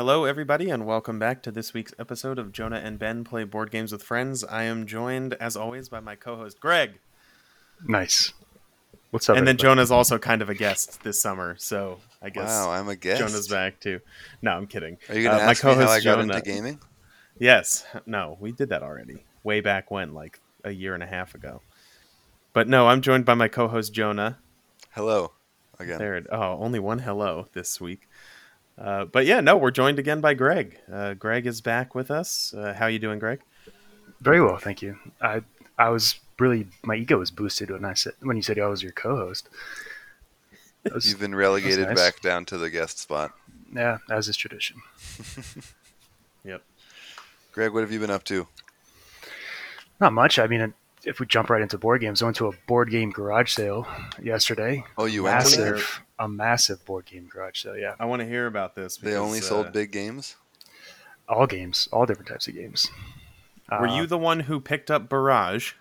Hello, 0.00 0.24
everybody, 0.24 0.70
and 0.70 0.86
welcome 0.86 1.18
back 1.18 1.42
to 1.42 1.50
this 1.52 1.74
week's 1.74 1.92
episode 1.98 2.38
of 2.38 2.52
Jonah 2.52 2.78
and 2.82 2.98
Ben 2.98 3.22
Play 3.22 3.44
Board 3.44 3.70
Games 3.70 3.92
with 3.92 4.02
Friends. 4.02 4.42
I 4.42 4.62
am 4.62 4.86
joined, 4.86 5.34
as 5.34 5.58
always, 5.58 5.90
by 5.90 6.00
my 6.00 6.16
co 6.16 6.36
host, 6.36 6.58
Greg. 6.58 6.92
Nice. 7.86 8.32
What's 9.10 9.28
up? 9.28 9.36
and 9.36 9.46
then 9.46 9.56
everybody? 9.56 9.62
Jonah's 9.74 9.90
also 9.90 10.18
kind 10.18 10.40
of 10.40 10.48
a 10.48 10.54
guest 10.54 11.02
this 11.02 11.20
summer, 11.20 11.54
so 11.58 11.98
I 12.22 12.30
guess 12.30 12.48
Wow, 12.48 12.70
I'm 12.70 12.88
a 12.88 12.96
guest. 12.96 13.20
Jonah's 13.20 13.46
back 13.48 13.78
too. 13.78 14.00
No, 14.40 14.52
I'm 14.52 14.66
kidding. 14.66 14.96
Are 15.10 15.14
you 15.14 15.22
going 15.24 15.36
to 15.36 15.42
Uh, 15.42 15.44
my 15.44 15.50
ask 15.50 15.62
me 15.64 15.68
how 15.68 15.74
co-host 15.76 15.92
I 15.92 15.96
got 15.96 16.02
Jonah- 16.18 16.34
into 16.34 16.50
gaming? 16.50 16.80
Yes. 17.38 17.84
No, 18.06 18.38
we 18.40 18.52
did 18.52 18.70
that 18.70 18.82
already. 18.82 19.26
Way 19.44 19.60
back 19.60 19.90
when, 19.90 20.14
like 20.14 20.40
a 20.64 20.70
year 20.70 20.94
and 20.94 21.02
a 21.02 21.06
half 21.06 21.34
ago. 21.34 21.60
But 22.54 22.68
no, 22.68 22.88
I'm 22.88 23.02
joined 23.02 23.26
by 23.26 23.34
my 23.34 23.48
co 23.48 23.68
host, 23.68 23.92
Jonah. 23.92 24.38
Hello, 24.92 25.32
again. 25.78 25.98
There, 25.98 26.16
it- 26.16 26.26
oh, 26.32 26.56
only 26.58 26.78
one 26.78 27.00
hello 27.00 27.48
this 27.52 27.82
week. 27.82 28.08
Uh, 28.78 29.04
but 29.04 29.26
yeah, 29.26 29.40
no, 29.40 29.56
we're 29.56 29.70
joined 29.70 29.98
again 29.98 30.20
by 30.20 30.34
Greg. 30.34 30.78
Uh, 30.90 31.14
Greg 31.14 31.46
is 31.46 31.60
back 31.60 31.94
with 31.94 32.10
us. 32.10 32.54
Uh, 32.54 32.72
how 32.74 32.86
you 32.86 32.98
doing, 32.98 33.18
Greg? 33.18 33.40
Very 34.20 34.40
well, 34.42 34.56
thank 34.58 34.82
you. 34.82 34.98
I 35.20 35.42
I 35.78 35.88
was 35.90 36.18
really 36.38 36.66
my 36.82 36.94
ego 36.96 37.18
was 37.18 37.30
boosted 37.30 37.70
when 37.70 37.84
I 37.84 37.94
said 37.94 38.14
when 38.20 38.36
you 38.36 38.42
said 38.42 38.58
I 38.58 38.66
was 38.66 38.82
your 38.82 38.92
co-host. 38.92 39.48
Was, 40.92 41.06
You've 41.08 41.20
been 41.20 41.34
relegated 41.34 41.88
nice. 41.88 41.96
back 41.96 42.20
down 42.22 42.46
to 42.46 42.56
the 42.58 42.70
guest 42.70 42.98
spot. 42.98 43.32
yeah, 43.74 43.98
as 44.10 44.28
is 44.28 44.36
tradition. 44.36 44.76
Yep. 46.42 46.62
Greg, 47.52 47.72
what 47.74 47.80
have 47.82 47.92
you 47.92 48.00
been 48.00 48.10
up 48.10 48.24
to? 48.24 48.46
Not 50.00 50.14
much. 50.14 50.38
I 50.38 50.46
mean, 50.46 50.72
if 51.04 51.20
we 51.20 51.26
jump 51.26 51.50
right 51.50 51.62
into 51.62 51.78
board 51.78 52.00
games, 52.00 52.22
I 52.22 52.26
went 52.26 52.36
to 52.38 52.48
a 52.48 52.52
board 52.66 52.90
game 52.90 53.10
garage 53.10 53.52
sale 53.52 53.86
yesterday. 54.22 54.84
Oh, 54.98 55.06
you 55.06 55.22
went 55.24 55.44
to 55.46 55.56
there? 55.56 55.72
massive, 55.74 56.02
a 56.18 56.28
massive 56.28 56.84
board 56.84 57.06
game 57.06 57.28
garage 57.32 57.62
sale. 57.62 57.76
Yeah, 57.76 57.94
I 57.98 58.04
want 58.06 58.20
to 58.20 58.26
hear 58.26 58.46
about 58.46 58.74
this. 58.74 58.96
They 58.96 59.10
because, 59.10 59.22
only 59.22 59.38
uh, 59.38 59.42
sold 59.42 59.72
big 59.72 59.92
games? 59.92 60.36
all 61.28 61.46
games, 61.46 61.88
all 61.92 62.06
different 62.06 62.28
types 62.28 62.48
of 62.48 62.54
games. 62.54 62.88
Were 63.70 63.86
Uh, 63.86 63.96
you 63.96 64.06
the 64.06 64.18
one 64.18 64.40
who 64.40 64.58
picked 64.60 64.90
up 64.90 65.08
Barrage? 65.08 65.74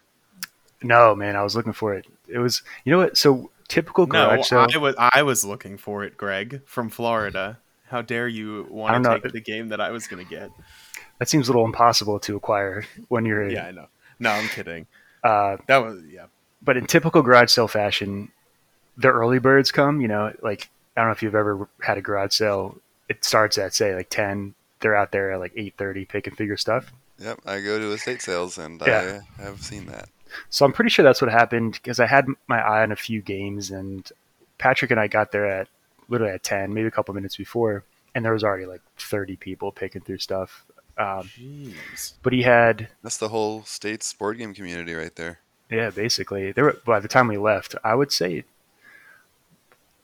No, 0.83 1.16
man, 1.16 1.36
I 1.36 1.41
was 1.43 1.55
looking 1.55 1.73
for 1.73 1.93
it. 1.95 2.05
It 2.27 2.38
was, 2.38 2.61
you 2.86 2.91
know 2.91 2.99
what? 2.99 3.17
So 3.17 3.49
typical 3.67 4.05
No, 4.05 4.27
garage 4.30 4.47
sale. 4.47 4.67
I 4.71 4.77
was. 4.77 4.95
I 4.97 5.23
was 5.23 5.43
looking 5.43 5.77
for 5.77 6.03
it, 6.03 6.15
Greg, 6.17 6.61
from 6.65 6.89
Florida. 6.89 7.59
How 7.88 8.03
dare 8.03 8.27
you 8.27 8.67
want 8.69 8.93
don't 8.93 9.03
to 9.03 9.09
know. 9.09 9.17
take 9.19 9.33
the 9.33 9.41
game 9.41 9.69
that 9.69 9.81
I 9.81 9.89
was 9.89 10.08
going 10.08 10.23
to 10.23 10.30
get? 10.30 10.52
that 11.17 11.27
seems 11.27 11.49
a 11.49 11.52
little 11.52 11.65
impossible 11.65 12.19
to 12.19 12.36
acquire 12.38 12.86
when 13.08 13.25
you're. 13.25 13.49
Yeah, 13.49 13.65
I 13.65 13.71
know. 13.71 13.88
No, 14.19 14.30
I'm 14.31 14.47
kidding. 14.49 14.86
Uh, 15.23 15.57
That 15.67 15.77
was 15.83 16.01
yeah. 16.11 16.25
but 16.61 16.77
in 16.77 16.85
typical 16.85 17.21
garage 17.21 17.51
sale 17.51 17.67
fashion, 17.67 18.31
the 18.97 19.09
early 19.09 19.39
birds 19.39 19.71
come. 19.71 20.01
You 20.01 20.07
know, 20.07 20.33
like 20.41 20.69
I 20.95 21.01
don't 21.01 21.09
know 21.09 21.13
if 21.13 21.23
you've 21.23 21.35
ever 21.35 21.67
had 21.81 21.97
a 21.97 22.01
garage 22.01 22.33
sale. 22.33 22.77
It 23.07 23.23
starts 23.25 23.57
at 23.57 23.73
say 23.73 23.95
like 23.95 24.09
ten. 24.09 24.53
They're 24.81 24.95
out 24.95 25.11
there 25.11 25.31
at 25.31 25.39
like 25.39 25.53
eight 25.57 25.75
thirty 25.77 26.05
picking 26.05 26.33
your 26.39 26.57
stuff. 26.57 26.91
Yep, 27.19 27.41
I 27.45 27.59
go 27.59 27.77
to 27.79 27.91
estate 27.91 28.21
sales 28.21 28.57
and 28.57 28.81
Yeah. 28.85 29.21
I 29.37 29.41
have 29.41 29.61
seen 29.61 29.87
that. 29.87 30.07
So 30.49 30.63
I'm 30.65 30.71
pretty 30.71 30.89
sure 30.89 31.03
that's 31.03 31.21
what 31.21 31.31
happened 31.31 31.73
because 31.73 31.99
I 31.99 32.05
had 32.05 32.27
my 32.47 32.61
eye 32.61 32.83
on 32.83 32.91
a 32.91 32.95
few 32.95 33.21
games, 33.21 33.71
and 33.71 34.09
Patrick 34.57 34.91
and 34.91 34.99
I 34.99 35.07
got 35.07 35.31
there 35.31 35.45
at 35.45 35.67
literally 36.07 36.33
at 36.33 36.43
ten, 36.43 36.73
maybe 36.73 36.87
a 36.87 36.91
couple 36.91 37.13
minutes 37.15 37.35
before, 37.35 37.83
and 38.15 38.23
there 38.23 38.31
was 38.31 38.43
already 38.43 38.65
like 38.67 38.81
thirty 38.97 39.35
people 39.35 39.71
picking 39.71 40.01
through 40.01 40.19
stuff. 40.19 40.63
Um, 41.00 41.23
Jeez. 41.23 42.14
but 42.22 42.33
he 42.33 42.44
had 42.44 42.89
That's 43.02 43.17
the 43.17 43.30
whole 43.30 43.64
state's 43.64 44.11
board 44.14 44.38
game 44.38 44.53
community 44.53 44.94
right 44.94 45.16
there. 45.16 45.39
Yeah, 45.72 45.89
basically. 45.92 46.52
There 46.52 46.66
were 46.66 46.78
by 46.86 47.00
the 47.00 47.08
time 47.08 47.28
we 47.28 47.38
left, 47.38 47.73
I 47.83 47.95
would 47.95 48.11
say 48.11 48.44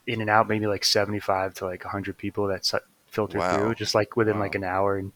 in 0.07 0.21
and 0.21 0.29
out 0.29 0.47
maybe 0.47 0.67
like 0.67 0.85
75 0.85 1.53
to 1.55 1.65
like 1.65 1.83
100 1.83 2.17
people 2.17 2.47
that 2.47 2.65
su- 2.65 2.79
filtered 3.07 3.39
Wow. 3.39 3.57
through 3.57 3.75
just 3.75 3.95
like 3.95 4.15
within 4.15 4.35
Wow. 4.35 4.41
like 4.41 4.55
an 4.55 4.63
hour 4.63 4.97
and, 4.97 5.11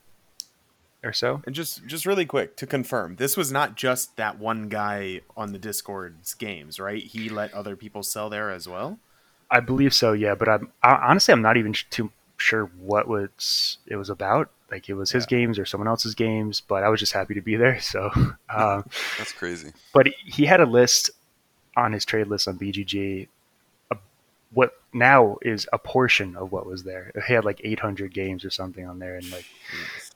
or 1.04 1.14
so. 1.14 1.42
And 1.46 1.54
just 1.56 1.86
just 1.86 2.06
really 2.06 2.26
quick 2.26 2.58
to 2.58 2.68
confirm, 2.68 3.16
this 3.16 3.38
was 3.38 3.52
not 3.52 3.76
just 3.76 4.18
that 4.18 4.38
one 4.40 4.68
guy 4.68 5.22
on 5.38 5.54
the 5.54 5.60
Discord's 5.60 6.34
games, 6.34 6.80
right? 6.80 7.04
He 7.04 7.30
let 7.30 7.54
other 7.54 7.76
people 7.76 8.04
sell 8.04 8.30
there 8.30 8.50
as 8.52 8.68
well. 8.68 9.00
I 9.52 9.60
believe 9.62 9.94
so, 9.94 10.12
yeah, 10.14 10.36
but 10.36 10.50
I'm 10.50 10.72
I, 10.84 10.96
honestly 10.96 11.32
I'm 11.32 11.42
not 11.42 11.56
even 11.58 11.74
too 11.90 12.12
sure 12.38 12.66
what 12.66 13.08
was 13.08 13.78
it 13.88 13.96
was 13.96 14.10
about. 14.10 14.50
Like 14.72 14.88
it 14.90 14.94
was 14.94 15.12
his 15.12 15.26
Yeah. 15.30 15.38
games 15.40 15.58
or 15.60 15.66
someone 15.66 15.88
else's 15.88 16.16
games, 16.16 16.62
but 16.62 16.84
I 16.84 16.90
was 16.90 17.00
just 17.00 17.14
happy 17.14 17.34
to 17.36 17.42
be 17.42 17.56
there. 17.56 17.80
So, 17.82 18.10
um, 18.50 18.86
That's 19.18 19.32
crazy. 19.32 19.72
but 19.94 20.08
he 20.26 20.46
had 20.46 20.62
a 20.62 20.66
list 20.66 21.10
on 21.76 21.94
his 21.94 22.06
trade 22.06 22.28
list 22.28 22.48
on 22.48 22.58
BGG. 22.60 23.28
uh, 23.92 23.96
What 24.52 24.74
now 24.94 25.38
is 25.42 25.68
a 25.74 25.78
portion 25.78 26.36
of 26.36 26.52
what 26.52 26.66
was 26.66 26.84
there. 26.84 27.12
He 27.28 27.34
had 27.34 27.46
like 27.46 27.62
800 27.64 28.14
games 28.14 28.44
or 28.46 28.50
something 28.50 28.86
on 28.88 29.00
there, 29.00 29.16
and 29.16 29.30
like, 29.32 29.46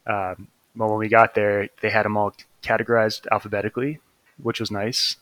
um, 0.07 0.47
well, 0.75 0.89
when 0.89 0.97
we 0.99 1.07
got 1.09 1.35
there, 1.35 1.69
they 1.81 1.89
had 1.89 2.03
them 2.05 2.17
all 2.17 2.33
categorized 2.63 3.27
alphabetically, 3.31 3.99
which 4.41 4.59
was 4.59 4.71
nice. 4.71 5.17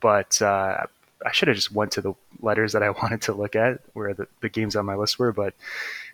But 0.00 0.40
uh, 0.42 0.84
I 1.26 1.32
should 1.32 1.48
have 1.48 1.56
just 1.56 1.72
went 1.72 1.92
to 1.92 2.00
the 2.00 2.14
letters 2.40 2.72
that 2.72 2.82
I 2.82 2.90
wanted 3.02 3.22
to 3.22 3.32
look 3.32 3.56
at, 3.56 3.80
where 3.94 4.14
the, 4.14 4.28
the 4.40 4.48
games 4.48 4.76
on 4.76 4.86
my 4.86 4.94
list 4.94 5.18
were. 5.18 5.32
But 5.32 5.54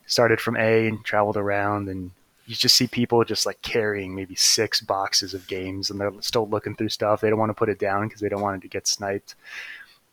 started 0.07 0.41
from 0.41 0.57
A 0.57 0.87
and 0.89 1.05
traveled 1.05 1.37
around, 1.37 1.89
and 1.89 2.13
you 2.47 2.55
just 2.55 2.75
see 2.75 2.87
people 2.87 3.25
just 3.25 3.47
like 3.47 3.61
carrying 3.63 4.15
maybe 4.15 4.35
six 4.35 4.81
boxes 4.81 5.35
of 5.35 5.47
games, 5.47 5.91
and 5.91 6.01
they're 6.01 6.13
still 6.21 6.49
looking 6.49 6.75
through 6.75 6.91
stuff. 6.91 7.21
They 7.21 7.31
don't 7.31 7.39
want 7.39 7.51
to 7.51 7.55
put 7.55 7.69
it 7.69 7.79
down 7.79 8.07
because 8.07 8.21
they 8.21 8.29
don't 8.29 8.43
want 8.43 8.57
it 8.57 8.63
to 8.63 8.69
get 8.69 8.87
sniped. 8.87 9.35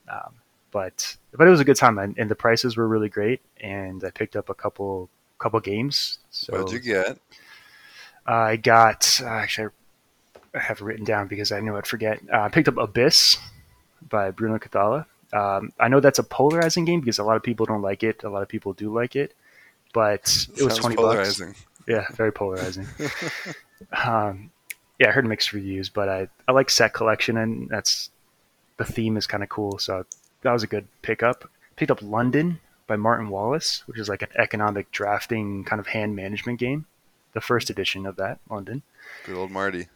Um, 0.10 0.34
but 0.72 1.18
but 1.34 1.48
it 1.48 1.52
was 1.52 1.60
a 1.60 1.66
good 1.66 1.76
time, 1.76 1.98
and, 1.98 2.18
and 2.18 2.30
the 2.30 2.36
prices 2.36 2.78
were 2.78 2.88
really 2.88 3.10
great. 3.10 3.42
And 3.60 4.04
I 4.04 4.12
picked 4.12 4.36
up 4.36 4.50
a 4.50 4.54
couple 4.54 5.10
couple 5.40 5.60
games. 5.60 6.20
So 6.30 6.54
what 6.54 6.68
did 6.68 6.74
you 6.74 6.94
get? 6.94 7.18
I 8.26 8.56
got 8.56 9.20
uh, 9.22 9.28
actually 9.28 9.70
I 10.54 10.60
have 10.60 10.80
it 10.80 10.84
written 10.84 11.06
down 11.06 11.28
because 11.28 11.52
I 11.52 11.60
knew 11.60 11.76
I'd 11.76 11.88
forget. 11.88 12.20
Uh, 12.32 12.42
I 12.42 12.50
picked 12.50 12.68
up 12.68 12.78
Abyss 12.78 13.38
by 14.10 14.32
Bruno 14.32 14.58
Cathala. 14.58 15.06
Um, 15.34 15.72
I 15.80 15.88
know 15.88 16.00
that's 16.00 16.20
a 16.20 16.24
polarizing 16.24 16.86
game 16.86 17.00
because 17.00 17.20
a 17.20 17.24
lot 17.24 17.38
of 17.38 17.44
people 17.44 17.66
don't 17.66 17.82
like 17.82 18.04
it. 18.04 18.24
A 18.24 18.30
lot 18.30 18.42
of 18.42 18.50
people 18.50 18.74
do 18.74 18.94
like 18.94 19.16
it, 19.16 19.34
but 19.94 20.48
it 20.58 20.64
was 20.64 20.78
twenty 20.78 20.96
polarizing. 20.96 21.50
bucks. 21.50 21.66
Yeah, 21.88 22.06
very 22.12 22.32
polarizing. 22.32 22.88
um, 24.06 24.52
yeah, 25.00 25.10
I 25.10 25.12
heard 25.12 25.26
mixed 25.26 25.54
reviews, 25.54 25.90
but 25.90 26.10
I 26.10 26.28
I 26.48 26.52
like 26.52 26.70
set 26.70 26.94
collection 26.94 27.38
and 27.38 27.70
that's 27.70 28.12
the 28.78 28.86
theme 28.86 29.18
is 29.18 29.28
kind 29.28 29.44
of 29.44 29.50
cool. 29.50 29.80
So 29.80 30.06
that 30.42 30.52
was 30.52 30.64
a 30.64 30.68
good 30.68 30.88
pickup. 31.02 31.50
Picked 31.76 31.92
up 31.92 32.02
London 32.02 32.60
by 32.88 32.96
Martin 32.96 33.30
Wallace, 33.30 33.84
which 33.86 34.00
is 34.00 34.10
like 34.10 34.22
an 34.22 34.30
economic 34.38 34.92
drafting 34.92 35.64
kind 35.64 35.80
of 35.80 35.88
hand 35.88 36.16
management 36.16 36.60
game. 36.60 36.86
The 37.34 37.42
first 37.42 37.70
edition 37.70 38.06
of 38.06 38.18
that, 38.18 38.40
London. 38.50 38.84
Good 39.26 39.38
old 39.38 39.52
Marty. 39.52 39.88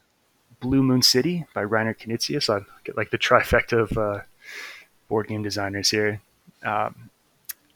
Blue 0.60 0.82
Moon 0.82 1.02
City 1.02 1.46
by 1.54 1.64
Reiner 1.64 1.96
Knizia. 1.96 2.42
So 2.42 2.58
I 2.58 2.62
get 2.84 2.96
like 2.98 3.12
the 3.12 3.18
trifecta 3.18 3.82
of 3.82 3.98
uh, 3.98 4.22
board 5.10 5.28
game 5.28 5.44
designers 5.44 5.90
here. 5.90 6.22
Um, 6.64 7.10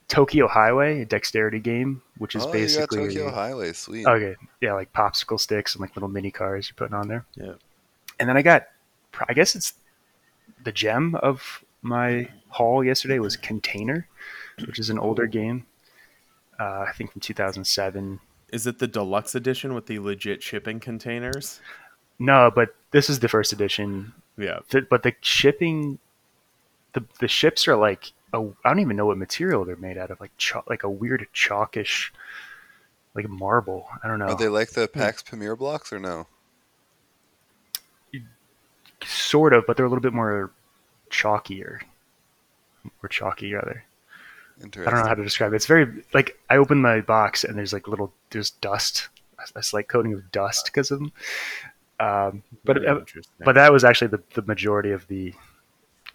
Tokyo 0.09 0.47
Highway, 0.47 1.01
a 1.01 1.05
dexterity 1.05 1.59
game, 1.59 2.01
which 2.17 2.35
is 2.35 2.43
oh, 2.43 2.51
basically 2.51 3.03
you 3.03 3.07
got 3.07 3.13
Tokyo 3.13 3.31
Highway. 3.31 3.73
Sweet. 3.73 4.05
okay, 4.05 4.35
yeah, 4.59 4.73
like 4.73 4.91
popsicle 4.91 5.39
sticks 5.39 5.75
and 5.75 5.81
like 5.81 5.95
little 5.95 6.09
mini 6.09 6.31
cars 6.31 6.67
you're 6.67 6.75
putting 6.75 6.95
on 6.95 7.07
there. 7.07 7.25
Yeah. 7.35 7.53
And 8.19 8.27
then 8.27 8.35
I 8.35 8.41
got, 8.41 8.67
I 9.29 9.33
guess 9.33 9.55
it's 9.55 9.75
the 10.63 10.71
gem 10.71 11.15
of 11.15 11.63
my 11.83 12.27
haul 12.49 12.83
yesterday 12.83 13.19
was 13.19 13.37
Container, 13.37 14.07
which 14.65 14.79
is 14.79 14.89
an 14.89 14.99
older 14.99 15.27
game. 15.27 15.65
Uh, 16.59 16.85
I 16.87 16.91
think 16.97 17.13
from 17.13 17.21
2007. 17.21 18.19
Is 18.51 18.67
it 18.67 18.79
the 18.79 18.87
deluxe 18.87 19.35
edition 19.35 19.73
with 19.75 19.85
the 19.85 19.99
legit 19.99 20.41
shipping 20.43 20.79
containers? 20.79 21.61
No, 22.17 22.51
but 22.53 22.75
this 22.91 23.09
is 23.09 23.19
the 23.19 23.29
first 23.29 23.53
edition 23.53 24.11
Yeah. 24.37 24.59
But 24.89 25.03
the 25.03 25.13
shipping 25.21 25.99
the 26.93 27.03
the 27.19 27.27
ships 27.27 27.67
are 27.67 27.75
like 27.75 28.11
a, 28.33 28.41
I 28.63 28.69
don't 28.69 28.79
even 28.79 28.95
know 28.95 29.05
what 29.05 29.17
material 29.17 29.65
they're 29.65 29.75
made 29.75 29.97
out 29.97 30.11
of 30.11 30.19
like 30.19 30.31
chalk, 30.37 30.69
like 30.69 30.83
a 30.83 30.89
weird 30.89 31.27
chalkish 31.33 32.11
like 33.15 33.29
marble. 33.29 33.87
I 34.03 34.07
don't 34.07 34.19
know. 34.19 34.27
Are 34.27 34.37
they 34.37 34.47
like 34.47 34.71
the 34.71 34.87
Pax 34.87 35.23
Pamir 35.23 35.55
blocks 35.55 35.91
or 35.93 35.99
no? 35.99 36.27
sort 39.05 39.53
of 39.53 39.65
but 39.65 39.77
they're 39.77 39.85
a 39.85 39.89
little 39.89 40.01
bit 40.01 40.13
more 40.13 40.51
chalkier. 41.09 41.79
Or 43.03 43.09
chalky 43.09 43.53
rather. 43.53 43.83
Interesting. 44.61 44.87
I 44.87 44.95
don't 44.95 45.03
know 45.03 45.09
how 45.09 45.15
to 45.15 45.23
describe 45.23 45.53
it. 45.53 45.57
It's 45.57 45.65
very 45.65 46.03
like 46.13 46.37
I 46.49 46.57
open 46.57 46.81
my 46.81 47.01
box 47.01 47.43
and 47.43 47.57
there's 47.57 47.73
like 47.73 47.87
little 47.87 48.13
there's 48.29 48.51
dust 48.51 49.09
a 49.55 49.63
slight 49.63 49.87
coating 49.87 50.13
of 50.13 50.31
dust 50.33 50.65
because 50.65 50.91
of 50.91 50.99
them 50.99 51.13
um, 51.99 52.43
but 52.63 52.85
uh, 52.85 53.01
but 53.43 53.55
that 53.55 53.71
was 53.71 53.83
actually 53.83 54.07
the, 54.07 54.21
the 54.33 54.41
majority 54.43 54.91
of 54.91 55.07
the 55.07 55.33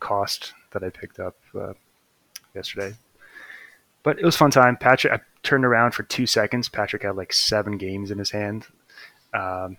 cost 0.00 0.52
that 0.72 0.82
I 0.82 0.90
picked 0.90 1.18
up 1.18 1.36
uh, 1.58 1.74
yesterday. 2.54 2.94
But 4.02 4.18
it 4.18 4.24
was 4.24 4.36
fun 4.36 4.50
time. 4.50 4.76
Patrick, 4.76 5.12
I 5.12 5.20
turned 5.42 5.64
around 5.64 5.92
for 5.92 6.02
two 6.02 6.26
seconds. 6.26 6.68
Patrick 6.68 7.02
had 7.02 7.16
like 7.16 7.32
seven 7.32 7.78
games 7.78 8.10
in 8.10 8.18
his 8.18 8.30
hand. 8.30 8.66
Um, 9.32 9.78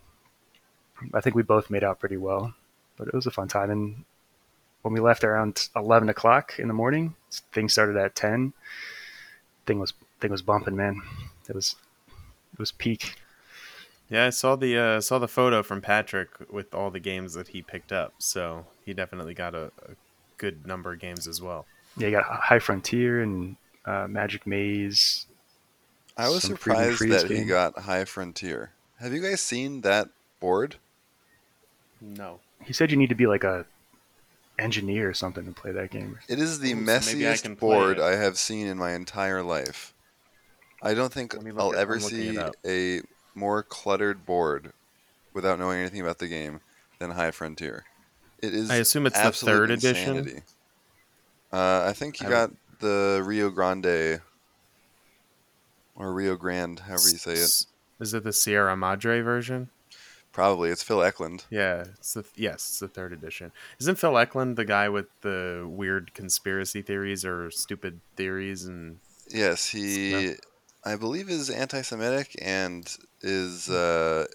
I 1.14 1.22
think 1.22 1.36
we 1.36 1.44
both 1.44 1.70
made 1.70 1.84
out 1.84 2.00
pretty 2.00 2.18
well, 2.18 2.54
but 2.98 3.08
it 3.08 3.14
was 3.14 3.28
a 3.28 3.32
fun 3.32 3.48
time. 3.48 3.70
And 3.70 4.06
when 4.82 4.94
we 4.94 5.00
left 5.00 5.24
around 5.24 5.70
eleven 5.76 6.10
o'clock 6.10 6.58
in 6.58 6.68
the 6.68 6.74
morning, 6.74 7.16
things 7.54 7.74
started 7.74 7.98
at 7.98 8.16
ten. 8.16 8.54
Thing 9.66 9.80
was 9.80 9.94
thing 10.20 10.32
was 10.32 10.42
bumping, 10.42 10.76
man. 10.76 11.02
It 11.48 11.56
was 11.56 11.76
It 12.54 12.60
was 12.60 12.72
peak. 12.72 13.16
Yeah, 14.10 14.28
I 14.28 14.30
saw 14.30 14.56
the 14.56 14.78
uh, 14.78 15.02
saw 15.02 15.20
the 15.20 15.28
photo 15.28 15.62
from 15.62 15.82
Patrick 15.82 16.30
with 16.50 16.74
all 16.74 16.90
the 16.90 17.00
games 17.00 17.34
that 17.34 17.50
he 17.50 17.62
picked 17.62 17.92
up. 17.92 18.14
So 18.20 18.66
he 18.86 18.94
definitely 18.94 19.34
got 19.34 19.54
a, 19.54 19.72
a 19.88 19.96
good 20.38 20.66
number 20.66 20.94
of 20.94 21.00
games 21.00 21.28
as 21.28 21.42
well. 21.42 21.66
Yeah, 21.98 22.08
you 22.08 22.12
got 22.12 22.26
High 22.26 22.60
Frontier 22.60 23.22
and 23.22 23.56
uh, 23.86 24.08
Magic 24.08 24.46
Maze. 24.46 25.26
I 26.18 26.30
was 26.30 26.44
surprised 26.44 26.98
Freeze 26.98 27.24
that 27.24 27.30
he 27.32 27.44
got 27.44 27.78
High 27.80 28.06
Frontier. 28.06 28.72
Have 29.00 29.14
you 29.14 29.22
guys 29.22 29.42
seen 29.42 29.82
that 29.82 30.10
board? 30.40 30.76
No. 32.02 32.40
He 32.64 32.74
said 32.74 32.92
you 32.92 32.98
need 32.98 33.10
to 33.10 33.16
be 33.16 33.28
like 33.28 33.44
a 33.44 33.66
engineer 34.58 35.10
or 35.10 35.14
something 35.14 35.46
to 35.46 35.52
play 35.52 35.72
that 35.72 35.92
game. 35.92 36.18
It 36.28 36.40
is 36.40 36.60
the 36.60 36.72
Ooh, 36.74 36.86
so 36.86 37.12
maybe 37.12 37.28
I 37.28 37.32
messiest 37.32 37.60
board. 37.60 38.00
I 38.00 38.16
have 38.16 38.38
seen 38.38 38.68
in 38.68 38.78
my 38.78 38.94
entire 38.94 39.44
life. 39.44 39.94
I 40.82 40.94
don't 40.94 41.12
think 41.12 41.34
Let 41.34 41.44
me 41.44 41.52
look 41.52 41.62
I'll 41.62 41.72
it- 41.72 41.78
ever 41.78 41.96
I'm 41.96 42.02
looking 42.02 42.36
it 42.38 42.56
see 42.66 43.00
a 43.00 43.02
more 43.38 43.64
cluttered 43.64 44.26
board 44.26 44.72
without 45.34 45.60
knowing 45.60 45.80
anything 45.80 46.02
about 46.02 46.20
the 46.20 46.28
game 46.28 46.62
than 47.00 47.12
High 47.12 47.32
Frontier. 47.32 47.84
It 48.42 48.54
is. 48.54 48.70
I 48.70 48.78
assume 48.78 49.06
it's 49.06 49.18
the 49.18 49.26
absolute 49.26 49.52
third 49.52 49.72
edition? 49.72 50.44
Uh, 51.56 51.86
I 51.88 51.94
think 51.94 52.20
you 52.20 52.28
I 52.28 52.30
got 52.30 52.52
the 52.80 53.22
Rio 53.26 53.50
Grande 53.50 54.20
or 55.96 56.14
Rio 56.14 56.36
Grande, 56.36 56.80
however 56.80 57.10
you 57.10 57.18
say 57.18 57.34
it. 57.34 57.66
Is 58.02 58.14
it 58.14 58.24
the 58.26 58.34
Sierra 58.34 58.76
Madre 58.76 59.22
version? 59.22 59.70
Probably 60.34 60.70
it's 60.70 60.84
Phil 60.84 61.02
Eklund. 61.02 61.46
Yeah, 61.50 61.86
it's 61.98 62.14
the 62.14 62.26
yes, 62.36 62.56
it's 62.56 62.80
the 62.80 62.90
third 62.90 63.14
edition. 63.14 63.54
Isn't 63.80 63.96
Phil 63.98 64.18
Eklund 64.18 64.58
the 64.58 64.66
guy 64.66 64.90
with 64.90 65.06
the 65.22 65.66
weird 65.66 66.14
conspiracy 66.14 66.82
theories 66.82 67.24
or 67.24 67.50
stupid 67.52 68.02
theories 68.18 68.66
and 68.66 68.98
Yes, 69.30 69.70
he, 69.70 70.34
I 70.84 70.98
believe, 70.98 71.30
is 71.30 71.50
anti-Semitic 71.50 72.36
and 72.42 72.86
is 73.22 73.70
uh, 73.70 74.26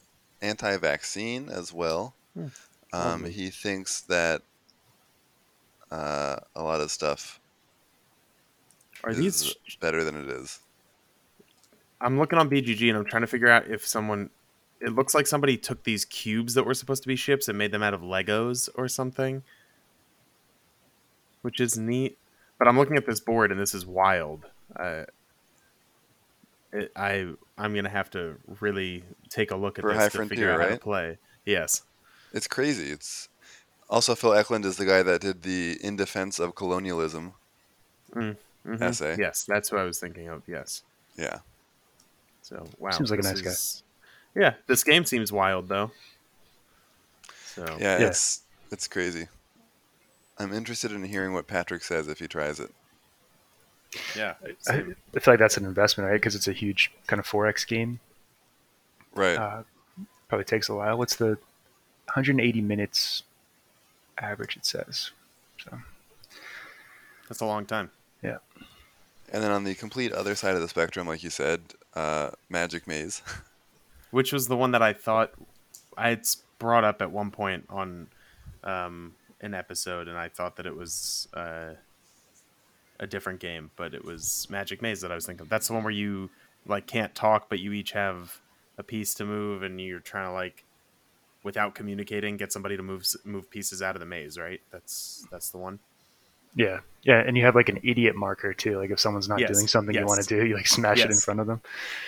anti-vaccine 0.41 1.51
as 1.51 1.71
well. 1.73 2.15
Hmm, 2.35 2.47
Um, 2.95 3.25
he 3.27 3.51
thinks 3.51 4.01
that 4.03 4.43
uh, 5.91 6.37
a 6.55 6.63
lot 6.63 6.81
of 6.81 6.91
stuff 6.91 7.41
are 9.05 9.15
these? 9.15 9.55
better 9.81 10.05
than 10.05 10.17
it 10.17 10.29
is. 10.29 10.61
I'm 12.01 12.19
looking 12.19 12.39
on 12.39 12.49
BGG 12.49 12.89
and 12.89 12.97
I'm 12.99 13.05
trying 13.05 13.23
to 13.23 13.27
figure 13.27 13.49
out 13.49 13.69
if 13.69 13.87
someone. 13.87 14.31
It 14.81 14.95
looks 14.95 15.15
like 15.15 15.27
somebody 15.27 15.59
took 15.59 15.85
these 15.85 16.07
cubes 16.07 16.55
that 16.55 16.65
were 16.65 16.73
supposed 16.73 17.03
to 17.03 17.09
be 17.09 17.15
ships 17.15 17.49
and 17.49 17.59
made 17.59 17.71
them 17.71 17.83
out 17.83 17.93
of 17.93 18.01
Legos 18.01 18.71
or 18.77 18.89
something, 18.89 19.43
which 21.43 21.61
is 21.61 21.77
neat. 21.77 22.17
But 22.59 22.67
I'm 22.67 22.79
looking 22.79 22.97
at 22.97 23.05
this 23.05 23.21
board 23.21 23.53
and 23.53 23.61
this 23.61 23.75
is 23.75 23.85
wild. 23.85 24.47
Uh, 24.75 25.05
it, 26.73 26.91
I 26.97 27.27
I'm 27.59 27.75
gonna 27.75 27.91
have 27.91 28.11
to 28.13 28.37
really 28.61 29.05
take 29.29 29.51
a 29.51 29.57
look 29.57 29.79
at 29.79 29.83
For 29.83 29.93
this 29.93 29.99
High 29.99 30.09
to 30.09 30.11
figure 30.11 30.47
Frontier, 30.47 30.53
out 30.53 30.61
how 30.61 30.75
to 30.75 30.81
play. 30.81 31.19
Yes. 31.45 31.83
It's 32.33 32.47
crazy. 32.47 32.91
It's 32.91 33.29
also 33.91 34.15
Phil 34.15 34.33
Eklund 34.33 34.65
is 34.65 34.77
the 34.79 34.87
guy 34.87 35.03
that 35.03 35.21
did 35.21 35.43
the 35.43 35.79
"In 35.85 35.97
Defense 35.97 36.39
of 36.39 36.55
Colonialism." 36.55 37.35
Mhm. 38.15 38.37
Essay. 38.81 39.17
Yes, 39.19 39.45
that's 39.45 39.71
what 39.71 39.81
I 39.81 39.85
was 39.85 39.99
thinking 39.99 40.29
of. 40.29 40.43
Yes. 40.47 40.83
Yeah, 41.17 41.41
So 42.43 42.67
wow, 42.79 42.91
Seems 42.93 43.11
like 43.11 43.21
a 43.21 43.23
this 43.23 43.43
nice 43.45 43.83
guy. 44.35 44.41
Yeah, 44.41 44.55
this 44.67 44.83
game 44.85 45.05
seems 45.05 45.31
wild 45.33 45.69
though. 45.69 45.91
So 47.45 47.65
yeah, 47.81 47.99
Yeah. 47.99 48.07
it's 48.07 48.43
it's 48.71 48.87
crazy. 48.89 49.29
I'm 50.39 50.53
interested 50.55 50.93
in 50.93 51.05
hearing 51.05 51.33
what 51.35 51.47
Patrick 51.47 51.83
says 51.83 52.09
if 52.09 52.19
he 52.21 52.27
tries 52.29 52.61
it. 52.61 52.71
yeah, 54.17 54.35
I. 54.69 54.85
I 55.15 55.19
feel 55.21 55.33
like 55.35 55.39
that's 55.41 55.57
an 55.57 55.65
investment, 55.67 56.09
right? 56.09 56.15
Because 56.17 56.35
it's 56.35 56.49
a 56.49 56.53
huge 56.53 56.93
kind 57.07 57.19
of 57.21 57.27
4X 57.27 57.67
game. 57.67 57.99
Right. 59.15 59.37
Uh, 59.37 59.65
probably 60.29 60.45
takes 60.45 60.69
a 60.69 60.75
while. 60.75 60.97
What's 60.97 61.17
the 61.17 61.37
180 62.07 62.61
minutes 62.61 63.25
average? 64.21 64.57
It 64.57 64.67
says. 64.67 65.11
So 65.65 65.79
that's 67.29 67.41
a 67.41 67.47
long 67.47 67.67
time. 67.67 67.91
Yeah. 68.23 68.39
And 69.33 69.43
then 69.43 69.51
on 69.53 69.65
the 69.65 69.75
complete 69.75 70.13
other 70.13 70.35
side 70.35 70.55
of 70.55 70.61
the 70.61 70.69
spectrum, 70.69 71.07
like 71.07 71.23
you 71.23 71.31
said, 71.31 71.61
uh, 71.95 72.31
Magic 72.49 72.87
Maze. 72.87 73.23
Which 74.11 74.33
was 74.33 74.49
the 74.49 74.57
one 74.57 74.73
that 74.73 74.83
I 74.83 74.93
thought 74.93 75.33
I 75.97 76.11
had 76.11 76.27
brought 76.59 76.83
up 76.83 77.01
at 77.01 77.13
one 77.13 77.31
point 77.31 77.65
on 77.69 78.09
um, 78.65 79.15
an 79.41 79.55
episode, 79.55 80.09
and 80.09 80.19
I 80.19 80.29
thought 80.29 80.57
that 80.57 80.67
it 80.67 80.77
was 80.77 81.29
uh, 81.33 81.75
a 82.99 83.07
different 83.07 83.39
game, 83.39 83.71
but 83.77 83.95
it 83.95 84.05
was 84.05 84.49
Magic 84.51 84.83
Maze 84.83 85.01
that 85.03 85.13
I 85.13 85.15
was 85.15 85.27
thinking. 85.27 85.43
of. 85.43 85.49
That's 85.49 85.69
the 85.69 85.75
one 85.75 85.85
where 85.85 85.93
you 85.93 86.31
like 86.67 86.87
can't 86.87 87.15
talk, 87.15 87.49
but 87.49 87.61
you 87.61 87.73
each 87.73 87.93
have 87.93 88.41
a 88.79 88.83
piece 88.83 89.15
to 89.15 89.25
move, 89.25 89.63
and 89.63 89.81
you're 89.81 90.01
trying 90.01 90.27
to 90.27 90.33
like 90.33 90.65
without 91.43 91.75
communicating 91.75 92.37
get 92.37 92.53
somebody 92.53 92.77
to 92.77 92.83
move 92.83 93.05
move 93.25 93.51
pieces 93.51 93.83
out 93.83 93.97
of 93.97 94.01
the 94.01 94.07
maze. 94.07 94.39
Right? 94.39 94.61
That's 94.71 95.27
that's 95.31 95.51
the 95.51 95.59
one. 95.59 95.79
yeah, 96.55 96.81
yeah, 97.05 97.21
and 97.27 97.37
you 97.37 97.45
have 97.45 97.55
like 97.55 97.69
an 97.69 97.79
idiot 97.83 98.17
marker 98.17 98.53
too. 98.53 98.79
Like 98.79 98.91
if 98.91 98.99
someone's 99.01 99.29
not 99.29 99.39
Yes, 99.41 99.53
doing 99.53 99.67
something 99.67 99.95
you 99.95 100.05
want 100.07 100.23
to 100.23 100.29
do, 100.29 100.45
you 100.47 100.55
like 100.57 100.67
smash 100.67 100.99
it 101.05 101.11
in 101.11 101.17
front 101.19 101.41
of 101.41 101.47
them. 101.47 101.61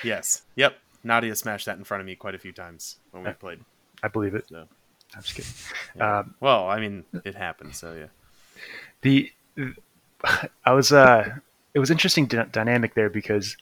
Yes. 0.03 0.43
Yep. 0.57 0.77
Nadia 1.05 1.35
smashed 1.35 1.67
that 1.67 1.79
in 1.79 1.85
front 1.85 2.01
of 2.01 2.07
me 2.07 2.15
quite 2.15 2.35
a 2.35 2.39
few 2.39 2.53
times 2.53 2.97
when 3.11 3.23
we 3.25 3.29
Yeah. 3.31 3.35
played. 3.35 3.61
I 4.05 4.09
believe 4.09 4.35
it. 4.35 4.47
So, 4.49 4.67
I'm 5.17 5.23
just 5.23 5.35
kidding. 5.35 5.51
yeah. 5.97 6.19
Um, 6.21 6.35
well, 6.41 6.69
I 6.69 6.79
mean, 6.81 7.05
it 7.25 7.35
happened. 7.35 7.75
So 7.75 7.95
yeah. 7.95 8.07
the 9.03 9.31
I 10.65 10.73
was 10.73 10.93
uh 10.93 11.29
it 11.75 11.79
was 11.79 11.91
interesting 11.91 12.27
dy- 12.27 12.45
dynamic 12.53 12.95
there 12.95 13.11
because 13.11 13.57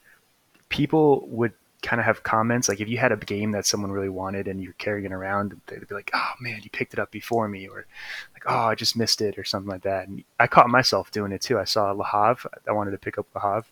people 0.68 1.26
would 1.28 1.52
kind 1.82 2.00
of 2.00 2.06
have 2.06 2.22
comments 2.22 2.68
like 2.68 2.80
if 2.80 2.88
you 2.88 2.98
had 2.98 3.12
a 3.12 3.16
game 3.16 3.52
that 3.52 3.66
someone 3.66 3.90
really 3.90 4.08
wanted 4.08 4.48
and 4.48 4.62
you're 4.62 4.74
carrying 4.74 5.06
it 5.06 5.12
around 5.12 5.58
they'd 5.66 5.88
be 5.88 5.94
like 5.94 6.10
oh 6.14 6.32
man 6.40 6.60
you 6.62 6.70
picked 6.70 6.92
it 6.92 6.98
up 6.98 7.10
before 7.10 7.48
me 7.48 7.66
or 7.68 7.86
like 8.34 8.42
oh 8.46 8.66
I 8.66 8.74
just 8.74 8.96
missed 8.96 9.20
it 9.20 9.38
or 9.38 9.44
something 9.44 9.68
like 9.68 9.82
that 9.82 10.08
and 10.08 10.22
I 10.38 10.46
caught 10.46 10.68
myself 10.68 11.10
doing 11.10 11.32
it 11.32 11.40
too. 11.40 11.58
I 11.58 11.64
saw 11.64 11.90
Le 11.92 12.04
Havre 12.04 12.50
I 12.68 12.72
wanted 12.72 12.92
to 12.92 12.98
pick 12.98 13.18
up 13.18 13.26
Le 13.34 13.40
Havre 13.40 13.70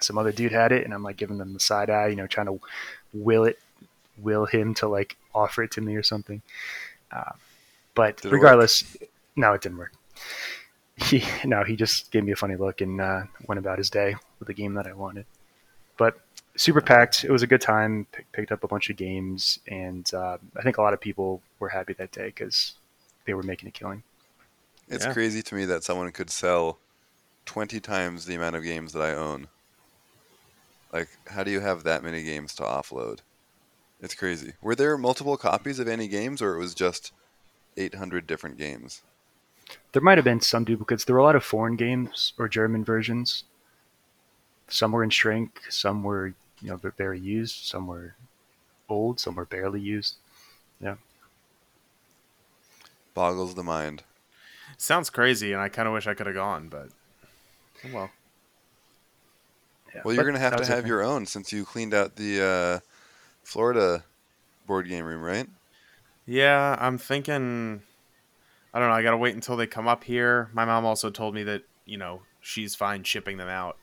some 0.00 0.18
other 0.18 0.32
dude 0.32 0.52
had 0.52 0.72
it 0.72 0.84
and 0.84 0.92
I'm 0.92 1.02
like 1.02 1.16
giving 1.16 1.38
them 1.38 1.52
the 1.52 1.60
side 1.60 1.90
eye 1.90 2.08
you 2.08 2.16
know 2.16 2.26
trying 2.26 2.46
to 2.46 2.60
will 3.12 3.44
it 3.44 3.58
will 4.18 4.46
him 4.46 4.74
to 4.74 4.88
like 4.88 5.16
offer 5.34 5.62
it 5.62 5.70
to 5.72 5.80
me 5.80 5.96
or 5.96 6.02
something. 6.02 6.42
Uh, 7.10 7.32
but 7.94 8.16
Did 8.18 8.32
it 8.32 8.34
regardless 8.34 8.96
no 9.36 9.52
it 9.52 9.62
didn't 9.62 9.78
work. 9.78 9.92
He 10.96 11.24
no 11.44 11.64
he 11.64 11.76
just 11.76 12.10
gave 12.10 12.24
me 12.24 12.32
a 12.32 12.36
funny 12.36 12.56
look 12.56 12.80
and 12.80 13.00
uh, 13.00 13.22
went 13.46 13.58
about 13.58 13.78
his 13.78 13.90
day 13.90 14.16
with 14.38 14.48
the 14.48 14.54
game 14.54 14.74
that 14.74 14.86
I 14.86 14.92
wanted. 14.92 15.26
But 15.96 16.20
super 16.56 16.80
packed. 16.80 17.24
It 17.24 17.30
was 17.30 17.42
a 17.42 17.46
good 17.46 17.60
time. 17.60 18.06
Pick, 18.12 18.30
picked 18.32 18.52
up 18.52 18.64
a 18.64 18.68
bunch 18.68 18.90
of 18.90 18.96
games, 18.96 19.58
and 19.68 20.12
uh, 20.14 20.38
I 20.56 20.62
think 20.62 20.78
a 20.78 20.82
lot 20.82 20.92
of 20.92 21.00
people 21.00 21.40
were 21.58 21.68
happy 21.68 21.92
that 21.94 22.12
day 22.12 22.26
because 22.26 22.74
they 23.24 23.34
were 23.34 23.42
making 23.42 23.68
a 23.68 23.72
killing. 23.72 24.02
It's 24.88 25.04
Yeah. 25.04 25.12
crazy 25.12 25.42
to 25.42 25.54
me 25.54 25.64
that 25.66 25.84
someone 25.84 26.10
could 26.12 26.30
sell 26.30 26.78
20 27.46 27.80
times 27.80 28.26
the 28.26 28.34
amount 28.34 28.56
of 28.56 28.62
games 28.64 28.92
that 28.92 29.02
I 29.02 29.14
own. 29.14 29.48
Like, 30.92 31.08
how 31.28 31.42
do 31.42 31.50
you 31.50 31.60
have 31.60 31.84
that 31.84 32.02
many 32.02 32.22
games 32.22 32.54
to 32.56 32.62
offload? 32.62 33.20
It's 34.00 34.14
crazy. 34.14 34.54
Were 34.60 34.74
there 34.74 34.98
multiple 34.98 35.36
copies 35.36 35.78
of 35.78 35.88
any 35.88 36.08
games, 36.08 36.42
or 36.42 36.54
it 36.54 36.58
was 36.58 36.74
just 36.74 37.12
800 37.76 38.26
different 38.26 38.58
games? 38.58 39.02
There 39.92 40.02
might 40.02 40.18
have 40.18 40.24
been 40.24 40.40
some 40.40 40.64
duplicates. 40.64 41.04
There 41.04 41.14
were 41.14 41.20
a 41.20 41.24
lot 41.24 41.36
of 41.36 41.44
foreign 41.44 41.76
games 41.76 42.34
or 42.36 42.48
German 42.48 42.84
versions. 42.84 43.44
Some 44.68 44.92
were 44.92 45.04
in 45.04 45.10
shrink. 45.10 45.60
Some 45.70 46.02
were 46.02 46.34
you 46.62 46.70
know 46.70 46.76
ve- 46.76 46.90
very 46.96 47.20
used. 47.20 47.56
Some 47.66 47.86
were 47.86 48.14
old. 48.88 49.20
Some 49.20 49.34
were 49.36 49.46
barely 49.46 49.80
used. 49.80 50.16
Yeah, 50.80 50.96
boggles 53.14 53.54
the 53.54 53.62
mind. 53.62 54.04
Sounds 54.76 55.10
crazy, 55.10 55.52
and 55.52 55.60
I 55.62 55.68
kind 55.68 55.88
of 55.88 55.94
wish 55.94 56.06
I 56.06 56.14
could 56.14 56.26
have 56.26 56.34
gone, 56.34 56.68
but 56.68 56.88
oh 57.84 57.88
well. 57.92 58.10
Yeah, 59.94 60.02
Well, 60.04 60.14
you're 60.14 60.24
going 60.24 60.34
to 60.34 60.40
have 60.40 60.56
to 60.56 60.66
have 60.66 60.82
thing. 60.82 60.88
your 60.88 61.02
own 61.02 61.26
since 61.26 61.52
you 61.52 61.64
cleaned 61.64 61.94
out 61.94 62.16
the 62.16 62.42
uh, 62.42 62.80
Florida 63.42 64.04
board 64.66 64.88
game 64.88 65.04
room, 65.04 65.22
right? 65.22 65.48
Yeah, 66.26 66.76
I'm 66.78 66.98
thinking. 66.98 67.82
I 68.74 68.78
don't 68.78 68.88
know. 68.88 68.94
I 68.94 69.02
gotta 69.02 69.16
wait 69.18 69.34
until 69.34 69.56
they 69.56 69.66
come 69.66 69.88
up 69.88 70.04
here. 70.04 70.50
My 70.52 70.64
mom 70.64 70.84
also 70.86 71.10
told 71.10 71.34
me 71.34 71.42
that 71.44 71.62
you 71.86 71.98
know 71.98 72.22
she's 72.40 72.74
fine 72.74 73.04
shipping 73.04 73.36
them 73.36 73.48
out 73.48 73.76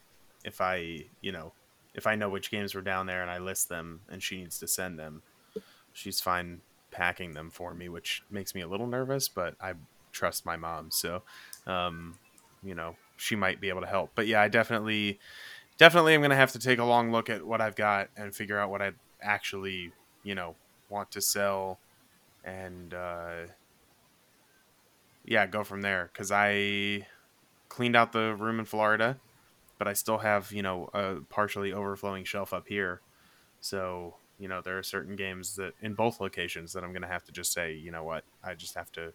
if 0.44 0.62
I 0.62 1.06
you 1.22 1.32
know 1.32 1.54
if 2.00 2.08
I 2.08 2.16
know 2.16 2.30
which 2.30 2.50
games 2.50 2.74
were 2.74 2.82
down 2.82 3.08
there 3.08 3.22
and 3.22 3.30
I 3.30 3.40
list 3.40 3.68
them 3.68 4.00
and 4.10 4.24
she 4.24 4.38
needs 4.38 4.58
to 4.60 4.68
send 4.68 4.98
them. 4.98 5.22
She's 5.92 6.22
fine 6.22 6.62
packing 6.92 7.34
them 7.34 7.50
for 7.50 7.74
me, 7.74 7.90
which 7.90 8.24
makes 8.32 8.56
me 8.56 8.62
a 8.62 8.68
little 8.68 8.88
nervous, 8.88 9.28
but 9.28 9.56
I 9.60 9.74
trust 10.14 10.46
my 10.46 10.56
mom, 10.56 10.92
so 10.92 11.24
um, 11.68 12.18
you 12.64 12.74
know 12.74 12.96
she 13.18 13.36
might 13.36 13.60
be 13.60 13.68
able 13.68 13.82
to 13.82 13.88
help. 13.88 14.12
But 14.16 14.28
yeah, 14.28 14.42
I 14.42 14.48
definitely 14.48 15.20
definitely 15.78 16.14
am 16.14 16.22
gonna 16.22 16.38
have 16.38 16.54
to 16.54 16.60
take 16.60 16.80
a 16.80 16.86
long 16.86 17.12
look 17.12 17.30
at 17.30 17.46
what 17.46 17.60
I've 17.60 17.76
got 17.76 18.10
and 18.16 18.34
figure 18.34 18.58
out 18.58 18.70
what 18.70 18.82
I 18.82 18.94
actually 19.22 19.92
you 20.24 20.36
know 20.36 20.56
want 20.90 21.12
to 21.12 21.22
sell 21.22 21.80
and 22.46 22.94
uh, 22.94 23.42
yeah, 25.26 25.46
go 25.48 25.66
from 25.66 25.82
there. 25.82 26.10
Because 26.14 26.32
I 26.32 27.06
cleaned 27.68 27.98
out 27.98 28.14
the 28.14 28.36
room 28.36 28.60
in 28.60 28.66
Florida, 28.66 29.18
but 29.80 29.88
I 29.88 29.94
still 29.94 30.20
have 30.20 30.52
you 30.52 30.62
know 30.62 30.90
a 30.94 31.16
partially 31.30 31.74
overflowing 31.74 32.24
shelf 32.26 32.54
up 32.54 32.68
here. 32.68 33.02
So 33.62 34.16
you 34.38 34.48
know 34.48 34.62
there 34.62 34.78
are 34.78 34.84
certain 34.84 35.16
games 35.16 35.56
that 35.56 35.74
in 35.82 35.96
both 35.96 36.20
locations 36.20 36.74
that 36.74 36.84
I'm 36.84 36.92
going 36.92 37.02
to 37.02 37.08
have 37.08 37.26
to 37.26 37.32
just 37.32 37.52
say, 37.52 37.74
you 37.74 37.90
know 37.90 38.04
what, 38.04 38.24
I 38.44 38.54
just 38.54 38.76
have 38.76 38.92
to 38.92 39.14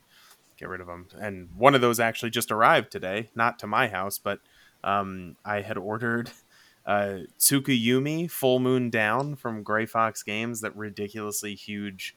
get 0.57 0.69
rid 0.69 0.81
of 0.81 0.89
them. 0.89 1.07
And 1.21 1.49
one 1.57 1.75
of 1.75 1.81
those 1.81 2.01
actually 2.01 2.31
just 2.31 2.51
arrived 2.51 2.91
today, 2.91 3.31
not 3.35 3.59
to 3.61 3.67
my 3.67 3.89
house, 3.89 4.19
but 4.19 4.41
um, 4.83 5.37
I 5.45 5.61
had 5.61 5.77
ordered 5.77 6.31
uh, 6.87 7.21
Tsukuyumi 7.39 8.31
Full 8.31 8.61
Moon 8.61 8.91
Down 8.91 9.37
from 9.37 9.63
Grey 9.63 9.87
Fox 9.87 10.23
Games, 10.23 10.61
that 10.61 10.77
ridiculously 10.77 11.55
huge 11.55 12.15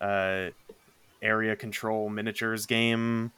uh, 0.00 0.50
area 1.22 1.56
control 1.56 2.08
miniatures 2.08 2.66
game. 2.66 3.32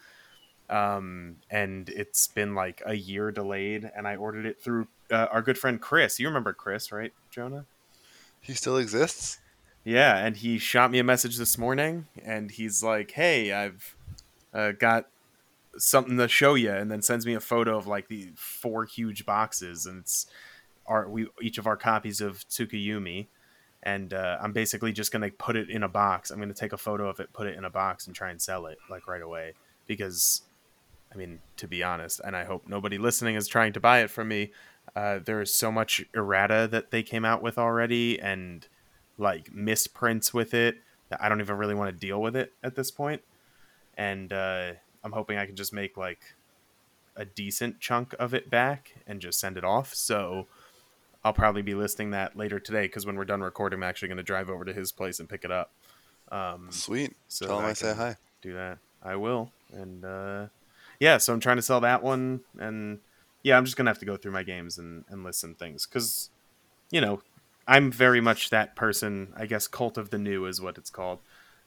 Um, 0.70 1.36
and 1.50 1.88
it's 1.88 2.28
been 2.28 2.54
like 2.54 2.82
a 2.86 2.94
year 2.94 3.32
delayed, 3.32 3.90
and 3.94 4.06
I 4.06 4.16
ordered 4.16 4.46
it 4.46 4.62
through 4.62 4.86
uh, 5.10 5.26
our 5.32 5.42
good 5.42 5.58
friend 5.58 5.80
Chris. 5.80 6.20
You 6.20 6.28
remember 6.28 6.52
Chris, 6.52 6.92
right, 6.92 7.12
Jonah? 7.30 7.66
He 8.40 8.54
still 8.54 8.76
exists. 8.78 9.38
Yeah, 9.84 10.16
and 10.16 10.36
he 10.36 10.58
shot 10.58 10.90
me 10.90 10.98
a 10.98 11.04
message 11.04 11.38
this 11.38 11.58
morning, 11.58 12.06
and 12.22 12.50
he's 12.50 12.82
like, 12.82 13.10
"Hey, 13.10 13.52
I've 13.52 13.96
uh, 14.54 14.72
got 14.72 15.08
something 15.76 16.16
to 16.18 16.28
show 16.28 16.54
you," 16.54 16.70
and 16.70 16.90
then 16.90 17.02
sends 17.02 17.26
me 17.26 17.34
a 17.34 17.40
photo 17.40 17.76
of 17.76 17.86
like 17.86 18.08
the 18.08 18.30
four 18.36 18.84
huge 18.84 19.26
boxes, 19.26 19.86
and 19.86 20.00
it's 20.00 20.26
our 20.86 21.08
we 21.08 21.26
each 21.42 21.58
of 21.58 21.66
our 21.66 21.76
copies 21.76 22.20
of 22.20 22.46
Tsukuyumi, 22.48 23.26
and 23.82 24.12
uh, 24.12 24.38
I'm 24.40 24.52
basically 24.52 24.92
just 24.92 25.12
gonna 25.12 25.30
put 25.30 25.56
it 25.56 25.70
in 25.70 25.82
a 25.82 25.88
box. 25.88 26.30
I'm 26.30 26.38
gonna 26.38 26.54
take 26.54 26.72
a 26.72 26.78
photo 26.78 27.08
of 27.08 27.18
it, 27.18 27.32
put 27.32 27.46
it 27.46 27.56
in 27.56 27.64
a 27.64 27.70
box, 27.70 28.06
and 28.06 28.14
try 28.14 28.30
and 28.30 28.40
sell 28.40 28.66
it 28.66 28.78
like 28.90 29.08
right 29.08 29.22
away 29.22 29.54
because, 29.86 30.42
I 31.12 31.16
mean, 31.16 31.40
to 31.56 31.66
be 31.66 31.82
honest, 31.82 32.20
and 32.24 32.36
I 32.36 32.44
hope 32.44 32.68
nobody 32.68 32.98
listening 32.98 33.34
is 33.34 33.48
trying 33.48 33.72
to 33.72 33.80
buy 33.80 34.00
it 34.00 34.10
from 34.10 34.28
me. 34.28 34.52
Uh, 34.94 35.18
there 35.18 35.40
is 35.40 35.52
so 35.54 35.70
much 35.72 36.04
errata 36.14 36.68
that 36.70 36.90
they 36.90 37.02
came 37.02 37.24
out 37.24 37.42
with 37.42 37.58
already, 37.58 38.20
and 38.20 38.66
like 39.18 39.52
misprints 39.52 40.32
with 40.32 40.54
it 40.54 40.76
that 41.10 41.22
I 41.22 41.28
don't 41.28 41.40
even 41.40 41.56
really 41.56 41.74
want 41.74 41.90
to 41.90 42.06
deal 42.06 42.20
with 42.20 42.36
it 42.36 42.52
at 42.62 42.74
this 42.74 42.90
point. 42.90 43.22
And 43.96 44.32
uh, 44.32 44.72
I'm 45.04 45.12
hoping 45.12 45.36
I 45.36 45.46
can 45.46 45.56
just 45.56 45.72
make 45.72 45.96
like 45.96 46.20
a 47.16 47.24
decent 47.24 47.80
chunk 47.80 48.14
of 48.18 48.32
it 48.32 48.48
back 48.48 48.94
and 49.06 49.20
just 49.20 49.38
send 49.38 49.56
it 49.56 49.64
off. 49.64 49.94
So 49.94 50.46
I'll 51.22 51.32
probably 51.32 51.62
be 51.62 51.74
listing 51.74 52.10
that 52.12 52.36
later 52.36 52.58
today 52.58 52.82
because 52.82 53.04
when 53.04 53.16
we're 53.16 53.24
done 53.24 53.42
recording, 53.42 53.78
I'm 53.78 53.82
actually 53.82 54.08
going 54.08 54.18
to 54.18 54.24
drive 54.24 54.48
over 54.48 54.64
to 54.64 54.72
his 54.72 54.90
place 54.90 55.20
and 55.20 55.28
pick 55.28 55.44
it 55.44 55.50
up. 55.50 55.72
Um, 56.30 56.68
Sweet. 56.70 57.14
so 57.28 57.46
Tell 57.46 57.58
him 57.58 57.64
that 57.64 57.70
I 57.70 57.74
say 57.74 57.94
hi. 57.94 58.16
Do 58.40 58.54
that. 58.54 58.78
I 59.02 59.16
will. 59.16 59.50
And 59.72 60.04
uh, 60.04 60.46
yeah, 61.00 61.16
so 61.18 61.32
I'm 61.32 61.40
trying 61.40 61.56
to 61.56 61.62
sell 61.62 61.80
that 61.80 62.02
one. 62.02 62.40
And 62.58 63.00
yeah, 63.42 63.56
I'm 63.56 63.64
just 63.64 63.76
going 63.76 63.86
to 63.86 63.90
have 63.90 63.98
to 63.98 64.06
go 64.06 64.16
through 64.16 64.32
my 64.32 64.42
games 64.44 64.78
and, 64.78 65.04
and 65.08 65.24
list 65.24 65.40
some 65.40 65.54
things 65.54 65.86
because, 65.86 66.30
you 66.90 67.00
know, 67.00 67.22
I'm 67.66 67.90
very 67.90 68.20
much 68.20 68.50
that 68.50 68.76
person. 68.76 69.32
I 69.36 69.46
guess 69.46 69.66
Cult 69.66 69.96
of 69.98 70.10
the 70.10 70.18
New 70.18 70.46
is 70.46 70.60
what 70.60 70.78
it's 70.78 70.90
called. 70.90 71.18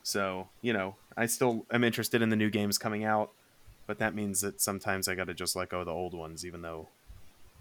So, 0.04 0.50
you 0.62 0.72
know, 0.72 0.96
I 1.18 1.26
still 1.26 1.66
am 1.72 1.84
interested 1.84 2.22
in 2.22 2.30
the 2.30 2.36
new 2.36 2.50
games 2.50 2.78
coming 2.78 3.04
out, 3.04 3.32
but 3.88 4.00
that 4.00 4.14
means 4.14 4.42
that 4.42 4.62
sometimes 4.62 5.08
I 5.08 5.16
got 5.16 5.28
to 5.28 5.34
just 5.34 5.56
let 5.56 5.70
go 5.70 5.80
of 5.80 5.86
the 5.86 5.92
old 5.92 6.14
ones, 6.14 6.46
even 6.46 6.62
though 6.62 6.90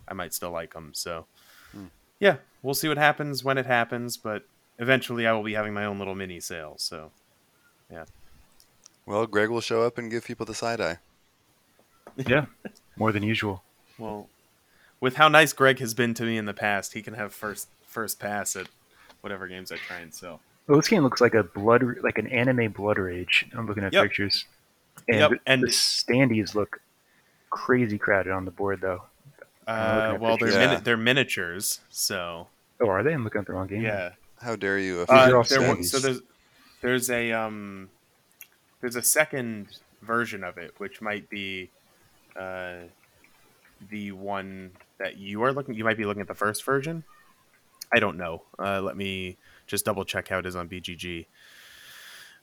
I 0.07 0.14
might 0.14 0.35
still 0.35 0.50
like 0.50 0.75
them. 0.75 0.91
So, 0.93 1.26
Hmm. 1.73 1.87
yeah, 2.21 2.37
we'll 2.62 2.75
see 2.75 2.88
what 2.88 2.99
happens 2.99 3.43
when 3.43 3.57
it 3.57 3.64
happens, 3.67 4.19
but 4.19 4.45
eventually 4.79 5.26
I 5.26 5.33
will 5.33 5.45
be 5.45 5.55
having 5.55 5.73
my 5.73 5.87
own 5.87 5.99
little 5.99 6.14
mini 6.14 6.41
sale. 6.41 6.75
So, 6.76 7.12
yeah. 7.91 8.05
Well, 9.07 9.26
Greg 9.26 9.49
will 9.49 9.61
show 9.61 9.83
up 9.83 9.97
and 9.97 10.11
give 10.11 10.25
people 10.25 10.45
the 10.45 10.55
side 10.55 10.81
eye. 10.81 10.99
Yeah, 12.16 12.47
more 12.97 13.12
than 13.12 13.23
usual. 13.23 13.62
well, 13.99 14.28
with 15.00 15.16
how 15.16 15.28
nice 15.28 15.52
Greg 15.52 15.78
has 15.81 15.95
been 15.95 16.14
to 16.14 16.23
me 16.25 16.37
in 16.37 16.45
the 16.47 16.54
past, 16.54 16.92
he 16.92 17.02
can 17.02 17.14
have 17.14 17.33
first 17.33 17.69
first 17.87 18.19
pass 18.21 18.57
at 18.57 18.69
whatever 19.21 19.47
games 19.49 19.71
I 19.73 19.76
try 19.76 19.99
and 19.99 20.12
sell. 20.14 20.40
Well, 20.66 20.78
this 20.78 20.88
game 20.88 21.02
looks 21.02 21.21
like 21.21 21.35
a 21.35 21.42
blood, 21.42 21.83
like 22.02 22.19
an 22.19 22.26
anime 22.28 22.71
Blood 22.73 22.99
Rage. 22.99 23.47
I'm 23.54 23.66
looking 23.66 23.85
at 23.85 23.92
Yep. 23.92 24.02
pictures, 24.04 24.47
and, 25.09 25.19
Yep, 25.19 25.31
the, 25.31 25.38
and- 25.47 25.62
the 25.62 25.66
standees 25.69 26.54
look 26.54 26.81
crazy 27.50 27.99
crowded 27.99 28.33
on 28.33 28.45
the 28.45 28.50
board, 28.50 28.81
though. 28.81 29.02
Uh, 29.66 30.12
at 30.14 30.21
well, 30.21 30.37
they're 30.37 30.49
pictures. 30.49 30.57
mini- 30.57 30.81
they're 30.81 30.97
miniatures, 30.97 31.81
so 31.90 32.49
Oh, 32.81 32.88
are 32.88 33.02
they? 33.02 33.12
I'm 33.12 33.23
looking 33.25 33.40
at 33.40 33.47
the 33.47 33.52
wrong 33.52 33.66
game. 33.69 33.83
yeah. 33.83 34.12
How 34.40 34.57
dare 34.57 34.78
you? 34.78 35.00
Uh, 35.02 35.07
are 35.12 35.35
all 35.37 35.40
offend 35.42 35.62
there 35.62 35.69
wa- 35.69 35.75
me. 35.76 35.83
standees. 35.83 35.90
so 35.90 35.99
there's 36.00 36.21
there's 36.81 37.11
a 37.11 37.31
um 37.33 37.90
there's 38.81 38.97
a 38.97 39.02
second 39.02 39.69
version 40.00 40.42
of 40.42 40.59
it 40.59 40.75
which 40.78 41.00
might 41.00 41.28
be 41.31 41.71
uh 42.37 42.75
the 43.91 44.12
one 44.12 44.71
that 44.99 45.17
you 45.17 45.43
are 45.43 45.53
looking 45.53 45.75
you 45.75 45.85
might 45.85 45.97
be 45.97 46.05
looking 46.05 46.21
at 46.23 46.29
the 46.29 46.35
first 46.35 46.65
version 46.65 47.03
i 47.93 47.99
don't 47.99 48.17
know 48.17 48.43
uh 48.59 48.81
let 48.81 48.97
me 48.97 49.37
just 49.67 49.85
double 49.85 50.05
check 50.05 50.29
how 50.29 50.39
it 50.39 50.47
is 50.47 50.55
on 50.57 50.69
bgg 50.69 51.27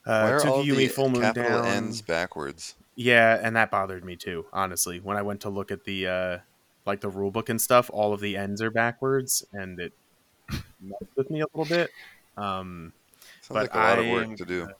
Why 0.05 0.13
uh 0.13 0.31
are 0.31 0.48
all 0.48 0.63
the 0.63 0.88
Full 0.88 1.10
Moon 1.10 1.22
capital 1.22 1.63
Down. 1.63 1.65
N's 1.67 2.01
backwards? 2.01 2.75
yeah 2.96 3.39
and 3.41 3.55
that 3.55 3.72
bothered 3.72 4.03
me 4.03 4.15
too 4.15 4.46
honestly 4.51 5.00
when 5.00 5.15
i 5.17 5.22
went 5.22 5.41
to 5.41 5.50
look 5.50 5.72
at 5.72 5.86
the 5.86 6.08
uh 6.08 6.38
like 6.86 7.01
the 7.01 7.10
rule 7.10 7.31
book 7.31 7.50
and 7.50 7.62
stuff 7.62 7.89
all 7.93 8.13
of 8.13 8.19
the 8.19 8.36
ends 8.36 8.62
are 8.62 8.72
backwards 8.72 9.46
and 9.53 9.79
it 9.79 9.93
messed 10.50 11.15
with 11.15 11.29
me 11.29 11.41
a 11.41 11.46
little 11.55 11.65
bit 11.77 11.89
um 12.38 12.91
Sounds 13.41 13.48
But 13.69 13.74
like 13.74 13.74
a 13.74 13.77
lot 13.77 14.00
of 14.00 14.08
work 14.08 14.38
to 14.38 14.46
do. 14.46 14.60
gonna- 14.62 14.74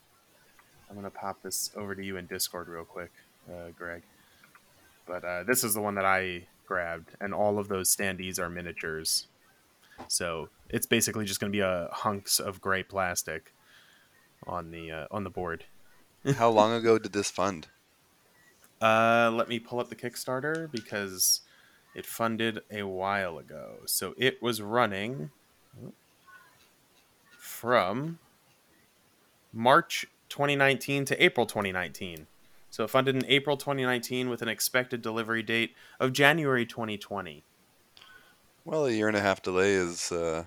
I'm 0.88 0.96
gonna 0.96 1.10
pop 1.10 1.40
this 1.42 1.70
over 1.76 1.94
to 1.94 2.04
you 2.04 2.16
in 2.16 2.26
Discord 2.26 2.68
real 2.68 2.84
quick, 2.84 3.10
uh, 3.48 3.70
Greg. 3.76 4.02
But 5.10 5.24
uh, 5.24 5.42
this 5.42 5.64
is 5.64 5.74
the 5.74 5.80
one 5.80 5.96
that 5.96 6.04
I 6.04 6.46
grabbed, 6.66 7.16
and 7.20 7.34
all 7.34 7.58
of 7.58 7.66
those 7.66 7.94
standees 7.94 8.38
are 8.38 8.48
miniatures. 8.48 9.26
So 10.06 10.50
it's 10.68 10.86
basically 10.86 11.24
just 11.24 11.40
gonna 11.40 11.50
be 11.50 11.60
a 11.60 11.88
hunks 11.90 12.38
of 12.38 12.60
gray 12.60 12.84
plastic 12.84 13.52
on 14.46 14.70
the 14.70 14.92
uh, 14.92 15.06
on 15.10 15.24
the 15.24 15.30
board. 15.30 15.64
How 16.36 16.48
long 16.48 16.72
ago 16.72 16.96
did 16.96 17.12
this 17.12 17.28
fund? 17.28 17.66
Uh, 18.80 19.32
let 19.34 19.48
me 19.48 19.58
pull 19.58 19.80
up 19.80 19.88
the 19.88 19.96
Kickstarter 19.96 20.70
because 20.70 21.40
it 21.96 22.06
funded 22.06 22.60
a 22.70 22.84
while 22.84 23.36
ago. 23.36 23.78
So 23.86 24.14
it 24.16 24.40
was 24.40 24.62
running 24.62 25.32
from 27.36 28.20
March 29.52 30.06
2019 30.28 31.04
to 31.06 31.22
April 31.22 31.46
2019. 31.46 32.28
So 32.70 32.86
funded 32.86 33.16
in 33.16 33.26
April 33.26 33.56
2019 33.56 34.30
with 34.30 34.42
an 34.42 34.48
expected 34.48 35.02
delivery 35.02 35.42
date 35.42 35.74
of 35.98 36.12
January 36.12 36.64
2020. 36.64 37.44
Well, 38.64 38.86
a 38.86 38.90
year 38.90 39.08
and 39.08 39.16
a 39.16 39.20
half 39.20 39.42
delay 39.42 39.72
is. 39.72 40.12
Uh, 40.12 40.44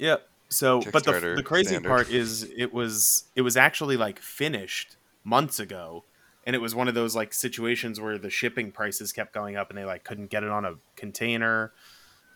Yep. 0.00 0.26
So, 0.48 0.80
but 0.90 1.04
the, 1.04 1.34
the 1.36 1.42
crazy 1.44 1.68
standard. 1.68 1.88
part 1.88 2.10
is 2.10 2.50
it 2.56 2.72
was 2.72 3.24
it 3.36 3.42
was 3.42 3.56
actually 3.56 3.96
like 3.96 4.18
finished 4.18 4.96
months 5.22 5.60
ago, 5.60 6.04
and 6.44 6.56
it 6.56 6.58
was 6.58 6.74
one 6.74 6.88
of 6.88 6.94
those 6.94 7.14
like 7.14 7.34
situations 7.34 8.00
where 8.00 8.18
the 8.18 8.30
shipping 8.30 8.72
prices 8.72 9.12
kept 9.12 9.32
going 9.32 9.56
up, 9.56 9.68
and 9.68 9.78
they 9.78 9.84
like 9.84 10.02
couldn't 10.02 10.30
get 10.30 10.42
it 10.42 10.48
on 10.48 10.64
a 10.64 10.74
container 10.96 11.72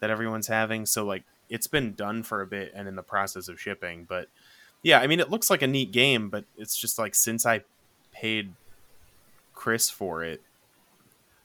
that 0.00 0.10
everyone's 0.10 0.46
having. 0.46 0.84
So 0.84 1.04
like 1.04 1.24
it's 1.48 1.66
been 1.66 1.94
done 1.94 2.22
for 2.22 2.42
a 2.42 2.46
bit 2.46 2.70
and 2.74 2.86
in 2.86 2.96
the 2.96 3.02
process 3.02 3.48
of 3.48 3.58
shipping, 3.58 4.04
but 4.08 4.28
yeah, 4.82 5.00
I 5.00 5.06
mean 5.06 5.18
it 5.18 5.30
looks 5.30 5.48
like 5.48 5.62
a 5.62 5.66
neat 5.66 5.90
game, 5.90 6.28
but 6.28 6.44
it's 6.58 6.76
just 6.76 6.98
like 6.98 7.14
since 7.14 7.46
I 7.46 7.62
paid 8.12 8.52
Chris 9.54 9.90
for 9.90 10.22
it, 10.22 10.42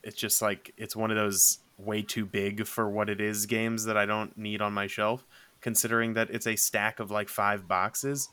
it's 0.03 0.15
just 0.15 0.41
like 0.41 0.73
it's 0.77 0.95
one 0.95 1.11
of 1.11 1.17
those 1.17 1.59
way 1.77 2.01
too 2.01 2.25
big 2.25 2.65
for 2.65 2.89
what 2.89 3.09
it 3.09 3.21
is 3.21 3.45
games 3.45 3.85
that 3.85 3.97
I 3.97 4.05
don't 4.05 4.37
need 4.37 4.61
on 4.61 4.73
my 4.73 4.87
shelf 4.87 5.25
considering 5.61 6.13
that 6.13 6.29
it's 6.29 6.47
a 6.47 6.55
stack 6.55 6.99
of 6.99 7.11
like 7.11 7.29
five 7.29 7.67
boxes. 7.67 8.29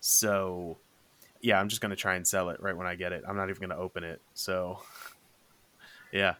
So, 0.00 0.78
yeah, 1.40 1.60
I'm 1.60 1.68
just 1.68 1.80
gonna 1.80 1.96
try 1.96 2.14
and 2.14 2.26
sell 2.26 2.50
it 2.50 2.60
right 2.60 2.76
when 2.76 2.86
I 2.86 2.94
get 2.94 3.12
it. 3.12 3.24
I'm 3.26 3.36
not 3.36 3.50
even 3.50 3.60
gonna 3.60 3.80
open 3.80 4.04
it. 4.04 4.20
So, 4.34 4.80
yeah, 6.12 6.34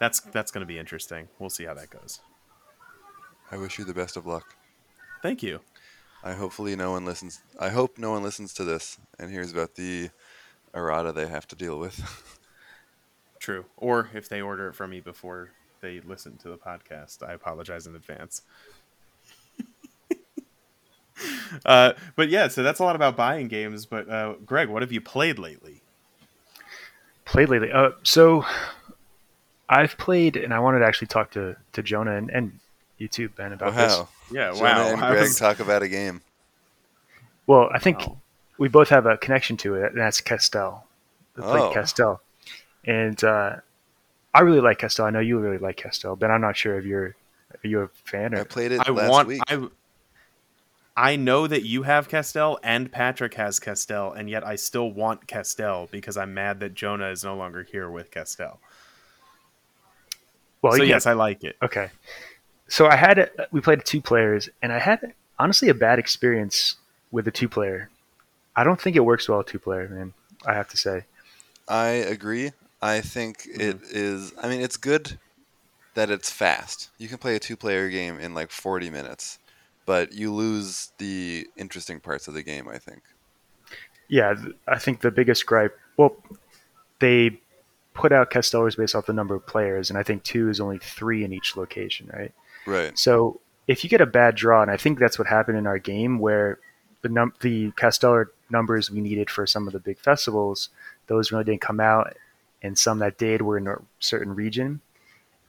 that's 0.00 0.20
that's 0.20 0.50
gonna 0.50 0.66
be 0.66 0.78
interesting. 0.78 1.28
We'll 1.38 1.50
see 1.50 1.64
how 1.64 1.74
that 1.74 1.90
goes. 1.90 2.20
I 3.50 3.56
wish 3.56 3.78
you 3.78 3.84
the 3.84 3.94
best 3.94 4.16
of 4.16 4.26
luck. 4.26 4.56
Thank 5.22 5.42
you. 5.42 5.60
I 6.24 6.32
hopefully 6.32 6.74
no 6.74 6.90
one 6.90 7.04
listens. 7.04 7.40
I 7.60 7.68
hope 7.68 7.98
no 7.98 8.10
one 8.10 8.22
listens 8.22 8.52
to 8.54 8.64
this 8.64 8.98
and 9.18 9.30
hears 9.30 9.52
about 9.52 9.76
the 9.76 10.10
errata 10.76 11.12
they 11.12 11.26
have 11.26 11.48
to 11.48 11.56
deal 11.56 11.78
with. 11.78 12.38
True. 13.40 13.64
Or 13.76 14.10
if 14.14 14.28
they 14.28 14.40
order 14.40 14.68
it 14.68 14.74
from 14.74 14.90
me 14.90 15.00
before 15.00 15.50
they 15.80 16.00
listen 16.00 16.36
to 16.38 16.48
the 16.48 16.56
podcast, 16.56 17.26
I 17.26 17.32
apologize 17.32 17.86
in 17.86 17.96
advance. 17.96 18.42
uh, 21.66 21.92
but 22.14 22.28
yeah, 22.28 22.48
so 22.48 22.62
that's 22.62 22.80
a 22.80 22.84
lot 22.84 22.96
about 22.96 23.16
buying 23.16 23.48
games. 23.48 23.86
But 23.86 24.08
uh, 24.08 24.34
Greg, 24.44 24.68
what 24.68 24.82
have 24.82 24.92
you 24.92 25.00
played 25.00 25.38
lately? 25.38 25.80
Played 27.24 27.48
lately. 27.48 27.72
Uh, 27.72 27.90
so 28.02 28.44
I've 29.68 29.96
played, 29.98 30.36
and 30.36 30.54
I 30.54 30.60
wanted 30.60 30.80
to 30.80 30.86
actually 30.86 31.08
talk 31.08 31.32
to, 31.32 31.56
to 31.72 31.82
Jonah 31.82 32.16
and, 32.16 32.30
and 32.30 32.58
you 32.98 33.08
too, 33.08 33.28
Ben, 33.28 33.52
about 33.52 33.74
this. 33.74 33.98
Yeah, 34.32 34.52
Jonah 34.52 34.62
wow. 34.62 34.88
and 34.88 35.00
Greg 35.00 35.20
was- 35.20 35.38
talk 35.38 35.60
about 35.60 35.82
a 35.82 35.88
game. 35.88 36.22
Well, 37.46 37.68
I 37.72 37.78
think 37.78 38.00
Wow. 38.00 38.20
We 38.58 38.68
both 38.68 38.88
have 38.88 39.06
a 39.06 39.16
connection 39.16 39.56
to 39.58 39.74
it, 39.74 39.92
and 39.92 40.00
that's 40.00 40.20
Castell. 40.20 40.86
We 41.36 41.42
played 41.42 41.62
Oh. 41.62 41.72
Castell, 41.74 42.22
and 42.84 43.22
uh, 43.22 43.56
I 44.34 44.40
really 44.40 44.60
like 44.60 44.78
Castell. 44.78 45.06
I 45.06 45.10
know 45.10 45.20
you 45.20 45.38
really 45.38 45.58
like 45.58 45.76
Castell, 45.76 46.16
but 46.16 46.30
I'm 46.30 46.40
not 46.40 46.56
sure 46.56 46.78
if 46.78 46.84
you're 46.84 47.14
Are 47.52 47.66
you 47.68 47.80
a 47.82 47.88
fan? 48.04 48.34
Or? 48.34 48.40
I 48.40 48.44
played 48.44 48.72
it 48.72 48.80
I 48.86 48.90
last 48.90 49.10
want. 49.10 49.28
week. 49.28 49.42
I. 49.48 49.68
I 50.98 51.16
know 51.16 51.46
that 51.46 51.62
you 51.64 51.82
have 51.82 52.08
Castell 52.08 52.58
and 52.62 52.90
Patrick 52.90 53.34
has 53.34 53.60
Castell, 53.60 54.12
and 54.12 54.30
yet 54.30 54.46
I 54.46 54.56
still 54.56 54.90
want 54.90 55.26
Castell 55.26 55.88
because 55.90 56.16
I'm 56.16 56.32
mad 56.32 56.58
that 56.60 56.72
Jonah 56.72 57.10
is 57.10 57.22
no 57.22 57.36
longer 57.36 57.64
here 57.64 57.90
with 57.90 58.10
Castell. 58.10 58.60
well, 60.62 60.72
so 60.72 60.82
yes, 60.82 61.04
I 61.06 61.12
like 61.12 61.44
it. 61.44 61.56
Okay. 61.62 61.90
So 62.68 62.86
I 62.86 62.96
had 62.96 63.30
we 63.52 63.60
played 63.60 63.84
two 63.84 64.00
players, 64.00 64.48
and 64.62 64.72
I 64.72 64.78
had 64.78 65.12
honestly 65.38 65.68
a 65.68 65.74
bad 65.74 65.98
experience 65.98 66.76
with 67.10 67.26
the 67.26 67.30
two 67.30 67.48
player. 67.48 67.90
I 68.56 68.64
don't 68.64 68.80
think 68.80 68.96
it 68.96 69.04
works 69.04 69.28
well 69.28 69.44
two 69.44 69.58
player, 69.58 69.88
man. 69.88 70.14
I 70.46 70.54
have 70.54 70.68
to 70.70 70.76
say. 70.76 71.04
I 71.68 71.88
agree. 71.88 72.52
I 72.80 73.00
think 73.00 73.42
mm-hmm. 73.42 73.60
it 73.60 73.78
is. 73.90 74.32
I 74.40 74.48
mean, 74.48 74.60
it's 74.60 74.76
good 74.76 75.18
that 75.94 76.10
it's 76.10 76.30
fast. 76.30 76.90
You 76.98 77.08
can 77.08 77.18
play 77.18 77.36
a 77.36 77.38
two-player 77.38 77.88
game 77.88 78.20
in 78.20 78.34
like 78.34 78.50
40 78.50 78.90
minutes, 78.90 79.38
but 79.86 80.12
you 80.12 80.32
lose 80.32 80.92
the 80.98 81.46
interesting 81.56 82.00
parts 82.00 82.28
of 82.28 82.34
the 82.34 82.42
game. 82.42 82.68
I 82.68 82.78
think. 82.78 83.02
Yeah, 84.08 84.34
I 84.68 84.78
think 84.78 85.00
the 85.00 85.10
biggest 85.10 85.46
gripe. 85.46 85.76
Well, 85.96 86.16
they 87.00 87.40
put 87.94 88.12
out 88.12 88.30
Castellers 88.30 88.76
based 88.76 88.94
off 88.94 89.06
the 89.06 89.12
number 89.12 89.34
of 89.34 89.46
players, 89.46 89.90
and 89.90 89.98
I 89.98 90.02
think 90.02 90.22
two 90.22 90.48
is 90.48 90.60
only 90.60 90.78
three 90.78 91.24
in 91.24 91.32
each 91.32 91.56
location, 91.56 92.10
right? 92.12 92.32
Right. 92.66 92.96
So 92.96 93.40
if 93.66 93.82
you 93.82 93.90
get 93.90 94.00
a 94.00 94.06
bad 94.06 94.36
draw, 94.36 94.62
and 94.62 94.70
I 94.70 94.76
think 94.76 94.98
that's 94.98 95.18
what 95.18 95.26
happened 95.26 95.58
in 95.58 95.66
our 95.66 95.78
game, 95.78 96.18
where 96.18 96.58
the 97.06 97.12
num- 97.12 97.34
the 97.40 97.70
Casteller 97.72 98.26
numbers 98.50 98.90
we 98.90 99.00
needed 99.00 99.30
for 99.30 99.46
some 99.46 99.66
of 99.66 99.72
the 99.72 99.78
big 99.78 99.98
festivals, 99.98 100.70
those 101.06 101.30
really 101.30 101.44
didn't 101.44 101.60
come 101.60 101.80
out, 101.80 102.16
and 102.62 102.76
some 102.76 102.98
that 102.98 103.18
did 103.18 103.42
were 103.42 103.58
in 103.58 103.68
a 103.68 103.76
certain 104.00 104.34
region. 104.34 104.80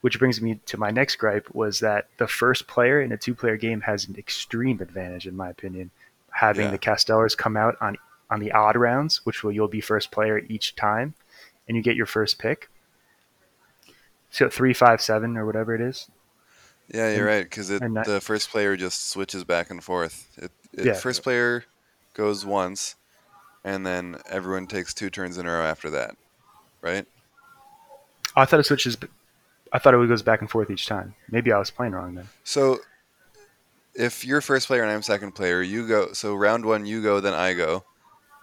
Which 0.00 0.20
brings 0.20 0.40
me 0.40 0.60
to 0.66 0.78
my 0.78 0.92
next 0.92 1.16
gripe 1.16 1.52
was 1.52 1.80
that 1.80 2.06
the 2.18 2.28
first 2.28 2.68
player 2.68 3.02
in 3.02 3.10
a 3.10 3.16
two-player 3.16 3.56
game 3.56 3.80
has 3.80 4.06
an 4.06 4.14
extreme 4.16 4.80
advantage, 4.80 5.26
in 5.26 5.36
my 5.36 5.50
opinion, 5.50 5.90
having 6.30 6.66
Yeah. 6.66 6.70
the 6.70 6.78
Castellers 6.78 7.34
come 7.34 7.56
out 7.56 7.76
on 7.80 7.98
on 8.30 8.40
the 8.40 8.52
odd 8.52 8.76
rounds, 8.76 9.24
which 9.24 9.42
will 9.42 9.50
you'll 9.50 9.68
be 9.68 9.80
first 9.80 10.10
player 10.12 10.42
each 10.48 10.76
time, 10.76 11.14
and 11.66 11.76
you 11.76 11.82
get 11.82 11.96
your 11.96 12.06
first 12.06 12.38
pick. 12.38 12.68
So 14.30 14.48
three, 14.48 14.74
five, 14.74 15.00
seven, 15.00 15.36
or 15.36 15.46
whatever 15.46 15.74
it 15.74 15.80
is. 15.80 16.08
Yeah, 16.92 17.14
you're 17.14 17.26
right. 17.26 17.44
Because 17.44 17.68
the 17.68 18.20
first 18.22 18.50
player 18.50 18.76
just 18.76 19.10
switches 19.10 19.44
back 19.44 19.70
and 19.70 19.82
forth. 19.82 20.26
It, 20.36 20.50
it, 20.72 20.86
Yeah. 20.86 20.92
First 20.94 21.22
player 21.22 21.64
goes 22.14 22.46
once, 22.46 22.96
and 23.64 23.86
then 23.86 24.16
everyone 24.28 24.66
takes 24.66 24.94
two 24.94 25.10
turns 25.10 25.38
in 25.38 25.46
a 25.46 25.50
row 25.50 25.62
after 25.62 25.90
that. 25.90 26.16
Right. 26.80 27.06
I 28.36 28.44
thought 28.44 28.60
it 28.60 28.66
switches. 28.66 28.96
I 29.72 29.78
thought 29.78 29.94
it 29.94 30.08
goes 30.08 30.22
back 30.22 30.40
and 30.40 30.50
forth 30.50 30.70
each 30.70 30.86
time. 30.86 31.14
Maybe 31.30 31.52
I 31.52 31.58
was 31.58 31.70
playing 31.70 31.92
wrong 31.92 32.14
then. 32.14 32.28
So, 32.44 32.78
if 33.94 34.24
you're 34.24 34.40
first 34.40 34.68
player 34.68 34.82
and 34.82 34.90
I'm 34.90 35.02
second 35.02 35.32
player, 35.32 35.60
you 35.60 35.86
go. 35.86 36.12
So 36.12 36.34
round 36.34 36.64
one, 36.64 36.86
you 36.86 37.02
go, 37.02 37.20
then 37.20 37.34
I 37.34 37.52
go. 37.52 37.84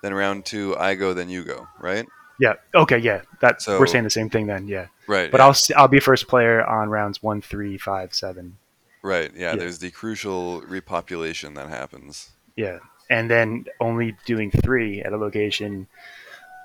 Then 0.04 0.14
round 0.14 0.46
two, 0.46 0.76
I 0.78 0.96
go, 0.96 1.14
then 1.14 1.30
you 1.30 1.44
go. 1.44 1.68
Right. 1.80 2.06
Yeah. 2.40 2.54
Okay. 2.74 2.98
Yeah. 2.98 3.22
That 3.42 3.62
So- 3.62 3.80
we're 3.80 3.88
saying 3.88 4.04
the 4.04 4.10
same 4.10 4.30
thing 4.30 4.48
then. 4.48 4.68
Yeah. 4.68 4.88
Right. 5.08 5.32
But 5.32 5.40
yeah. 5.40 5.46
I'll 5.48 5.56
I'll 5.76 5.88
be 5.88 6.00
first 6.00 6.28
player 6.28 6.66
on 6.66 6.90
rounds 6.90 7.22
one, 7.24 7.42
three, 7.42 7.78
five, 7.78 8.14
seven. 8.14 8.58
Right. 9.02 9.32
Yeah, 9.36 9.52
Yeah. 9.52 9.56
There's 9.58 9.80
the 9.80 9.92
crucial 9.92 10.62
repopulation 10.64 11.56
that 11.56 11.70
happens. 11.70 12.32
Yeah. 12.56 12.80
And 13.10 13.30
then 13.30 13.66
only 13.80 14.18
doing 14.26 14.50
three 14.52 15.02
at 15.02 15.14
a 15.14 15.18
location. 15.18 15.88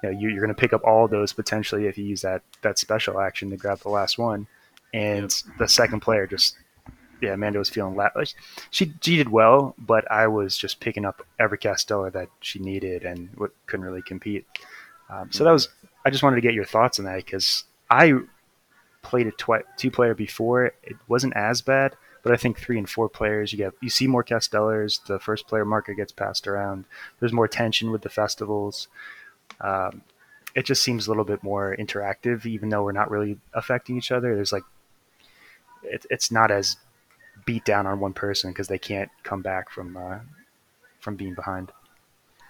You 0.02 0.10
know, 0.10 0.18
you, 0.18 0.28
you're 0.30 0.40
going 0.40 0.54
to 0.54 0.58
pick 0.58 0.72
up 0.72 0.82
all 0.84 1.06
those 1.06 1.32
potentially 1.34 1.86
if 1.86 1.98
you 1.98 2.04
use 2.04 2.22
that 2.22 2.42
that 2.62 2.78
special 2.78 3.20
action 3.20 3.50
to 3.50 3.56
grab 3.56 3.80
the 3.80 3.90
last 3.90 4.16
one. 4.18 4.46
And 4.94 5.30
the 5.58 5.68
second 5.68 6.00
player 6.00 6.26
just, 6.26 6.56
yeah, 7.20 7.34
Amanda 7.34 7.58
was 7.60 7.68
feeling 7.68 7.94
la- 7.94 8.08
like 8.16 8.28
she 8.70 8.94
she 9.00 9.16
did 9.16 9.28
well, 9.28 9.74
but 9.78 10.10
I 10.10 10.26
was 10.26 10.56
just 10.56 10.80
picking 10.80 11.04
up 11.04 11.24
every 11.38 11.58
Casteller 11.58 12.10
that 12.14 12.28
she 12.40 12.58
needed 12.58 13.04
and 13.04 13.28
couldn't 13.66 13.84
really 13.84 14.02
compete. 14.02 14.46
Um, 15.10 15.32
so 15.32 15.44
that 15.44 15.50
was 15.50 15.68
I 16.04 16.10
just 16.10 16.22
wanted 16.22 16.36
to 16.36 16.42
get 16.42 16.54
your 16.54 16.64
thoughts 16.64 16.98
on 16.98 17.04
that 17.04 17.16
because 17.16 17.64
I 17.90 18.14
played 19.02 19.26
a 19.26 19.32
twi- 19.32 19.64
two 19.76 19.90
player 19.90 20.14
before. 20.14 20.66
It 20.82 20.96
wasn't 21.08 21.36
as 21.36 21.60
bad, 21.62 21.96
but 22.22 22.32
I 22.32 22.36
think 22.36 22.58
three 22.58 22.78
and 22.78 22.88
four 22.88 23.08
players 23.08 23.52
you 23.52 23.58
get 23.58 23.72
you 23.80 23.90
see 23.90 24.06
more 24.06 24.22
Castellers. 24.22 25.00
The 25.06 25.18
first 25.18 25.46
player 25.48 25.64
marker 25.64 25.94
gets 25.94 26.12
passed 26.12 26.46
around. 26.46 26.84
There's 27.18 27.32
more 27.32 27.48
tension 27.48 27.90
with 27.90 28.02
the 28.02 28.08
festivals. 28.08 28.88
Um, 29.60 30.02
it 30.54 30.64
just 30.64 30.82
seems 30.82 31.06
a 31.06 31.10
little 31.10 31.24
bit 31.24 31.42
more 31.42 31.76
interactive, 31.78 32.44
even 32.46 32.68
though 32.68 32.82
we're 32.82 32.92
not 32.92 33.10
really 33.10 33.38
affecting 33.54 33.96
each 33.96 34.10
other. 34.10 34.34
There's 34.34 34.52
like 34.52 34.64
it, 35.82 36.06
it's 36.10 36.30
not 36.30 36.50
as 36.50 36.76
beat 37.44 37.64
down 37.64 37.86
on 37.86 38.00
one 38.00 38.12
person 38.12 38.50
because 38.50 38.68
they 38.68 38.78
can't 38.78 39.10
come 39.22 39.42
back 39.42 39.70
from 39.70 39.96
uh, 39.96 40.18
from 41.00 41.16
being 41.16 41.34
behind. 41.34 41.72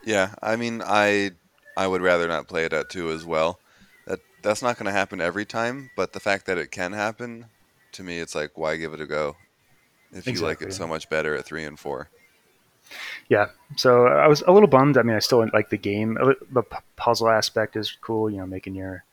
Yeah. 0.05 0.35
I 0.43 0.57
mean, 0.57 0.83
I 0.85 1.33
I 1.77 1.87
would 1.87 2.03
rather 2.03 2.29
not 2.29 2.49
play 2.49 2.65
it 2.65 2.73
at 2.73 2.91
two 2.91 3.11
as 3.11 3.25
well. 3.25 3.59
That 4.07 4.21
that's 4.43 4.63
not 4.63 4.77
going 4.77 4.87
to 4.87 4.93
happen 4.93 5.21
every 5.21 5.45
time, 5.45 5.91
but 5.97 6.13
the 6.13 6.21
fact 6.21 6.47
that 6.47 6.59
it 6.59 6.71
can 6.71 6.93
happen, 6.93 7.47
to 7.93 8.03
me, 8.03 8.19
it's 8.19 8.35
like 8.35 8.57
why 8.57 8.77
give 8.77 8.95
it 8.95 9.01
a 9.01 9.07
go 9.07 9.37
if 10.13 10.27
you 10.27 10.41
like 10.41 10.63
it 10.63 10.73
so 10.73 10.87
much 10.87 11.09
better 11.09 11.35
at 11.37 11.45
three 11.45 11.65
and 11.65 11.79
four. 11.79 12.09
Yeah, 13.29 13.51
so 13.77 14.07
I 14.07 14.27
was 14.27 14.43
a 14.43 14.53
little 14.53 14.69
bummed. 14.69 14.99
I 14.99 15.03
mean, 15.03 15.15
I 15.15 15.21
still 15.21 15.49
like 15.53 15.71
the 15.71 15.77
game. 15.77 16.19
The 16.51 16.63
pu- 16.63 16.83
puzzle 16.97 17.29
aspect 17.29 17.77
is 17.77 17.97
cool. 18.01 18.29
You 18.31 18.39
know, 18.39 18.47
making 18.47 18.75
your 18.75 19.05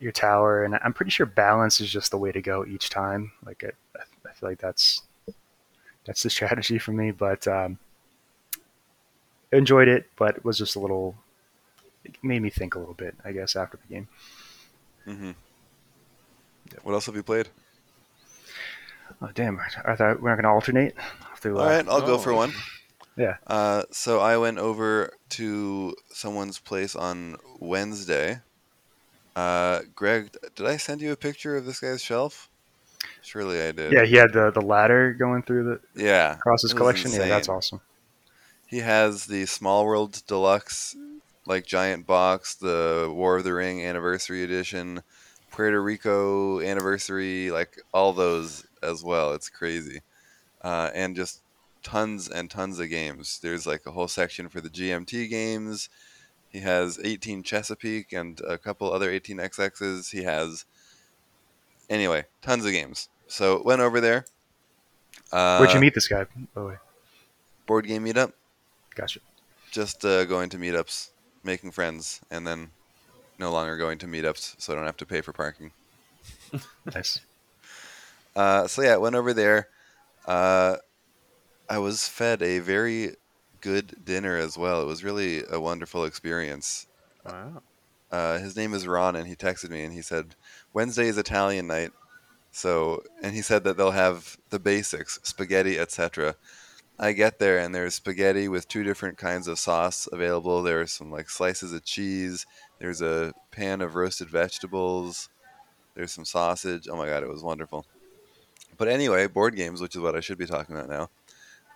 your 0.00 0.12
tower, 0.12 0.64
and 0.64 0.78
I'm 0.82 0.92
pretty 0.92 1.10
sure 1.10 1.26
balance 1.26 1.80
is 1.80 1.90
just 1.90 2.10
the 2.10 2.18
way 2.18 2.32
to 2.32 2.40
go 2.40 2.64
each 2.66 2.90
time. 2.90 3.32
Like, 3.44 3.62
I, 3.64 4.00
I 4.28 4.32
feel 4.32 4.48
like 4.48 4.58
that's 4.58 5.02
that's 6.04 6.22
the 6.22 6.30
strategy 6.36 6.78
for 6.78 6.92
me. 6.92 7.12
But 7.12 7.46
um, 7.46 7.78
enjoyed 9.52 9.88
it, 9.88 10.06
but 10.16 10.38
it 10.38 10.44
was 10.44 10.58
just 10.58 10.76
a 10.76 10.80
little. 10.80 11.14
It 12.04 12.14
made 12.22 12.42
me 12.42 12.50
think 12.50 12.74
a 12.74 12.78
little 12.78 12.94
bit, 12.94 13.14
I 13.24 13.32
guess, 13.32 13.56
after 13.56 13.76
the 13.78 13.94
game. 13.94 14.08
hmm 15.04 15.30
What 16.82 16.92
else 16.92 17.06
have 17.06 17.16
you 17.16 17.22
played? 17.22 17.48
Oh, 19.22 19.28
damn! 19.34 19.60
I 19.84 19.96
thought 19.96 20.20
we're 20.22 20.30
not 20.30 20.36
going 20.36 20.44
to 20.44 20.48
alternate. 20.50 20.94
Through, 21.36 21.58
uh, 21.58 21.62
All 21.62 21.66
right, 21.68 21.88
I'll 21.88 22.00
go 22.00 22.14
Oh. 22.14 22.18
for 22.18 22.32
one. 22.34 22.52
Yeah. 23.16 23.36
Uh, 23.46 23.82
so 23.90 24.20
I 24.20 24.36
went 24.38 24.58
over 24.58 25.12
to 25.30 25.94
someone's 26.10 26.58
place 26.58 26.94
on 26.96 27.36
Wednesday. 27.58 28.40
Uh, 29.36 29.80
Greg, 29.94 30.30
did 30.54 30.66
I 30.66 30.76
send 30.76 31.00
you 31.02 31.12
a 31.12 31.16
picture 31.16 31.56
of 31.56 31.66
this 31.66 31.80
guy's 31.80 32.02
shelf? 32.02 32.48
Surely 33.22 33.60
I 33.60 33.72
did. 33.72 33.92
Yeah, 33.92 34.04
he 34.04 34.16
had 34.16 34.32
the, 34.32 34.50
the 34.50 34.60
ladder 34.60 35.12
going 35.12 35.42
through 35.42 35.64
the 35.94 36.02
Yeah. 36.02 36.34
across 36.34 36.62
his 36.62 36.72
collection. 36.72 37.10
Yeah, 37.12 37.26
that's 37.26 37.48
awesome. 37.48 37.80
He 38.66 38.78
has 38.78 39.26
the 39.26 39.44
Small 39.46 39.84
World 39.84 40.22
Deluxe, 40.26 40.96
like 41.50 41.66
giant 41.66 42.06
box, 42.06 42.54
the 42.54 43.10
War 43.12 43.38
of 43.38 43.44
the 43.44 43.52
Ring 43.52 43.84
Anniversary 43.84 44.44
Edition, 44.44 45.02
Puerto 45.50 45.82
Rico 45.82 46.60
Anniversary, 46.60 47.50
like 47.50 47.76
all 47.92 48.12
those 48.12 48.64
as 48.84 49.02
well. 49.02 49.32
It's 49.34 49.48
crazy, 49.48 50.00
uh, 50.62 50.90
and 50.94 51.16
just 51.16 51.42
tons 51.82 52.28
and 52.28 52.48
tons 52.48 52.78
of 52.78 52.88
games. 52.88 53.40
There's 53.42 53.66
like 53.66 53.84
a 53.84 53.90
whole 53.90 54.06
section 54.06 54.48
for 54.48 54.60
the 54.60 54.70
GMT 54.70 55.28
games. 55.28 55.88
He 56.50 56.60
has 56.60 57.00
18 57.02 57.42
Chesapeake 57.42 58.12
and 58.12 58.40
a 58.46 58.56
couple 58.56 58.92
other 58.92 59.10
18XXs. 59.10 60.12
He 60.12 60.22
has 60.22 60.64
anyway 61.88 62.26
tons 62.42 62.64
of 62.64 62.70
games. 62.70 63.08
So 63.26 63.60
went 63.64 63.80
over 63.80 64.00
there. 64.00 64.24
Uh, 65.32 65.58
Where'd 65.58 65.74
you 65.74 65.80
meet 65.80 65.94
this 65.94 66.06
guy? 66.06 66.24
By 66.54 66.60
the 66.60 66.64
way, 66.64 66.76
Board 67.66 67.88
game 67.88 68.04
meetup. 68.04 68.34
gotcha. 68.94 69.18
just 69.72 70.04
uh, 70.04 70.24
going 70.26 70.48
to 70.50 70.58
meetups, 70.58 71.09
making 71.42 71.70
friends, 71.72 72.20
and 72.30 72.46
then 72.46 72.70
no 73.38 73.50
longer 73.50 73.76
going 73.76 73.98
to 73.98 74.06
meetups, 74.06 74.60
so 74.60 74.72
I 74.72 74.76
don't 74.76 74.86
have 74.86 74.96
to 74.98 75.06
pay 75.06 75.20
for 75.20 75.32
parking. 75.32 75.72
Nice. 76.94 77.20
Uh, 78.34 78.66
so 78.66 78.82
yeah, 78.82 78.94
I 78.94 78.98
went 78.98 79.14
over 79.14 79.32
there. 79.32 79.68
Uh, 80.26 80.76
I 81.68 81.78
was 81.78 82.08
fed 82.08 82.42
a 82.42 82.58
very 82.58 83.14
good 83.60 84.04
dinner 84.04 84.36
as 84.36 84.58
well. 84.58 84.82
It 84.82 84.86
was 84.86 85.04
really 85.04 85.42
a 85.50 85.60
wonderful 85.60 86.04
experience. 86.04 86.86
Wow. 87.24 87.62
Uh, 88.10 88.38
his 88.38 88.56
name 88.56 88.74
is 88.74 88.86
Ron, 88.86 89.14
and 89.16 89.26
he 89.26 89.36
texted 89.36 89.70
me 89.70 89.84
and 89.84 89.92
he 89.92 90.02
said 90.02 90.34
Wednesday 90.72 91.06
is 91.06 91.18
Italian 91.18 91.66
night. 91.66 91.92
So, 92.52 93.02
and 93.22 93.32
he 93.34 93.42
said 93.42 93.62
that 93.64 93.76
they'll 93.76 93.92
have 93.92 94.36
the 94.50 94.58
basics, 94.58 95.20
spaghetti, 95.22 95.78
etc. 95.78 96.34
I 97.02 97.12
get 97.12 97.38
there 97.38 97.58
and 97.58 97.74
there's 97.74 97.94
spaghetti 97.94 98.46
with 98.48 98.68
two 98.68 98.84
different 98.84 99.16
kinds 99.16 99.48
of 99.48 99.58
sauce 99.58 100.06
available. 100.12 100.62
There's 100.62 100.92
some 100.92 101.10
like 101.10 101.30
slices 101.30 101.72
of 101.72 101.82
cheese. 101.82 102.44
There's 102.78 103.00
a 103.00 103.32
pan 103.52 103.80
of 103.80 103.94
roasted 103.94 104.28
vegetables. 104.28 105.30
There's 105.94 106.12
some 106.12 106.26
sausage. 106.26 106.88
Oh 106.90 106.96
my 106.96 107.06
god, 107.06 107.22
it 107.22 107.28
was 107.28 107.42
wonderful. 107.42 107.86
But 108.76 108.88
anyway, 108.88 109.26
board 109.28 109.56
games, 109.56 109.80
which 109.80 109.94
is 109.94 110.00
what 110.02 110.14
I 110.14 110.20
should 110.20 110.36
be 110.38 110.44
talking 110.46 110.76
about 110.76 110.88
now. 110.90 111.08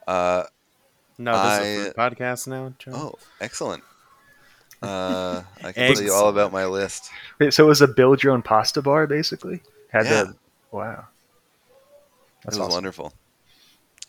Uh, 0.07 0.45
No, 1.19 1.33
this 1.33 1.67
is 1.67 1.79
a 1.79 1.81
I- 1.81 1.85
food 1.87 1.97
podcast 1.97 2.47
now, 2.47 2.75
Joe. 2.79 2.93
oh, 2.95 3.15
excellent. 3.41 3.83
Uh, 4.83 5.43
I 5.63 5.73
can 5.73 5.95
tell 5.95 6.03
you 6.05 6.13
all 6.13 6.29
about 6.29 6.53
my 6.53 6.67
list. 6.67 7.09
Wait, 7.39 7.55
so 7.55 7.65
it 7.65 7.69
was 7.69 7.81
a 7.81 7.89
build 7.89 8.23
your 8.23 8.35
own 8.35 8.43
pasta 8.43 8.83
bar 8.83 9.07
basically? 9.07 9.63
Had 9.91 10.05
Yeah. 10.05 10.25
the 10.25 10.37
wow. 10.71 11.07
That's 12.45 12.57
it 12.57 12.61
was 12.61 12.69
awesome. 12.69 12.73
wonderful. 12.77 13.15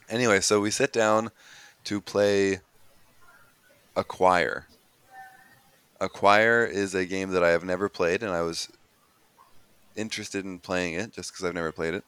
Anyway, 0.09 0.39
so 0.39 0.59
we 0.59 0.71
sit 0.71 0.93
down 0.93 1.31
to 1.85 1.99
play 1.99 2.59
Acquire. 3.95 4.67
Acquire 5.99 6.65
is 6.65 6.93
a 6.93 7.05
game 7.05 7.31
that 7.31 7.43
I 7.43 7.49
have 7.49 7.63
never 7.63 7.89
played, 7.89 8.21
and 8.21 8.31
I 8.31 8.41
was 8.41 8.69
interested 9.95 10.43
in 10.45 10.59
playing 10.59 10.95
it 10.95 11.13
just 11.13 11.31
because 11.31 11.45
I've 11.45 11.53
never 11.53 11.71
played 11.71 11.93
it. 11.93 12.03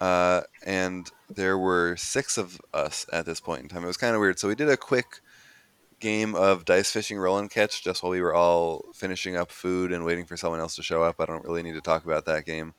Uh, 0.00 0.42
and 0.64 1.10
there 1.28 1.58
were 1.58 1.96
six 1.96 2.38
of 2.38 2.60
us 2.72 3.06
at 3.12 3.26
this 3.26 3.40
point 3.40 3.62
in 3.62 3.68
time. 3.68 3.82
It 3.82 3.88
was 3.88 3.96
kind 3.96 4.14
of 4.14 4.20
weird. 4.20 4.38
So 4.38 4.48
we 4.48 4.54
did 4.54 4.68
a 4.68 4.76
quick 4.76 5.20
game 5.98 6.34
of 6.34 6.64
dice 6.64 6.92
fishing 6.92 7.18
roll 7.18 7.38
and 7.38 7.50
catch 7.50 7.82
just 7.82 8.02
while 8.02 8.12
we 8.12 8.20
were 8.20 8.34
all 8.34 8.84
finishing 8.94 9.36
up 9.36 9.50
food 9.50 9.92
and 9.92 10.04
waiting 10.04 10.26
for 10.26 10.36
someone 10.36 10.60
else 10.60 10.76
to 10.76 10.82
show 10.82 11.02
up. 11.02 11.16
I 11.18 11.26
don't 11.26 11.44
really 11.44 11.62
need 11.62 11.74
to 11.74 11.80
talk 11.80 12.04
about 12.04 12.26
that 12.26 12.44
game, 12.44 12.74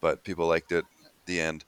but 0.00 0.24
people 0.24 0.46
liked 0.46 0.72
it 0.72 0.84
the 1.26 1.40
end. 1.40 1.64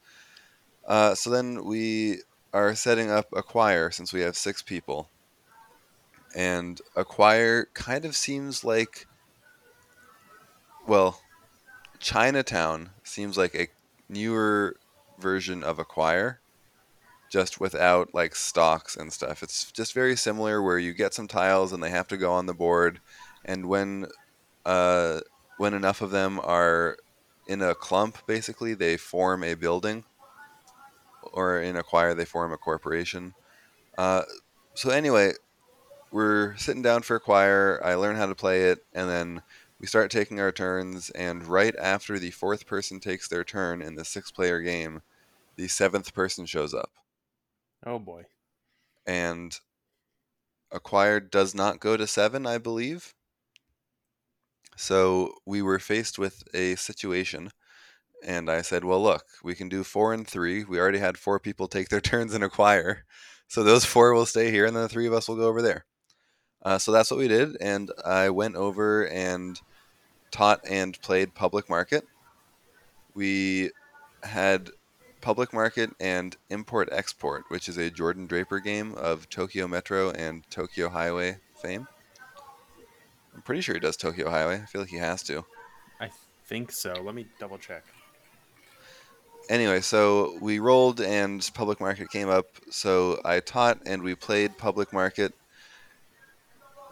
Uh, 0.87 1.14
so 1.14 1.31
then 1.31 1.64
we 1.64 2.19
are 2.53 2.75
setting 2.75 3.11
up 3.11 3.29
Acquire 3.33 3.90
since 3.90 4.12
we 4.12 4.21
have 4.21 4.37
six 4.37 4.62
people. 4.62 5.09
And 6.35 6.81
Acquire 6.97 7.69
kind 7.75 8.05
of 8.05 8.16
seems 8.16 8.64
like, 8.64 9.07
well, 10.87 11.21
Chinatown 11.99 12.90
seems 13.05 13.37
like 13.37 13.55
a 13.55 13.69
newer 14.09 14.77
version 15.19 15.62
of 15.62 15.79
Acquire, 15.79 16.40
just 17.31 17.61
without 17.61 18.14
like 18.14 18.35
stocks 18.35 18.97
and 18.97 19.12
stuff. 19.12 19.43
It's 19.43 19.71
just 19.71 19.93
very 19.93 20.16
similar 20.16 20.62
where 20.62 20.79
you 20.79 20.93
get 20.93 21.14
some 21.14 21.29
tiles 21.29 21.73
and 21.73 21.83
they 21.83 21.90
have 21.90 22.09
to 22.09 22.16
go 22.16 22.33
on 22.33 22.47
the 22.47 22.55
board, 22.55 23.01
and 23.45 23.69
when 23.69 24.07
uh, 24.64 25.21
when 25.59 25.75
enough 25.75 26.01
of 26.01 26.11
them 26.11 26.40
are 26.43 26.97
in 27.47 27.62
a 27.62 27.75
clump, 27.75 28.19
basically 28.27 28.75
they 28.75 28.97
form 28.97 29.45
a 29.45 29.55
building, 29.55 30.05
or 31.33 31.61
in 31.61 31.77
Acquire 31.77 32.14
they 32.14 32.25
form 32.25 32.53
a 32.53 32.57
corporation. 32.59 33.35
Uh, 33.99 34.23
so 34.75 34.90
anyway, 34.90 35.33
we're 36.11 36.57
sitting 36.57 36.83
down 36.83 37.03
for 37.03 37.16
Acquire. 37.16 37.81
I 37.85 37.95
learn 37.95 38.16
how 38.16 38.27
to 38.27 38.35
play 38.35 38.71
it, 38.71 38.85
and 38.93 39.09
then 39.09 39.43
we 39.79 39.87
start 39.87 40.11
taking 40.11 40.40
our 40.40 40.53
turns. 40.53 41.11
And 41.11 41.47
right 41.47 41.75
after 41.77 42.19
the 42.19 42.31
fourth 42.31 42.66
person 42.66 43.01
takes 43.01 43.29
their 43.29 43.45
turn 43.45 43.83
in 43.83 43.95
the 43.95 44.05
six-player 44.05 44.61
game, 44.62 45.03
the 45.57 45.69
seventh 45.69 46.14
person 46.14 46.47
shows 46.47 46.73
up, 46.75 46.90
Oh 47.85 47.99
boy. 47.99 48.25
and 49.07 49.59
Acquire 50.73 51.21
does 51.21 51.55
not 51.55 51.81
go 51.81 51.97
to 51.97 52.07
seven, 52.07 52.47
I 52.47 52.59
believe. 52.59 53.14
So 54.77 55.35
we 55.45 55.62
were 55.62 55.79
faced 55.79 56.19
with 56.19 56.43
a 56.55 56.77
situation, 56.77 57.51
and 58.24 58.50
I 58.50 58.62
said, 58.62 58.85
"Well, 58.85 59.02
look, 59.02 59.24
we 59.42 59.54
can 59.54 59.68
do 59.68 59.85
four 59.85 60.12
and 60.12 60.26
three. 60.26 60.64
We 60.64 60.78
already 60.78 60.98
had 60.98 61.18
four 61.18 61.38
people 61.38 61.68
take 61.68 61.88
their 61.88 62.00
turns 62.11 62.35
in 62.35 62.42
Acquire. 62.42 63.04
so 63.48 63.62
those 63.64 63.85
four 63.85 64.14
will 64.14 64.26
stay 64.26 64.50
here, 64.50 64.66
and 64.66 64.74
then 64.76 64.85
the 64.85 64.88
three 64.88 65.06
of 65.06 65.12
us 65.12 65.28
will 65.28 65.37
go 65.37 65.48
over 65.48 65.62
there." 65.62 65.85
Uh, 66.62 66.78
so 66.78 66.92
that's 66.92 67.11
what 67.11 67.18
we 67.18 67.28
did, 67.28 67.56
and 67.61 67.90
I 68.04 68.30
went 68.30 68.56
over 68.56 69.06
and 69.09 69.61
taught 70.30 70.61
and 70.68 71.00
played 71.00 71.35
Public 71.35 71.70
Market. 71.70 72.04
We 73.14 73.70
had 74.22 74.70
Public 75.20 75.52
Market 75.52 75.90
and 75.98 76.37
Import 76.50 76.88
Export, 76.92 77.44
which 77.48 77.68
is 77.68 77.76
a 77.76 77.90
Jordan 77.90 78.26
Draper 78.26 78.61
game 78.61 78.94
of 78.94 79.28
Tokyo 79.28 79.66
Metro 79.68 80.11
and 80.11 80.48
Tokyo 80.50 80.88
Highway 80.88 81.38
fame. 81.61 81.88
I'm 83.35 83.42
pretty 83.42 83.61
sure 83.61 83.74
he 83.74 83.80
does 83.80 83.96
Tokyo 83.96 84.30
Highway. 84.30 84.61
I 84.62 84.66
feel 84.66 84.80
like 84.80 84.90
he 84.90 84.96
has 84.96 85.22
to. 85.24 85.44
I 86.00 86.11
think 86.46 86.72
so. 86.72 86.92
Let 87.02 87.14
me 87.14 87.26
double 87.38 87.59
check. 87.59 87.85
Anyway, 89.51 89.81
so 89.81 90.39
we 90.41 90.61
rolled 90.61 91.01
and 91.01 91.51
Public 91.55 91.81
Market 91.81 92.09
came 92.09 92.29
up. 92.31 92.47
So 92.71 93.21
I 93.25 93.41
taught 93.41 93.81
and 93.85 94.01
we 94.01 94.15
played 94.15 94.57
Public 94.57 94.93
Market. 94.93 95.35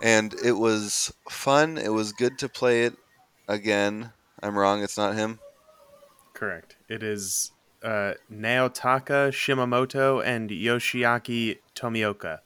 And 0.02 0.34
it 0.44 0.52
was 0.52 1.12
fun. 1.30 1.78
It 1.78 1.92
was 1.92 2.10
good 2.12 2.36
to 2.40 2.48
play 2.48 2.82
it 2.82 2.94
again. 3.46 4.10
I'm 4.42 4.58
wrong. 4.58 4.82
It's 4.82 4.98
not 4.98 5.14
him. 5.14 5.38
Correct. 6.34 6.74
It 6.88 7.04
is 7.04 7.52
uh, 7.82 8.14
Naotaka 8.32 9.30
Shimamoto 9.30 10.24
and 10.24 10.50
Yoshiaki 10.50 11.58
Tomioka. 11.76 12.40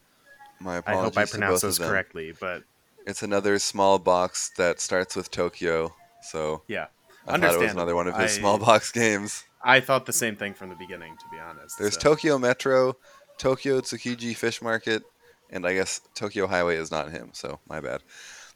My 0.61 0.77
apologies. 0.77 1.01
I 1.01 1.05
hope 1.05 1.17
I 1.17 1.25
pronounced 1.25 1.63
those 1.63 1.79
correctly, 1.79 2.35
but 2.39 2.65
It's 3.07 3.23
another 3.23 3.59
small 3.59 3.99
box 3.99 4.51
that 4.59 4.79
starts 4.79 5.17
with 5.17 5.31
Tokyo. 5.31 5.95
So 6.23 6.63
yeah, 6.69 6.87
I 7.27 7.39
thought 7.39 7.55
it 7.55 7.61
was 7.61 7.73
another 7.73 7.95
one 7.95 8.09
of 8.09 8.15
his 8.17 8.37
I- 8.37 8.39
small 8.41 8.59
box 8.59 8.93
games. 8.93 9.45
I 9.65 9.81
thought 9.81 10.07
the 10.07 10.13
same 10.13 10.37
thing 10.37 10.55
from 10.55 10.69
the 10.69 10.75
beginning, 10.75 11.17
to 11.17 11.25
be 11.31 11.39
honest. 11.39 11.79
There's 11.79 11.95
so- 11.95 12.01
Tokyo 12.01 12.39
Metro, 12.39 12.97
Tokyo 13.39 13.81
Tsukiji 13.81 14.37
Fish 14.37 14.61
Market, 14.63 15.03
and 15.51 15.67
I 15.67 15.75
guess 15.75 16.01
Tokyo 16.15 16.47
Highway 16.47 16.77
is 16.77 16.91
not 16.91 17.11
him, 17.11 17.31
so 17.33 17.61
my 17.69 17.81
bad. 17.81 18.03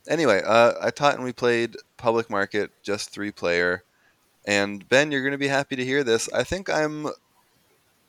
Anyway, 0.08 0.40
uh, 0.44 0.74
I 0.80 0.90
taught 0.90 1.14
and 1.16 1.24
we 1.24 1.32
played 1.32 1.76
Public 1.96 2.30
Market, 2.30 2.70
just 2.82 3.10
three 3.10 3.32
player. 3.32 3.82
And 4.46 4.88
Ben, 4.88 5.10
you're 5.10 5.22
going 5.22 5.32
to 5.32 5.38
be 5.38 5.48
happy 5.48 5.74
to 5.74 5.84
hear 5.84 6.04
this. 6.04 6.32
I 6.32 6.44
think 6.44 6.70
I'm 6.70 7.08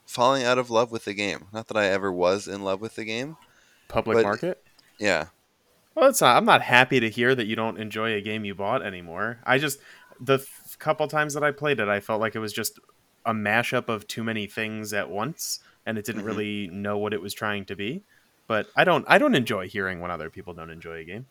falling 0.06 0.44
out 0.44 0.60
of 0.60 0.70
love 0.70 0.92
with 0.92 1.06
the 1.06 1.16
game. 1.16 1.48
Not 1.52 1.68
that 1.68 1.78
I 1.78 1.86
ever 1.88 2.12
was 2.12 2.48
in 2.48 2.64
love 2.64 2.80
with 2.82 2.96
the 2.96 3.06
game. 3.06 3.38
public 3.88 4.24
market. 4.24 4.64
Yeah. 5.00 5.28
Well, 5.96 6.10
it's 6.10 6.22
not. 6.22 6.38
I'm 6.38 6.46
not 6.46 6.62
happy 6.62 7.00
to 7.00 7.10
hear 7.10 7.34
that 7.34 7.48
you 7.48 7.56
don't 7.56 7.80
enjoy 7.80 8.14
a 8.14 8.22
game 8.22 8.46
you 8.46 8.54
bought 8.54 8.84
anymore. 8.84 9.40
I 9.44 9.58
just 9.58 9.80
the 10.20 10.36
f- 10.36 10.76
couple 10.80 11.08
times 11.08 11.34
that 11.34 11.44
I 11.44 11.52
played 11.52 11.80
it, 11.80 11.88
I 11.88 12.00
felt 12.00 12.20
like 12.22 12.36
it 12.36 12.40
was 12.40 12.54
just 12.54 12.80
a 13.26 13.34
mashup 13.34 13.90
of 13.90 14.08
too 14.08 14.24
many 14.24 14.48
things 14.48 14.94
at 14.94 15.10
once, 15.10 15.60
and 15.86 15.98
it 15.98 16.06
didn't 16.06 16.24
Mhm. 16.24 16.26
really 16.28 16.68
know 16.68 16.98
what 16.98 17.14
it 17.14 17.22
was 17.22 17.34
trying 17.34 17.66
to 17.66 17.76
be. 17.76 18.04
But 18.48 18.68
I 18.76 18.84
don't. 18.86 19.04
I 19.08 19.18
don't 19.18 19.36
enjoy 19.36 19.68
hearing 19.68 20.00
when 20.00 20.10
other 20.12 20.30
people 20.30 20.54
don't 20.54 20.70
enjoy 20.70 21.00
a 21.00 21.04
game. 21.04 21.26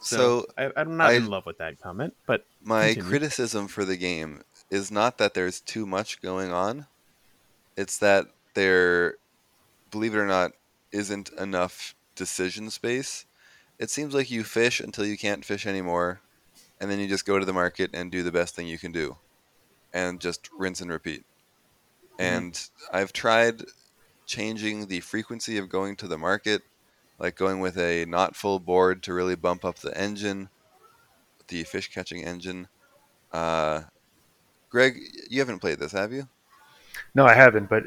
So, 0.00 0.16
So 0.16 0.46
I, 0.58 0.70
I'm 0.80 0.96
not 0.96 1.10
I- 1.10 1.14
in 1.14 1.26
love 1.28 1.46
with 1.46 1.58
that 1.58 1.80
comment. 1.80 2.14
But 2.26 2.44
My 2.62 2.88
Continue. 2.88 3.08
criticism 3.10 3.68
for 3.68 3.84
the 3.84 3.96
game 3.96 4.42
is 4.70 4.90
not 4.90 5.16
that 5.18 5.32
there's 5.34 5.60
too 5.60 5.86
much 5.86 6.20
going 6.20 6.52
on. 6.52 6.86
It's 7.76 7.98
that 7.98 8.26
there, 8.54 9.16
believe 9.90 10.14
it 10.14 10.18
or 10.18 10.26
not, 10.26 10.52
isn't 10.92 11.30
enough 11.38 11.94
decision 12.14 12.70
space. 12.70 13.24
It 13.78 13.90
seems 13.90 14.12
like 14.14 14.30
you 14.30 14.44
fish 14.44 14.80
until 14.80 15.06
you 15.06 15.16
can't 15.16 15.44
fish 15.44 15.66
anymore, 15.66 16.20
and 16.80 16.90
then 16.90 16.98
you 16.98 17.08
just 17.08 17.26
go 17.26 17.38
to 17.38 17.44
the 17.44 17.52
market 17.52 17.90
and 17.94 18.10
do 18.10 18.22
the 18.22 18.32
best 18.32 18.54
thing 18.54 18.66
you 18.66 18.78
can 18.78 18.92
do, 18.92 19.16
and 19.92 20.20
just 20.20 20.48
rinse 20.56 20.80
and 20.80 20.90
repeat. 20.90 21.24
And 22.18 22.60
I've 22.92 23.12
tried 23.12 23.62
changing 24.26 24.86
the 24.86 25.00
frequency 25.00 25.58
of 25.58 25.68
going 25.68 25.96
to 25.96 26.08
the 26.08 26.18
market, 26.18 26.62
like 27.18 27.36
going 27.36 27.60
with 27.60 27.78
a 27.78 28.04
not 28.06 28.36
full 28.36 28.58
board 28.58 29.02
to 29.04 29.14
really 29.14 29.36
bump 29.36 29.64
up 29.64 29.78
the 29.78 29.96
engine, 29.96 30.48
the 31.48 31.64
fish 31.64 31.88
catching 31.92 32.24
engine. 32.24 32.68
Uh, 33.32 33.82
Greg, 34.70 34.98
you 35.30 35.38
haven't 35.38 35.60
played 35.60 35.78
this, 35.78 35.92
have 35.92 36.12
you? 36.12 36.28
No, 37.14 37.24
I 37.24 37.34
haven't. 37.34 37.68
But 37.68 37.84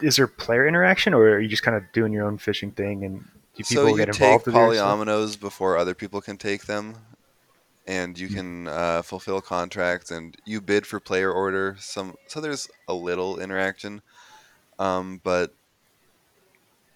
is 0.00 0.16
there 0.16 0.26
player 0.26 0.66
interaction, 0.66 1.14
or 1.14 1.22
are 1.22 1.40
you 1.40 1.48
just 1.48 1.62
kind 1.62 1.76
of 1.76 1.82
doing 1.92 2.12
your 2.12 2.26
own 2.26 2.38
fishing 2.38 2.70
thing? 2.70 3.04
And 3.04 3.24
do 3.56 3.64
people 3.64 3.84
so 3.84 3.86
you 3.88 3.96
get 3.96 4.12
take 4.12 4.20
involved 4.20 4.44
stuff? 4.44 4.54
polyominoes 4.54 5.38
before 5.38 5.76
other 5.76 5.94
people 5.94 6.20
can 6.20 6.36
take 6.36 6.66
them, 6.66 6.94
and 7.86 8.18
you 8.18 8.28
Hmm. 8.28 8.34
can 8.34 8.68
uh, 8.68 9.02
fulfill 9.02 9.40
contracts, 9.40 10.10
and 10.10 10.36
you 10.44 10.60
bid 10.60 10.86
for 10.86 11.00
player 11.00 11.32
order. 11.32 11.76
Some 11.78 12.14
so 12.28 12.40
there's 12.40 12.68
a 12.88 12.94
little 12.94 13.38
interaction, 13.38 14.02
um, 14.78 15.20
but 15.22 15.54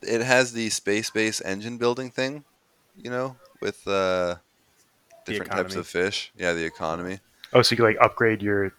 it 0.03 0.22
has 0.22 0.53
the 0.53 0.70
space 0.70 1.11
base 1.11 1.40
engine 1.40 1.79
building 1.79 2.11
thing, 2.11 2.44
you 2.96 3.11
know, 3.11 3.37
with 3.61 3.87
uh, 3.88 4.37
different 5.25 5.53
types 5.53 5.77
of 5.77 5.87
fish. 5.87 6.33
Yeah, 6.37 6.53
the 6.53 6.64
economy. 6.64 7.20
Oh, 7.53 7.62
so 7.62 7.72
you 7.72 7.77
can 7.77 7.87
like 7.87 7.99
upgrade 8.01 8.42
your 8.42 8.72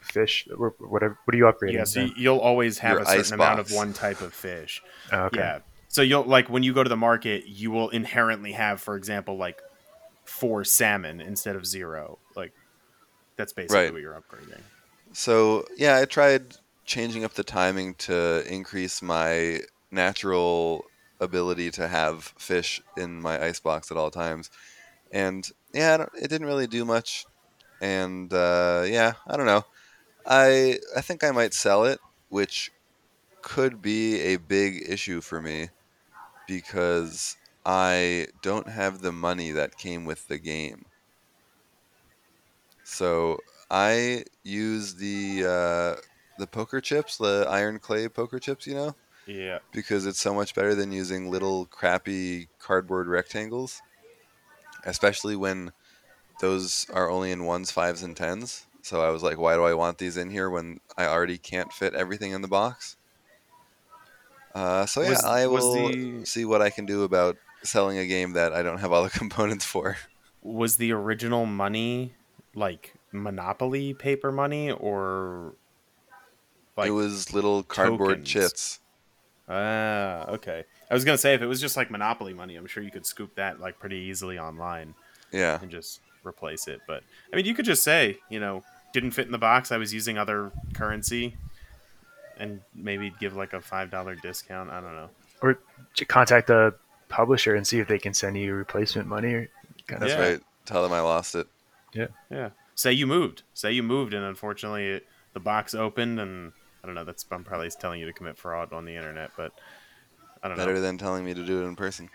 fish 0.00 0.48
or 0.56 0.74
whatever. 0.78 1.18
What 1.24 1.34
are 1.34 1.38
you 1.38 1.44
upgrading? 1.44 1.72
yeah, 1.72 1.84
so 1.84 2.00
then? 2.00 2.12
you'll 2.16 2.38
always 2.38 2.78
have 2.78 2.92
Your 2.92 3.02
a 3.02 3.06
certain 3.06 3.20
ice 3.20 3.30
amount 3.32 3.60
of 3.60 3.72
one 3.72 3.92
type 3.92 4.20
of 4.20 4.32
fish. 4.32 4.82
Oh, 5.10 5.24
okay. 5.24 5.38
Yeah. 5.38 5.58
So 5.88 6.02
you'll 6.02 6.24
like 6.24 6.48
when 6.48 6.62
you 6.62 6.72
go 6.72 6.82
to 6.82 6.88
the 6.88 6.96
market, 6.96 7.46
you 7.46 7.70
will 7.70 7.90
inherently 7.90 8.52
have, 8.52 8.80
for 8.80 8.96
example, 8.96 9.36
like 9.36 9.60
four 10.42 10.64
salmon 10.64 11.20
instead 11.20 11.54
of 11.54 11.64
zero. 11.64 12.18
Like 12.34 12.52
that's 13.36 13.52
basically 13.52 13.76
Right. 13.84 13.92
what 13.92 14.02
you're 14.02 14.20
upgrading. 14.20 14.60
So 15.12 15.64
yeah, 15.76 15.98
I 15.98 16.04
tried 16.04 16.56
changing 16.84 17.22
up 17.24 17.34
the 17.34 17.44
timing 17.44 17.94
to 17.94 18.44
increase 18.52 19.00
my 19.02 19.60
natural 19.92 20.84
ability 21.20 21.70
to 21.78 21.86
have 21.86 22.24
fish 22.50 22.82
in 22.96 23.20
my 23.22 23.40
ice 23.48 23.60
box 23.60 23.90
at 23.92 23.96
all 23.96 24.10
times, 24.10 24.50
and 25.12 25.48
yeah, 25.72 25.94
I 25.94 25.96
don't- 25.98 26.14
it 26.24 26.28
didn't 26.28 26.48
really 26.52 26.66
do 26.66 26.84
much. 26.84 27.24
And 27.80 28.32
uh, 28.32 28.82
yeah, 28.86 29.12
I 29.26 29.36
don't 29.36 29.46
know. 29.46 29.64
I 30.26 30.78
I 30.96 31.00
think 31.02 31.22
I 31.22 31.30
might 31.30 31.54
sell 31.54 31.84
it, 31.84 32.00
which 32.28 32.72
could 33.42 33.80
be 33.82 34.20
a 34.32 34.36
big 34.38 34.70
issue 34.88 35.20
for 35.20 35.40
me 35.40 35.68
because 36.48 37.36
I 37.66 38.28
don't 38.40 38.68
have 38.68 39.00
the 39.00 39.12
money 39.12 39.50
that 39.50 39.76
came 39.76 40.04
with 40.04 40.28
the 40.28 40.38
game. 40.38 40.86
So 42.84 43.38
I 43.70 44.24
use 44.42 44.94
the 44.96 45.44
uh, 45.46 46.00
the 46.38 46.46
poker 46.46 46.80
chips, 46.80 47.16
the 47.18 47.46
iron 47.48 47.78
clay 47.78 48.08
poker 48.08 48.38
chips, 48.38 48.66
you 48.66 48.74
know, 48.74 48.96
Yeah. 49.26 49.60
because 49.72 50.06
it's 50.06 50.20
so 50.20 50.34
much 50.34 50.54
better 50.54 50.74
than 50.74 50.92
using 50.92 51.30
little 51.30 51.66
crappy 51.66 52.48
cardboard 52.58 53.08
rectangles, 53.08 53.82
especially 54.84 55.36
when 55.36 55.72
those 56.40 56.86
are 56.90 57.10
only 57.10 57.32
in 57.32 57.44
ones, 57.46 57.70
fives, 57.72 58.02
and 58.02 58.16
tens. 58.16 58.66
So 58.82 59.02
I 59.02 59.10
was 59.10 59.22
like, 59.22 59.38
why 59.38 59.54
do 59.56 59.64
I 59.64 59.74
want 59.74 59.98
these 59.98 60.16
in 60.18 60.30
here 60.30 60.50
when 60.50 60.80
I 60.96 61.06
already 61.06 61.38
can't 61.38 61.72
fit 61.72 61.94
everything 61.94 62.32
in 62.32 62.42
the 62.42 62.48
box? 62.48 62.96
Uh, 64.54 64.84
so 64.86 65.00
yeah, 65.00 65.08
Was- 65.10 65.24
I 65.24 65.46
will 65.46 65.88
the- 65.88 66.26
see 66.26 66.44
what 66.44 66.62
I 66.62 66.70
can 66.70 66.84
do 66.86 67.02
about 67.04 67.36
selling 67.62 67.98
a 67.98 68.06
game 68.06 68.32
that 68.32 68.52
I 68.52 68.62
don't 68.62 68.78
have 68.78 68.92
all 68.92 69.02
the 69.02 69.10
components 69.18 69.64
for. 69.64 69.96
Was 70.42 70.76
the 70.76 70.92
original 70.92 71.46
money 71.46 72.14
like 72.54 72.94
Monopoly 73.12 73.94
paper 73.94 74.32
money 74.32 74.70
or 74.70 75.54
like 76.76 76.88
it 76.88 76.92
was 76.92 77.32
little 77.32 77.62
cardboard 77.62 78.10
tokens. 78.26 78.28
chits. 78.28 78.80
Ah, 79.48 80.26
okay. 80.28 80.64
I 80.90 80.94
was 80.94 81.04
gonna 81.04 81.18
say 81.18 81.34
if 81.34 81.42
it 81.42 81.46
was 81.46 81.60
just 81.60 81.76
like 81.76 81.90
Monopoly 81.90 82.34
money, 82.34 82.56
I'm 82.56 82.66
sure 82.66 82.82
you 82.82 82.90
could 82.90 83.06
scoop 83.06 83.34
that 83.36 83.60
like 83.60 83.78
pretty 83.78 83.96
easily 83.96 84.38
online 84.38 84.94
Yeah, 85.30 85.58
and 85.60 85.70
just 85.70 86.00
replace 86.24 86.68
it. 86.68 86.80
But 86.86 87.02
I 87.32 87.36
mean, 87.36 87.46
you 87.46 87.54
could 87.54 87.64
just 87.64 87.82
say, 87.82 88.18
you 88.28 88.40
know, 88.40 88.62
didn't 88.92 89.12
fit 89.12 89.26
in 89.26 89.32
the 89.32 89.38
box. 89.38 89.72
I 89.72 89.76
was 89.76 89.92
using 89.92 90.18
other 90.18 90.52
currency, 90.74 91.36
and 92.38 92.60
maybe 92.74 93.12
give 93.20 93.34
like 93.36 93.52
a 93.52 93.60
five 93.60 93.90
dollar 93.90 94.14
discount. 94.14 94.70
I 94.70 94.80
don't 94.80 94.94
know. 94.94 95.10
Or 95.40 95.58
contact 96.08 96.46
the 96.46 96.74
publisher 97.12 97.54
and 97.54 97.66
see 97.66 97.78
if 97.78 97.86
they 97.88 97.98
can 97.98 98.14
send 98.14 98.36
you 98.36 98.54
replacement 98.54 99.06
money. 99.08 99.32
Or 99.34 99.48
kind 99.86 100.02
of 100.02 100.08
that's 100.08 100.18
Yeah. 100.20 100.28
right. 100.30 100.40
Tell 100.66 100.82
them 100.82 100.92
I 100.92 101.00
lost 101.00 101.34
it. 101.34 101.46
Yeah. 101.94 102.08
Yeah. 102.30 102.50
Say 102.74 102.92
you 102.92 103.06
moved. 103.06 103.42
Say 103.54 103.72
you 103.72 103.82
moved, 103.82 104.14
and 104.14 104.24
unfortunately, 104.24 104.88
it, 104.88 105.06
the 105.34 105.40
box 105.40 105.74
opened, 105.74 106.18
and 106.18 106.52
I 106.82 106.86
don't 106.86 106.94
know. 106.94 107.04
That's 107.04 107.24
I'm 107.30 107.44
probably 107.44 107.68
telling 107.70 108.00
you 108.00 108.06
to 108.06 108.12
commit 108.12 108.36
fraud 108.38 108.72
on 108.72 108.84
the 108.84 108.96
internet, 108.96 109.30
but 109.36 109.52
I 110.42 110.48
don't 110.48 110.56
Better 110.56 110.70
know. 110.70 110.74
Better 110.76 110.80
than 110.86 110.98
telling 110.98 111.24
me 111.24 111.34
to 111.34 111.44
do 111.44 111.62
it 111.62 111.66
in 111.66 111.76
person. 111.76 112.08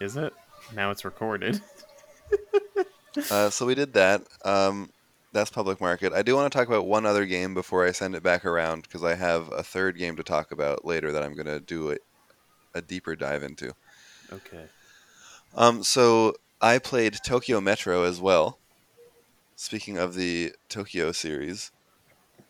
Is 0.00 0.16
it? 0.16 0.32
Now 0.74 0.90
it's 0.90 1.04
recorded. 1.04 1.60
Uh, 3.30 3.48
so 3.48 3.64
we 3.64 3.76
did 3.76 3.92
that. 3.92 4.22
Um, 4.44 4.90
that's 5.32 5.48
public 5.48 5.80
market. 5.80 6.12
I 6.12 6.22
do 6.22 6.34
want 6.34 6.50
to 6.52 6.58
talk 6.58 6.66
about 6.66 6.86
one 6.86 7.06
other 7.06 7.24
game 7.26 7.54
before 7.54 7.86
I 7.86 7.92
send 7.92 8.16
it 8.16 8.24
back 8.24 8.44
around 8.44 8.82
because 8.82 9.04
I 9.04 9.14
have 9.14 9.52
a 9.52 9.62
third 9.62 9.96
game 9.96 10.16
to 10.16 10.24
talk 10.24 10.50
about 10.50 10.84
later 10.84 11.12
that 11.12 11.22
I'm 11.22 11.34
going 11.34 11.46
to 11.46 11.60
do 11.60 11.92
a, 11.92 11.96
a 12.74 12.82
deeper 12.82 13.14
dive 13.16 13.42
into. 13.42 13.72
Okay. 14.32 14.66
Um, 15.54 15.82
so 15.84 16.34
I 16.60 16.78
played 16.78 17.18
Tokyo 17.24 17.60
Metro 17.60 18.02
as 18.04 18.20
well. 18.20 18.58
Speaking 19.56 19.98
of 19.98 20.14
the 20.14 20.52
Tokyo 20.68 21.12
series, 21.12 21.70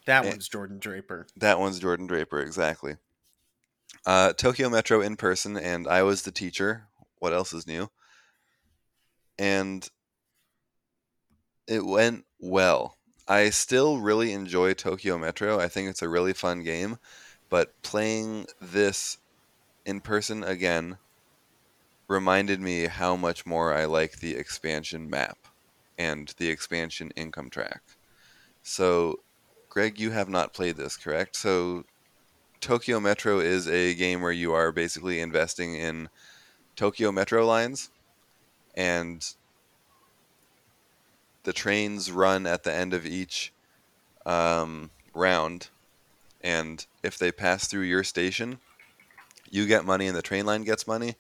That 0.07 0.25
one's 0.25 0.49
Jordan 0.49 0.79
Draper. 0.79 1.27
that 1.37 1.59
one's 1.59 1.79
Jordan 1.79 2.07
Draper, 2.07 2.41
exactly. 2.41 2.97
Uh, 4.07 4.33
Tokyo 4.33 4.69
Metro 4.71 5.01
in 5.01 5.17
person, 5.17 5.57
and 5.57 5.87
I 5.87 6.03
was 6.03 6.23
the 6.23 6.31
teacher. 6.31 6.85
What 7.19 7.33
else 7.33 7.53
is 7.53 7.67
new? 7.67 7.91
And 9.39 9.89
it 11.67 11.85
went 11.85 12.25
well. 12.39 12.97
I 13.27 13.51
still 13.51 13.99
really 14.01 14.33
enjoy 14.33 14.75
Tokyo 14.75 15.17
Metro. 15.19 15.59
I 15.59 15.69
think 15.69 15.89
it's 15.89 16.03
a 16.03 16.09
really 16.09 16.35
fun 16.35 16.63
game, 16.63 16.99
but 17.49 17.81
playing 17.83 18.47
this 18.61 19.19
in 19.85 20.01
person 20.01 20.43
again 20.43 20.99
reminded 22.09 22.61
me 22.61 22.87
how 22.87 23.17
much 23.17 23.47
more 23.47 23.73
I 23.73 23.85
like 23.87 24.19
the 24.19 24.35
expansion 24.37 25.09
map 25.09 25.39
and 25.99 26.33
the 26.39 26.49
expansion 26.49 27.11
income 27.17 27.51
track. 27.51 27.83
So, 28.63 29.21
Greg, 29.69 29.99
you 29.99 30.11
have 30.11 30.29
not 30.29 30.53
played 30.53 30.77
this, 30.77 30.97
correct? 30.97 31.37
So, 31.37 31.85
Tokyo 32.61 32.99
Metro 33.01 33.41
is 33.41 33.69
a 33.69 33.95
game 33.95 34.23
where 34.23 34.33
you 34.33 34.53
are 34.53 34.73
basically 34.73 35.21
investing 35.21 35.75
in 35.75 36.09
Tokyo 36.77 37.13
Metro 37.13 37.47
lines, 37.47 37.91
and 38.75 39.25
the 41.45 41.53
trains 41.53 42.11
run 42.11 42.47
at 42.47 42.65
the 42.65 42.73
end 42.73 42.95
of 42.95 43.07
each 43.07 43.53
um, 44.25 44.91
round. 45.15 45.69
And 46.43 46.85
if 47.03 47.19
they 47.19 47.31
pass 47.31 47.67
through 47.67 47.83
your 47.83 48.05
station, 48.05 48.59
you 49.51 49.67
get 49.67 49.85
money 49.85 50.07
and 50.07 50.17
the 50.17 50.23
train 50.23 50.47
line 50.47 50.65
gets 50.65 50.87
money. 50.87 51.15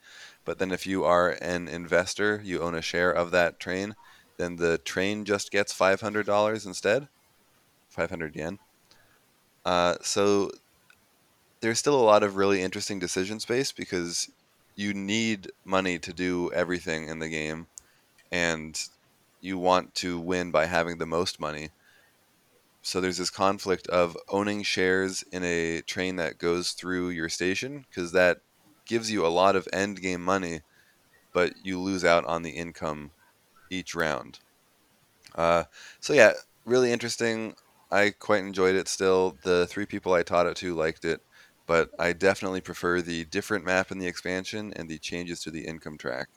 But 0.44 0.58
then 0.58 0.72
if 0.72 0.86
you 0.86 1.04
are 1.04 1.30
an 1.30 1.68
investor, 1.68 2.40
you 2.44 2.60
own 2.60 2.74
a 2.74 2.82
share 2.82 3.10
of 3.10 3.30
that 3.30 3.58
train, 3.58 3.94
then 4.36 4.56
the 4.56 4.78
train 4.78 5.24
just 5.24 5.50
gets 5.50 5.72
$500 5.72 6.66
instead. 6.66 7.08
500 7.88 8.36
yen. 8.36 8.58
Uh, 9.64 9.94
so 10.02 10.50
there's 11.60 11.78
still 11.78 11.98
a 11.98 12.02
lot 12.02 12.22
of 12.22 12.36
really 12.36 12.60
interesting 12.60 12.98
decision 12.98 13.40
space 13.40 13.72
because 13.72 14.28
you 14.76 14.92
need 14.92 15.50
money 15.64 15.98
to 15.98 16.12
do 16.12 16.50
everything 16.52 17.08
in 17.08 17.20
the 17.20 17.28
game, 17.28 17.66
and 18.30 18.78
you 19.40 19.56
want 19.56 19.94
to 19.94 20.18
win 20.18 20.50
by 20.50 20.66
having 20.66 20.98
the 20.98 21.06
most 21.06 21.38
money. 21.38 21.70
So 22.84 23.00
there's 23.00 23.16
this 23.16 23.30
conflict 23.30 23.86
of 23.88 24.16
owning 24.28 24.62
shares 24.62 25.24
in 25.32 25.42
a 25.42 25.80
train 25.82 26.16
that 26.16 26.38
goes 26.38 26.72
through 26.72 27.08
your 27.10 27.30
station 27.30 27.86
because 27.88 28.12
that 28.12 28.38
gives 28.86 29.10
you 29.10 29.26
a 29.26 29.28
lot 29.28 29.56
of 29.56 29.66
end 29.72 30.02
game 30.02 30.22
money, 30.22 30.60
but 31.32 31.54
you 31.64 31.80
lose 31.80 32.04
out 32.04 32.26
on 32.26 32.42
the 32.42 32.50
income 32.50 33.12
each 33.70 33.94
round. 33.94 34.40
Uh, 35.34 35.64
so 36.00 36.12
yeah, 36.12 36.32
really 36.66 36.92
interesting. 36.92 37.54
I 37.90 38.10
quite 38.10 38.44
enjoyed 38.44 38.76
it 38.76 38.88
still. 38.88 39.38
The 39.44 39.66
three 39.66 39.86
people 39.86 40.12
I 40.12 40.22
taught 40.22 40.46
it 40.46 40.56
to 40.58 40.74
liked 40.74 41.06
it, 41.06 41.22
but 41.66 41.90
I 41.98 42.12
definitely 42.12 42.60
prefer 42.60 43.00
the 43.00 43.24
different 43.24 43.64
map 43.64 43.92
in 43.92 43.98
the 43.98 44.06
expansion 44.06 44.72
and 44.76 44.90
the 44.90 44.98
changes 44.98 45.40
to 45.40 45.50
the 45.50 45.66
income 45.66 45.96
track 45.96 46.28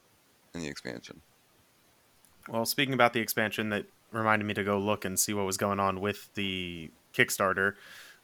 in 0.53 0.61
the 0.61 0.67
expansion. 0.67 1.23
Well, 2.47 2.65
speaking 2.65 2.93
about 2.93 3.11
the 3.11 3.19
expansion, 3.19 3.69
that 3.69 3.85
reminded 4.11 4.45
me 4.45 4.53
to 4.53 4.63
go 4.63 4.77
look 4.77 5.05
and 5.05 5.19
see 5.19 5.33
what 5.33 5.45
was 5.45 5.57
going 5.57 5.79
on 5.79 5.99
with 6.01 6.29
the 6.35 6.91
Kickstarter. 7.13 7.73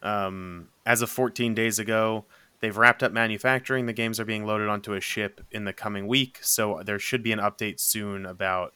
Um, 0.02 0.70
as 0.86 1.02
of 1.02 1.10
14 1.10 1.54
days 1.54 1.80
ago, 1.80 2.26
they've 2.60 2.76
wrapped 2.76 3.04
up 3.04 3.12
manufacturing. 3.12 3.86
The 3.86 3.94
games 3.94 4.20
are 4.20 4.26
being 4.26 4.46
loaded 4.46 4.70
onto 4.70 4.94
a 4.94 5.02
ship 5.02 5.42
in 5.52 5.66
the 5.66 5.74
coming 5.74 6.08
week, 6.08 6.40
so 6.42 6.82
there 6.86 7.00
should 7.00 7.24
be 7.24 7.32
an 7.32 7.40
update 7.40 7.80
soon 7.80 8.26
about 8.26 8.74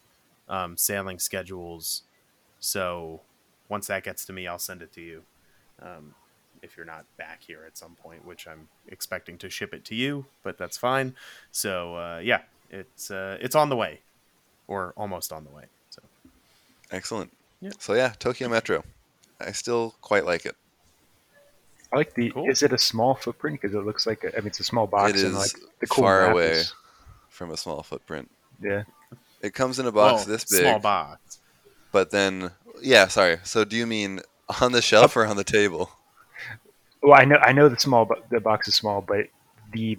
um, 0.48 0.76
sailing 0.76 1.18
schedules. 1.18 2.02
So 2.60 3.20
once 3.68 3.86
that 3.86 4.04
gets 4.04 4.24
to 4.26 4.32
me, 4.32 4.46
I'll 4.46 4.58
send 4.58 4.82
it 4.82 4.92
to 4.94 5.00
you. 5.00 5.22
Um, 5.80 6.14
if 6.62 6.76
you're 6.76 6.86
not 6.86 7.04
back 7.16 7.42
here 7.46 7.60
at 7.66 7.76
some 7.78 7.94
point, 7.94 8.24
which 8.26 8.48
I'm 8.48 8.68
expecting 8.88 9.38
to 9.38 9.50
ship 9.50 9.72
it 9.72 9.84
to 9.86 9.94
you, 9.94 10.26
but 10.42 10.58
that's 10.58 10.76
fine. 10.76 11.14
So 11.52 11.94
uh, 11.94 12.20
yeah, 12.22 12.40
it's 12.70 13.10
uh, 13.10 13.38
it's 13.40 13.54
on 13.54 13.68
the 13.68 13.76
way, 13.76 14.00
or 14.66 14.92
almost 14.96 15.32
on 15.32 15.44
the 15.44 15.50
way. 15.50 15.64
So 16.90 16.96
Excellent. 16.96 17.32
Yeah. 17.60 17.70
So 17.78 17.94
yeah, 17.94 18.12
Tokyo 18.18 18.48
Metro. 18.48 18.84
I 19.40 19.52
still 19.52 19.94
quite 20.00 20.24
like 20.24 20.46
it. 20.46 20.56
I 21.92 21.96
like 21.96 22.14
the. 22.14 22.30
Cool. 22.30 22.48
Is 22.50 22.62
it 22.62 22.72
a 22.72 22.78
small 22.78 23.14
footprint? 23.14 23.60
Because 23.60 23.74
it 23.74 23.84
looks 23.84 24.06
like 24.06 24.24
a, 24.24 24.36
I 24.36 24.40
mean, 24.40 24.48
it's 24.48 24.60
a 24.60 24.64
small 24.64 24.86
box. 24.86 25.10
It 25.10 25.16
is 25.16 25.22
and 25.24 25.34
like 25.34 25.52
the 25.80 25.86
cool 25.86 26.04
far 26.04 26.30
away 26.30 26.50
is- 26.52 26.74
from 27.28 27.50
a 27.50 27.56
small 27.56 27.82
footprint. 27.82 28.30
yeah. 28.60 28.82
It 29.40 29.54
comes 29.54 29.78
in 29.78 29.86
a 29.86 29.92
box 29.92 30.26
Well, 30.26 30.36
this 30.36 30.44
big, 30.44 30.62
small 30.62 30.80
box. 30.80 31.38
but 31.92 32.10
then 32.10 32.50
yeah, 32.82 33.06
sorry. 33.06 33.38
So 33.44 33.64
do 33.64 33.76
you 33.76 33.86
mean 33.86 34.20
on 34.60 34.72
the 34.72 34.82
shelf 34.82 35.16
or 35.16 35.24
on 35.24 35.36
the 35.36 35.44
table? 35.44 35.90
Well, 37.02 37.14
I 37.20 37.24
know 37.24 37.36
I 37.36 37.52
know 37.52 37.68
the 37.68 37.78
small, 37.78 38.04
bo- 38.04 38.20
the 38.30 38.40
box 38.40 38.66
is 38.66 38.74
small, 38.74 39.00
but 39.00 39.28
the 39.72 39.96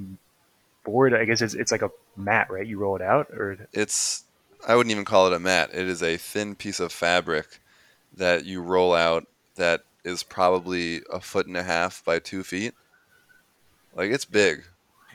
board, 0.84 1.14
I 1.14 1.24
guess 1.24 1.42
it's 1.42 1.54
it's 1.54 1.72
like 1.72 1.82
a 1.82 1.92
mat, 2.18 2.52
right? 2.52 2.68
You 2.68 2.78
roll 2.80 2.98
it 2.98 3.02
out, 3.02 3.30
or 3.32 3.58
It's 3.72 4.26
I 4.68 4.76
wouldn't 4.76 4.92
even 4.92 5.06
call 5.06 5.28
it 5.28 5.34
a 5.34 5.40
mat. 5.40 5.72
It 5.74 5.88
is 5.88 6.04
a 6.04 6.18
thin 6.18 6.56
piece 6.56 6.80
of 6.80 6.92
fabric 6.92 7.60
that 8.16 8.46
you 8.46 8.62
roll 8.62 8.94
out 8.94 9.28
that 9.56 9.82
is 10.04 10.24
probably 10.24 11.02
a 11.12 11.20
foot 11.20 11.48
and 11.48 11.58
a 11.58 11.64
half 11.64 12.04
by 12.04 12.20
two 12.20 12.44
feet. 12.44 12.74
Like 13.96 14.12
it's 14.12 14.26
big. 14.26 14.64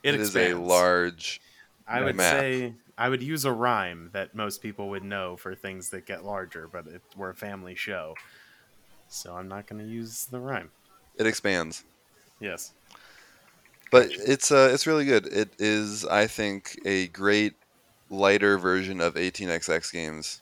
It, 0.03 0.15
it 0.15 0.21
is 0.21 0.37
a 0.37 0.55
large. 0.55 1.41
I 1.87 2.03
would 2.03 2.17
map. 2.17 2.33
say 2.33 2.75
I 2.97 3.09
would 3.09 3.23
use 3.23 3.45
a 3.45 3.53
rhyme 3.53 4.11
that 4.13 4.35
most 4.35 4.63
people 4.63 4.89
would 4.91 5.05
know 5.05 5.37
for 5.37 5.55
things 5.55 5.91
that 5.91 6.07
get 6.07 6.25
larger, 6.25 6.69
but 6.71 6.87
it, 6.87 7.03
we're 7.17 7.31
a 7.31 7.35
family 7.35 7.75
show, 7.75 8.15
so 9.09 9.35
I'm 9.35 9.49
not 9.49 9.67
going 9.67 9.83
to 9.83 9.89
use 9.89 10.27
the 10.27 10.39
rhyme. 10.39 10.71
It 11.17 11.27
expands. 11.27 11.85
Yes. 12.41 12.73
But 13.91 14.09
it's 14.11 14.51
uh, 14.51 14.71
it's 14.73 14.87
really 14.87 15.05
good. 15.05 15.27
It 15.27 15.51
is, 15.59 16.05
I 16.05 16.27
think, 16.27 16.79
a 16.85 17.09
great 17.09 17.55
lighter 18.15 18.57
version 18.59 19.01
of 19.01 19.15
18xx 19.15 19.93
games 19.93 20.41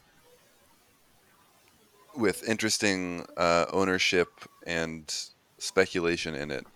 with 2.17 2.47
interesting 2.49 3.25
uh, 3.37 3.67
ownership 3.73 4.29
and 4.67 5.13
speculation 5.59 6.35
in 6.35 6.51
it. 6.51 6.67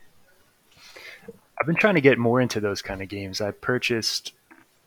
I've 1.61 1.67
been 1.67 1.77
trying 1.77 1.95
to 1.95 2.01
get 2.01 2.19
more 2.19 2.41
into 2.41 2.61
those 2.61 2.83
kind 2.83 3.03
of 3.03 3.09
games. 3.09 3.41
I 3.41 3.51
purchased, 3.51 4.33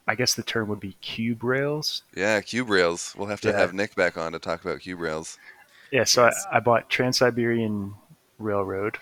I 0.07 0.15
guess 0.15 0.33
the 0.35 0.43
term 0.43 0.67
would 0.69 0.79
be 0.79 0.93
cube 1.01 1.43
rails. 1.43 2.03
Yeah, 2.15 2.39
cube 2.41 2.69
rails. 2.69 3.13
We'll 3.17 3.27
have 3.27 3.41
to 3.41 3.49
Yeah. 3.49 3.57
have 3.59 3.73
Nick 3.73 3.95
back 3.95 4.17
on 4.17 4.31
to 4.33 4.39
talk 4.39 4.63
about 4.63 4.79
cube 4.81 4.99
rails. 4.99 5.37
Yeah, 5.91 6.03
so 6.03 6.25
Yes. 6.25 6.45
I, 6.51 6.57
I 6.57 6.59
bought 6.59 6.89
Trans 6.89 7.17
Siberian 7.17 7.93
Railroad 8.37 8.97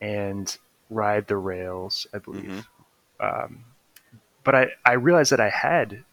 and 0.00 0.56
Ride 0.90 1.26
the 1.26 1.36
Rails, 1.36 2.06
I 2.14 2.18
believe. 2.18 2.68
Um, 3.18 3.64
but 4.44 4.54
I, 4.54 4.66
I 4.84 4.92
realized 4.92 5.32
that 5.32 5.40
I 5.40 5.48
had 5.50 6.04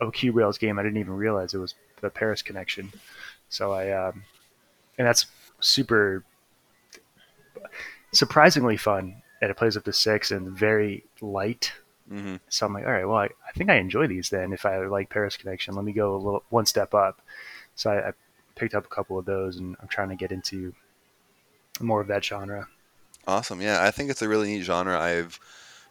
a 0.00 0.10
cube 0.10 0.36
rails 0.36 0.58
game. 0.58 0.78
I 0.78 0.82
didn't 0.82 0.98
even 0.98 1.14
realize 1.14 1.54
it 1.54 1.58
was 1.58 1.74
the 2.00 2.10
Paris 2.10 2.42
connection. 2.42 2.92
So 3.48 3.72
I, 3.72 3.92
um, 3.92 4.24
and 4.98 5.06
that's 5.06 5.26
super 5.60 6.24
surprisingly 8.12 8.76
fun. 8.76 9.22
And 9.42 9.50
it 9.50 9.56
plays 9.56 9.76
up 9.76 9.84
to 9.84 9.92
six 9.92 10.30
and 10.30 10.48
very 10.48 11.04
light. 11.20 11.72
Mm-hmm. 12.10 12.36
So 12.48 12.66
I'm 12.66 12.72
like, 12.72 12.86
all 12.86 12.92
right, 12.92 13.04
well, 13.04 13.18
I, 13.18 13.28
I 13.46 13.52
think 13.54 13.68
I 13.68 13.76
enjoy 13.76 14.06
these 14.06 14.30
then. 14.30 14.52
If 14.52 14.64
I 14.64 14.78
like 14.86 15.10
Paris 15.10 15.36
Connection, 15.36 15.74
let 15.74 15.84
me 15.84 15.92
go 15.92 16.14
a 16.14 16.16
little 16.16 16.42
one 16.50 16.66
step 16.66 16.94
up. 16.94 17.20
So 17.74 17.90
I, 17.90 18.08
I 18.08 18.12
picked 18.54 18.74
up 18.74 18.86
a 18.86 18.88
couple 18.88 19.18
of 19.18 19.26
those, 19.26 19.58
and 19.58 19.76
I'm 19.80 19.88
trying 19.88 20.08
to 20.08 20.16
get 20.16 20.32
into 20.32 20.72
more 21.80 22.00
of 22.00 22.06
that 22.06 22.24
genre. 22.24 22.68
Awesome. 23.26 23.60
Yeah, 23.60 23.82
I 23.82 23.90
think 23.90 24.10
it's 24.10 24.22
a 24.22 24.28
really 24.28 24.48
neat 24.48 24.62
genre. 24.62 24.98
I've 24.98 25.38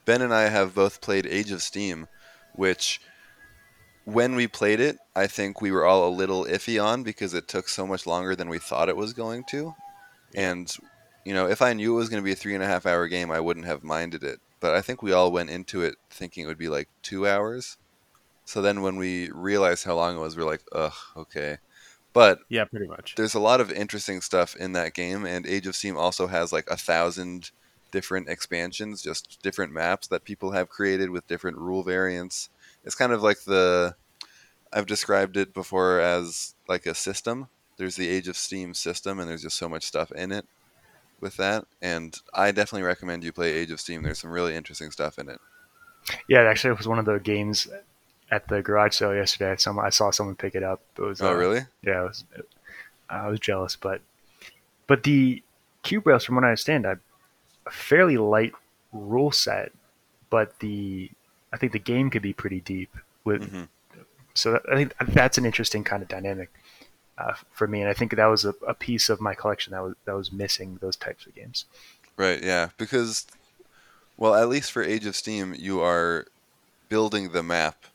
Ben 0.05 0.21
and 0.21 0.33
I 0.33 0.43
have 0.43 0.73
both 0.73 1.01
played 1.01 1.25
Age 1.25 1.51
of 1.51 1.61
Steam, 1.61 2.07
which 2.53 3.01
when 4.05 4.35
we 4.35 4.47
played 4.47 4.79
it, 4.79 4.97
I 5.15 5.27
think 5.27 5.61
we 5.61 5.71
were 5.71 5.85
all 5.85 6.07
a 6.07 6.09
little 6.15 6.45
iffy 6.45 6.83
on 6.83 7.03
because 7.03 7.33
it 7.33 7.47
took 7.47 7.67
so 7.67 7.85
much 7.85 8.05
longer 8.07 8.35
than 8.35 8.49
we 8.49 8.59
thought 8.59 8.89
it 8.89 8.97
was 8.97 9.13
going 9.13 9.43
to. 9.45 9.75
And 10.35 10.71
you 11.25 11.33
know, 11.33 11.47
if 11.47 11.61
I 11.61 11.73
knew 11.73 11.93
it 11.93 11.97
was 11.97 12.09
going 12.09 12.21
to 12.21 12.25
be 12.25 12.31
a 12.31 12.35
three 12.35 12.53
and 12.53 12.63
a 12.63 12.67
half 12.67 12.85
hour 12.85 13.07
game, 13.07 13.31
I 13.31 13.39
wouldn't 13.39 13.65
have 13.65 13.83
minded 13.83 14.23
it. 14.23 14.39
But 14.59 14.75
I 14.75 14.81
think 14.81 15.01
we 15.01 15.11
all 15.11 15.31
went 15.31 15.49
into 15.49 15.81
it 15.81 15.95
thinking 16.09 16.43
it 16.43 16.47
would 16.47 16.57
be 16.57 16.69
like 16.69 16.87
two 17.01 17.27
hours. 17.27 17.77
So 18.45 18.61
then 18.61 18.81
when 18.83 18.95
we 18.95 19.31
realized 19.31 19.85
how 19.85 19.95
long 19.95 20.17
it 20.17 20.19
was, 20.19 20.35
we 20.37 20.43
are 20.43 20.45
like, 20.45 20.61
ugh, 20.71 20.93
okay. 21.17 21.57
But 22.13 22.39
Yeah, 22.47 22.65
pretty 22.65 22.87
much. 22.87 23.15
there's 23.15 23.33
a 23.33 23.39
lot 23.39 23.59
of 23.59 23.71
interesting 23.71 24.21
stuff 24.21 24.55
in 24.55 24.71
that 24.73 24.93
game, 24.93 25.25
and 25.25 25.45
Age 25.45 25.67
of 25.67 25.75
Steam 25.75 25.97
also 25.97 26.27
has 26.27 26.53
like 26.53 26.69
a 26.69 26.77
thousand 26.77 27.51
different 27.91 28.29
expansions, 28.29 29.01
just 29.01 29.41
different 29.41 29.73
maps 29.73 30.07
that 30.07 30.23
people 30.23 30.51
have 30.51 30.69
created 30.69 31.09
with 31.09 31.27
different 31.27 31.57
rule 31.57 31.83
variants. 31.83 32.49
It's 32.85 32.95
kind 32.95 33.11
of 33.11 33.21
like 33.21 33.41
the 33.41 33.95
I've 34.71 34.85
described 34.85 35.37
it 35.37 35.53
before 35.53 35.99
as 35.99 36.55
like 36.67 36.85
a 36.85 36.95
system. 36.95 37.47
There's 37.77 37.95
the 37.95 38.07
Age 38.07 38.27
of 38.27 38.37
Steam 38.37 38.73
system, 38.73 39.19
and 39.19 39.29
there's 39.29 39.41
just 39.41 39.57
so 39.57 39.67
much 39.67 39.83
stuff 39.83 40.11
in 40.11 40.31
it 40.31 40.45
with 41.19 41.37
that. 41.37 41.65
And 41.81 42.17
I 42.33 42.51
definitely 42.51 42.83
recommend 42.83 43.23
you 43.23 43.33
play 43.33 43.51
Age 43.51 43.71
of 43.71 43.79
Steam. 43.79 44.03
There's 44.03 44.19
some 44.19 44.31
really 44.31 44.55
interesting 44.55 44.91
stuff 44.91 45.19
in 45.19 45.29
it. 45.29 45.39
Yeah, 46.29 46.41
it 46.41 46.45
actually, 46.45 46.71
it 46.71 46.77
was 46.77 46.87
one 46.87 46.99
of 46.99 47.05
the 47.05 47.19
games 47.19 47.67
at 48.31 48.47
the 48.47 48.61
garage 48.61 48.93
sale 48.95 49.15
yesterday. 49.15 49.55
Some 49.57 49.79
I 49.79 49.89
saw 49.89 50.11
someone 50.11 50.35
pick 50.35 50.55
it 50.55 50.63
up. 50.63 50.81
It 50.97 51.01
was 51.01 51.21
Oh, 51.21 51.29
uh, 51.29 51.33
really? 51.33 51.61
Yeah, 51.81 52.03
it 52.03 52.07
was, 52.07 52.23
I 53.09 53.27
was 53.27 53.39
jealous, 53.39 53.75
but 53.75 54.01
but 54.87 55.03
the 55.03 55.41
cube 55.83 56.05
rails, 56.05 56.23
from 56.23 56.35
what 56.35 56.43
I 56.43 56.49
understand, 56.49 56.85
a 56.85 56.99
fairly 57.69 58.17
light 58.17 58.53
rule 58.91 59.31
set, 59.31 59.71
but 60.29 60.59
the 60.59 61.09
I 61.55 61.57
think 61.57 61.71
the 61.71 61.79
game 61.79 62.09
could 62.09 62.21
be 62.21 62.33
pretty 62.33 62.59
deep 62.59 62.95
with. 63.23 63.49
hmm 63.49 63.63
So 64.33 64.51
that, 64.51 64.63
I 64.69 64.75
think 64.75 64.93
that's 65.13 65.37
an 65.37 65.45
interesting 65.45 65.85
kind 65.85 66.03
of 66.03 66.09
dynamic 66.09 66.49
uh, 67.17 67.35
for 67.53 67.65
me, 67.65 67.79
and 67.79 67.89
I 67.89 67.93
think 67.93 68.13
that 68.15 68.25
was 68.25 68.43
a, 68.43 68.53
a 68.67 68.73
piece 68.73 69.07
of 69.09 69.21
my 69.21 69.33
collection 69.33 69.71
that 69.71 69.81
was 69.81 69.95
that 70.03 70.15
was 70.15 70.33
missing 70.33 70.77
those 70.81 70.97
types 70.97 71.25
of 71.25 71.33
games. 71.33 71.63
Right, 72.17 72.43
yeah. 72.43 72.69
Because, 72.77 73.25
well, 74.17 74.35
at 74.35 74.49
least 74.49 74.71
for 74.73 74.83
Age 74.83 75.05
of 75.05 75.15
Steam, 75.15 75.55
you 75.57 75.79
are 75.81 76.25
building 76.89 77.31
the 77.31 77.43
map 77.43 77.85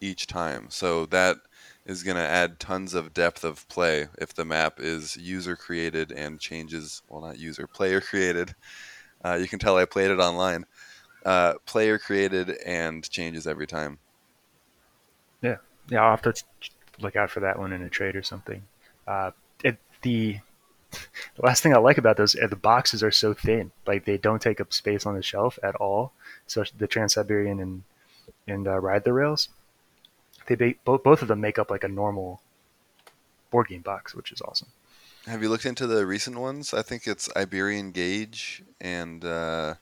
each 0.00 0.28
time. 0.28 0.66
So 0.70 1.06
that 1.06 1.38
is 1.86 2.04
going 2.04 2.16
to 2.16 2.22
add 2.22 2.60
tons 2.60 2.94
of 2.94 3.12
depth 3.12 3.42
of 3.42 3.68
play 3.68 4.06
if 4.18 4.32
the 4.32 4.44
map 4.44 4.78
is 4.78 5.16
user 5.16 5.56
created 5.56 6.12
and 6.12 6.38
changes, 6.38 7.02
well, 7.08 7.22
not 7.22 7.38
user, 7.38 7.66
player 7.66 8.00
created. 8.00 8.54
Uh, 9.24 9.34
you 9.34 9.48
can 9.48 9.58
tell 9.58 9.76
I 9.76 9.84
played 9.84 10.10
it 10.10 10.20
online. 10.20 10.64
Uh, 11.24 11.54
player 11.66 11.98
created 11.98 12.50
and 12.64 13.08
changes 13.10 13.46
every 13.46 13.66
time. 13.66 13.98
Yeah, 15.42 15.56
yeah, 15.88 16.02
I'll 16.02 16.16
have 16.16 16.22
to 16.22 16.34
look 17.00 17.16
out 17.16 17.30
for 17.30 17.40
that 17.40 17.58
one 17.58 17.72
in 17.72 17.82
a 17.82 17.88
trade 17.88 18.16
or 18.16 18.22
something. 18.22 18.62
Uh, 19.06 19.32
it, 19.64 19.78
the 20.02 20.38
the 20.90 21.42
last 21.42 21.62
thing 21.62 21.74
I 21.74 21.78
like 21.78 21.98
about 21.98 22.16
those, 22.16 22.34
uh, 22.34 22.46
the 22.46 22.56
boxes 22.56 23.02
are 23.02 23.10
so 23.10 23.34
thin. 23.34 23.70
Like 23.86 24.04
they 24.04 24.18
don't 24.18 24.42
take 24.42 24.60
up 24.60 24.72
space 24.72 25.06
on 25.06 25.14
the 25.14 25.22
shelf 25.22 25.58
at 25.62 25.74
all. 25.76 26.12
So 26.46 26.64
the 26.78 26.86
Trans 26.86 27.14
Siberian 27.14 27.60
and 27.60 27.82
and 28.46 28.66
uh, 28.66 28.78
Ride 28.78 29.04
the 29.04 29.12
Rails, 29.12 29.48
they, 30.46 30.54
they 30.54 30.76
both 30.84 31.02
both 31.02 31.22
of 31.22 31.28
them 31.28 31.40
make 31.40 31.58
up 31.58 31.70
like 31.70 31.84
a 31.84 31.88
normal 31.88 32.40
board 33.50 33.68
game 33.68 33.82
box, 33.82 34.14
which 34.14 34.32
is 34.32 34.40
awesome. 34.40 34.68
Have 35.26 35.42
you 35.42 35.48
looked 35.48 35.66
into 35.66 35.86
the 35.86 36.06
recent 36.06 36.38
ones? 36.38 36.72
I 36.72 36.82
think 36.82 37.06
it's 37.06 37.28
Iberian 37.36 37.90
Gauge 37.90 38.62
and 38.80 39.24
uh, 39.24 39.74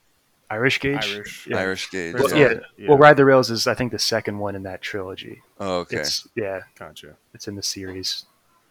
Irish 0.50 0.80
Gauge, 0.80 1.14
Irish. 1.14 1.46
yeah. 1.46 1.58
Irish 1.58 1.90
Gauge. 1.90 2.14
Well, 2.14 2.37
yeah. 2.37 2.61
yeah. 2.76 2.88
Well, 2.88 2.98
Ride 2.98 3.16
the 3.16 3.24
Rails 3.24 3.50
is 3.50 3.66
I 3.66 3.74
think 3.74 3.92
the 3.92 3.98
second 3.98 4.38
one 4.38 4.54
in 4.56 4.62
that 4.62 4.80
trilogy. 4.80 5.42
Oh, 5.61 5.80
okay. 5.80 5.98
It's 5.98 6.26
yeah, 6.34 6.62
Gotcha. 6.78 7.16
it's 7.34 7.48
in 7.48 7.56
the 7.56 7.62
series. 7.62 8.24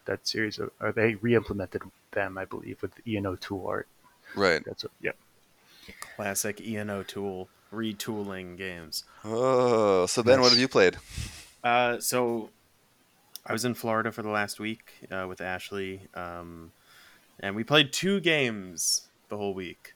That 0.06 0.26
series, 0.26 0.58
of, 0.58 0.70
or 0.80 0.90
they 0.90 1.16
re-implemented 1.16 1.82
them, 2.12 2.38
I 2.38 2.46
believe, 2.46 2.80
with 2.80 2.92
Ian 3.06 3.26
O'Toole 3.26 3.66
art. 3.66 3.88
Right. 4.34 4.64
That's 4.64 4.84
what, 4.84 4.92
yeah. 5.02 5.12
Classic 6.16 6.60
Ian 6.60 6.88
O'Toole 6.90 7.48
retooling 7.72 8.56
games. 8.56 9.04
Oh, 9.24 10.06
so 10.06 10.22
Ben, 10.22 10.40
what 10.40 10.50
have 10.50 10.58
you 10.58 10.68
played? 10.68 10.96
Uh, 11.62 12.00
so 12.00 12.48
I 13.44 13.52
was 13.52 13.64
in 13.64 13.74
Florida 13.74 14.10
for 14.10 14.22
the 14.22 14.30
last 14.30 14.58
week 14.58 14.92
uh, 15.10 15.26
with 15.28 15.40
Ashley, 15.40 16.02
um, 16.14 16.72
and 17.40 17.54
we 17.54 17.64
played 17.64 17.92
two 17.92 18.20
games 18.20 19.08
the 19.28 19.36
whole 19.36 19.54
week. 19.54 19.92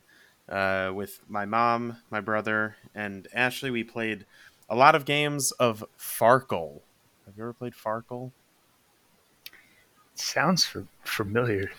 Uh, 0.53 0.93
with 0.95 1.21
my 1.29 1.47
mom, 1.47 1.97
my 2.11 2.21
brother, 2.21 2.77
and 2.95 3.27
Ashley, 3.33 3.71
we 3.71 3.83
played 3.83 4.27
a 4.69 4.77
lot 4.77 4.95
of 4.95 5.07
games 5.07 5.51
of 5.53 5.83
Farkle. 5.99 6.81
Have 7.25 7.39
you 7.39 7.45
ever 7.45 7.55
played 7.55 7.73
Farkle? 7.73 8.33
Sounds 10.15 10.71
f- 10.75 10.83
familiar. 11.05 11.73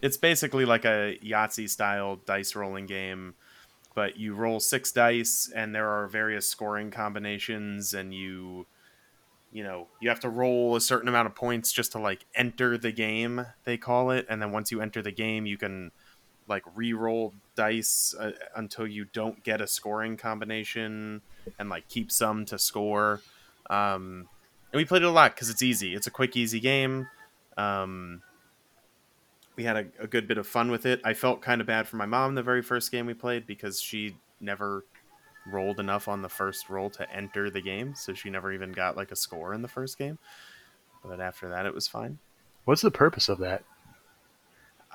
It's 0.00 0.16
basically 0.16 0.64
like 0.64 0.86
a 0.86 1.18
Yahtzee 1.22 1.68
style 1.68 2.16
dice 2.24 2.54
rolling 2.54 2.86
game, 2.86 3.34
but 3.94 4.16
you 4.16 4.34
roll 4.34 4.60
six 4.60 4.92
dice, 4.92 5.52
and 5.54 5.74
there 5.74 5.90
are 5.90 6.06
various 6.06 6.46
scoring 6.46 6.90
combinations, 6.90 7.92
and 7.92 8.14
you 8.14 8.64
you 9.52 9.62
know 9.62 9.88
you 10.00 10.08
have 10.08 10.20
to 10.20 10.30
roll 10.30 10.74
a 10.74 10.80
certain 10.80 11.08
amount 11.08 11.26
of 11.26 11.34
points 11.34 11.70
just 11.70 11.92
to 11.92 11.98
like 11.98 12.24
enter 12.34 12.76
the 12.76 12.90
game 12.90 13.46
they 13.64 13.76
call 13.76 14.10
it 14.10 14.26
and 14.28 14.42
then 14.42 14.50
once 14.50 14.72
you 14.72 14.80
enter 14.80 15.00
the 15.00 15.12
game 15.12 15.46
you 15.46 15.56
can 15.56 15.92
like 16.48 16.64
re-roll 16.74 17.32
dice 17.56 18.14
uh, 18.18 18.32
until 18.54 18.86
you 18.86 19.04
don't 19.12 19.42
get 19.42 19.60
a 19.60 19.66
scoring 19.66 20.16
combination 20.16 21.20
and 21.58 21.68
like 21.68 21.88
keep 21.88 22.12
some 22.12 22.44
to 22.44 22.58
score 22.58 23.20
um 23.70 24.28
and 24.72 24.78
we 24.78 24.84
played 24.84 25.02
it 25.02 25.06
a 25.06 25.10
lot 25.10 25.34
because 25.34 25.50
it's 25.50 25.62
easy 25.62 25.94
it's 25.94 26.06
a 26.06 26.10
quick 26.10 26.36
easy 26.36 26.60
game 26.60 27.08
um 27.56 28.22
we 29.56 29.64
had 29.64 29.76
a, 29.76 29.86
a 30.00 30.06
good 30.06 30.28
bit 30.28 30.38
of 30.38 30.46
fun 30.46 30.70
with 30.70 30.86
it 30.86 31.00
i 31.04 31.14
felt 31.14 31.42
kind 31.42 31.60
of 31.60 31.66
bad 31.66 31.88
for 31.88 31.96
my 31.96 32.06
mom 32.06 32.34
the 32.34 32.42
very 32.42 32.62
first 32.62 32.92
game 32.92 33.06
we 33.06 33.14
played 33.14 33.46
because 33.46 33.80
she 33.80 34.14
never 34.40 34.84
rolled 35.46 35.80
enough 35.80 36.08
on 36.08 36.22
the 36.22 36.28
first 36.28 36.68
roll 36.68 36.90
to 36.90 37.10
enter 37.10 37.50
the 37.50 37.60
game, 37.60 37.94
so 37.94 38.12
she 38.12 38.30
never 38.30 38.52
even 38.52 38.72
got 38.72 38.96
like 38.96 39.12
a 39.12 39.16
score 39.16 39.54
in 39.54 39.62
the 39.62 39.68
first 39.68 39.98
game. 39.98 40.18
But 41.04 41.20
after 41.20 41.48
that, 41.48 41.66
it 41.66 41.74
was 41.74 41.86
fine. 41.86 42.18
What's 42.64 42.82
the 42.82 42.90
purpose 42.90 43.28
of 43.28 43.38
that? 43.38 43.62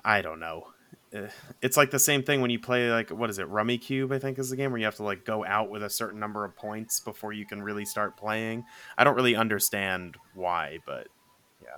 I 0.03 0.21
don't 0.21 0.39
know. 0.39 0.67
Eh, 1.13 1.27
It's 1.61 1.77
like 1.77 1.91
the 1.91 1.99
same 1.99 2.23
thing 2.23 2.41
when 2.41 2.51
you 2.51 2.59
play 2.59 2.91
like 2.91 3.09
what 3.09 3.29
is 3.29 3.39
it, 3.39 3.47
Rummikub? 3.49 4.13
I 4.13 4.19
think 4.19 4.39
is 4.39 4.49
the 4.49 4.55
game 4.55 4.71
where 4.71 4.79
you 4.79 4.85
have 4.85 4.95
to 4.95 5.03
like 5.03 5.25
go 5.25 5.45
out 5.45 5.69
with 5.69 5.83
a 5.83 5.89
certain 5.89 6.19
number 6.19 6.45
of 6.45 6.55
points 6.55 6.99
before 6.99 7.33
you 7.33 7.45
can 7.45 7.61
really 7.61 7.85
start 7.85 8.17
playing. 8.17 8.63
I 8.97 9.03
don't 9.03 9.15
really 9.15 9.35
understand 9.35 10.15
why, 10.33 10.79
but 10.85 11.07
yeah, 11.61 11.77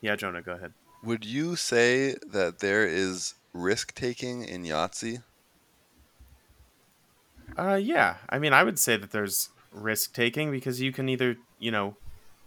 yeah. 0.00 0.16
Jonah, 0.16 0.42
go 0.42 0.52
ahead. 0.52 0.72
Would 1.02 1.24
you 1.24 1.56
say 1.56 2.16
that 2.32 2.58
there 2.58 2.86
is 2.86 3.34
risk 3.52 3.94
taking 3.94 4.44
in 4.44 4.64
Yahtzee? 4.64 5.22
Uh, 7.56 7.74
yeah. 7.80 8.16
I 8.28 8.38
mean, 8.38 8.52
I 8.52 8.62
would 8.62 8.78
say 8.78 8.96
that 8.96 9.10
there's 9.10 9.48
risk 9.72 10.14
taking 10.14 10.50
because 10.50 10.80
you 10.80 10.92
can 10.92 11.08
either, 11.08 11.36
you 11.58 11.70
know, 11.70 11.96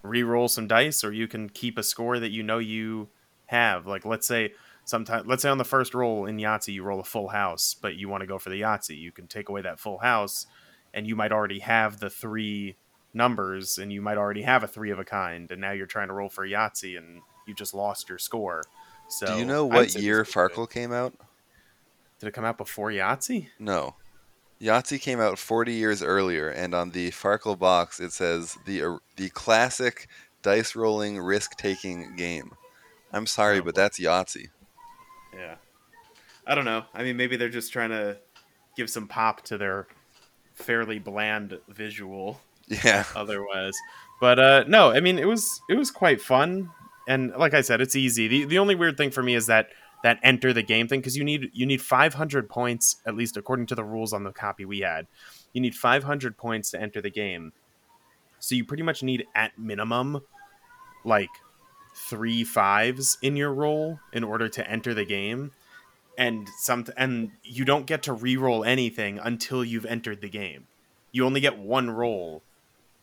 re-roll 0.01 0.47
some 0.47 0.67
dice 0.67 1.03
or 1.03 1.11
you 1.11 1.27
can 1.27 1.49
keep 1.49 1.77
a 1.77 1.83
score 1.83 2.19
that 2.19 2.31
you 2.31 2.43
know 2.43 2.57
you 2.57 3.09
have. 3.47 3.87
Like, 3.87 4.05
let's 4.05 4.27
say 4.27 4.53
sometimes, 4.85 5.25
let's 5.27 5.41
say 5.41 5.49
on 5.49 5.57
the 5.57 5.63
first 5.63 5.93
roll 5.93 6.25
in 6.25 6.37
Yahtzee, 6.37 6.73
you 6.73 6.83
roll 6.83 6.99
a 6.99 7.03
full 7.05 7.29
house, 7.29 7.75
but 7.79 7.95
you 7.95 8.09
want 8.09 8.21
to 8.21 8.27
go 8.27 8.37
for 8.37 8.49
the 8.49 8.61
Yahtzee. 8.61 8.97
You 8.97 9.11
can 9.11 9.27
take 9.27 9.49
away 9.49 9.61
that 9.61 9.79
full 9.79 9.99
house, 9.99 10.45
and 10.93 11.07
you 11.07 11.15
might 11.15 11.31
already 11.31 11.59
have 11.59 11.99
the 11.99 12.09
three 12.09 12.75
numbers, 13.13 13.77
and 13.77 13.91
you 13.93 14.01
might 14.01 14.17
already 14.17 14.41
have 14.41 14.63
a 14.63 14.67
three 14.67 14.91
of 14.91 14.99
a 14.99 15.05
kind, 15.05 15.51
and 15.51 15.61
now 15.61 15.71
you're 15.71 15.85
trying 15.85 16.07
to 16.07 16.13
roll 16.13 16.29
for 16.29 16.47
Yahtzee, 16.47 16.97
and 16.97 17.21
you 17.47 17.53
just 17.53 17.73
lost 17.73 18.09
your 18.09 18.17
score. 18.17 18.63
So, 19.09 19.27
Do 19.27 19.37
you 19.37 19.45
know 19.45 19.65
what 19.65 19.93
year. 19.95 20.23
Farkle 20.23 20.69
came 20.69 20.91
out? 20.91 21.13
Did 22.19 22.27
it 22.27 22.31
come 22.31 22.45
out 22.45 22.57
before 22.57 22.89
Yahtzee? 22.89 23.49
No. 23.59 23.95
Yahtzee 24.61 25.01
came 25.01 25.19
out 25.19 25.37
40 25.37 25.73
years 25.73 26.01
earlier, 26.01 26.47
and 26.49 26.73
on 26.73 26.91
the 26.91 27.11
Farkle 27.11 27.59
box 27.59 27.99
it 27.99 28.13
says 28.13 28.57
the 28.65 28.81
or- 28.81 29.01
the 29.17 29.29
classic 29.29 30.07
dice 30.41 30.75
rolling 30.75 31.19
risk 31.19 31.57
taking 31.57 32.15
game. 32.15 32.53
I'm 33.11 33.27
sorry, 33.27 33.59
Oh, 33.59 33.63
but 33.63 33.75
that's 33.75 33.99
Yahtzee. 33.99 34.47
Yeah. 35.35 35.55
I 36.45 36.55
don't 36.55 36.65
know. 36.65 36.83
I 36.93 37.03
mean, 37.03 37.15
maybe 37.17 37.37
they're 37.37 37.49
just 37.49 37.71
trying 37.71 37.89
to 37.91 38.17
give 38.75 38.89
some 38.89 39.07
pop 39.07 39.41
to 39.43 39.57
their 39.57 39.87
fairly 40.55 40.99
bland 40.99 41.57
visual 41.69 42.39
Yeah. 42.67 43.05
otherwise. 43.15 43.73
But 44.19 44.39
uh 44.39 44.63
no, 44.67 44.91
I 44.91 44.99
mean 44.99 45.17
it 45.19 45.27
was 45.27 45.61
it 45.69 45.75
was 45.77 45.91
quite 45.91 46.21
fun 46.21 46.69
and 47.07 47.31
like 47.37 47.53
I 47.53 47.61
said 47.61 47.81
it's 47.81 47.95
easy. 47.95 48.27
The 48.27 48.45
the 48.45 48.59
only 48.59 48.75
weird 48.75 48.97
thing 48.97 49.11
for 49.11 49.23
me 49.23 49.35
is 49.35 49.47
that 49.47 49.69
that 50.03 50.19
enter 50.21 50.51
the 50.53 50.61
game 50.61 50.87
thing 50.87 51.01
cuz 51.01 51.15
you 51.17 51.23
need 51.23 51.49
you 51.53 51.65
need 51.65 51.81
500 51.81 52.49
points 52.49 52.97
at 53.05 53.15
least 53.15 53.37
according 53.37 53.65
to 53.67 53.75
the 53.75 53.83
rules 53.83 54.13
on 54.13 54.23
the 54.23 54.31
copy 54.31 54.65
we 54.65 54.79
had. 54.81 55.07
You 55.53 55.61
need 55.61 55.75
500 55.75 56.37
points 56.37 56.71
to 56.71 56.81
enter 56.81 57.01
the 57.01 57.09
game. 57.09 57.53
So 58.39 58.55
you 58.55 58.65
pretty 58.65 58.83
much 58.83 59.01
need 59.03 59.25
at 59.35 59.57
minimum 59.57 60.21
like 61.03 61.29
three 61.95 62.43
fives 62.43 63.17
in 63.21 63.35
your 63.35 63.53
roll 63.53 63.99
in 64.11 64.23
order 64.23 64.49
to 64.49 64.69
enter 64.69 64.93
the 64.93 65.05
game 65.05 65.51
and 66.17 66.47
some 66.59 66.85
and 66.97 67.31
you 67.43 67.65
don't 67.65 67.85
get 67.85 68.03
to 68.03 68.13
re-roll 68.13 68.63
anything 68.63 69.19
until 69.19 69.63
you've 69.63 69.85
entered 69.85 70.21
the 70.21 70.29
game. 70.29 70.67
You 71.11 71.25
only 71.25 71.41
get 71.41 71.57
one 71.57 71.89
roll 71.89 72.43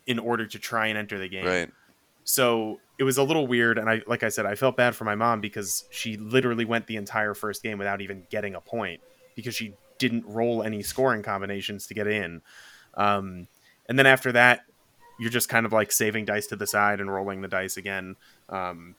in 0.06 0.18
order 0.18 0.46
to 0.46 0.58
try 0.58 0.86
and 0.88 0.98
enter 0.98 1.18
the 1.18 1.28
game. 1.28 1.46
Right. 1.46 1.70
So 2.24 2.80
it 2.98 3.04
was 3.04 3.16
a 3.16 3.22
little 3.22 3.46
weird, 3.46 3.78
and 3.78 3.88
I 3.88 4.02
like 4.06 4.22
I 4.22 4.28
said, 4.28 4.46
I 4.46 4.54
felt 4.54 4.76
bad 4.76 4.94
for 4.94 5.04
my 5.04 5.14
mom 5.14 5.40
because 5.40 5.84
she 5.90 6.16
literally 6.16 6.64
went 6.64 6.86
the 6.86 6.96
entire 6.96 7.34
first 7.34 7.62
game 7.62 7.78
without 7.78 8.00
even 8.00 8.24
getting 8.30 8.54
a 8.54 8.60
point 8.60 9.00
because 9.34 9.54
she 9.54 9.74
didn't 9.98 10.24
roll 10.26 10.62
any 10.62 10.82
scoring 10.82 11.22
combinations 11.22 11.86
to 11.88 11.94
get 11.94 12.06
in. 12.06 12.42
Um, 12.94 13.48
and 13.88 13.98
then 13.98 14.06
after 14.06 14.32
that, 14.32 14.60
you're 15.18 15.30
just 15.30 15.48
kind 15.48 15.66
of 15.66 15.72
like 15.72 15.92
saving 15.92 16.24
dice 16.24 16.46
to 16.48 16.56
the 16.56 16.66
side 16.66 17.00
and 17.00 17.12
rolling 17.12 17.42
the 17.42 17.48
dice 17.48 17.76
again. 17.76 18.16
Um, 18.50 18.96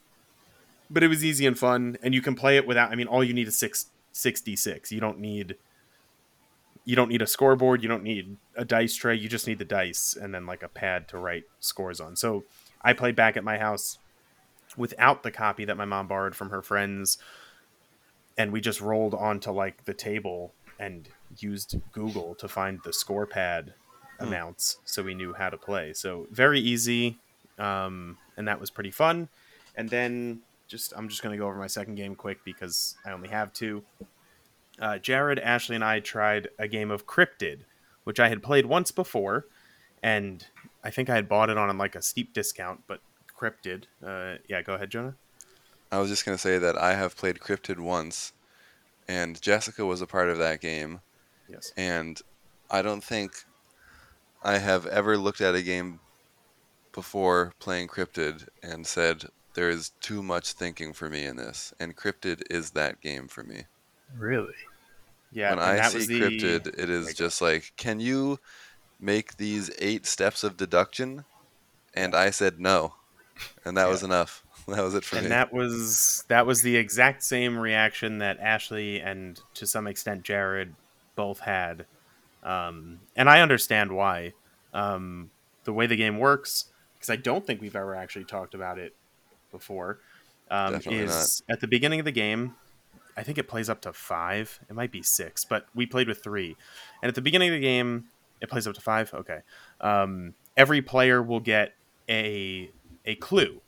but 0.89 1.04
it 1.04 1.08
was 1.08 1.24
easy 1.24 1.45
and 1.45 1.58
fun, 1.58 1.97
and 2.02 2.14
you 2.14 2.22
can 2.22 2.36
play 2.36 2.58
it 2.58 2.66
without. 2.66 2.91
I 2.91 2.95
mean, 2.95 3.08
all 3.08 3.24
you 3.24 3.34
need 3.34 3.47
is 3.47 3.58
six 3.58 3.88
sixty 4.12 4.56
six. 4.56 4.91
You 4.91 4.99
don't 4.99 5.20
need 5.20 5.56
you 6.84 6.95
don't 6.95 7.10
need 7.10 7.22
a 7.22 7.28
scoreboard. 7.28 7.84
You 7.84 7.89
don't 7.89 8.04
need 8.04 8.38
a 8.56 8.66
dice 8.66 8.95
tray. 8.95 9.16
You 9.16 9.30
just 9.30 9.47
need 9.47 9.60
the 9.60 9.66
dice 9.66 10.18
and 10.20 10.34
then 10.34 10.45
like 10.45 10.64
a 10.64 10.68
pad 10.68 11.08
to 11.10 11.18
write 11.18 11.43
scores 11.60 11.99
on. 11.99 12.16
So 12.16 12.43
I 12.82 12.93
played 12.93 13.16
back 13.16 13.38
at 13.38 13.43
my 13.43 13.58
house 13.58 13.99
without 14.76 15.22
the 15.22 15.32
copy 15.32 15.66
that 15.66 15.78
my 15.78 15.86
mom 15.86 16.08
borrowed 16.08 16.36
from 16.36 16.49
her 16.49 16.62
friends, 16.62 17.18
and 18.38 18.52
we 18.52 18.62
just 18.62 18.82
rolled 18.82 19.14
onto 19.14 19.52
like 19.52 19.86
the 19.86 19.93
table 19.93 20.54
and 20.80 21.08
used 21.38 21.80
Google 21.91 22.36
to 22.36 22.47
find 22.47 22.80
the 22.84 22.93
score 22.93 23.26
pad 23.26 23.74
Hmm. 24.20 24.28
amounts 24.28 24.78
so 24.86 25.02
we 25.02 25.16
knew 25.16 25.34
how 25.34 25.49
to 25.49 25.58
play. 25.58 25.93
So 25.93 26.28
very 26.32 26.60
easy, 26.60 27.18
um, 27.62 28.18
and 28.38 28.47
that 28.47 28.59
was 28.59 28.70
pretty 28.70 28.91
fun. 28.91 29.30
And 29.76 29.89
then 29.89 30.39
just 30.68 30.93
I'm 30.95 31.07
just 31.07 31.22
gonna 31.22 31.38
go 31.38 31.45
over 31.47 31.55
my 31.57 31.68
second 31.68 31.95
game 31.95 32.16
quick 32.16 32.39
because 32.43 32.95
I 33.05 33.12
only 33.12 33.30
have 33.30 33.53
two. 33.53 33.84
Uh, 34.80 34.97
Jared, 34.97 35.38
Ashley, 35.39 35.76
and 35.76 35.84
I 35.84 35.99
tried 35.99 36.47
a 36.57 36.68
game 36.68 36.89
of 36.91 37.05
Cryptid, 37.05 37.59
which 38.03 38.20
I 38.20 38.30
had 38.30 38.41
played 38.41 38.66
once 38.66 38.89
before, 38.91 39.45
and 40.01 40.45
I 40.84 40.89
think 40.89 41.09
I 41.09 41.16
had 41.16 41.30
bought 41.30 41.49
it 41.49 41.57
on 41.57 41.78
like 41.78 41.95
a 41.95 42.01
steep 42.01 42.34
discount. 42.34 42.82
But 42.88 42.99
Cryptid, 43.38 43.84
uh, 44.05 44.38
yeah, 44.47 44.62
go 44.62 44.74
ahead, 44.74 44.89
Jonah. 44.89 45.16
I 45.91 45.99
was 45.99 46.09
just 46.09 46.26
gonna 46.26 46.38
say 46.38 46.57
that 46.57 46.78
I 46.78 46.95
have 46.95 47.16
played 47.18 47.39
Cryptid 47.39 47.80
once, 47.80 48.34
and 49.07 49.39
Jessica 49.41 49.86
was 49.86 50.01
a 50.01 50.07
part 50.07 50.30
of 50.30 50.38
that 50.39 50.62
game, 50.62 51.01
Yes. 51.49 51.74
and 51.78 52.20
I 52.70 52.82
don't 52.82 53.03
think 53.03 53.34
I 54.41 54.57
have 54.57 54.86
ever 54.88 55.18
looked 55.18 55.41
at 55.41 55.53
a 55.53 55.62
game 55.62 55.99
before 56.94 57.54
playing 57.60 57.88
Cryptid 57.89 58.48
and 58.64 58.86
said 58.88 59.26
there 59.54 59.70
is 59.70 59.92
too 60.02 60.24
much 60.24 60.54
thinking 60.54 60.94
for 60.94 61.10
me 61.10 61.26
in 61.26 61.38
this, 61.38 61.74
and 61.80 61.96
Cryptid 61.96 62.44
is 62.50 62.72
that 62.72 63.02
game 63.02 63.28
for 63.28 63.44
me. 63.44 63.66
Really? 64.18 64.54
Yeah, 65.32 65.50
when 65.52 65.60
and 65.60 65.62
I 65.62 65.76
that 65.78 65.92
see 65.92 65.98
was 66.00 66.08
the 66.08 66.20
Cryptid, 66.20 66.68
it 66.78 66.89
is 66.89 67.08
Right. 67.08 67.16
just 67.16 67.42
like, 67.42 67.74
can 67.78 68.00
you 68.00 68.39
make 69.00 69.38
these 69.38 69.72
eight 69.80 70.06
steps 70.06 70.44
of 70.44 70.58
deduction? 70.58 71.26
And 71.96 72.16
I 72.16 72.32
said 72.32 72.60
no, 72.60 72.96
and 73.66 73.78
that 73.78 73.88
was 73.89 74.04
enough. 74.04 74.44
That 74.68 74.84
was 74.84 74.94
it 74.96 75.04
for 75.04 75.16
and 75.18 75.24
me. 75.26 75.26
And 75.26 75.32
that 75.32 75.52
was 75.54 76.24
that 76.28 76.46
was 76.46 76.62
the 76.62 76.78
exact 76.78 77.24
same 77.24 77.58
reaction 77.58 78.20
that 78.20 78.39
Ashley 78.39 79.02
and 79.02 79.39
to 79.56 79.66
some 79.66 79.88
extent 79.88 80.24
Jared 80.24 80.76
both 81.16 81.39
had, 81.39 81.88
um, 82.44 83.00
and 83.16 83.30
I 83.30 83.42
understand 83.42 83.92
why. 83.92 84.34
Um, 84.74 85.32
the 85.64 85.74
way 85.74 85.88
the 85.88 85.96
game 85.98 86.20
works, 86.20 86.70
because 87.02 87.10
I 87.10 87.16
don't 87.16 87.45
think 87.45 87.62
we've 87.62 87.76
ever 87.76 87.95
actually 87.95 88.26
talked 88.26 88.54
about 88.54 88.78
it 88.78 88.95
before, 89.52 89.99
um, 90.52 90.80
is 90.86 91.41
at 91.49 91.60
the 91.60 91.68
beginning 91.68 91.99
of 91.99 92.06
the 92.06 92.12
game. 92.12 92.56
I 93.18 93.24
think 93.24 93.38
it 93.38 93.47
plays 93.47 93.70
up 93.70 93.82
to 93.82 93.91
five. 93.91 94.60
It 94.70 94.74
might 94.74 94.91
be 94.91 95.02
six, 95.02 95.43
but 95.43 95.66
we 95.76 95.86
played 95.86 96.08
with 96.08 96.24
three. 96.24 96.56
And 97.02 97.10
at 97.10 97.16
the 97.16 97.22
beginning 97.22 97.49
of 97.49 97.56
the 97.56 97.60
game, 97.60 98.06
it 98.39 98.49
plays 98.49 98.68
up 98.68 98.76
to 98.76 98.82
five. 98.82 99.14
Okay. 99.14 99.39
Um, 99.82 100.36
every 100.56 100.82
player 100.82 101.22
will 101.22 101.39
get 101.39 101.74
a 102.10 102.70
a 103.06 103.16
clue 103.16 103.62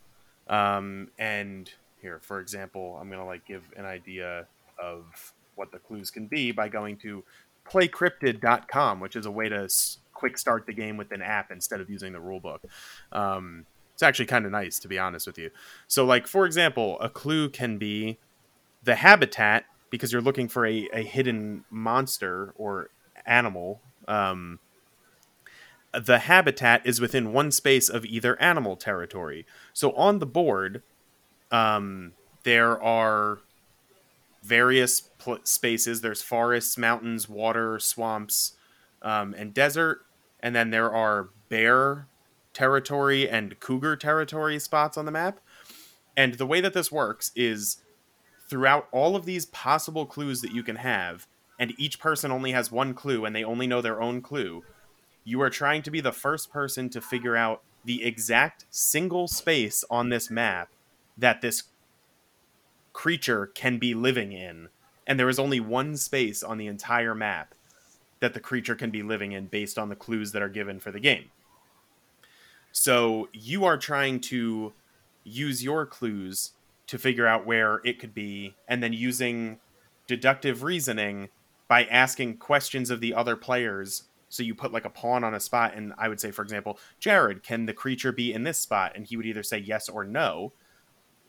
um, 0.48 1.10
and 1.18 1.70
here 2.00 2.20
for 2.20 2.40
example 2.40 2.98
i'm 3.00 3.10
gonna 3.10 3.24
like 3.24 3.44
give 3.46 3.62
an 3.76 3.84
idea 3.84 4.46
of 4.78 5.32
what 5.54 5.72
the 5.72 5.78
clues 5.78 6.10
can 6.10 6.26
be 6.26 6.52
by 6.52 6.68
going 6.68 6.96
to 6.96 7.24
playcryptid.com 7.68 9.00
which 9.00 9.16
is 9.16 9.26
a 9.26 9.30
way 9.30 9.48
to 9.48 9.68
quick 10.14 10.38
start 10.38 10.66
the 10.66 10.72
game 10.72 10.96
with 10.96 11.12
an 11.12 11.22
app 11.22 11.50
instead 11.50 11.80
of 11.80 11.90
using 11.90 12.12
the 12.12 12.20
rule 12.20 12.40
book 12.40 12.62
um, 13.12 13.66
it's 13.92 14.02
actually 14.02 14.26
kind 14.26 14.46
of 14.46 14.52
nice 14.52 14.78
to 14.78 14.88
be 14.88 14.98
honest 14.98 15.26
with 15.26 15.38
you 15.38 15.50
so 15.86 16.04
like 16.04 16.26
for 16.26 16.46
example 16.46 16.98
a 17.00 17.08
clue 17.08 17.48
can 17.48 17.78
be 17.78 18.18
the 18.82 18.96
habitat 18.96 19.64
because 19.90 20.12
you're 20.12 20.22
looking 20.22 20.48
for 20.48 20.66
a, 20.66 20.88
a 20.92 21.02
hidden 21.02 21.64
monster 21.70 22.52
or 22.56 22.90
animal 23.26 23.80
um, 24.08 24.58
the 25.94 26.20
habitat 26.20 26.84
is 26.84 27.00
within 27.00 27.32
one 27.32 27.50
space 27.50 27.88
of 27.88 28.04
either 28.04 28.40
animal 28.40 28.76
territory. 28.76 29.46
So 29.72 29.92
on 29.92 30.18
the 30.18 30.26
board, 30.26 30.82
um, 31.50 32.12
there 32.42 32.82
are 32.82 33.38
various 34.42 35.00
pl- 35.00 35.38
spaces. 35.44 36.00
There's 36.00 36.22
forests, 36.22 36.76
mountains, 36.76 37.28
water, 37.28 37.78
swamps, 37.78 38.56
um, 39.04 39.34
and 39.38 39.54
desert. 39.54 40.00
And 40.40 40.54
then 40.54 40.70
there 40.70 40.92
are 40.92 41.28
bear 41.48 42.08
territory 42.52 43.28
and 43.28 43.58
cougar 43.60 43.96
territory 43.96 44.58
spots 44.58 44.98
on 44.98 45.04
the 45.04 45.12
map. 45.12 45.38
And 46.16 46.34
the 46.34 46.46
way 46.46 46.60
that 46.60 46.74
this 46.74 46.90
works 46.90 47.30
is 47.36 47.78
throughout 48.48 48.88
all 48.90 49.14
of 49.14 49.24
these 49.24 49.46
possible 49.46 50.06
clues 50.06 50.40
that 50.42 50.52
you 50.52 50.62
can 50.62 50.76
have, 50.76 51.26
and 51.58 51.72
each 51.78 52.00
person 52.00 52.32
only 52.32 52.52
has 52.52 52.72
one 52.72 52.94
clue 52.94 53.24
and 53.24 53.34
they 53.34 53.44
only 53.44 53.66
know 53.66 53.80
their 53.80 54.02
own 54.02 54.20
clue 54.20 54.64
you 55.24 55.40
are 55.40 55.50
trying 55.50 55.82
to 55.82 55.90
be 55.90 56.00
the 56.00 56.12
first 56.12 56.52
person 56.52 56.90
to 56.90 57.00
figure 57.00 57.34
out 57.34 57.62
the 57.84 58.04
exact 58.04 58.66
single 58.70 59.26
space 59.26 59.82
on 59.90 60.10
this 60.10 60.30
map 60.30 60.68
that 61.16 61.40
this 61.40 61.64
creature 62.92 63.46
can 63.46 63.78
be 63.78 63.94
living 63.94 64.32
in. 64.32 64.68
And 65.06 65.18
there 65.18 65.28
is 65.28 65.38
only 65.38 65.60
one 65.60 65.96
space 65.96 66.42
on 66.42 66.58
the 66.58 66.66
entire 66.66 67.14
map 67.14 67.54
that 68.24 68.32
the 68.32 68.40
creature 68.40 68.74
can 68.74 68.90
be 68.90 69.02
living 69.02 69.32
in 69.32 69.46
based 69.46 69.78
on 69.78 69.90
the 69.90 69.94
clues 69.94 70.32
that 70.32 70.40
are 70.40 70.48
given 70.48 70.80
for 70.80 70.90
the 70.90 70.98
game. 70.98 71.24
So 72.72 73.28
you 73.34 73.66
are 73.66 73.76
trying 73.76 74.20
to 74.20 74.72
use 75.24 75.62
your 75.62 75.84
clues 75.84 76.52
to 76.86 76.98
figure 76.98 77.26
out 77.26 77.44
where 77.44 77.82
it 77.84 77.98
could 77.98 78.14
be, 78.14 78.54
and 78.66 78.82
then 78.82 78.94
using 78.94 79.58
deductive 80.06 80.62
reasoning 80.62 81.28
by 81.68 81.84
asking 81.84 82.38
questions 82.38 82.88
of 82.88 83.00
the 83.00 83.12
other 83.12 83.36
players 83.36 84.04
so 84.30 84.42
you 84.42 84.54
put 84.54 84.72
like 84.72 84.86
a 84.86 84.90
pawn 84.90 85.22
on 85.22 85.34
a 85.34 85.40
spot, 85.40 85.74
and 85.76 85.92
I 85.98 86.08
would 86.08 86.18
say, 86.18 86.30
for 86.30 86.42
example, 86.42 86.78
Jared, 86.98 87.42
can 87.42 87.66
the 87.66 87.74
creature 87.74 88.10
be 88.10 88.32
in 88.32 88.42
this 88.42 88.58
spot? 88.58 88.92
And 88.96 89.06
he 89.06 89.18
would 89.18 89.26
either 89.26 89.42
say 89.42 89.58
yes 89.58 89.88
or 89.88 90.02
no. 90.02 90.52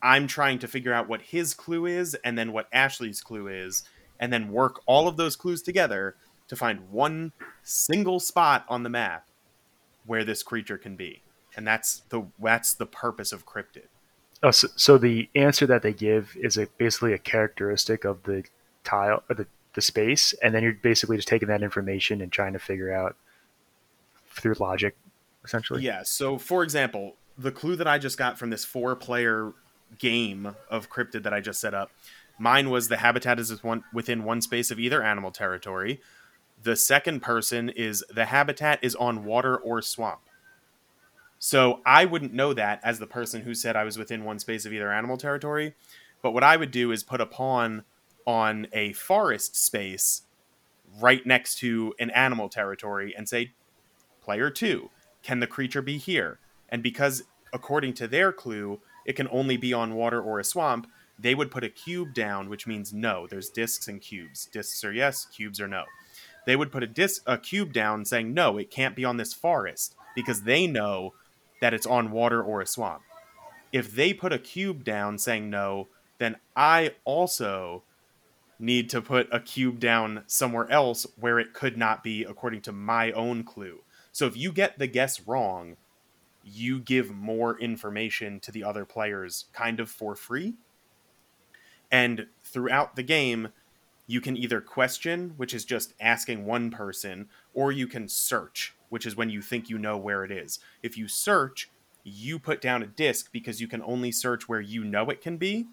I'm 0.02 0.28
trying 0.28 0.60
to 0.60 0.68
figure 0.68 0.94
out 0.94 1.10
what 1.10 1.22
his 1.22 1.54
clue 1.54 1.86
is, 1.88 2.16
and 2.24 2.38
then 2.38 2.54
what 2.54 2.70
Ashley's 2.72 3.22
clue 3.22 3.48
is, 3.48 3.84
and 4.20 4.32
then 4.32 4.50
work 4.50 4.82
all 4.86 5.08
of 5.08 5.18
those 5.18 5.36
clues 5.36 5.62
together 5.62 6.16
to 6.48 6.56
find 6.56 6.92
one 6.92 7.32
single 7.64 8.20
spot 8.20 8.66
on 8.70 8.84
the 8.84 8.90
map 8.90 9.28
where 10.06 10.24
this 10.24 10.44
creature 10.44 10.78
can 10.78 10.96
be. 10.96 11.22
And 11.58 11.66
that's 11.66 12.04
the 12.10 12.28
that's 12.42 12.74
the 12.74 12.86
purpose 12.86 13.32
of 13.32 13.46
cryptid. 13.46 13.88
Oh, 14.44 14.52
so, 14.52 14.68
so 14.76 14.98
the 14.98 15.30
answer 15.34 15.66
that 15.66 15.82
they 15.82 15.94
give 15.94 16.36
is 16.40 16.58
a, 16.58 16.68
basically 16.78 17.14
a 17.14 17.18
characteristic 17.18 18.04
of 18.04 18.24
the 18.24 18.44
tile 18.84 19.24
or 19.30 19.36
the, 19.36 19.48
the 19.74 19.82
space, 19.82 20.34
and 20.44 20.54
then 20.54 20.62
you're 20.62 20.74
basically 20.74 21.16
just 21.16 21.28
taking 21.28 21.48
that 21.48 21.64
information 21.64 22.22
and 22.22 22.32
trying 22.32 22.54
to 22.54 22.60
figure 22.60 22.94
out 22.94 23.16
through 24.30 24.56
logic, 24.60 24.96
essentially. 25.44 25.82
Yeah. 25.82 26.04
So, 26.04 26.38
for 26.38 26.64
example, 26.64 27.16
the 27.38 27.52
clue 27.52 27.76
that 27.78 27.88
I 27.88 27.98
just 27.98 28.18
got 28.18 28.38
from 28.38 28.50
this 28.50 28.66
four-player 28.66 29.54
game 29.98 30.56
of 30.70 30.90
cryptid 30.90 31.24
that 31.24 31.34
I 31.34 31.40
just 31.40 31.60
set 31.60 31.74
up, 31.74 31.90
mine 32.38 32.70
was 32.70 32.90
the 32.90 32.98
habitat 32.98 33.40
is 33.40 33.62
within 33.94 34.26
one 34.26 34.42
space 34.42 34.70
of 34.70 34.80
either 34.80 35.02
animal 35.02 35.32
territory. 35.32 36.02
The 36.66 36.76
second 36.76 37.20
person 37.20 37.70
is 37.70 38.04
the 38.10 38.26
habitat 38.26 38.80
is 38.82 38.96
on 38.96 39.24
water 39.24 39.56
or 39.56 39.84
swamp. 39.84 40.22
So 41.38 41.82
I 41.86 42.06
wouldn't 42.06 42.34
know 42.34 42.56
that 42.56 42.80
as 42.84 42.98
the 42.98 43.06
person 43.06 43.44
who 43.44 43.54
said 43.54 43.76
I 43.76 43.84
was 43.84 44.00
within 44.00 44.24
one 44.24 44.40
space 44.40 44.66
of 44.66 44.74
either 44.74 44.92
animal 44.92 45.16
territory. 45.16 45.76
But 46.24 46.32
what 46.32 46.44
I 46.44 46.58
would 46.58 46.72
do 46.72 46.92
is 46.92 47.04
put 47.04 47.22
a 47.22 47.28
pawn 47.28 47.84
on 48.26 48.66
a 48.74 48.94
forest 48.94 49.56
space 49.56 50.24
right 51.00 51.24
next 51.24 51.60
to 51.60 51.94
an 52.00 52.10
animal 52.10 52.50
territory 52.50 53.14
and 53.16 53.30
say, 53.30 53.52
player 54.24 54.50
two, 54.50 54.90
can 55.22 55.42
the 55.42 55.48
creature 55.48 55.84
be 55.84 56.00
here? 56.00 56.40
And 56.70 56.82
because, 56.82 57.26
according 57.54 57.94
to 57.96 58.08
their 58.08 58.32
clue, 58.32 58.80
it 59.06 59.14
can 59.14 59.28
only 59.30 59.56
be 59.56 59.72
on 59.72 59.94
water 59.94 60.20
or 60.20 60.40
a 60.40 60.44
swamp, 60.44 60.88
they 61.20 61.36
would 61.36 61.52
put 61.52 61.64
a 61.64 61.70
cube 61.70 62.16
down, 62.16 62.50
which 62.50 62.66
means 62.66 62.92
no. 62.92 63.28
There's 63.28 63.52
discs 63.52 63.88
and 63.88 64.02
cubes. 64.02 64.48
Discs 64.48 64.84
are 64.84 64.92
yes, 64.92 65.26
cubes 65.26 65.62
are 65.62 65.68
no. 65.68 65.84
They 66.46 66.56
would 66.56 66.72
put 66.72 66.84
a 66.84 66.88
disc, 66.88 67.24
a 67.26 67.38
cube 67.38 67.74
down, 67.74 68.06
saying 68.06 68.34
no, 68.34 68.58
it 68.58 68.72
can't 68.72 68.96
be 68.96 69.06
on 69.06 69.18
this 69.18 69.34
forest 69.34 69.96
because 70.16 70.44
they 70.44 70.68
know 70.68 71.14
that 71.62 71.74
it's 71.74 71.88
on 71.88 72.12
water 72.12 72.42
or 72.42 72.62
a 72.62 72.68
swamp. 72.68 73.02
If 73.72 73.94
they 73.94 74.14
put 74.14 74.32
a 74.32 74.40
cube 74.40 74.84
down 74.84 75.18
saying 75.18 75.50
no, 75.50 75.88
then 76.18 76.38
I 76.56 76.94
also 77.04 77.84
need 78.58 78.90
to 78.90 79.02
put 79.02 79.28
a 79.32 79.40
cube 79.40 79.80
down 79.80 80.24
somewhere 80.28 80.70
else 80.72 81.06
where 81.20 81.40
it 81.40 81.54
could 81.54 81.78
not 81.78 82.04
be 82.04 82.24
according 82.24 82.62
to 82.62 82.72
my 82.72 83.12
own 83.12 83.44
clue. 83.44 83.80
So 84.12 84.26
if 84.28 84.38
you 84.38 84.52
get 84.54 84.80
the 84.80 84.88
guess 84.88 85.28
wrong, 85.28 85.76
you 86.44 86.80
give 86.80 87.12
more 87.12 87.60
information 87.60 88.40
to 88.42 88.52
the 88.52 88.64
other 88.64 88.86
players 88.86 89.46
kind 89.52 89.80
of 89.80 89.90
for 89.90 90.16
free. 90.16 90.54
And 91.92 92.28
throughout 92.44 92.96
the 92.96 93.04
game, 93.04 93.50
you 94.08 94.22
can 94.22 94.38
either 94.38 94.62
question, 94.62 95.34
which 95.38 95.54
is 95.54 95.66
just 95.66 95.94
asking 96.00 96.46
one 96.46 96.70
person, 96.70 97.28
or 97.54 97.72
you 97.72 97.88
can 97.88 98.08
search, 98.08 98.76
which 98.90 99.06
is 99.06 99.16
when 99.16 99.30
you 99.30 99.42
think 99.42 99.70
you 99.70 99.78
know 99.78 99.98
where 99.98 100.24
it 100.24 100.32
is. 100.32 100.60
If 100.84 100.98
you 100.98 101.08
search, 101.08 101.70
you 102.04 102.38
put 102.38 102.62
down 102.62 102.84
a 102.84 102.88
disc 102.88 103.32
because 103.32 103.60
you 103.60 103.68
can 103.68 103.82
only 103.82 104.12
search 104.12 104.48
where 104.48 104.62
you 104.62 104.84
know 104.84 105.10
it 105.10 105.22
can 105.22 105.38
be. 105.38 105.66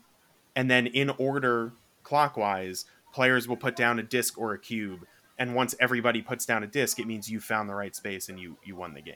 And 0.57 0.71
then 0.71 0.87
in 0.87 1.11
order 1.11 1.73
clockwise, 2.03 2.87
players 3.13 3.47
will 3.47 3.57
put 3.57 3.77
down 3.77 3.99
a 3.99 4.03
disc 4.03 4.39
or 4.39 4.55
a 4.55 4.59
cube. 4.59 5.07
And 5.39 5.55
once 5.55 5.75
everybody 5.79 6.23
puts 6.23 6.47
down 6.47 6.63
a 6.63 6.67
disc, 6.67 6.99
it 6.99 7.07
means 7.07 7.31
you 7.31 7.41
found 7.41 7.69
the 7.69 7.75
right 7.75 7.95
space 7.95 8.29
and 8.29 8.41
you, 8.41 8.57
you 8.65 8.77
won 8.77 8.95
the 8.95 9.03
game. 9.03 9.15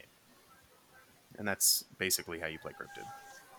And 1.39 1.49
that's 1.49 1.85
basically 1.99 2.39
how 2.39 2.47
you 2.47 2.59
play 2.59 2.73
Cryptid. 2.73 3.05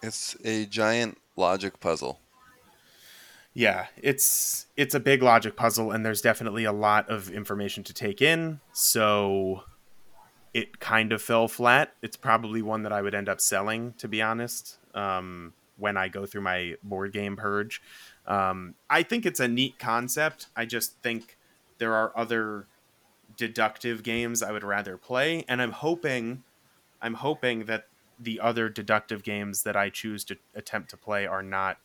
It's 0.04 0.36
a 0.44 0.66
giant 0.66 1.18
logic 1.36 1.80
puzzle. 1.80 2.20
Yeah, 3.58 3.88
it's 3.98 4.68
it's 4.78 4.94
a 4.94 5.00
big 5.00 5.24
logic 5.24 5.56
puzzle, 5.56 5.90
and 5.90 6.06
there's 6.06 6.22
definitely 6.22 6.64
a 6.66 6.72
lot 6.72 7.10
of 7.10 7.32
information 7.32 7.84
to 7.86 7.94
take 7.94 8.22
in. 8.22 8.60
So 8.72 9.64
it 10.54 10.80
kind 10.80 11.12
of 11.12 11.24
fell 11.24 11.48
flat. 11.48 11.94
It's 12.04 12.16
probably 12.16 12.62
one 12.62 12.84
that 12.84 12.94
I 12.94 13.02
would 13.02 13.16
end 13.16 13.28
up 13.28 13.42
selling, 13.42 13.96
to 13.98 14.08
be 14.08 14.22
honest, 14.22 14.78
um, 14.94 15.54
when 15.76 15.98
I 15.98 16.08
go 16.08 16.28
through 16.28 16.42
my 16.42 16.76
board 16.84 17.14
game 17.14 17.36
purge. 17.36 17.82
Um, 18.28 18.76
I 18.92 19.02
think 19.02 19.26
it's 19.26 19.40
a 19.40 19.48
neat 19.48 19.80
concept. 19.80 20.50
I 20.56 20.68
just 20.68 21.02
think 21.02 21.36
there 21.80 21.96
are 21.96 22.16
other 22.16 22.68
deductive 23.38 24.04
games 24.04 24.44
I 24.44 24.52
would 24.52 24.64
rather 24.64 24.98
play, 24.98 25.44
and 25.48 25.64
I'm 25.64 25.72
hoping, 25.72 26.44
I'm 27.02 27.16
hoping 27.16 27.66
that 27.66 27.88
the 28.20 28.40
other 28.40 28.70
deductive 28.70 29.24
games 29.24 29.64
that 29.64 29.76
I 29.76 29.90
choose 29.90 30.24
to 30.26 30.38
attempt 30.54 30.92
to 30.92 30.98
play 30.98 31.26
are 31.26 31.42
not, 31.42 31.78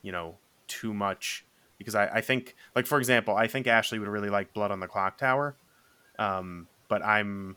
you 0.00 0.12
know, 0.12 0.36
too 0.70 0.94
much 0.94 1.44
because 1.76 1.94
I, 1.94 2.06
I 2.06 2.20
think 2.20 2.54
like 2.74 2.86
for 2.86 2.98
example 2.98 3.34
i 3.36 3.46
think 3.46 3.66
ashley 3.66 3.98
would 3.98 4.08
really 4.08 4.30
like 4.30 4.54
blood 4.54 4.70
on 4.70 4.80
the 4.80 4.86
clock 4.86 5.18
tower 5.18 5.56
um, 6.18 6.68
but 6.88 7.04
i'm 7.04 7.56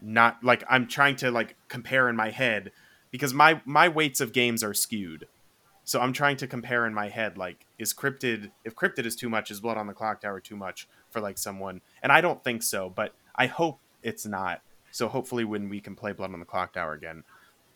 not 0.00 0.42
like 0.42 0.64
i'm 0.68 0.86
trying 0.86 1.16
to 1.16 1.30
like 1.30 1.56
compare 1.68 2.08
in 2.08 2.16
my 2.16 2.30
head 2.30 2.72
because 3.10 3.32
my 3.32 3.60
my 3.64 3.88
weights 3.88 4.20
of 4.20 4.32
games 4.32 4.62
are 4.62 4.74
skewed. 4.74 5.26
So 5.84 6.00
i'm 6.00 6.12
trying 6.12 6.36
to 6.38 6.46
compare 6.46 6.86
in 6.86 6.94
my 6.94 7.08
head 7.08 7.38
like 7.38 7.66
is 7.78 7.94
cryptid 7.94 8.50
if 8.64 8.74
cryptid 8.74 9.06
is 9.06 9.16
too 9.16 9.28
much 9.28 9.50
is 9.50 9.60
blood 9.60 9.76
on 9.76 9.86
the 9.86 9.94
clock 9.94 10.20
tower 10.20 10.40
too 10.40 10.56
much 10.56 10.88
for 11.10 11.20
like 11.20 11.38
someone? 11.38 11.80
And 12.02 12.12
i 12.12 12.20
don't 12.20 12.42
think 12.42 12.62
so 12.62 12.90
but 12.90 13.14
i 13.34 13.46
hope 13.46 13.78
it's 14.02 14.26
not. 14.26 14.62
So 14.92 15.08
hopefully 15.08 15.44
when 15.44 15.68
we 15.68 15.80
can 15.80 15.96
play 15.96 16.12
blood 16.12 16.32
on 16.32 16.40
the 16.40 16.46
clock 16.46 16.72
tower 16.74 16.92
again 16.92 17.24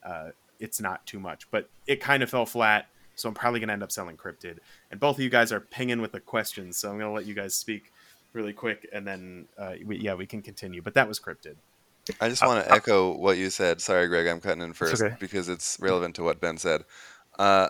uh, 0.04 0.30
it's 0.58 0.80
not 0.80 1.04
too 1.06 1.18
much. 1.18 1.50
But 1.50 1.68
it 1.86 2.00
kind 2.00 2.22
of 2.22 2.30
fell 2.30 2.46
flat 2.46 2.86
so 3.20 3.28
I'm 3.28 3.34
probably 3.34 3.60
going 3.60 3.68
to 3.68 3.74
end 3.74 3.82
up 3.82 3.92
selling 3.92 4.16
Cryptid. 4.16 4.58
And 4.90 4.98
both 4.98 5.16
of 5.16 5.22
you 5.22 5.30
guys 5.30 5.52
are 5.52 5.60
pinging 5.60 6.00
with 6.00 6.12
the 6.12 6.20
questions, 6.20 6.76
so 6.76 6.90
I'm 6.90 6.98
going 6.98 7.10
to 7.10 7.14
let 7.14 7.26
you 7.26 7.34
guys 7.34 7.54
speak 7.54 7.92
really 8.32 8.52
quick, 8.52 8.88
and 8.92 9.06
then 9.06 9.46
uh, 9.58 9.74
we, 9.84 9.98
yeah, 9.98 10.14
we 10.14 10.26
can 10.26 10.42
continue. 10.42 10.82
But 10.82 10.94
that 10.94 11.08
was 11.08 11.18
Cryptid. 11.20 11.56
I 12.20 12.28
just 12.28 12.44
want 12.44 12.64
to 12.64 12.72
uh, 12.72 12.76
echo 12.76 13.12
what 13.12 13.36
you 13.36 13.50
said. 13.50 13.80
Sorry, 13.80 14.08
Greg, 14.08 14.26
I'm 14.26 14.40
cutting 14.40 14.62
in 14.62 14.72
first 14.72 15.02
okay. 15.02 15.16
because 15.20 15.48
it's 15.48 15.78
relevant 15.80 16.14
to 16.16 16.22
what 16.22 16.40
Ben 16.40 16.56
said. 16.56 16.84
Uh, 17.38 17.68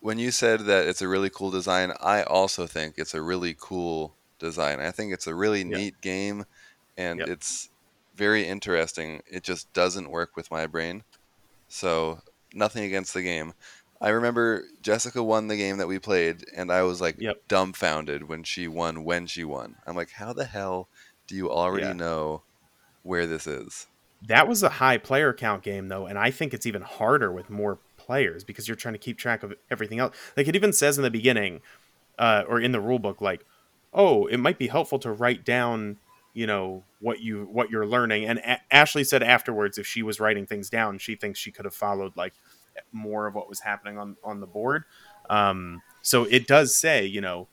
when 0.00 0.18
you 0.18 0.30
said 0.30 0.60
that 0.60 0.86
it's 0.86 1.02
a 1.02 1.08
really 1.08 1.30
cool 1.30 1.50
design, 1.50 1.92
I 2.00 2.22
also 2.22 2.66
think 2.66 2.94
it's 2.98 3.14
a 3.14 3.22
really 3.22 3.54
cool 3.58 4.14
design. 4.38 4.80
I 4.80 4.90
think 4.90 5.12
it's 5.12 5.26
a 5.26 5.34
really 5.34 5.60
yep. 5.60 5.68
neat 5.68 6.00
game, 6.00 6.44
and 6.96 7.20
yep. 7.20 7.28
it's 7.28 7.70
very 8.14 8.46
interesting. 8.46 9.22
It 9.26 9.42
just 9.42 9.72
doesn't 9.72 10.10
work 10.10 10.36
with 10.36 10.50
my 10.50 10.66
brain. 10.66 11.04
So 11.68 12.20
nothing 12.54 12.84
against 12.84 13.14
the 13.14 13.22
game. 13.22 13.52
I 14.00 14.10
remember 14.10 14.64
Jessica 14.80 15.22
won 15.22 15.48
the 15.48 15.56
game 15.56 15.78
that 15.78 15.88
we 15.88 15.98
played, 15.98 16.44
and 16.54 16.70
I 16.70 16.82
was 16.82 17.00
like 17.00 17.20
yep. 17.20 17.42
dumbfounded 17.48 18.28
when 18.28 18.44
she 18.44 18.68
won. 18.68 19.04
When 19.04 19.26
she 19.26 19.44
won, 19.44 19.76
I'm 19.86 19.96
like, 19.96 20.12
how 20.12 20.32
the 20.32 20.44
hell 20.44 20.88
do 21.26 21.34
you 21.34 21.50
already 21.50 21.86
yeah. 21.86 21.92
know 21.94 22.42
where 23.02 23.26
this 23.26 23.46
is? 23.46 23.86
That 24.26 24.48
was 24.48 24.62
a 24.62 24.68
high 24.68 24.98
player 24.98 25.32
count 25.32 25.62
game 25.62 25.88
though, 25.88 26.06
and 26.06 26.18
I 26.18 26.30
think 26.30 26.54
it's 26.54 26.66
even 26.66 26.82
harder 26.82 27.32
with 27.32 27.50
more 27.50 27.78
players 27.96 28.44
because 28.44 28.68
you're 28.68 28.76
trying 28.76 28.94
to 28.94 28.98
keep 28.98 29.18
track 29.18 29.42
of 29.42 29.54
everything 29.70 29.98
else. 29.98 30.16
Like 30.36 30.48
it 30.48 30.56
even 30.56 30.72
says 30.72 30.96
in 30.96 31.04
the 31.04 31.10
beginning, 31.10 31.60
uh, 32.18 32.44
or 32.48 32.60
in 32.60 32.72
the 32.72 32.80
rule 32.80 32.98
book, 32.98 33.20
like, 33.20 33.44
oh, 33.92 34.26
it 34.26 34.38
might 34.38 34.58
be 34.58 34.68
helpful 34.68 34.98
to 35.00 35.12
write 35.12 35.44
down, 35.44 35.98
you 36.34 36.46
know, 36.46 36.84
what 37.00 37.20
you 37.20 37.48
what 37.52 37.70
you're 37.70 37.86
learning. 37.86 38.24
And 38.24 38.38
a- 38.40 38.60
Ashley 38.70 39.04
said 39.04 39.22
afterwards, 39.22 39.78
if 39.78 39.86
she 39.86 40.02
was 40.02 40.20
writing 40.20 40.46
things 40.46 40.70
down, 40.70 40.98
she 40.98 41.14
thinks 41.14 41.38
she 41.38 41.52
could 41.52 41.64
have 41.64 41.74
followed 41.74 42.16
like 42.16 42.34
more 42.92 43.26
of 43.26 43.34
what 43.34 43.48
was 43.48 43.60
happening 43.60 43.98
on 43.98 44.16
on 44.22 44.40
the 44.40 44.46
board. 44.46 44.84
Um, 45.30 45.82
so 46.02 46.24
it 46.24 46.46
does 46.46 46.76
say, 46.76 47.04
you 47.04 47.20
know, 47.20 47.48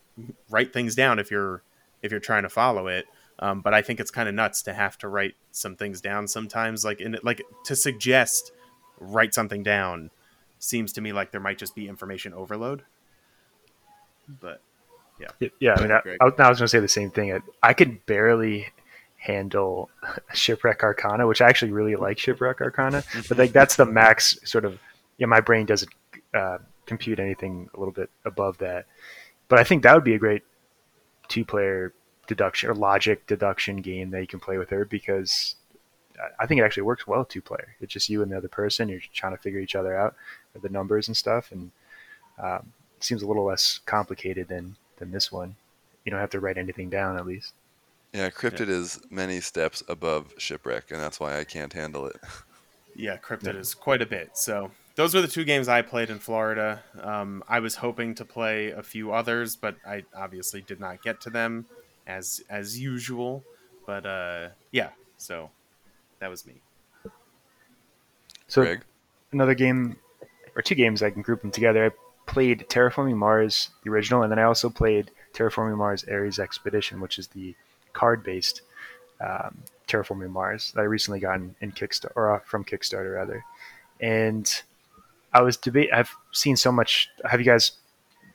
write 0.49 0.73
things 0.73 0.95
down 0.95 1.19
if 1.19 1.32
you're 1.32 1.63
if 2.01 2.11
you're 2.11 2.19
trying 2.19 2.43
to 2.43 2.49
follow 2.49 2.88
it. 2.88 3.05
Um, 3.39 3.61
but 3.61 3.73
I 3.73 3.82
think 3.82 3.99
it's 3.99 4.11
kind 4.11 4.30
of 4.30 4.36
nuts 4.36 4.61
to 4.63 4.73
have 4.73 4.97
to 4.99 5.09
write 5.09 5.36
some 5.51 5.76
things 5.76 5.99
down 5.99 6.28
sometimes. 6.28 6.86
Like 6.86 7.01
in 7.01 7.17
like 7.23 7.41
to 7.65 7.76
suggest 7.76 8.51
write 8.99 9.34
something 9.34 9.63
down 9.63 10.09
seems 10.59 10.93
to 10.93 11.01
me 11.01 11.11
like 11.11 11.32
there 11.32 11.41
might 11.41 11.57
just 11.57 11.76
be 11.76 11.88
information 11.88 12.34
overload. 12.34 12.84
But 14.28 14.61
yeah, 15.19 15.49
yeah. 15.59 15.76
I 15.78 15.82
mean, 15.82 15.91
I, 15.91 16.01
I, 16.21 16.26
was 16.26 16.36
going 16.38 16.55
to 16.55 16.67
say 16.67 16.80
the 16.80 16.88
same 16.88 17.11
thing. 17.11 17.34
I, 17.34 17.39
I 17.61 17.73
could 17.73 18.05
barely 18.05 18.67
handle 19.17 19.89
shipwreck 20.34 20.84
arcana 20.84 21.26
which 21.26 21.41
i 21.41 21.49
actually 21.49 21.71
really 21.71 21.95
like 21.95 22.19
shipwreck 22.19 22.61
arcana 22.61 23.03
but 23.28 23.39
like 23.39 23.51
that's 23.53 23.76
the 23.76 23.86
max 23.86 24.38
sort 24.43 24.63
of 24.63 24.80
yeah, 25.18 25.28
my 25.28 25.41
brain 25.41 25.66
doesn't 25.66 25.91
uh, 26.34 26.57
compute 26.86 27.20
anything 27.20 27.70
a 27.74 27.80
little 27.80 27.93
bit 27.93 28.09
above 28.26 28.57
that. 28.59 28.86
But 29.47 29.59
I 29.59 29.63
think 29.63 29.84
that 29.84 29.93
would 29.93 30.03
be 30.03 30.16
a 30.16 30.20
great 30.20 30.43
two-player 31.28 31.93
deduction 32.28 32.70
or 32.70 32.74
logic 32.74 33.28
deduction 33.28 33.78
game 33.78 34.11
that 34.11 34.22
you 34.22 34.28
can 34.28 34.39
play 34.39 34.57
with 34.57 34.70
her 34.70 34.86
because 34.86 35.55
I 36.39 36.45
think 36.45 36.59
it 36.59 36.63
actually 36.63 36.84
works 36.84 37.05
well 37.05 37.26
two-player. 37.26 37.76
It's 37.82 37.93
just 37.93 38.09
you 38.09 38.22
and 38.22 38.32
the 38.32 38.38
other 38.38 38.47
person. 38.47 38.89
You're 38.89 39.01
trying 39.13 39.36
to 39.36 39.41
figure 39.41 39.59
each 39.59 39.76
other 39.76 39.97
out 39.97 40.16
with 40.53 40.63
the 40.63 40.70
numbers 40.70 41.07
and 41.07 41.16
stuff, 41.16 41.51
and 41.51 41.72
um, 42.41 42.72
it 42.97 43.03
seems 43.03 43.22
a 43.22 43.28
little 43.28 43.45
less 43.45 43.80
complicated 43.86 44.47
than 44.47 44.78
than 44.97 45.11
this 45.11 45.32
one. 45.32 45.55
You 46.03 46.11
don't 46.11 46.22
have 46.22 46.30
to 46.32 46.39
write 46.39 46.57
anything 46.57 46.89
down 46.89 47.18
at 47.18 47.26
least. 47.26 47.53
Yeah, 48.13 48.30
Cryptid 48.30 48.68
yeah. 48.68 48.76
is 48.76 49.01
many 49.09 49.41
steps 49.41 49.84
above 49.89 50.34
Shipwreck, 50.38 50.91
and 50.91 51.01
that's 51.01 51.20
why 51.20 51.38
I 51.38 51.43
can't 51.43 51.74
handle 51.74 52.07
it. 52.07 52.18
Yeah, 52.97 53.18
Cryptid 53.18 53.55
yeah. 53.55 53.59
is 53.59 53.74
quite 53.74 54.01
a 54.01 54.05
bit. 54.05 54.38
So 54.38 54.72
those 54.95 55.13
were 55.13 55.21
the 55.21 55.27
two 55.27 55.43
games 55.43 55.67
I 55.67 55.81
played 55.81 56.09
in 56.09 56.19
Florida. 56.19 56.81
Um, 57.01 57.43
I 57.47 57.59
was 57.59 57.75
hoping 57.75 58.15
to 58.15 58.25
play 58.25 58.71
a 58.71 58.81
few 58.81 59.11
others, 59.11 59.55
but 59.55 59.75
I 59.85 60.03
obviously 60.15 60.61
did 60.61 60.79
not 60.79 61.03
get 61.03 61.21
to 61.21 61.29
them 61.29 61.65
as 62.07 62.41
as 62.49 62.79
usual. 62.79 63.43
But 63.85 64.05
uh, 64.05 64.47
yeah, 64.71 64.89
so 65.17 65.51
that 66.19 66.29
was 66.29 66.47
me. 66.47 66.55
So 68.47 68.63
Greg? 68.63 68.83
another 69.31 69.53
game 69.53 69.97
or 70.55 70.61
two 70.61 70.75
games 70.75 71.03
I 71.03 71.09
can 71.09 71.21
group 71.21 71.41
them 71.41 71.51
together. 71.51 71.85
I 71.85 72.31
played 72.31 72.65
Terraforming 72.69 73.17
Mars, 73.17 73.69
the 73.83 73.89
original, 73.89 74.23
and 74.23 74.31
then 74.31 74.39
I 74.39 74.43
also 74.43 74.69
played 74.69 75.11
Terraforming 75.33 75.77
Mars 75.77 76.05
Ares 76.09 76.39
Expedition, 76.39 77.01
which 77.01 77.19
is 77.19 77.27
the 77.27 77.53
card-based 77.93 78.61
um, 79.21 79.57
Terraforming 79.87 80.29
Mars 80.29 80.71
that 80.73 80.81
I 80.81 80.85
recently 80.85 81.19
got 81.19 81.35
in, 81.35 81.55
in 81.61 81.71
Kickstarter 81.71 82.11
or 82.15 82.35
uh, 82.35 82.39
from 82.39 82.63
Kickstarter 82.63 83.15
rather. 83.15 83.43
And 83.99 84.61
I 85.36 85.41
was 85.41 85.57
debate. 85.57 85.89
I've 85.91 86.15
seen 86.31 86.55
so 86.55 86.71
much. 86.71 87.09
Have 87.29 87.41
you 87.41 87.45
guys 87.45 87.73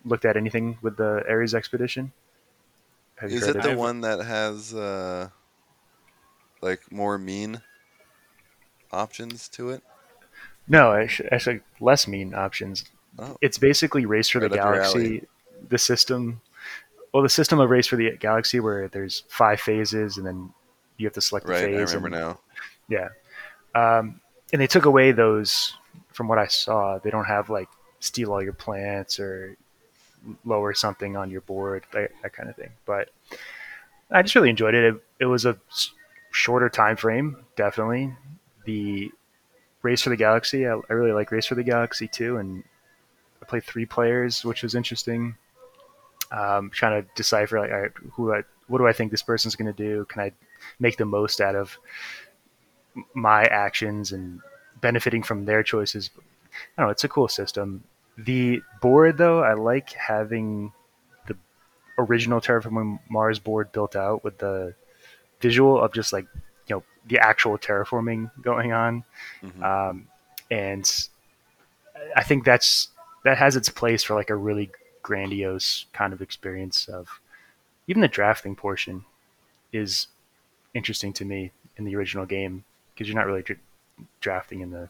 looked 0.04 0.26
at 0.26 0.36
anything 0.36 0.76
with 0.82 0.98
the 0.98 1.24
Ares 1.26 1.54
expedition? 1.54 2.12
Is 3.22 3.46
it 3.46 3.62
the 3.62 3.74
one 3.74 4.02
that 4.02 4.20
has 4.22 4.74
uh, 4.74 5.30
like 6.60 6.92
more 6.92 7.16
mean 7.16 7.62
options 8.92 9.48
to 9.48 9.70
it? 9.70 9.82
No, 10.68 10.92
actually, 10.92 11.32
actually 11.32 11.60
less 11.80 12.06
mean 12.06 12.34
options. 12.34 12.84
Oh. 13.18 13.34
It's 13.40 13.56
basically 13.56 14.04
Race 14.04 14.28
for 14.28 14.40
right 14.40 14.50
the 14.50 14.56
Galaxy, 14.56 15.26
the 15.70 15.78
system, 15.78 16.42
well, 17.14 17.22
the 17.22 17.30
system 17.30 17.60
of 17.60 17.70
Race 17.70 17.86
for 17.86 17.96
the 17.96 18.14
Galaxy 18.18 18.60
where 18.60 18.88
there's 18.88 19.24
five 19.28 19.58
phases 19.58 20.18
and 20.18 20.26
then 20.26 20.52
you 20.98 21.06
have 21.06 21.14
to 21.14 21.22
select 21.22 21.46
the 21.46 21.52
Right, 21.52 21.64
I 21.64 21.78
phase. 21.78 21.94
remember 21.94 22.16
and, 22.16 22.26
now. 22.26 22.40
Yeah, 22.88 23.08
um, 23.74 24.20
and 24.52 24.60
they 24.60 24.66
took 24.66 24.84
away 24.84 25.12
those. 25.12 25.74
From 26.20 26.28
what 26.28 26.38
I 26.38 26.48
saw, 26.48 26.98
they 26.98 27.08
don't 27.08 27.24
have 27.24 27.48
like 27.48 27.70
steal 27.98 28.30
all 28.30 28.42
your 28.42 28.52
plants 28.52 29.18
or 29.18 29.56
lower 30.44 30.74
something 30.74 31.16
on 31.16 31.30
your 31.30 31.40
board, 31.40 31.84
that, 31.92 32.10
that 32.22 32.34
kind 32.34 32.50
of 32.50 32.56
thing. 32.56 32.68
But 32.84 33.08
I 34.10 34.20
just 34.20 34.34
really 34.34 34.50
enjoyed 34.50 34.74
it. 34.74 34.84
It, 34.84 35.02
it 35.20 35.24
was 35.24 35.46
a 35.46 35.56
shorter 36.30 36.68
time 36.68 36.96
frame, 36.96 37.38
definitely. 37.56 38.14
The 38.66 39.10
Race 39.80 40.02
for 40.02 40.10
the 40.10 40.16
Galaxy, 40.16 40.66
I, 40.66 40.78
I 40.90 40.92
really 40.92 41.12
like 41.12 41.32
Race 41.32 41.46
for 41.46 41.54
the 41.54 41.62
Galaxy 41.62 42.06
too, 42.06 42.36
and 42.36 42.64
I 43.40 43.46
played 43.46 43.64
three 43.64 43.86
players, 43.86 44.44
which 44.44 44.62
was 44.62 44.74
interesting. 44.74 45.36
Um, 46.30 46.68
trying 46.68 47.02
to 47.02 47.08
decipher 47.14 47.60
like, 47.60 47.96
who 48.12 48.34
I, 48.34 48.42
what 48.66 48.76
do 48.76 48.86
I 48.86 48.92
think 48.92 49.10
this 49.10 49.22
person's 49.22 49.56
going 49.56 49.74
to 49.74 49.82
do? 49.82 50.04
Can 50.04 50.20
I 50.20 50.32
make 50.80 50.98
the 50.98 51.06
most 51.06 51.40
out 51.40 51.54
of 51.54 51.78
my 53.14 53.44
actions 53.44 54.12
and 54.12 54.42
benefiting 54.80 55.22
from 55.22 55.44
their 55.44 55.62
choices? 55.62 56.10
I 56.16 56.82
don't 56.82 56.86
know. 56.86 56.90
It's 56.90 57.04
a 57.04 57.08
cool 57.08 57.28
system. 57.28 57.84
The 58.18 58.62
board, 58.82 59.18
though, 59.18 59.42
I 59.42 59.54
like 59.54 59.92
having 59.92 60.72
the 61.26 61.36
original 61.98 62.40
Terraforming 62.40 62.98
Mars 63.08 63.38
board 63.38 63.72
built 63.72 63.96
out 63.96 64.24
with 64.24 64.38
the 64.38 64.74
visual 65.40 65.80
of 65.80 65.92
just 65.92 66.12
like 66.12 66.26
you 66.66 66.76
know 66.76 66.82
the 67.06 67.18
actual 67.18 67.56
terraforming 67.56 68.30
going 68.42 68.72
on, 68.72 69.04
Mhm. 69.42 69.62
um, 69.62 70.06
and 70.50 71.08
I 72.16 72.22
think 72.22 72.44
that's 72.44 72.88
that 73.24 73.38
has 73.38 73.56
its 73.56 73.68
place 73.68 74.02
for 74.02 74.14
like 74.14 74.30
a 74.30 74.36
really 74.36 74.70
grandiose 75.02 75.86
kind 75.92 76.12
of 76.12 76.20
experience 76.20 76.88
of 76.88 77.20
even 77.86 78.02
the 78.02 78.08
drafting 78.08 78.54
portion 78.54 79.04
is 79.72 80.06
interesting 80.74 81.12
to 81.14 81.24
me 81.24 81.50
in 81.76 81.84
the 81.84 81.96
original 81.96 82.26
game 82.26 82.64
because 82.94 83.08
you're 83.08 83.16
not 83.16 83.26
really 83.26 83.42
drafting 84.20 84.60
in 84.60 84.70
the 84.70 84.88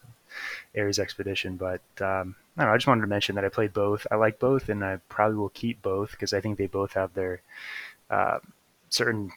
Ares 0.76 0.98
expedition. 0.98 1.56
But 1.56 1.82
um, 2.00 2.36
I 2.56 2.64
know. 2.64 2.72
I 2.72 2.76
just 2.76 2.86
wanted 2.86 3.02
to 3.02 3.06
mention 3.06 3.34
that 3.34 3.44
I 3.44 3.48
played 3.48 3.72
both. 3.72 4.06
I 4.11 4.16
like 4.16 4.38
both, 4.38 4.68
and 4.68 4.84
I 4.84 4.98
probably 5.08 5.36
will 5.36 5.50
keep 5.50 5.82
both 5.82 6.12
because 6.12 6.32
I 6.32 6.40
think 6.40 6.58
they 6.58 6.66
both 6.66 6.92
have 6.92 7.14
their 7.14 7.42
uh, 8.11 8.38
certain 8.88 9.32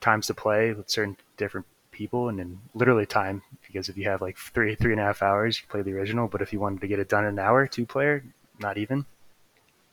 times 0.00 0.26
to 0.28 0.34
play 0.34 0.72
with 0.72 0.90
certain 0.90 1.16
different 1.36 1.66
people, 1.90 2.28
and 2.28 2.38
then 2.38 2.60
literally 2.74 3.06
time 3.06 3.42
because 3.66 3.88
if 3.88 3.96
you 3.96 4.04
have 4.04 4.22
like 4.22 4.36
three 4.36 4.74
three 4.74 4.92
and 4.92 5.00
a 5.00 5.04
half 5.04 5.22
hours, 5.22 5.60
you 5.60 5.68
play 5.68 5.82
the 5.82 5.92
original. 5.92 6.28
But 6.28 6.42
if 6.42 6.52
you 6.52 6.60
wanted 6.60 6.80
to 6.80 6.88
get 6.88 6.98
it 6.98 7.08
done 7.08 7.24
in 7.24 7.30
an 7.30 7.38
hour, 7.38 7.66
two 7.66 7.86
player, 7.86 8.24
not 8.58 8.78
even, 8.78 9.06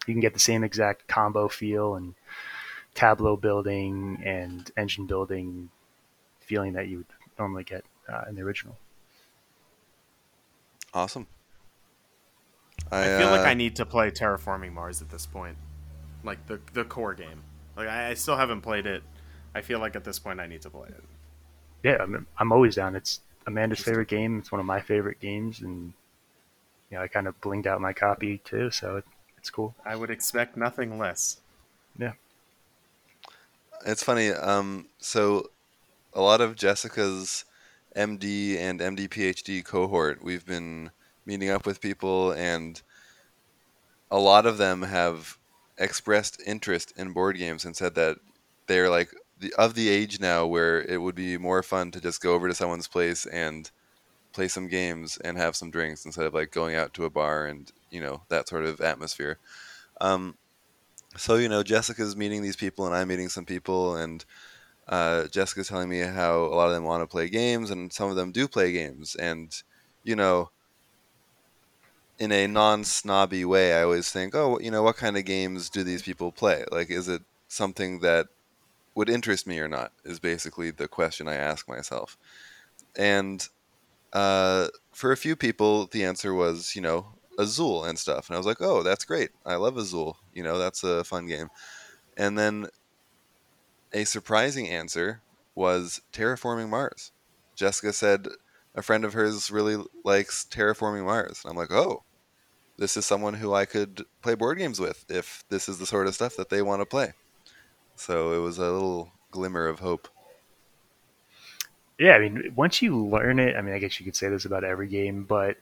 you 0.07 0.13
can 0.13 0.21
get 0.21 0.33
the 0.33 0.39
same 0.39 0.63
exact 0.63 1.07
combo 1.07 1.47
feel 1.47 1.95
and 1.95 2.15
tableau 2.93 3.35
building 3.35 4.21
and 4.23 4.71
engine 4.77 5.05
building 5.05 5.69
feeling 6.39 6.73
that 6.73 6.87
you 6.87 6.97
would 6.97 7.07
normally 7.37 7.63
get 7.63 7.83
uh, 8.11 8.23
in 8.29 8.35
the 8.35 8.41
original. 8.41 8.77
Awesome. 10.93 11.27
I 12.91 13.17
feel 13.17 13.29
like 13.29 13.41
uh, 13.41 13.49
I 13.49 13.53
need 13.53 13.75
to 13.77 13.85
play 13.85 14.11
Terraforming 14.11 14.71
Mars 14.71 15.01
at 15.01 15.09
this 15.09 15.25
point, 15.25 15.57
like 16.23 16.45
the 16.47 16.59
the 16.73 16.83
core 16.83 17.13
game. 17.13 17.41
Like 17.75 17.87
I, 17.87 18.11
I 18.11 18.13
still 18.13 18.37
haven't 18.37 18.61
played 18.61 18.85
it. 18.85 19.03
I 19.53 19.61
feel 19.61 19.79
like 19.79 19.95
at 19.95 20.03
this 20.03 20.19
point 20.19 20.39
I 20.39 20.47
need 20.47 20.61
to 20.61 20.69
play 20.69 20.89
it. 20.89 21.03
Yeah, 21.83 21.97
I'm, 22.01 22.27
I'm 22.37 22.51
always 22.51 22.75
down. 22.75 22.95
It's 22.95 23.21
Amanda's 23.47 23.79
favorite 23.79 24.07
game. 24.07 24.39
It's 24.39 24.51
one 24.51 24.59
of 24.59 24.65
my 24.65 24.81
favorite 24.81 25.19
games, 25.19 25.61
and 25.61 25.93
you 26.89 26.97
know, 26.97 27.03
I 27.03 27.07
kind 27.07 27.27
of 27.27 27.39
blinged 27.41 27.65
out 27.65 27.81
my 27.81 27.93
copy 27.93 28.39
too, 28.39 28.71
so 28.71 28.97
it, 28.97 29.05
it's 29.37 29.49
cool. 29.49 29.75
I 29.85 29.95
would 29.95 30.09
expect 30.09 30.57
nothing 30.57 30.97
less. 30.97 31.37
Yeah. 31.97 32.13
It's 33.85 34.03
funny. 34.03 34.29
Um, 34.29 34.87
so 34.99 35.49
a 36.13 36.21
lot 36.21 36.41
of 36.41 36.55
Jessica's 36.55 37.45
MD 37.95 38.57
and 38.57 38.79
MD 38.79 39.07
PhD 39.07 39.63
cohort, 39.63 40.23
we've 40.23 40.45
been 40.45 40.91
meeting 41.25 41.49
up 41.49 41.65
with 41.65 41.81
people, 41.81 42.31
and 42.31 42.81
a 44.11 44.19
lot 44.19 44.45
of 44.45 44.57
them 44.57 44.83
have 44.83 45.37
expressed 45.77 46.41
interest 46.45 46.93
in 46.95 47.13
board 47.13 47.37
games 47.37 47.65
and 47.65 47.75
said 47.75 47.95
that 47.95 48.17
they're 48.67 48.89
like 48.89 49.09
the 49.39 49.53
of 49.57 49.73
the 49.73 49.89
age 49.89 50.19
now 50.19 50.45
where 50.45 50.81
it 50.81 51.01
would 51.01 51.15
be 51.15 51.37
more 51.37 51.61
fun 51.61 51.91
to 51.91 52.01
just 52.01 52.21
go 52.21 52.33
over 52.33 52.47
to 52.47 52.53
someone's 52.53 52.87
place 52.87 53.25
and 53.25 53.69
play 54.31 54.47
some 54.47 54.67
games 54.67 55.17
and 55.23 55.37
have 55.37 55.55
some 55.55 55.71
drinks 55.71 56.05
instead 56.05 56.25
of 56.25 56.33
like 56.33 56.51
going 56.51 56.75
out 56.75 56.93
to 56.93 57.05
a 57.05 57.09
bar 57.09 57.45
and 57.45 57.71
you 57.89 58.01
know 58.01 58.21
that 58.29 58.47
sort 58.47 58.65
of 58.65 58.81
atmosphere. 58.81 59.37
Um, 60.01 60.35
so 61.17 61.35
you 61.35 61.49
know, 61.49 61.63
Jessica's 61.63 62.15
meeting 62.15 62.41
these 62.41 62.55
people, 62.57 62.85
and 62.85 62.95
I'm 62.95 63.07
meeting 63.07 63.29
some 63.29 63.45
people, 63.45 63.95
and 63.95 64.23
uh, 64.87 65.27
Jessica's 65.27 65.67
telling 65.67 65.89
me 65.89 65.99
how 65.99 66.39
a 66.39 66.55
lot 66.55 66.67
of 66.67 66.73
them 66.73 66.83
want 66.83 67.03
to 67.03 67.07
play 67.07 67.29
games, 67.29 67.71
and 67.71 67.91
some 67.91 68.09
of 68.09 68.15
them 68.15 68.31
do 68.31 68.47
play 68.47 68.71
games, 68.71 69.15
and 69.15 69.61
you 70.03 70.15
know, 70.15 70.49
in 72.19 72.31
a 72.31 72.47
non-snobby 72.47 73.43
way, 73.43 73.73
I 73.73 73.83
always 73.83 74.11
think, 74.11 74.35
oh, 74.35 74.59
you 74.59 74.71
know, 74.71 74.83
what 74.83 74.97
kind 74.97 75.17
of 75.17 75.25
games 75.25 75.69
do 75.69 75.83
these 75.83 76.03
people 76.03 76.31
play? 76.31 76.63
Like, 76.71 76.89
is 76.89 77.09
it 77.09 77.23
something 77.47 77.99
that 77.99 78.27
would 78.93 79.09
interest 79.09 79.47
me 79.47 79.59
or 79.59 79.67
not? 79.67 79.91
Is 80.03 80.19
basically 80.19 80.71
the 80.71 80.87
question 80.87 81.27
I 81.27 81.35
ask 81.35 81.67
myself, 81.67 82.17
and 82.95 83.47
uh, 84.13 84.69
for 84.93 85.11
a 85.11 85.17
few 85.17 85.35
people, 85.35 85.87
the 85.87 86.05
answer 86.05 86.33
was, 86.33 86.75
you 86.75 86.81
know, 86.81 87.07
Azul 87.37 87.83
and 87.83 87.99
stuff. 87.99 88.29
And 88.29 88.35
I 88.35 88.39
was 88.39 88.47
like, 88.47 88.61
oh, 88.61 88.81
that's 88.81 89.03
great. 89.03 89.29
I 89.45 89.55
love 89.55 89.77
Azul. 89.77 90.17
You 90.33 90.43
know, 90.43 90.57
that's 90.57 90.83
a 90.83 91.03
fun 91.03 91.27
game. 91.27 91.49
And 92.15 92.37
then 92.37 92.67
a 93.95 94.03
surprising 94.03 94.67
answer 94.67 95.21
was 95.55 96.01
Terraforming 96.11 96.69
Mars. 96.69 97.13
Jessica 97.55 97.93
said 97.93 98.27
a 98.75 98.81
friend 98.81 99.05
of 99.05 99.13
hers 99.13 99.49
really 99.49 99.81
likes 100.03 100.45
Terraforming 100.51 101.05
Mars. 101.05 101.41
And 101.43 101.51
I'm 101.51 101.57
like, 101.57 101.71
oh, 101.71 102.03
this 102.77 102.97
is 102.97 103.05
someone 103.05 103.35
who 103.35 103.53
I 103.53 103.63
could 103.63 104.03
play 104.21 104.35
board 104.35 104.57
games 104.57 104.81
with 104.81 105.05
if 105.07 105.45
this 105.47 105.69
is 105.69 105.79
the 105.79 105.85
sort 105.85 106.07
of 106.07 106.13
stuff 106.13 106.35
that 106.35 106.49
they 106.49 106.61
want 106.61 106.81
to 106.81 106.85
play. 106.85 107.13
So 107.95 108.33
it 108.33 108.39
was 108.39 108.57
a 108.57 108.69
little 108.69 109.13
glimmer 109.31 109.65
of 109.65 109.79
hope. 109.79 110.09
Yeah, 111.97 112.15
I 112.15 112.19
mean, 112.19 112.51
once 112.53 112.81
you 112.81 112.97
learn 113.07 113.39
it, 113.39 113.55
I 113.55 113.61
mean, 113.61 113.73
I 113.73 113.79
guess 113.79 113.97
you 113.97 114.03
could 114.03 114.17
say 114.17 114.27
this 114.27 114.43
about 114.43 114.65
every 114.65 114.89
game, 114.89 115.23
but 115.23 115.55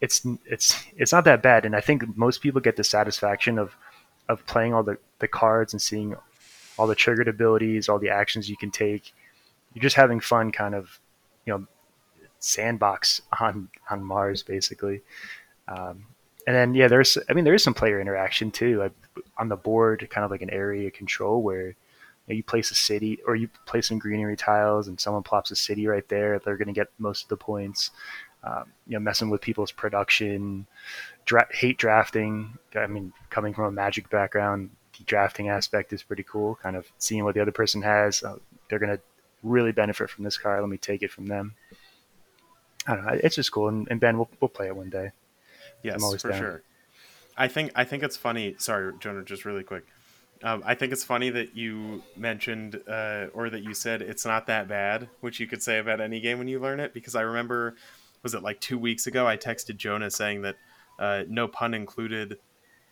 it's 0.00 0.26
it's 0.44 0.84
it's 0.96 1.12
not 1.12 1.22
that 1.26 1.44
bad, 1.44 1.64
and 1.64 1.76
I 1.76 1.80
think 1.80 2.16
most 2.16 2.42
people 2.42 2.60
get 2.60 2.74
the 2.74 2.82
satisfaction 2.82 3.56
of 3.56 3.76
of 4.28 4.44
playing 4.46 4.74
all 4.74 4.82
the 4.82 4.98
the 5.20 5.28
cards 5.28 5.72
and 5.72 5.80
seeing 5.80 6.16
all 6.82 6.88
the 6.88 6.96
triggered 6.96 7.28
abilities, 7.28 7.88
all 7.88 8.00
the 8.00 8.10
actions 8.10 8.50
you 8.50 8.56
can 8.56 8.72
take. 8.72 9.14
You're 9.72 9.82
just 9.84 9.94
having 9.94 10.18
fun, 10.18 10.50
kind 10.50 10.74
of, 10.74 10.98
you 11.46 11.52
know, 11.52 11.66
sandbox 12.40 13.22
on 13.40 13.68
on 13.88 14.02
Mars, 14.02 14.42
basically. 14.42 15.00
Um, 15.68 16.06
and 16.44 16.56
then 16.56 16.74
yeah, 16.74 16.88
there's 16.88 17.16
I 17.30 17.34
mean 17.34 17.44
there 17.44 17.54
is 17.54 17.62
some 17.62 17.72
player 17.72 18.00
interaction 18.00 18.50
too. 18.50 18.80
Like 18.80 18.92
on 19.38 19.48
the 19.48 19.56
board, 19.56 20.08
kind 20.10 20.24
of 20.24 20.32
like 20.32 20.42
an 20.42 20.50
area 20.50 20.90
control 20.90 21.40
where 21.40 21.68
you, 21.68 21.74
know, 22.28 22.34
you 22.34 22.42
place 22.42 22.72
a 22.72 22.74
city 22.74 23.20
or 23.28 23.36
you 23.36 23.48
place 23.64 23.86
some 23.86 24.00
greenery 24.00 24.36
tiles 24.36 24.88
and 24.88 24.98
someone 24.98 25.22
plops 25.22 25.52
a 25.52 25.56
city 25.56 25.86
right 25.86 26.08
there. 26.08 26.40
They're 26.40 26.56
going 26.56 26.66
to 26.66 26.74
get 26.74 26.88
most 26.98 27.22
of 27.22 27.28
the 27.28 27.36
points. 27.36 27.92
Um, 28.42 28.72
you 28.88 28.94
know, 28.94 28.98
messing 28.98 29.30
with 29.30 29.40
people's 29.40 29.70
production, 29.70 30.66
dra- 31.26 31.46
hate 31.52 31.78
drafting. 31.78 32.58
I 32.74 32.88
mean, 32.88 33.12
coming 33.30 33.54
from 33.54 33.66
a 33.66 33.70
magic 33.70 34.10
background, 34.10 34.70
the 34.98 35.04
drafting 35.04 35.48
aspect 35.48 35.92
is 35.92 36.02
pretty 36.02 36.22
cool. 36.22 36.56
Kind 36.56 36.76
of 36.76 36.90
seeing 36.98 37.24
what 37.24 37.34
the 37.34 37.42
other 37.42 37.52
person 37.52 37.82
has. 37.82 38.22
Uh, 38.22 38.36
they're 38.68 38.78
going 38.78 38.96
to 38.96 39.02
really 39.42 39.72
benefit 39.72 40.10
from 40.10 40.24
this 40.24 40.38
car. 40.38 40.60
Let 40.60 40.68
me 40.68 40.78
take 40.78 41.02
it 41.02 41.10
from 41.10 41.26
them. 41.26 41.54
I 42.86 42.96
don't 42.96 43.06
know. 43.06 43.20
It's 43.22 43.36
just 43.36 43.52
cool. 43.52 43.68
And, 43.68 43.88
and 43.90 44.00
Ben, 44.00 44.16
we'll, 44.16 44.28
we'll 44.40 44.48
play 44.48 44.66
it 44.66 44.76
one 44.76 44.90
day. 44.90 45.12
Yes, 45.82 46.02
always 46.02 46.22
for 46.22 46.30
down. 46.30 46.38
sure. 46.38 46.62
I 47.36 47.48
think 47.48 47.72
I 47.74 47.84
think 47.84 48.02
it's 48.02 48.16
funny. 48.16 48.54
Sorry, 48.58 48.92
Jonah, 49.00 49.24
just 49.24 49.44
really 49.44 49.62
quick. 49.62 49.84
Um, 50.42 50.62
I 50.66 50.74
think 50.74 50.92
it's 50.92 51.04
funny 51.04 51.30
that 51.30 51.56
you 51.56 52.02
mentioned 52.16 52.80
uh, 52.88 53.26
or 53.32 53.48
that 53.48 53.62
you 53.62 53.74
said 53.74 54.02
it's 54.02 54.26
not 54.26 54.46
that 54.48 54.68
bad, 54.68 55.08
which 55.20 55.38
you 55.38 55.46
could 55.46 55.62
say 55.62 55.78
about 55.78 56.00
any 56.00 56.20
game 56.20 56.38
when 56.38 56.48
you 56.48 56.58
learn 56.58 56.80
it. 56.80 56.92
Because 56.92 57.14
I 57.14 57.22
remember, 57.22 57.76
was 58.22 58.34
it 58.34 58.42
like 58.42 58.60
two 58.60 58.78
weeks 58.78 59.06
ago? 59.06 59.26
I 59.26 59.36
texted 59.36 59.76
Jonah 59.76 60.10
saying 60.10 60.42
that, 60.42 60.56
uh, 60.98 61.22
no 61.28 61.46
pun 61.46 61.74
included, 61.74 62.38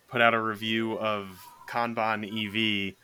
put 0.07 0.21
out 0.21 0.33
a 0.33 0.41
review 0.41 0.97
of 0.97 1.27
Kanban 1.67 2.25
EV, 2.25 2.95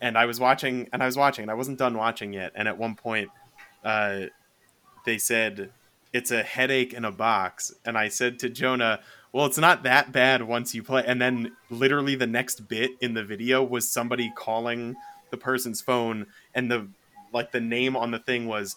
and 0.00 0.18
I 0.18 0.26
was 0.26 0.40
watching, 0.40 0.88
and 0.92 1.02
I 1.02 1.06
was 1.06 1.16
watching, 1.16 1.42
and 1.42 1.50
I 1.50 1.54
wasn't 1.54 1.78
done 1.78 1.96
watching 1.96 2.32
yet. 2.32 2.52
And 2.54 2.68
at 2.68 2.78
one 2.78 2.94
point, 2.94 3.30
uh, 3.84 4.26
they 5.04 5.18
said 5.18 5.70
it's 6.12 6.30
a 6.30 6.42
headache 6.42 6.92
in 6.92 7.04
a 7.04 7.12
box, 7.12 7.74
and 7.84 7.96
I 7.96 8.08
said 8.08 8.38
to 8.40 8.48
Jonah, 8.48 9.00
well, 9.32 9.46
it's 9.46 9.58
not 9.58 9.82
that 9.84 10.12
bad 10.12 10.42
once 10.42 10.74
you 10.74 10.82
play. 10.82 11.02
And 11.06 11.20
then 11.20 11.52
literally 11.70 12.14
the 12.14 12.26
next 12.26 12.68
bit 12.68 12.90
in 13.00 13.14
the 13.14 13.24
video 13.24 13.62
was 13.62 13.88
somebody 13.88 14.30
calling 14.36 14.94
the 15.30 15.38
person's 15.38 15.80
phone, 15.80 16.26
and 16.54 16.70
the 16.70 16.88
like 17.32 17.52
the 17.52 17.60
name 17.60 17.96
on 17.96 18.10
the 18.10 18.18
thing 18.18 18.46
was, 18.46 18.76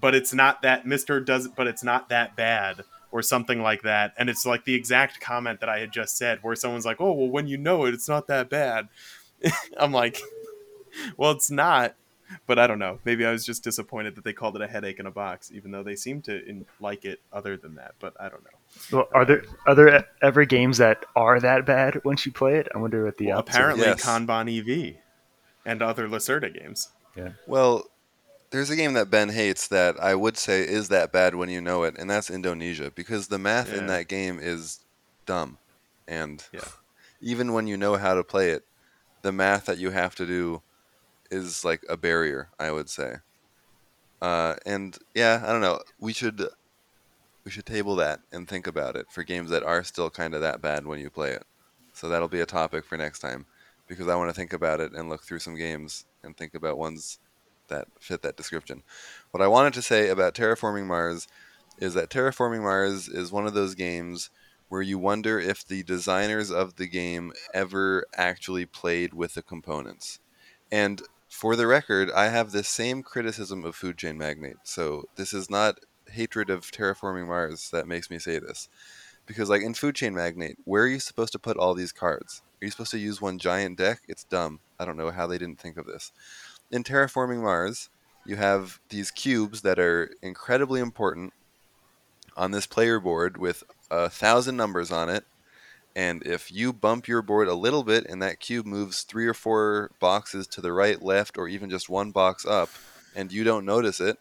but 0.00 0.14
it's 0.14 0.34
not 0.34 0.62
that 0.62 0.86
Mister 0.86 1.20
does, 1.20 1.48
but 1.48 1.68
it's 1.68 1.84
not 1.84 2.08
that 2.08 2.34
bad 2.34 2.82
or 3.12 3.22
something 3.22 3.62
like 3.62 3.82
that. 3.82 4.14
And 4.18 4.28
it's 4.28 4.44
like 4.44 4.64
the 4.64 4.74
exact 4.74 5.20
comment 5.20 5.60
that 5.60 5.68
I 5.68 5.78
had 5.78 5.92
just 5.92 6.16
said, 6.16 6.40
where 6.42 6.56
someone's 6.56 6.86
like, 6.86 7.00
oh 7.00 7.12
well, 7.12 7.28
when 7.28 7.46
you 7.46 7.58
know 7.58 7.84
it, 7.84 7.94
it's 7.94 8.08
not 8.08 8.26
that 8.26 8.50
bad. 8.50 8.88
I'm 9.78 9.92
like, 9.92 10.20
well, 11.16 11.30
it's 11.30 11.50
not. 11.50 11.94
But 12.46 12.58
I 12.58 12.66
don't 12.66 12.78
know. 12.78 12.98
Maybe 13.04 13.26
I 13.26 13.30
was 13.30 13.44
just 13.44 13.62
disappointed 13.62 14.14
that 14.14 14.24
they 14.24 14.32
called 14.32 14.56
it 14.56 14.62
a 14.62 14.66
headache 14.66 14.98
in 14.98 15.04
a 15.04 15.10
box, 15.10 15.52
even 15.52 15.70
though 15.70 15.82
they 15.82 15.96
seem 15.96 16.22
to 16.22 16.48
in, 16.48 16.64
like 16.80 17.04
it 17.04 17.20
other 17.30 17.58
than 17.58 17.74
that. 17.74 17.92
But 17.98 18.14
I 18.18 18.30
don't 18.30 18.42
know. 18.42 18.96
Well, 18.98 19.08
are 19.12 19.26
there 19.26 19.42
are 19.66 19.74
there 19.74 20.06
ever 20.22 20.46
games 20.46 20.78
that 20.78 21.04
are 21.14 21.38
that 21.40 21.66
bad 21.66 22.02
once 22.06 22.24
you 22.24 22.32
play 22.32 22.56
it? 22.56 22.68
I 22.74 22.78
wonder 22.78 23.04
what 23.04 23.18
the 23.18 23.26
Well, 23.26 23.38
apparently 23.38 23.84
Yes. 23.84 24.02
Kanban 24.02 24.48
EV 24.48 24.96
and 25.66 25.82
other 25.82 26.08
Lacerda 26.08 26.58
games. 26.58 26.88
Yeah. 27.16 27.32
Well, 27.46 27.90
there's 28.52 28.70
a 28.70 28.76
game 28.76 28.92
that 28.92 29.10
Ben 29.10 29.30
hates 29.30 29.68
that 29.68 29.98
I 30.00 30.14
would 30.14 30.36
say 30.36 30.62
is 30.62 30.88
that 30.88 31.10
bad 31.12 31.34
when 31.34 31.48
you 31.48 31.60
know 31.60 31.82
it, 31.84 31.96
and 31.98 32.08
that's 32.08 32.30
Indonesia 32.30 32.92
because 32.94 33.28
the 33.28 33.38
math 33.38 33.72
in 33.72 33.86
that 33.86 34.08
game 34.08 34.38
is 34.40 34.80
dumb, 35.26 35.58
and 36.06 36.44
Yeah. 36.52 36.68
even 37.20 37.52
when 37.52 37.66
you 37.66 37.76
know 37.76 37.96
how 37.96 38.14
to 38.14 38.22
play 38.22 38.50
it, 38.50 38.64
the 39.22 39.32
math 39.32 39.66
that 39.66 39.78
you 39.78 39.90
have 39.90 40.14
to 40.16 40.26
do 40.26 40.62
is 41.30 41.64
like 41.64 41.82
a 41.88 41.96
barrier. 41.96 42.50
I 42.58 42.70
would 42.70 42.90
say, 42.90 43.16
uh, 44.20 44.56
and 44.66 44.96
yeah, 45.14 45.42
I 45.44 45.52
don't 45.52 45.60
know. 45.62 45.80
We 45.98 46.12
should 46.12 46.46
we 47.44 47.50
should 47.50 47.66
table 47.66 47.96
that 47.96 48.20
and 48.32 48.48
think 48.48 48.66
about 48.66 48.96
it 48.96 49.06
for 49.10 49.22
games 49.24 49.50
that 49.50 49.64
are 49.64 49.82
still 49.82 50.10
kind 50.10 50.34
of 50.34 50.40
that 50.42 50.60
bad 50.60 50.86
when 50.86 51.00
you 51.00 51.10
play 51.10 51.30
it. 51.30 51.44
So 51.94 52.08
that'll 52.08 52.28
be 52.28 52.40
a 52.40 52.46
topic 52.46 52.84
for 52.84 52.96
next 52.96 53.18
time 53.18 53.46
because 53.88 54.08
I 54.08 54.16
want 54.16 54.30
to 54.30 54.34
think 54.34 54.52
about 54.52 54.80
it 54.80 54.92
and 54.92 55.08
look 55.08 55.24
through 55.24 55.40
some 55.40 55.56
games 55.56 56.04
and 56.22 56.36
think 56.36 56.54
about 56.54 56.78
ones 56.78 57.18
that 57.72 57.88
fit 58.00 58.22
that 58.22 58.36
description. 58.36 58.82
What 59.30 59.42
I 59.42 59.48
wanted 59.48 59.74
to 59.74 59.82
say 59.82 60.08
about 60.08 60.34
Terraforming 60.34 60.86
Mars 60.86 61.26
is 61.78 61.94
that 61.94 62.10
Terraforming 62.10 62.62
Mars 62.62 63.08
is 63.08 63.32
one 63.32 63.46
of 63.46 63.54
those 63.54 63.74
games 63.74 64.30
where 64.68 64.82
you 64.82 64.98
wonder 64.98 65.38
if 65.38 65.66
the 65.66 65.82
designers 65.82 66.50
of 66.50 66.76
the 66.76 66.86
game 66.86 67.32
ever 67.52 68.06
actually 68.16 68.64
played 68.64 69.12
with 69.12 69.34
the 69.34 69.42
components. 69.42 70.18
And 70.70 71.02
for 71.28 71.56
the 71.56 71.66
record, 71.66 72.10
I 72.10 72.28
have 72.28 72.52
the 72.52 72.64
same 72.64 73.02
criticism 73.02 73.64
of 73.64 73.74
Food 73.74 73.98
Chain 73.98 74.16
Magnate. 74.16 74.56
So 74.64 75.04
this 75.16 75.34
is 75.34 75.50
not 75.50 75.80
hatred 76.10 76.50
of 76.50 76.70
Terraforming 76.70 77.26
Mars 77.26 77.70
that 77.70 77.86
makes 77.86 78.10
me 78.10 78.18
say 78.18 78.38
this. 78.38 78.68
Because 79.26 79.50
like 79.50 79.62
in 79.62 79.74
Food 79.74 79.94
Chain 79.94 80.14
Magnate, 80.14 80.56
where 80.64 80.84
are 80.84 80.88
you 80.88 81.00
supposed 81.00 81.32
to 81.32 81.38
put 81.38 81.56
all 81.56 81.74
these 81.74 81.92
cards? 81.92 82.42
Are 82.60 82.64
you 82.64 82.70
supposed 82.70 82.90
to 82.92 82.98
use 82.98 83.20
one 83.20 83.38
giant 83.38 83.78
deck? 83.78 84.00
It's 84.08 84.24
dumb. 84.24 84.60
I 84.78 84.84
don't 84.84 84.96
know 84.96 85.10
how 85.10 85.26
they 85.26 85.38
didn't 85.38 85.60
think 85.60 85.76
of 85.76 85.86
this. 85.86 86.12
In 86.72 86.82
Terraforming 86.82 87.42
Mars, 87.42 87.90
you 88.24 88.36
have 88.36 88.80
these 88.88 89.10
cubes 89.10 89.60
that 89.60 89.78
are 89.78 90.10
incredibly 90.22 90.80
important 90.80 91.34
on 92.34 92.50
this 92.50 92.66
player 92.66 92.98
board 92.98 93.36
with 93.36 93.62
a 93.90 94.08
thousand 94.08 94.56
numbers 94.56 94.90
on 94.90 95.10
it. 95.10 95.24
And 95.94 96.22
if 96.26 96.50
you 96.50 96.72
bump 96.72 97.06
your 97.06 97.20
board 97.20 97.46
a 97.48 97.54
little 97.54 97.84
bit 97.84 98.06
and 98.06 98.22
that 98.22 98.40
cube 98.40 98.64
moves 98.64 99.02
three 99.02 99.26
or 99.26 99.34
four 99.34 99.90
boxes 100.00 100.46
to 100.46 100.62
the 100.62 100.72
right, 100.72 101.02
left, 101.02 101.36
or 101.36 101.46
even 101.46 101.68
just 101.68 101.90
one 101.90 102.10
box 102.10 102.46
up, 102.46 102.70
and 103.14 103.30
you 103.30 103.44
don't 103.44 103.66
notice 103.66 104.00
it, 104.00 104.16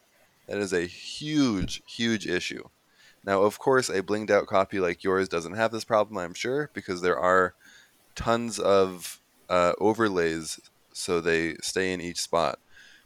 that 0.47 0.57
is 0.57 0.73
a 0.73 0.81
huge, 0.81 1.81
huge 1.87 2.27
issue. 2.27 2.67
Now, 3.23 3.43
of 3.43 3.59
course, 3.59 3.87
a 3.87 4.03
blinged 4.03 4.29
out 4.29 4.47
copy 4.47 4.81
like 4.81 5.05
yours 5.05 5.29
doesn't 5.29 5.55
have 5.55 5.71
this 5.71 5.85
problem, 5.85 6.17
I'm 6.17 6.33
sure, 6.33 6.69
because 6.73 7.01
there 7.01 7.17
are 7.17 7.53
tons 8.13 8.59
of 8.59 9.21
uh, 9.47 9.71
overlays 9.79 10.59
so 10.93 11.21
they 11.21 11.55
stay 11.61 11.93
in 11.93 12.01
each 12.01 12.21
spot. 12.21 12.59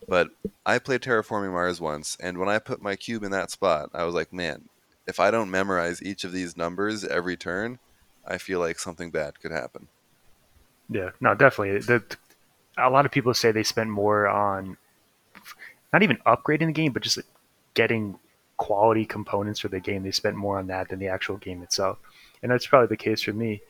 But 0.07 0.29
I 0.65 0.79
played 0.79 1.01
Terraforming 1.01 1.51
Mars 1.51 1.81
once, 1.81 2.17
and 2.19 2.37
when 2.37 2.49
I 2.49 2.59
put 2.59 2.81
my 2.81 2.95
cube 2.95 3.23
in 3.23 3.31
that 3.31 3.51
spot, 3.51 3.89
I 3.93 4.03
was 4.03 4.13
like, 4.13 4.31
man, 4.31 4.69
if 5.07 5.19
I 5.19 5.31
don't 5.31 5.51
memorize 5.51 6.01
each 6.01 6.23
of 6.23 6.31
these 6.31 6.57
numbers 6.57 7.03
every 7.03 7.37
turn, 7.37 7.79
I 8.25 8.37
feel 8.37 8.59
like 8.59 8.79
something 8.79 9.11
bad 9.11 9.39
could 9.39 9.51
happen. 9.51 9.87
Yeah, 10.89 11.11
no, 11.19 11.33
definitely. 11.33 11.79
The, 11.79 12.03
a 12.77 12.89
lot 12.89 13.05
of 13.05 13.11
people 13.11 13.33
say 13.33 13.51
they 13.51 13.63
spent 13.63 13.89
more 13.89 14.27
on 14.27 14.77
not 15.93 16.03
even 16.03 16.17
upgrading 16.25 16.67
the 16.67 16.73
game, 16.73 16.91
but 16.91 17.03
just 17.03 17.19
getting 17.73 18.19
quality 18.57 19.05
components 19.05 19.59
for 19.59 19.67
the 19.67 19.79
game. 19.79 20.03
They 20.03 20.11
spent 20.11 20.35
more 20.35 20.59
on 20.59 20.67
that 20.67 20.89
than 20.89 20.99
the 20.99 21.07
actual 21.07 21.37
game 21.37 21.63
itself, 21.63 21.97
and 22.43 22.51
that's 22.51 22.67
probably 22.67 22.87
the 22.87 22.97
case 22.97 23.21
for 23.21 23.33
me. 23.33 23.61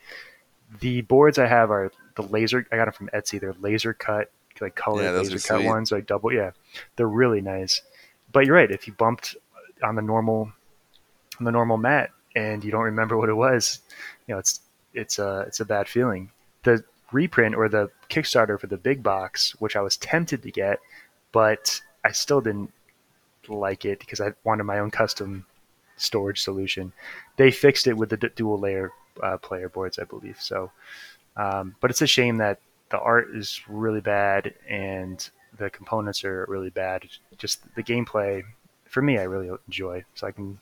The 0.80 1.02
boards 1.02 1.38
I 1.38 1.46
have 1.46 1.70
are 1.70 1.92
the 2.16 2.22
laser. 2.22 2.66
I 2.72 2.76
got 2.76 2.86
them 2.86 2.92
from 2.94 3.08
Etsy. 3.14 3.40
They're 3.40 3.54
laser 3.60 3.94
cut, 3.94 4.30
like 4.60 4.74
color 4.74 5.04
Yeah, 5.04 5.10
laser 5.12 5.34
cut 5.38 5.58
sweet. 5.58 5.66
ones, 5.66 5.92
like 5.92 6.06
double. 6.06 6.32
Yeah, 6.32 6.50
they're 6.96 7.08
really 7.08 7.40
nice. 7.40 7.82
But 8.32 8.46
you're 8.46 8.56
right. 8.56 8.70
If 8.70 8.86
you 8.86 8.92
bumped 8.94 9.36
on 9.82 9.94
the 9.94 10.02
normal 10.02 10.50
on 11.38 11.44
the 11.44 11.52
normal 11.52 11.76
mat 11.76 12.10
and 12.34 12.64
you 12.64 12.70
don't 12.70 12.82
remember 12.82 13.16
what 13.16 13.28
it 13.28 13.34
was, 13.34 13.80
you 14.26 14.34
know, 14.34 14.38
it's 14.38 14.60
it's 14.94 15.18
a 15.18 15.44
it's 15.46 15.60
a 15.60 15.64
bad 15.64 15.88
feeling. 15.88 16.30
The 16.64 16.82
reprint 17.12 17.54
or 17.54 17.68
the 17.68 17.90
Kickstarter 18.10 18.58
for 18.58 18.66
the 18.66 18.76
big 18.76 19.02
box, 19.02 19.54
which 19.60 19.76
I 19.76 19.80
was 19.80 19.96
tempted 19.96 20.42
to 20.42 20.50
get, 20.50 20.80
but 21.32 21.80
I 22.04 22.12
still 22.12 22.40
didn't 22.40 22.72
like 23.48 23.84
it 23.84 24.00
because 24.00 24.20
I 24.20 24.32
wanted 24.42 24.64
my 24.64 24.78
own 24.80 24.90
custom 24.90 25.46
storage 25.96 26.40
solution. 26.42 26.92
They 27.36 27.50
fixed 27.50 27.86
it 27.86 27.96
with 27.96 28.10
the 28.10 28.16
d- 28.16 28.28
dual 28.34 28.58
layer 28.58 28.92
uh, 29.22 29.36
player 29.38 29.68
boards, 29.68 29.98
I 29.98 30.04
believe. 30.04 30.36
So, 30.40 30.70
um, 31.36 31.74
but 31.80 31.90
it's 31.90 32.02
a 32.02 32.06
shame 32.06 32.38
that 32.38 32.60
the 32.90 32.98
art 32.98 33.28
is 33.34 33.60
really 33.68 34.00
bad 34.00 34.54
and 34.68 35.28
the 35.58 35.70
components 35.70 36.24
are 36.24 36.46
really 36.48 36.70
bad. 36.70 37.04
Just 37.38 37.62
the 37.74 37.82
gameplay, 37.82 38.42
for 38.84 39.02
me, 39.02 39.18
I 39.18 39.22
really 39.24 39.50
enjoy. 39.66 40.04
So 40.14 40.26
I 40.26 40.30
can 40.30 40.58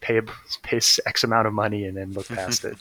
pay 0.00 0.18
a- 0.18 0.22
pay 0.62 0.76
X 1.06 1.24
amount 1.24 1.46
of 1.46 1.52
money 1.52 1.84
and 1.84 1.96
then 1.96 2.12
look 2.12 2.28
past 2.40 2.64
it. 2.64 2.76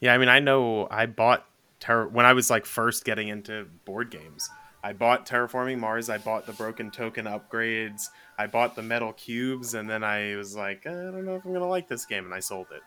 Yeah, 0.00 0.14
I 0.14 0.18
mean, 0.18 0.28
I 0.28 0.40
know 0.40 0.88
I 0.90 1.06
bought 1.06 1.46
Terra 1.80 2.08
when 2.08 2.26
I 2.26 2.32
was 2.32 2.50
like 2.50 2.66
first 2.66 3.04
getting 3.04 3.28
into 3.28 3.66
board 3.84 4.10
games. 4.10 4.50
I 4.84 4.92
bought 4.92 5.26
Terraforming 5.26 5.78
Mars. 5.78 6.10
I 6.10 6.18
bought 6.18 6.44
the 6.44 6.52
Broken 6.52 6.90
Token 6.90 7.26
upgrades. 7.26 8.08
I 8.36 8.48
bought 8.48 8.74
the 8.74 8.82
metal 8.82 9.12
cubes, 9.12 9.74
and 9.74 9.88
then 9.88 10.02
I 10.02 10.34
was 10.34 10.56
like, 10.56 10.86
I 10.86 10.90
don't 10.90 11.24
know 11.24 11.36
if 11.36 11.44
I'm 11.44 11.52
gonna 11.52 11.68
like 11.68 11.86
this 11.86 12.04
game, 12.04 12.24
and 12.24 12.34
I 12.34 12.40
sold 12.40 12.66
it. 12.72 12.82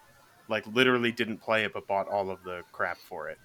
Like 0.47 0.65
literally 0.67 1.11
didn't 1.11 1.37
play 1.37 1.63
it, 1.63 1.73
but 1.73 1.87
bought 1.87 2.07
all 2.07 2.29
of 2.29 2.43
the 2.43 2.61
crap 2.71 2.97
for 2.97 3.29
it. 3.29 3.39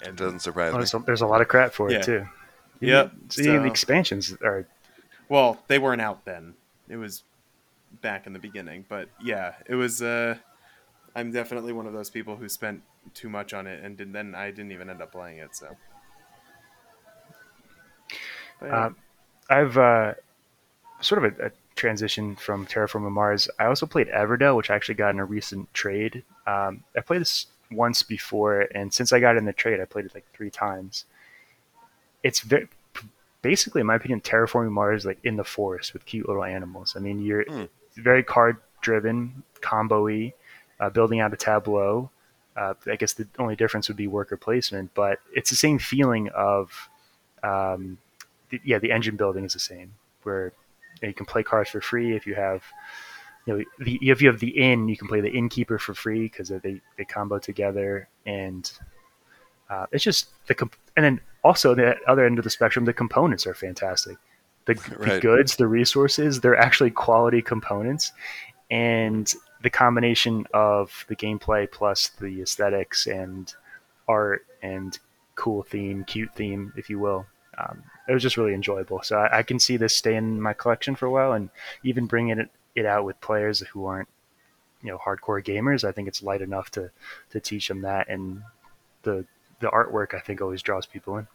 It 0.00 0.08
And 0.08 0.16
doesn't 0.16 0.40
surprise 0.40 0.70
Oh, 0.70 0.72
me. 0.72 0.78
there's, 0.78 0.94
a, 0.94 0.98
there's 1.00 1.20
a 1.22 1.26
lot 1.26 1.40
of 1.40 1.48
crap 1.48 1.72
for 1.72 1.90
Yeah. 1.90 1.98
it 1.98 2.02
too. 2.04 2.26
Yep, 2.80 3.12
See, 3.30 3.44
so- 3.44 3.60
the 3.60 3.66
expansions 3.66 4.36
are 4.42 4.66
well, 5.28 5.62
they 5.68 5.78
weren't 5.78 6.02
out 6.02 6.24
then. 6.24 6.54
It 6.88 6.96
was 6.96 7.22
back 8.02 8.26
in 8.26 8.32
the 8.32 8.38
beginning, 8.38 8.84
but 8.88 9.08
yeah, 9.22 9.54
it 9.66 9.74
was. 9.74 10.02
uh 10.02 10.36
I'm 11.16 11.30
definitely 11.30 11.72
one 11.72 11.86
of 11.86 11.92
those 11.92 12.10
people 12.10 12.34
who 12.36 12.48
spent 12.48 12.82
too 13.14 13.28
much 13.28 13.54
on 13.54 13.66
it, 13.68 13.82
and 13.84 13.96
did, 13.96 14.12
then 14.12 14.34
I 14.34 14.50
didn't 14.50 14.72
even 14.72 14.90
end 14.90 15.00
up 15.00 15.12
playing 15.12 15.38
it. 15.38 15.54
So. 15.54 15.68
But 18.60 18.66
yeah. 18.66 18.86
Um, 18.86 18.96
I've 19.50 19.78
uh, 19.78 20.14
sort 21.00 21.24
of 21.24 21.38
a, 21.38 21.46
a 21.46 21.50
transition 21.76 22.36
from 22.36 22.66
Terraforming 22.66 23.12
Mars. 23.12 23.48
I 23.58 23.66
also 23.66 23.86
played 23.86 24.08
Everdell, 24.08 24.56
which 24.56 24.70
I 24.70 24.76
actually 24.76 24.94
got 24.96 25.10
in 25.10 25.18
a 25.18 25.24
recent 25.24 25.72
trade. 25.74 26.22
Um, 26.46 26.84
I 26.96 27.00
played 27.00 27.20
this 27.20 27.46
once 27.70 28.02
before, 28.02 28.68
and 28.74 28.92
since 28.92 29.12
I 29.12 29.20
got 29.20 29.36
in 29.36 29.44
the 29.44 29.52
trade, 29.52 29.80
I 29.80 29.84
played 29.84 30.04
it 30.04 30.14
like 30.14 30.26
three 30.32 30.50
times. 30.50 31.04
It's 32.22 32.40
very, 32.40 32.68
basically, 33.42 33.80
in 33.80 33.86
my 33.86 33.96
opinion, 33.96 34.20
Terraforming 34.20 34.70
Mars 34.70 35.04
like 35.04 35.18
in 35.24 35.36
the 35.36 35.44
forest 35.44 35.92
with 35.92 36.06
cute 36.06 36.28
little 36.28 36.44
animals. 36.44 36.94
I 36.96 37.00
mean, 37.00 37.20
you're 37.20 37.44
Hmm. 37.44 37.64
very 37.96 38.22
card 38.22 38.56
driven, 38.80 39.42
combo-y, 39.60 40.32
uh, 40.80 40.90
building 40.90 41.20
out 41.20 41.32
a 41.32 41.36
tableau. 41.36 42.10
Uh, 42.56 42.74
I 42.86 42.96
guess 42.96 43.14
the 43.14 43.26
only 43.38 43.56
difference 43.56 43.88
would 43.88 43.96
be 43.96 44.06
worker 44.06 44.36
placement, 44.36 44.94
but 44.94 45.18
it's 45.34 45.50
the 45.50 45.56
same 45.56 45.78
feeling 45.78 46.28
of 46.28 46.88
um, 47.42 47.98
the, 48.50 48.60
yeah, 48.64 48.78
the 48.78 48.92
engine 48.92 49.16
building 49.16 49.44
is 49.44 49.54
the 49.54 49.58
same. 49.58 49.94
Where 50.22 50.52
know, 51.04 51.08
you 51.08 51.14
can 51.14 51.26
play 51.26 51.42
cards 51.42 51.70
for 51.70 51.80
free 51.80 52.16
if 52.16 52.26
you 52.26 52.34
have, 52.34 52.62
you 53.46 53.56
know, 53.56 53.64
the, 53.78 53.98
if 54.02 54.20
you 54.22 54.28
have 54.28 54.40
the 54.40 54.50
inn, 54.50 54.88
you 54.88 54.96
can 54.96 55.08
play 55.08 55.20
the 55.20 55.30
innkeeper 55.30 55.78
for 55.78 55.94
free 55.94 56.22
because 56.22 56.48
they 56.48 56.80
they 56.96 57.04
combo 57.04 57.38
together, 57.38 58.08
and 58.26 58.72
uh, 59.70 59.86
it's 59.92 60.04
just 60.04 60.28
the 60.46 60.54
comp- 60.54 60.76
and 60.96 61.04
then 61.04 61.20
also 61.42 61.74
the 61.74 61.96
other 62.08 62.24
end 62.24 62.38
of 62.38 62.44
the 62.44 62.50
spectrum, 62.50 62.84
the 62.84 62.92
components 62.92 63.46
are 63.46 63.54
fantastic. 63.54 64.16
The, 64.66 64.74
the 65.00 65.18
goods, 65.22 65.56
the 65.56 65.66
resources, 65.66 66.40
they're 66.40 66.56
actually 66.56 66.90
quality 66.90 67.42
components, 67.42 68.12
and 68.70 69.32
the 69.62 69.70
combination 69.70 70.46
of 70.54 71.04
the 71.08 71.16
gameplay 71.16 71.70
plus 71.70 72.08
the 72.20 72.42
aesthetics 72.42 73.06
and 73.06 73.52
art 74.08 74.46
and 74.62 74.98
cool 75.34 75.62
theme, 75.62 76.04
cute 76.04 76.34
theme, 76.34 76.72
if 76.76 76.88
you 76.88 76.98
will. 76.98 77.26
Um, 77.58 77.82
it 78.08 78.12
was 78.12 78.22
just 78.22 78.36
really 78.36 78.54
enjoyable. 78.54 79.02
So 79.02 79.18
I, 79.18 79.38
I 79.38 79.42
can 79.42 79.58
see 79.58 79.76
this 79.76 79.94
stay 79.94 80.16
in 80.16 80.40
my 80.40 80.52
collection 80.52 80.94
for 80.94 81.06
a 81.06 81.10
while, 81.10 81.32
and 81.32 81.50
even 81.82 82.06
bringing 82.06 82.38
it, 82.38 82.50
it 82.74 82.86
out 82.86 83.04
with 83.04 83.20
players 83.20 83.60
who 83.60 83.86
aren't, 83.86 84.08
you 84.82 84.90
know, 84.90 84.98
hardcore 84.98 85.42
gamers. 85.42 85.84
I 85.84 85.92
think 85.92 86.08
it's 86.08 86.22
light 86.22 86.42
enough 86.42 86.70
to 86.72 86.90
to 87.30 87.40
teach 87.40 87.68
them 87.68 87.82
that, 87.82 88.08
and 88.08 88.42
the 89.02 89.24
the 89.60 89.68
artwork 89.68 90.14
I 90.14 90.20
think 90.20 90.40
always 90.40 90.62
draws 90.62 90.86
people 90.86 91.18
in. 91.18 91.26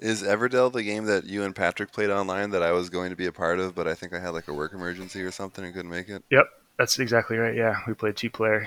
Is 0.00 0.24
Everdell 0.24 0.72
the 0.72 0.82
game 0.82 1.04
that 1.04 1.24
you 1.24 1.44
and 1.44 1.54
Patrick 1.54 1.92
played 1.92 2.10
online 2.10 2.50
that 2.50 2.62
I 2.62 2.72
was 2.72 2.90
going 2.90 3.10
to 3.10 3.16
be 3.16 3.26
a 3.26 3.32
part 3.32 3.60
of, 3.60 3.76
but 3.76 3.86
I 3.86 3.94
think 3.94 4.12
I 4.12 4.18
had 4.18 4.30
like 4.30 4.48
a 4.48 4.52
work 4.52 4.72
emergency 4.72 5.22
or 5.22 5.30
something 5.30 5.64
and 5.64 5.72
couldn't 5.72 5.92
make 5.92 6.08
it? 6.08 6.24
Yep, 6.30 6.48
that's 6.76 6.98
exactly 6.98 7.36
right. 7.36 7.54
Yeah, 7.54 7.76
we 7.86 7.94
played 7.94 8.16
two 8.16 8.28
player. 8.28 8.66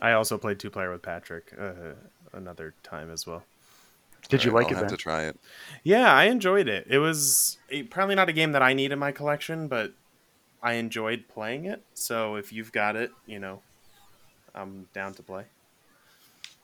I 0.00 0.12
also 0.12 0.38
played 0.38 0.58
two 0.58 0.70
player 0.70 0.90
with 0.90 1.02
Patrick 1.02 1.52
uh, 1.60 1.92
another 2.32 2.72
time 2.82 3.10
as 3.10 3.26
well. 3.26 3.44
Did 4.28 4.44
you 4.44 4.50
Alright, 4.50 4.62
like 4.62 4.70
I'll 4.70 4.72
it 4.72 4.76
have 4.76 4.86
then? 4.86 4.88
to 4.88 4.96
try 4.96 5.24
it. 5.24 5.38
Yeah, 5.84 6.12
I 6.12 6.24
enjoyed 6.24 6.68
it. 6.68 6.86
It 6.88 6.98
was 6.98 7.58
probably 7.90 8.14
not 8.14 8.28
a 8.28 8.32
game 8.32 8.52
that 8.52 8.62
I 8.62 8.72
need 8.74 8.92
in 8.92 8.98
my 8.98 9.12
collection, 9.12 9.68
but 9.68 9.92
I 10.62 10.74
enjoyed 10.74 11.24
playing 11.28 11.64
it. 11.66 11.84
So 11.94 12.36
if 12.36 12.52
you've 12.52 12.72
got 12.72 12.96
it, 12.96 13.10
you 13.26 13.38
know, 13.38 13.62
I'm 14.54 14.88
down 14.92 15.14
to 15.14 15.22
play. 15.22 15.44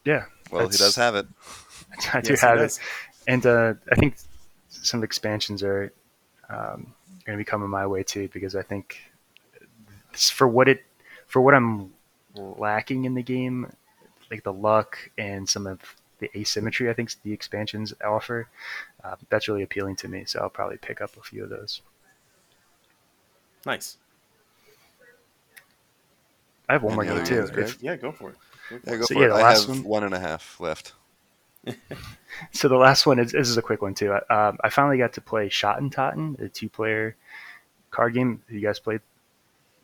Yeah, 0.04 0.26
Well, 0.50 0.68
he 0.68 0.76
does 0.76 0.96
have 0.96 1.14
it. 1.16 1.26
I 2.14 2.20
do 2.20 2.32
Yes, 2.32 2.40
have 2.40 2.58
it, 2.60 2.78
and 3.26 3.44
uh, 3.46 3.74
I 3.90 3.94
think 3.96 4.16
some 4.68 5.02
expansions 5.02 5.62
are 5.62 5.92
um, 6.48 6.94
going 7.24 7.36
to 7.36 7.38
be 7.38 7.44
coming 7.44 7.68
my 7.68 7.86
way 7.86 8.02
too 8.02 8.28
because 8.32 8.54
I 8.54 8.62
think 8.62 9.00
for 10.12 10.46
what 10.48 10.68
it 10.68 10.84
for 11.26 11.40
what 11.40 11.54
I'm 11.54 11.92
lacking 12.34 13.04
in 13.04 13.14
the 13.14 13.22
game, 13.22 13.70
like 14.30 14.42
the 14.44 14.52
luck 14.52 14.98
and 15.18 15.48
some 15.48 15.66
of 15.66 15.80
the 16.18 16.30
asymmetry, 16.38 16.88
I 16.90 16.94
think 16.94 17.10
the 17.22 17.32
expansions 17.32 17.92
offer, 18.04 18.48
uh, 19.04 19.16
that's 19.28 19.48
really 19.48 19.62
appealing 19.62 19.96
to 19.96 20.08
me. 20.08 20.24
So 20.26 20.40
I'll 20.40 20.48
probably 20.50 20.78
pick 20.78 21.00
up 21.00 21.16
a 21.16 21.22
few 21.22 21.44
of 21.44 21.50
those. 21.50 21.82
Nice. 23.64 23.98
I 26.68 26.72
have 26.72 26.82
one 26.82 26.94
more 26.94 27.04
game 27.04 27.24
too. 27.24 27.48
If- 27.54 27.80
Yeah, 27.82 27.96
go 27.96 28.12
for 28.12 28.30
it. 28.30 28.36
Go 28.70 28.78
for 28.78 28.90
Yeah, 28.90 28.96
go 28.96 29.02
So, 29.04 29.14
for 29.14 29.20
yeah, 29.20 29.26
it. 29.26 29.28
the 29.30 29.34
I 29.34 29.42
last 29.42 29.60
have 29.66 29.68
one- 29.76 29.84
one 29.84 30.04
and 30.04 30.14
a 30.14 30.20
half 30.20 30.58
left. 30.60 30.94
so 32.52 32.68
the 32.68 32.76
last 32.76 33.06
one 33.06 33.18
is 33.18 33.32
this 33.32 33.48
is 33.48 33.56
a 33.56 33.62
quick 33.62 33.82
one 33.82 33.94
too. 33.94 34.12
Um, 34.30 34.58
I 34.62 34.68
finally 34.70 34.98
got 34.98 35.12
to 35.14 35.20
play 35.20 35.48
Schotten 35.48 35.90
Totten, 35.90 36.36
a 36.40 36.48
two-player 36.48 37.16
card 37.90 38.14
game. 38.14 38.42
You 38.48 38.60
guys 38.60 38.78
played 38.78 39.00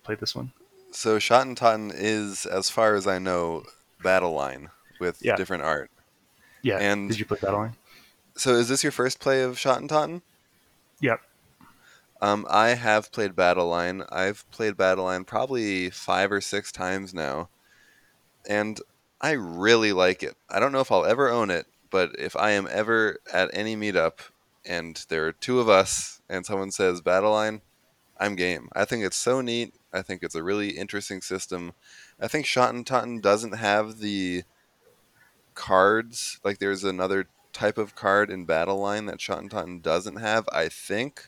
played 0.04 0.18
this 0.20 0.34
one? 0.34 0.52
So 0.92 1.18
Schotten 1.18 1.56
Totten 1.56 1.90
is, 1.94 2.46
as 2.46 2.68
far 2.70 2.94
as 2.94 3.06
I 3.06 3.18
know, 3.18 3.64
battle 4.02 4.32
line 4.32 4.70
with 5.00 5.18
Yeah. 5.24 5.36
different 5.36 5.62
art. 5.64 5.90
Yeah. 6.62 6.78
And- 6.78 7.08
Did 7.10 7.18
you 7.18 7.26
play 7.26 7.38
Battle 7.40 7.60
Line? 7.60 7.76
So 8.34 8.52
is 8.54 8.68
this 8.68 8.82
your 8.82 8.92
first 8.92 9.20
play 9.20 9.42
of 9.42 9.56
Schotten 9.56 9.88
Totten? 9.88 10.22
Yep. 11.00 11.20
Um, 12.22 12.46
I 12.48 12.68
have 12.70 13.10
played 13.12 13.34
Battle 13.34 13.68
Line. 13.68 14.04
I've 14.10 14.48
played 14.52 14.76
Battle 14.76 15.04
Line 15.04 15.24
probably 15.24 15.90
five 15.90 16.30
or 16.30 16.40
six 16.40 16.70
times 16.70 17.12
now, 17.12 17.48
and 18.48 18.80
I 19.20 19.32
really 19.32 19.92
like 19.92 20.22
it. 20.22 20.36
I 20.48 20.60
don't 20.60 20.72
know 20.72 20.80
if 20.80 20.92
I'll 20.92 21.04
ever 21.04 21.28
own 21.28 21.50
it, 21.50 21.66
but 21.90 22.14
if 22.18 22.36
I 22.36 22.52
am 22.52 22.68
ever 22.70 23.18
at 23.32 23.50
any 23.52 23.76
meetup 23.76 24.20
and 24.64 25.04
there 25.08 25.26
are 25.26 25.32
two 25.32 25.58
of 25.58 25.68
us 25.68 26.22
and 26.28 26.46
someone 26.46 26.70
says 26.70 27.00
Battle 27.00 27.32
Line, 27.32 27.60
I'm 28.18 28.36
game. 28.36 28.68
I 28.72 28.84
think 28.84 29.04
it's 29.04 29.16
so 29.16 29.40
neat. 29.40 29.74
I 29.92 30.02
think 30.02 30.22
it's 30.22 30.36
a 30.36 30.42
really 30.44 30.70
interesting 30.70 31.20
system. 31.22 31.72
I 32.20 32.28
think 32.28 32.46
Schotten 32.46 32.86
Totten 32.86 33.20
doesn't 33.20 33.56
have 33.56 33.98
the 33.98 34.44
cards. 35.54 36.38
Like 36.44 36.58
there's 36.58 36.84
another 36.84 37.26
type 37.52 37.78
of 37.78 37.94
card 37.94 38.30
in 38.30 38.44
Battle 38.44 38.78
Line 38.78 39.06
that 39.06 39.18
Schotten 39.18 39.50
Totten 39.50 39.80
doesn't 39.80 40.16
have. 40.16 40.48
I 40.52 40.68
think. 40.68 41.26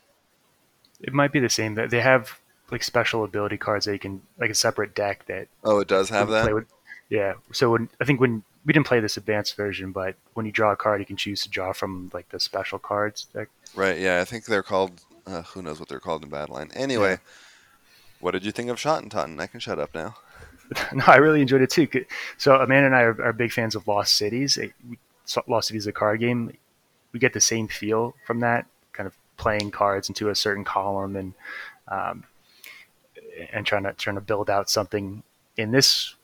It 1.01 1.13
might 1.13 1.31
be 1.31 1.39
the 1.39 1.49
same. 1.49 1.75
They 1.75 2.01
have 2.01 2.39
like 2.71 2.83
special 2.83 3.23
ability 3.23 3.57
cards 3.57 3.85
that 3.85 3.93
you 3.93 3.99
can 3.99 4.21
like 4.39 4.49
a 4.49 4.55
separate 4.55 4.95
deck 4.95 5.25
that 5.27 5.47
Oh, 5.63 5.79
it 5.79 5.87
does 5.87 6.09
have 6.09 6.29
when 6.29 6.37
you 6.37 6.43
play 6.43 6.49
that. 6.51 6.55
with- 6.55 6.67
yeah. 7.09 7.33
So 7.51 7.69
when 7.71 7.89
I 8.01 8.05
think 8.05 8.19
when 8.19 8.43
we 8.65 8.73
didn't 8.73 8.87
play 8.87 8.99
this 8.99 9.15
advanced 9.17 9.55
version, 9.55 9.91
but 9.91 10.15
when 10.33 10.45
you 10.47 10.51
draw 10.51 10.71
a 10.71 10.75
card, 10.75 10.99
you 10.99 11.05
can 11.05 11.17
choose 11.17 11.43
to 11.43 11.49
draw 11.49 11.71
from 11.73 12.09
like 12.13 12.29
the 12.29 12.39
special 12.39 12.79
cards. 12.79 13.27
Deck. 13.33 13.49
Right? 13.75 13.99
Yeah, 13.99 14.19
I 14.21 14.25
think 14.25 14.45
they're 14.45 14.63
called. 14.63 15.01
Uh, 15.27 15.41
who 15.43 15.61
knows 15.61 15.79
what 15.79 15.89
they're 15.89 15.99
called 15.99 16.23
in 16.23 16.29
Battle 16.29 16.55
Line? 16.55 16.71
Anyway, 16.75 17.11
Yeah. 17.11 17.17
what 18.19 18.31
did 18.31 18.43
you 18.45 18.51
think 18.51 18.69
of 18.69 18.77
Schotten 18.77 19.09
Totten? 19.09 19.39
I 19.39 19.47
can 19.47 19.59
shut 19.59 19.79
up 19.79 19.93
now. 19.93 20.15
no, 20.93 21.03
I 21.07 21.17
really 21.17 21.41
enjoyed 21.41 21.61
it 21.61 21.69
too. 21.69 21.87
So 22.37 22.55
Amanda 22.55 22.87
and 22.87 22.95
I 22.95 23.01
are, 23.01 23.21
are 23.21 23.33
big 23.33 23.51
fans 23.51 23.75
of 23.75 23.87
Lost 23.87 24.15
Cities. 24.15 24.57
It, 24.57 24.73
Lost 25.47 25.67
Cities 25.67 25.83
is 25.83 25.87
a 25.87 25.91
card 25.91 26.19
game. 26.19 26.55
We 27.11 27.19
get 27.19 27.33
the 27.33 27.41
same 27.41 27.67
feel 27.67 28.15
from 28.25 28.39
that, 28.41 28.65
kind 28.93 29.07
of 29.07 29.15
playing 29.37 29.71
cards 29.71 30.09
into 30.09 30.29
a 30.29 30.35
certain 30.35 30.63
column 30.63 31.15
and 31.15 31.33
um, 31.87 32.23
and 33.51 33.65
trying 33.65 33.83
to 33.83 33.93
trying 33.93 34.15
to 34.15 34.21
build 34.21 34.49
out 34.49 34.69
something. 34.69 35.23
In 35.57 35.71
this 35.71 36.15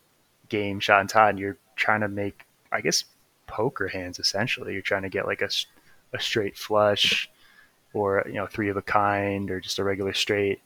game, 0.50 0.82
Schotten 0.82 1.08
Totten, 1.08 1.38
you're 1.38 1.58
trying 1.78 2.02
to 2.02 2.10
make, 2.10 2.46
I 2.72 2.82
guess, 2.82 3.06
poker 3.48 3.88
hands. 3.88 4.20
Essentially, 4.20 4.74
you're 4.74 4.82
trying 4.82 5.04
to 5.04 5.10
get 5.10 5.26
like 5.26 5.42
a, 5.42 5.50
a 6.14 6.20
straight 6.20 6.58
flush, 6.58 7.30
or 7.94 8.24
you 8.28 8.34
know, 8.34 8.48
three 8.48 8.70
of 8.70 8.78
a 8.78 8.82
kind, 8.82 9.50
or 9.50 9.62
just 9.62 9.80
a 9.80 9.84
regular 9.84 10.14
straight, 10.14 10.62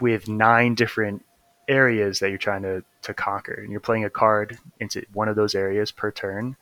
with 0.00 0.28
nine 0.28 0.74
different 0.74 1.24
areas 1.68 2.18
that 2.18 2.28
you're 2.28 2.38
trying 2.38 2.62
to, 2.62 2.84
to 3.02 3.14
conquer. 3.14 3.54
And 3.54 3.70
you're 3.70 3.80
playing 3.80 4.04
a 4.04 4.10
card 4.10 4.58
into 4.80 5.04
one 5.12 5.28
of 5.28 5.36
those 5.36 5.54
areas 5.54 5.90
per 5.90 6.10
turn. 6.10 6.56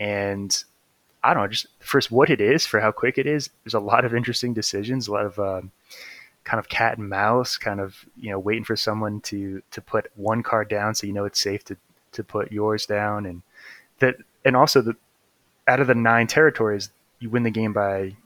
And 0.00 0.64
I 1.22 1.34
don't 1.34 1.42
know, 1.42 1.48
just 1.48 1.66
first 1.80 2.10
what 2.10 2.30
it 2.30 2.40
is 2.40 2.66
for 2.66 2.80
how 2.80 2.92
quick 2.92 3.18
it 3.18 3.26
is. 3.26 3.50
There's 3.64 3.74
a 3.74 3.80
lot 3.80 4.04
of 4.04 4.14
interesting 4.14 4.54
decisions, 4.54 5.08
a 5.08 5.12
lot 5.12 5.26
of 5.26 5.38
um, 5.38 5.72
kind 6.44 6.58
of 6.58 6.68
cat 6.68 6.98
and 6.98 7.08
mouse, 7.08 7.56
kind 7.56 7.80
of 7.80 8.06
you 8.16 8.30
know 8.30 8.38
waiting 8.38 8.64
for 8.64 8.76
someone 8.76 9.20
to 9.22 9.62
to 9.70 9.80
put 9.80 10.10
one 10.14 10.42
card 10.42 10.68
down 10.68 10.94
so 10.94 11.06
you 11.06 11.12
know 11.12 11.24
it's 11.24 11.40
safe 11.40 11.64
to 11.64 11.76
to 12.12 12.24
put 12.24 12.52
yours 12.52 12.86
down, 12.86 13.26
and 13.26 13.42
that 13.98 14.16
and 14.44 14.56
also 14.56 14.80
the 14.80 14.96
out 15.66 15.80
of 15.80 15.88
the 15.88 15.94
nine 15.94 16.26
territories, 16.26 16.90
you 17.18 17.28
win 17.28 17.42
the 17.42 17.50
game 17.50 17.72
by 17.72 18.16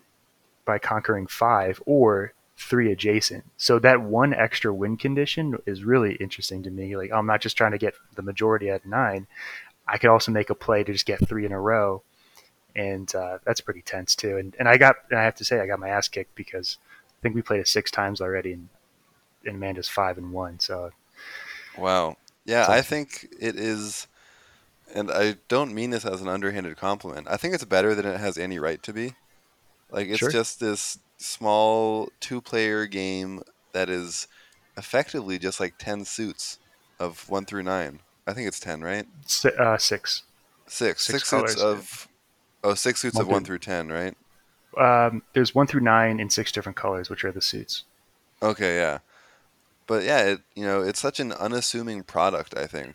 by 0.65 0.79
conquering 0.79 1.27
five 1.27 1.83
or 1.87 2.33
three 2.63 2.91
adjacent. 2.93 3.45
So 3.57 3.79
that 3.81 4.01
one 4.03 4.33
extra 4.35 4.73
win 4.73 4.97
condition 4.97 5.59
is 5.67 5.85
really 5.85 6.15
interesting 6.17 6.63
to 6.65 6.71
me. 6.71 6.97
Like 6.97 7.13
I'm 7.13 7.27
not 7.27 7.41
just 7.41 7.57
trying 7.57 7.73
to 7.73 7.79
get 7.79 7.95
the 8.15 8.23
majority 8.23 8.71
at 8.71 8.87
nine. 8.87 9.27
I 9.87 9.99
could 9.99 10.11
also 10.11 10.33
make 10.33 10.51
a 10.51 10.55
play 10.55 10.85
to 10.85 10.93
just 10.93 11.07
get 11.07 11.27
three 11.29 11.45
in 11.45 11.53
a 11.53 11.61
row, 11.61 12.03
and 12.77 13.13
uh, 13.15 13.39
that's 13.45 13.61
pretty 13.61 13.83
tense 13.83 14.15
too. 14.15 14.37
And 14.37 14.55
and 14.59 14.69
I 14.69 14.77
got 14.77 14.97
and 15.11 15.19
I 15.19 15.25
have 15.25 15.35
to 15.37 15.45
say 15.45 15.61
I 15.61 15.67
got 15.67 15.81
my 15.81 15.89
ass 15.89 16.09
kicked 16.09 16.35
because 16.35 16.79
I 17.09 17.19
think 17.23 17.35
we 17.35 17.43
played 17.43 17.61
it 17.61 17.69
six 17.69 17.91
times 17.91 18.21
already, 18.21 18.53
and, 18.53 18.69
and 19.45 19.57
Amanda's 19.57 19.89
five 19.89 20.19
and 20.19 20.33
one. 20.33 20.61
So 20.61 20.91
Wow. 21.77 22.17
Yeah, 22.45 22.67
So- 22.67 22.73
I 22.73 22.83
think 22.83 23.29
it 23.41 23.57
is, 23.57 24.07
and 24.95 25.11
I 25.11 25.37
don't 25.49 25.75
mean 25.75 25.91
this 25.91 26.05
as 26.05 26.21
an 26.21 26.29
underhanded 26.29 26.77
compliment. 26.77 27.27
I 27.31 27.37
think 27.37 27.55
it's 27.55 27.65
better 27.65 27.95
than 27.95 28.05
it 28.07 28.19
has 28.19 28.37
any 28.37 28.59
right 28.59 28.83
to 28.83 28.93
be. 28.93 29.15
Like 29.91 30.09
it's 30.09 30.19
Sure. 30.19 30.31
just 30.31 30.59
this 30.61 30.99
small 31.23 32.11
two-player 32.21 32.87
game 32.87 33.43
that 33.73 33.89
is 33.89 34.27
effectively 34.77 35.39
just 35.39 35.61
like 35.61 35.75
ten 35.79 36.05
suits 36.05 36.59
of 36.99 37.29
one 37.29 37.45
through 37.45 37.63
nine. 37.63 38.01
I 38.27 38.33
think 38.33 38.49
it's 38.49 38.61
ten, 38.61 38.83
right? 38.83 39.07
si- 39.27 39.51
uh, 39.59 39.79
six. 39.79 40.23
Six, 40.67 41.05
Six 41.05 41.29
six, 41.29 41.29
suits 41.29 41.63
of. 41.63 42.09
Oh, 42.65 42.75
six 42.75 43.01
suits 43.01 43.17
One 43.17 43.23
of 43.23 43.29
one 43.29 43.45
through- 43.45 43.59
through 43.59 43.73
ten, 43.75 43.89
right? 43.89 44.15
Um, 44.79 45.23
there's 45.35 45.55
one 45.55 45.67
through 45.67 45.81
nine 45.83 46.19
in 46.21 46.31
six 46.31 46.51
different 46.53 46.77
colors, 46.77 47.11
which 47.11 47.25
are 47.25 47.33
the 47.33 47.43
suits. 47.43 47.85
Okay, 48.43 48.77
yeah. 48.77 48.99
But 49.87 50.05
yeah, 50.05 50.23
it 50.23 50.41
you 50.55 50.65
know, 50.65 50.81
it's 50.83 51.01
such 51.01 51.21
an 51.21 51.33
unassuming 51.33 52.05
product, 52.05 52.57
I 52.57 52.67
think. 52.67 52.95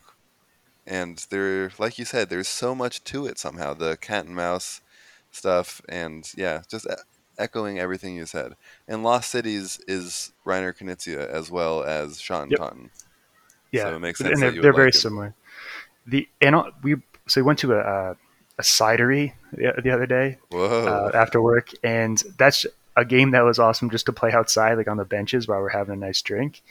And 0.88 1.24
there 1.30 1.72
like 1.78 2.00
you 2.00 2.06
said, 2.06 2.30
there's 2.30 2.48
so 2.48 2.74
much 2.74 3.04
to 3.06 3.28
it 3.28 3.38
somehow, 3.38 3.74
the 3.74 3.98
cat 3.98 4.26
and 4.26 4.36
mouse 4.36 4.82
stuff 5.30 5.82
and 5.90 6.32
yeah, 6.36 6.62
just 6.70 6.88
e- 6.88 6.94
echoing 7.38 7.80
everything 7.80 8.16
you 8.16 8.26
said. 8.26 8.56
And 8.88 9.04
Lost 9.04 9.30
Cities 9.30 9.80
is 9.88 10.32
Reiner 10.46 10.76
Knizia 10.76 11.28
as 11.28 11.52
well 11.52 11.84
as 11.84 12.20
Sean 12.20 12.50
Yep. 12.50 12.60
Yeah, 13.72 13.84
So 13.84 13.96
it 13.96 14.00
makes 14.00 14.20
and 14.22 14.30
sense 14.30 14.40
they're, 14.40 14.52
that 14.52 14.62
they're 14.62 14.74
very 14.74 14.90
it. 14.90 14.96
similar. 14.96 15.34
The 16.06 16.28
and 16.42 16.56
we 16.84 16.96
so 17.28 17.42
we 17.42 17.44
went 17.44 17.60
to 17.60 17.74
a 17.74 17.80
a, 17.80 18.16
a 18.58 18.62
cidery 18.62 19.34
the, 19.52 19.74
the 19.84 19.92
other 19.92 20.06
day 20.06 20.38
Whoa. 20.50 20.88
uh, 20.88 21.12
after 21.14 21.42
work, 21.42 21.70
and 21.84 22.22
that's 22.38 22.66
a 22.96 23.04
game 23.06 23.32
that 23.32 23.42
was 23.42 23.60
awesome 23.60 23.90
just 23.90 24.06
to 24.08 24.14
play 24.14 24.32
outside, 24.32 24.76
like 24.78 24.88
on 24.88 24.98
the 24.98 25.06
benches 25.06 25.48
while 25.48 25.60
we're 25.60 25.70
having 25.70 25.94
a 25.94 25.98
nice 25.98 26.22
drink. 26.22 26.62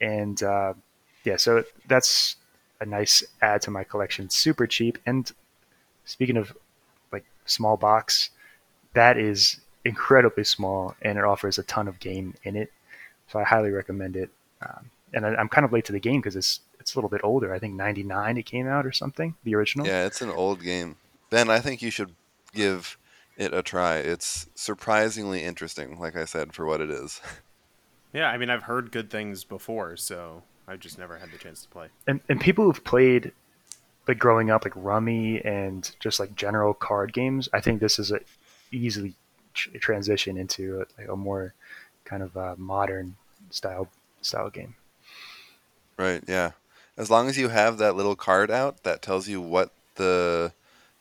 And 0.00 0.40
uh, 0.42 0.74
yeah, 1.24 1.36
so 1.36 1.64
that's 1.88 2.36
a 2.80 2.86
nice 2.86 3.24
add 3.42 3.62
to 3.62 3.70
my 3.70 3.82
collection. 3.82 4.30
Super 4.30 4.66
cheap, 4.66 4.98
and 5.06 5.30
speaking 6.04 6.36
of 6.36 6.56
like 7.12 7.24
small 7.46 7.76
box, 7.76 8.30
that 8.94 9.18
is 9.18 9.60
incredibly 9.86 10.44
small, 10.44 10.94
and 11.02 11.18
it 11.18 11.24
offers 11.24 11.58
a 11.58 11.62
ton 11.62 11.88
of 11.88 11.98
game 12.00 12.34
in 12.42 12.56
it. 12.56 12.72
So 13.28 13.38
I 13.38 13.44
highly 13.44 13.70
recommend 13.70 14.16
it. 14.16 14.30
Um, 14.62 14.90
and 15.14 15.24
I, 15.26 15.34
I'm 15.34 15.48
kind 15.48 15.64
of 15.64 15.72
late 15.72 15.84
to 15.86 15.92
the 15.92 16.00
game 16.00 16.20
because 16.20 16.36
it's 16.36 16.60
it's 16.80 16.94
a 16.94 16.98
little 16.98 17.10
bit 17.10 17.22
older. 17.24 17.54
I 17.54 17.58
think 17.58 17.74
'99 17.74 18.36
it 18.36 18.42
came 18.44 18.66
out 18.68 18.84
or 18.86 18.92
something, 18.92 19.34
the 19.44 19.54
original. 19.54 19.86
Yeah, 19.86 20.04
it's 20.06 20.20
an 20.22 20.30
old 20.30 20.62
game. 20.62 20.96
Ben, 21.30 21.50
I 21.50 21.60
think 21.60 21.82
you 21.82 21.90
should 21.90 22.12
give 22.54 22.96
it 23.36 23.52
a 23.52 23.62
try. 23.62 23.96
It's 23.96 24.48
surprisingly 24.54 25.42
interesting, 25.42 25.98
like 25.98 26.16
I 26.16 26.24
said, 26.24 26.52
for 26.52 26.66
what 26.66 26.80
it 26.80 26.90
is. 26.90 27.20
Yeah, 28.12 28.30
I 28.30 28.38
mean, 28.38 28.48
I've 28.48 28.62
heard 28.62 28.92
good 28.92 29.10
things 29.10 29.44
before, 29.44 29.94
so 29.98 30.42
I've 30.66 30.80
just 30.80 30.98
never 30.98 31.18
had 31.18 31.30
the 31.32 31.36
chance 31.36 31.60
to 31.62 31.68
play. 31.68 31.88
and 32.06 32.20
and 32.30 32.40
people 32.40 32.64
who've 32.64 32.82
played 32.84 33.32
like 34.08 34.18
growing 34.18 34.48
up 34.48 34.64
like 34.64 34.72
rummy 34.74 35.44
and 35.44 35.90
just 36.00 36.18
like 36.18 36.34
general 36.34 36.72
card 36.72 37.12
games 37.12 37.48
i 37.52 37.60
think 37.60 37.80
this 37.80 37.98
is 37.98 38.12
a 38.12 38.20
easily 38.72 39.14
tr- 39.56 39.76
transition 39.78 40.36
into 40.36 40.80
a, 40.82 40.86
like 41.00 41.08
a 41.08 41.16
more 41.16 41.54
kind 42.04 42.22
of 42.22 42.36
uh, 42.36 42.54
modern 42.58 43.16
style 43.50 43.88
style 44.22 44.50
game 44.50 44.74
Right, 45.98 46.22
yeah. 46.26 46.52
As 46.96 47.10
long 47.10 47.28
as 47.28 47.36
you 47.38 47.48
have 47.48 47.78
that 47.78 47.96
little 47.96 48.16
card 48.16 48.50
out 48.50 48.82
that 48.84 49.02
tells 49.02 49.28
you 49.28 49.40
what 49.40 49.70
the 49.96 50.52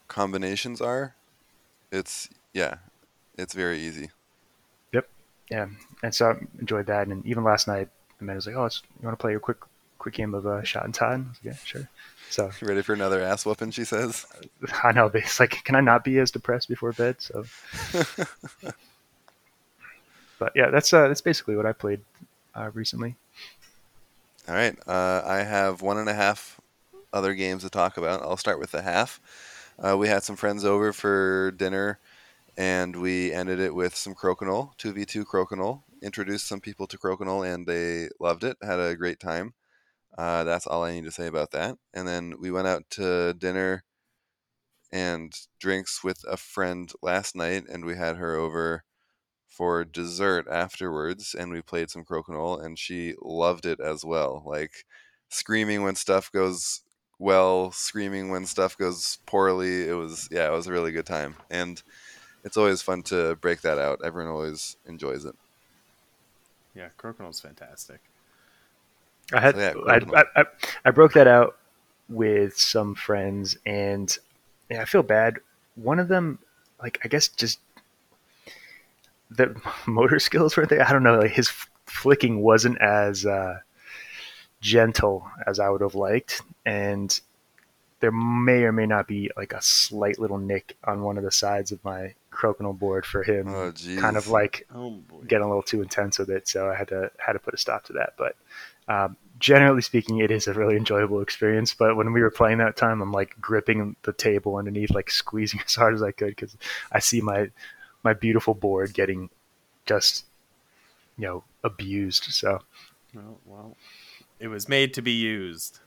combinations 0.07 0.81
are, 0.81 1.15
It's 1.91 2.29
yeah, 2.53 2.77
it's 3.37 3.53
very 3.53 3.79
easy. 3.79 4.11
Yep. 4.93 5.07
Yeah, 5.51 5.67
and 6.03 6.13
so 6.13 6.31
I 6.31 6.35
enjoyed 6.59 6.87
that. 6.87 7.07
And 7.07 7.25
even 7.25 7.43
last 7.43 7.67
night, 7.67 7.89
the 8.19 8.25
man 8.25 8.35
was 8.35 8.47
like, 8.47 8.55
"Oh, 8.55 8.65
you 8.65 9.05
want 9.05 9.17
to 9.17 9.21
play 9.21 9.35
a 9.35 9.39
quick, 9.39 9.57
quick 10.05 10.13
game 10.13 10.35
of 10.35 10.45
uh, 10.45 10.61
Schotten 10.61 10.93
Totten?" 10.93 11.25
I 11.25 11.29
was 11.29 11.39
like, 11.43 11.55
yeah, 11.55 11.57
sure. 11.63 11.89
So 12.29 12.51
ready 12.61 12.83
for 12.83 12.93
another 12.93 13.21
ass 13.21 13.43
whooping? 13.43 13.71
She 13.71 13.85
says. 13.85 14.27
I 14.83 14.91
know, 14.91 15.09
but 15.09 15.21
it's 15.21 15.39
like, 15.39 15.63
can 15.63 15.73
I 15.73 15.81
not 15.81 16.03
be 16.03 16.19
as 16.19 16.29
depressed 16.29 16.69
before 16.69 16.91
bed? 16.91 17.15
So, 17.21 17.45
but 20.37 20.51
yeah, 20.53 20.69
that's 20.69 20.93
uh, 20.93 21.07
that's 21.07 21.21
basically 21.21 21.55
what 21.55 21.65
I 21.65 21.71
played 21.71 22.01
uh, 22.53 22.69
recently. 22.75 23.15
All 24.47 24.53
right. 24.53 24.77
Uh, 24.87 25.23
I 25.25 25.37
have 25.37 25.81
one 25.81 25.97
and 25.97 26.07
a 26.07 26.13
half 26.13 26.61
other 27.11 27.33
games 27.33 27.63
to 27.63 27.69
talk 27.71 27.97
about. 27.97 28.21
I'll 28.21 28.37
start 28.37 28.59
with 28.59 28.71
the 28.71 28.83
half. 28.83 29.19
Uh, 29.79 29.97
we 29.97 30.07
had 30.07 30.21
some 30.21 30.35
friends 30.35 30.63
over 30.63 30.93
for 30.93 31.49
dinner, 31.51 31.97
and 32.55 32.95
we 32.95 33.33
ended 33.33 33.59
it 33.59 33.73
with 33.73 33.95
some 33.95 34.13
Crokinole, 34.13 34.77
2v2 34.77 35.25
Crokinole. 35.25 35.81
Introduced 36.03 36.47
some 36.47 36.61
people 36.61 36.85
to 36.85 36.97
Crokinole, 36.97 37.51
and 37.51 37.65
they 37.65 38.09
loved 38.19 38.43
it. 38.43 38.57
Had 38.61 38.79
a 38.79 38.95
great 38.95 39.19
time. 39.19 39.53
Uh, 40.17 40.43
that's 40.43 40.65
all 40.65 40.83
I 40.83 40.93
need 40.93 41.03
to 41.05 41.11
say 41.11 41.27
about 41.27 41.51
that. 41.51 41.77
And 41.93 42.07
then 42.07 42.35
we 42.39 42.51
went 42.51 42.67
out 42.67 42.83
to 42.91 43.33
dinner 43.33 43.83
and 44.91 45.33
drinks 45.59 46.03
with 46.03 46.23
a 46.27 46.37
friend 46.37 46.91
last 47.01 47.35
night, 47.35 47.65
and 47.69 47.83
we 47.83 47.95
had 47.95 48.15
her 48.15 48.35
over 48.35 48.83
for 49.49 49.83
dessert 49.83 50.47
afterwards, 50.49 51.35
and 51.37 51.51
we 51.51 51.61
played 51.61 51.89
some 51.89 52.05
Crokinole, 52.05 52.63
and 52.63 52.79
she 52.79 53.15
loved 53.21 53.65
it 53.65 53.79
as 53.79 54.05
well. 54.05 54.43
Like 54.45 54.85
screaming 55.29 55.83
when 55.83 55.95
stuff 55.95 56.31
goes 56.31 56.81
well, 57.19 57.71
screaming 57.71 58.29
when 58.29 58.45
stuff 58.45 58.77
goes 58.77 59.19
poorly. 59.25 59.87
It 59.87 59.93
was 59.93 60.29
yeah, 60.31 60.47
it 60.47 60.51
was 60.51 60.67
a 60.67 60.71
really 60.71 60.91
good 60.91 61.05
time, 61.05 61.35
and 61.49 61.81
it's 62.45 62.57
always 62.57 62.81
fun 62.81 63.03
to 63.03 63.35
break 63.37 63.61
that 63.61 63.77
out. 63.77 63.99
Everyone 64.03 64.31
always 64.31 64.77
enjoys 64.85 65.25
it. 65.25 65.35
Yeah, 66.73 66.89
Crokinole 66.97 67.41
fantastic. 67.41 68.01
I 69.33 69.39
had 69.39 69.55
So, 69.55 69.83
yeah, 69.87 69.99
I, 70.13 70.19
I, 70.19 70.41
I, 70.41 70.45
I 70.85 70.91
broke 70.91 71.13
that 71.13 71.27
out 71.27 71.57
with 72.09 72.57
some 72.57 72.95
friends, 72.95 73.57
and 73.65 74.15
yeah, 74.69 74.81
I 74.81 74.85
feel 74.85 75.03
bad. 75.03 75.39
One 75.75 75.99
of 75.99 76.07
them, 76.07 76.39
like 76.81 76.99
I 77.03 77.07
guess, 77.07 77.27
just 77.27 77.59
the 79.29 79.55
motor 79.87 80.19
skills 80.19 80.55
weren't 80.55 80.69
there. 80.69 80.87
I 80.87 80.91
don't 80.91 81.03
know. 81.03 81.19
Like 81.19 81.31
his 81.31 81.51
flicking 81.85 82.41
wasn't 82.41 82.79
as 82.81 83.25
uh, 83.25 83.59
gentle 84.61 85.27
as 85.47 85.59
I 85.59 85.69
would 85.69 85.81
have 85.81 85.95
liked, 85.95 86.41
and 86.65 87.19
there 87.99 88.11
may 88.11 88.63
or 88.63 88.71
may 88.71 88.85
not 88.85 89.07
be 89.07 89.31
like 89.35 89.53
a 89.53 89.61
slight 89.61 90.19
little 90.19 90.37
nick 90.37 90.77
on 90.83 91.01
one 91.01 91.17
of 91.17 91.23
the 91.23 91.31
sides 91.31 91.71
of 91.71 91.83
my 91.83 92.13
crokinole 92.31 92.77
board 92.77 93.05
for 93.05 93.23
him. 93.23 93.47
Oh, 93.47 93.71
kind 93.99 94.17
of 94.17 94.27
like 94.27 94.67
Oh 94.73 94.99
getting 95.27 95.45
a 95.45 95.47
little 95.47 95.63
too 95.63 95.81
intense 95.81 96.19
with 96.19 96.29
it, 96.29 96.47
so 96.47 96.69
I 96.69 96.75
had 96.75 96.89
to 96.89 97.09
had 97.17 97.33
to 97.33 97.39
put 97.39 97.53
a 97.53 97.57
stop 97.57 97.83
to 97.85 97.93
that. 97.93 98.13
But 98.17 98.35
um, 98.87 99.17
generally 99.39 99.81
speaking, 99.81 100.19
it 100.19 100.31
is 100.31 100.47
a 100.47 100.53
really 100.53 100.75
enjoyable 100.77 101.21
experience. 101.21 101.73
But 101.73 101.95
when 101.95 102.13
we 102.13 102.21
were 102.21 102.31
playing 102.31 102.59
that 102.59 102.77
time, 102.77 103.01
I'm 103.01 103.11
like 103.11 103.35
gripping 103.41 103.95
the 104.03 104.13
table 104.13 104.55
underneath, 104.57 104.91
like 104.91 105.09
squeezing 105.21 105.59
as 105.65 105.75
hard 105.75 105.93
as 105.93 106.01
I 106.03 106.11
could 106.11 106.29
because 106.29 106.55
I 106.91 106.99
see 106.99 107.21
my 107.21 107.49
my 108.03 108.13
beautiful 108.13 108.53
board 108.53 108.93
getting 108.93 109.29
just 109.85 110.25
you 111.17 111.25
know 111.27 111.43
abused. 111.63 112.23
So 112.25 112.59
Well, 113.13 113.39
well, 113.45 113.77
it 114.39 114.47
was 114.47 114.69
made 114.69 114.93
to 114.95 115.01
be 115.01 115.11
used. 115.13 115.79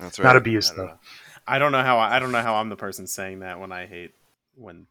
That's 0.00 0.18
right. 0.18 0.24
not 0.26 0.36
abused 0.36 0.76
don't 0.76 0.86
though. 0.86 0.92
know. 0.92 0.98
I 1.46 1.58
don't 1.58 1.72
know 1.72 1.82
how 1.82 1.98
I, 1.98 2.16
I 2.16 2.18
don't 2.18 2.30
know 2.32 2.42
how 2.42 2.56
I'm 2.56 2.68
the 2.68 2.76
person 2.76 3.06
saying 3.06 3.40
that 3.40 3.58
when 3.60 3.72
I 3.72 3.86
hate 3.86 4.14
when. 4.56 4.86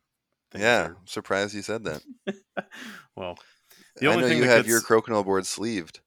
Yeah, 0.56 0.82
are- 0.84 0.86
I'm 1.00 1.08
surprised 1.08 1.54
you 1.54 1.62
said 1.62 1.84
that. 1.84 2.02
well, 3.16 3.38
The 3.98 4.08
I 4.08 4.12
only 4.12 4.22
know 4.24 4.30
thing 4.30 4.38
you 4.38 4.44
have 4.46 4.66
your 4.68 4.80
gets- 4.80 4.90
Crokinole 4.90 5.26
board 5.26 5.46
sleeved. 5.46 6.00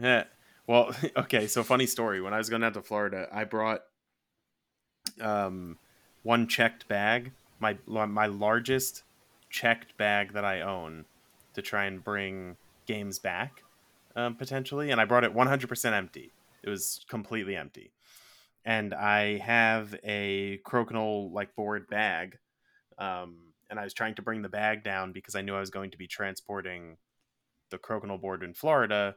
Yeah. 0.00 0.24
Well, 0.66 0.94
okay. 1.16 1.46
So 1.46 1.62
funny 1.62 1.86
story. 1.86 2.20
When 2.20 2.34
I 2.34 2.38
was 2.38 2.48
going 2.48 2.62
out 2.62 2.74
to 2.74 2.82
Florida, 2.82 3.28
I 3.32 3.44
brought 3.44 3.82
um 5.20 5.78
one 6.22 6.46
checked 6.46 6.88
bag, 6.88 7.32
my 7.60 7.76
my 7.86 8.26
largest 8.26 9.02
checked 9.50 9.96
bag 9.96 10.32
that 10.34 10.44
I 10.44 10.60
own, 10.60 11.04
to 11.54 11.62
try 11.62 11.86
and 11.86 12.02
bring 12.02 12.56
games 12.86 13.18
back, 13.18 13.62
um, 14.16 14.34
potentially, 14.34 14.90
and 14.90 15.00
I 15.00 15.04
brought 15.04 15.24
it 15.24 15.34
100% 15.34 15.92
empty. 15.92 16.32
It 16.62 16.68
was 16.68 17.04
completely 17.08 17.56
empty, 17.56 17.92
and 18.64 18.92
I 18.92 19.38
have 19.38 19.94
a 20.04 20.60
crokinole 20.66 21.32
like 21.32 21.54
board 21.56 21.88
bag, 21.88 22.36
um, 22.98 23.36
and 23.70 23.78
I 23.80 23.84
was 23.84 23.94
trying 23.94 24.16
to 24.16 24.22
bring 24.22 24.42
the 24.42 24.48
bag 24.48 24.82
down 24.82 25.12
because 25.12 25.34
I 25.34 25.40
knew 25.40 25.54
I 25.54 25.60
was 25.60 25.70
going 25.70 25.92
to 25.92 25.98
be 25.98 26.06
transporting 26.06 26.98
the 27.70 27.78
crokinole 27.78 28.20
board 28.20 28.42
in 28.42 28.54
Florida 28.54 29.14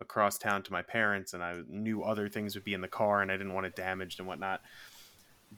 across 0.00 0.38
town 0.38 0.62
to 0.62 0.72
my 0.72 0.82
parents 0.82 1.34
and 1.34 1.42
I 1.42 1.60
knew 1.68 2.02
other 2.02 2.28
things 2.28 2.54
would 2.54 2.64
be 2.64 2.74
in 2.74 2.80
the 2.80 2.88
car 2.88 3.22
and 3.22 3.30
I 3.30 3.36
didn't 3.36 3.54
want 3.54 3.66
it 3.66 3.76
damaged 3.76 4.18
and 4.18 4.28
whatnot. 4.28 4.60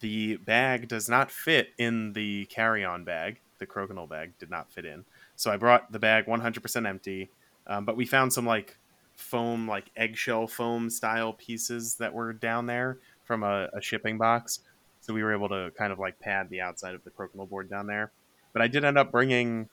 The 0.01 0.36
bag 0.36 0.89
does 0.89 1.09
not 1.09 1.30
fit 1.30 1.70
in 1.78 2.12
the 2.12 2.47
carry-on 2.47 3.05
bag. 3.05 3.41
The 3.59 3.66
crokinole 3.66 4.09
bag 4.09 4.32
did 4.39 4.51
not 4.51 4.70
fit 4.70 4.84
in. 4.84 5.05
So 5.36 5.51
I 5.51 5.57
brought 5.57 5.91
the 5.91 5.99
bag 5.99 6.26
100% 6.26 6.89
empty. 6.89 7.30
Um, 7.66 7.84
but 7.84 7.97
we 7.97 8.07
found 8.07 8.32
some 8.32 8.47
like 8.47 8.76
foam, 9.16 9.68
like 9.68 9.91
eggshell 9.97 10.47
foam 10.47 10.89
style 10.89 11.32
pieces 11.32 11.97
that 11.97 12.14
were 12.14 12.32
down 12.32 12.66
there 12.66 12.99
from 13.24 13.43
a, 13.43 13.68
a 13.74 13.80
shipping 13.80 14.18
box. 14.18 14.61
So 15.01 15.12
we 15.12 15.22
were 15.22 15.32
able 15.32 15.49
to 15.49 15.72
kind 15.76 15.93
of 15.93 15.99
like 15.99 16.18
pad 16.20 16.49
the 16.51 16.61
outside 16.61 16.95
of 16.95 17.05
the 17.05 17.11
crokinole 17.11 17.49
board 17.49 17.68
down 17.68 17.86
there. 17.86 18.12
But 18.53 18.62
I 18.62 18.68
did 18.68 18.84
end 18.84 18.99
up 18.99 19.11
bringing 19.11 19.68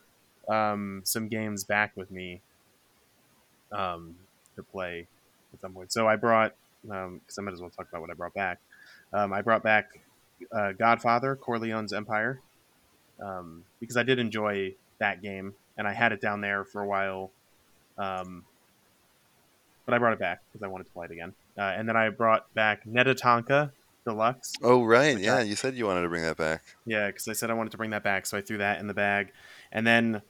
um, 0.49 1.01
some 1.03 1.28
games 1.28 1.63
back 1.63 1.95
with 1.95 2.11
me 2.11 2.41
um, 3.72 4.16
to 4.56 4.64
play 4.64 5.08
at 5.53 5.62
some 5.62 5.74
point. 5.74 5.91
So 5.91 6.08
I 6.08 6.16
brought, 6.16 6.53
because 6.82 7.38
I 7.38 7.41
might 7.41 7.53
as 7.53 7.62
well 7.62 7.70
talk 7.70 7.88
about 7.89 8.01
what 8.01 8.10
I 8.10 8.14
brought 8.14 8.34
back. 8.34 8.60
Um, 9.14 9.34
I 9.34 9.41
brought 9.41 9.64
back 9.64 9.99
uh, 10.51 10.74
Godfather, 10.74 11.36
Corleone's 11.36 11.93
Empire, 11.93 12.41
um, 13.22 13.64
because 13.80 13.97
I 13.97 14.03
did 14.03 14.20
enjoy 14.20 14.74
that 14.99 15.22
game, 15.22 15.53
and 15.78 15.88
I 15.88 15.93
had 15.93 16.12
it 16.12 16.22
down 16.22 16.41
there 16.41 16.64
for 16.64 16.82
a 16.82 16.88
while. 16.88 17.32
Um, 17.97 18.43
but 19.86 19.93
I 19.93 19.97
brought 19.99 20.14
it 20.14 20.20
back 20.20 20.41
because 20.51 20.64
I 20.64 20.68
wanted 20.68 20.86
to 20.86 20.91
play 20.91 21.06
it 21.06 21.12
again. 21.12 21.34
Uh, 21.58 21.62
and 21.62 21.88
then 21.88 21.95
I 21.95 22.10
brought 22.10 22.53
back 22.53 22.86
Neta-Tanka 22.86 23.72
Deluxe. 24.03 24.53
Oh 24.62 24.84
right, 24.84 25.18
yeah. 25.18 25.41
You 25.41 25.56
said 25.56 25.76
you 25.76 25.86
wanted 25.86 26.01
to 26.01 26.10
bring 26.10 26.24
that 26.24 26.38
back. 26.38 26.64
Yeah, 26.86 27.08
because 27.08 27.28
I 27.28 27.34
said 27.34 27.49
I 27.49 27.53
wanted 27.53 27.72
to 27.72 27.78
bring 27.78 27.91
that 27.91 28.03
back, 28.03 28.26
so 28.26 28.38
I 28.38 28.41
threw 28.41 28.58
that 28.58 28.80
in 28.80 28.88
the 28.88 28.93
bag. 28.93 29.32
And 29.72 29.86
then 29.88 30.22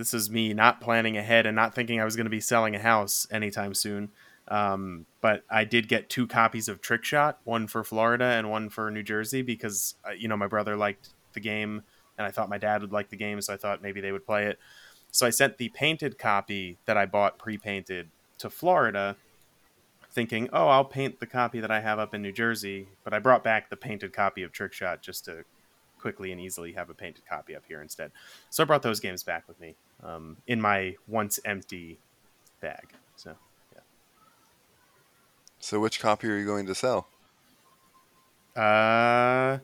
this 0.00 0.14
is 0.14 0.30
me 0.30 0.54
not 0.54 0.80
planning 0.80 1.18
ahead 1.18 1.44
and 1.44 1.54
not 1.54 1.74
thinking 1.74 2.00
I 2.00 2.04
was 2.04 2.16
going 2.16 2.24
to 2.24 2.30
be 2.30 2.40
selling 2.40 2.74
a 2.74 2.78
house 2.78 3.26
anytime 3.30 3.74
soon. 3.74 4.08
Um, 4.48 5.04
but 5.20 5.44
I 5.50 5.64
did 5.64 5.88
get 5.88 6.08
two 6.08 6.26
copies 6.26 6.68
of 6.68 6.80
Trick 6.80 7.04
Shot, 7.04 7.38
one 7.44 7.66
for 7.66 7.84
Florida 7.84 8.24
and 8.24 8.50
one 8.50 8.70
for 8.70 8.90
New 8.90 9.02
Jersey, 9.02 9.42
because 9.42 9.94
uh, 10.08 10.12
you 10.12 10.26
know 10.26 10.38
my 10.38 10.46
brother 10.46 10.74
liked 10.74 11.10
the 11.34 11.40
game, 11.40 11.82
and 12.16 12.26
I 12.26 12.30
thought 12.30 12.48
my 12.48 12.56
dad 12.56 12.80
would 12.80 12.92
like 12.92 13.10
the 13.10 13.16
game, 13.16 13.40
so 13.42 13.52
I 13.52 13.58
thought 13.58 13.82
maybe 13.82 14.00
they 14.00 14.10
would 14.10 14.26
play 14.26 14.46
it. 14.46 14.58
So 15.12 15.26
I 15.26 15.30
sent 15.30 15.58
the 15.58 15.68
painted 15.68 16.18
copy 16.18 16.78
that 16.86 16.96
I 16.96 17.04
bought 17.04 17.38
pre-painted 17.38 18.08
to 18.38 18.48
Florida, 18.48 19.16
thinking, 20.10 20.48
"Oh, 20.50 20.68
I'll 20.68 20.84
paint 20.84 21.20
the 21.20 21.26
copy 21.26 21.60
that 21.60 21.70
I 21.70 21.80
have 21.80 21.98
up 21.98 22.14
in 22.14 22.22
New 22.22 22.32
Jersey." 22.32 22.88
But 23.04 23.12
I 23.12 23.18
brought 23.18 23.44
back 23.44 23.68
the 23.68 23.76
painted 23.76 24.14
copy 24.14 24.42
of 24.42 24.50
Trick 24.50 24.72
Shot 24.72 25.02
just 25.02 25.26
to 25.26 25.44
quickly 26.00 26.32
and 26.32 26.40
easily 26.40 26.72
have 26.72 26.88
a 26.88 26.94
painted 26.94 27.26
copy 27.26 27.54
up 27.54 27.64
here 27.68 27.82
instead. 27.82 28.10
So 28.48 28.62
I 28.62 28.66
brought 28.66 28.82
those 28.82 29.00
games 29.00 29.22
back 29.22 29.46
with 29.46 29.60
me 29.60 29.76
um, 30.02 30.36
in 30.46 30.60
my 30.60 30.96
once 31.06 31.38
empty 31.44 31.98
bag. 32.60 32.92
So 33.16 33.36
yeah. 33.74 33.80
So 35.58 35.80
which 35.80 36.00
copy 36.00 36.28
are 36.28 36.36
you 36.36 36.46
going 36.46 36.66
to 36.66 36.74
sell? 36.74 37.08
uh, 38.56 39.58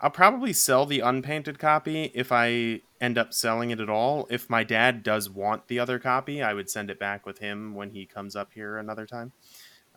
I'll 0.00 0.10
probably 0.10 0.52
sell 0.52 0.86
the 0.86 1.00
unpainted 1.00 1.58
copy 1.58 2.10
if 2.14 2.30
I 2.30 2.80
end 3.00 3.18
up 3.18 3.32
selling 3.32 3.70
it 3.70 3.80
at 3.80 3.88
all. 3.88 4.26
If 4.30 4.48
my 4.48 4.64
dad 4.64 5.02
does 5.02 5.28
want 5.28 5.68
the 5.68 5.78
other 5.78 5.98
copy, 5.98 6.42
I 6.42 6.54
would 6.54 6.70
send 6.70 6.90
it 6.90 6.98
back 6.98 7.26
with 7.26 7.38
him 7.38 7.74
when 7.74 7.90
he 7.90 8.06
comes 8.06 8.36
up 8.36 8.52
here 8.52 8.78
another 8.78 9.06
time. 9.06 9.32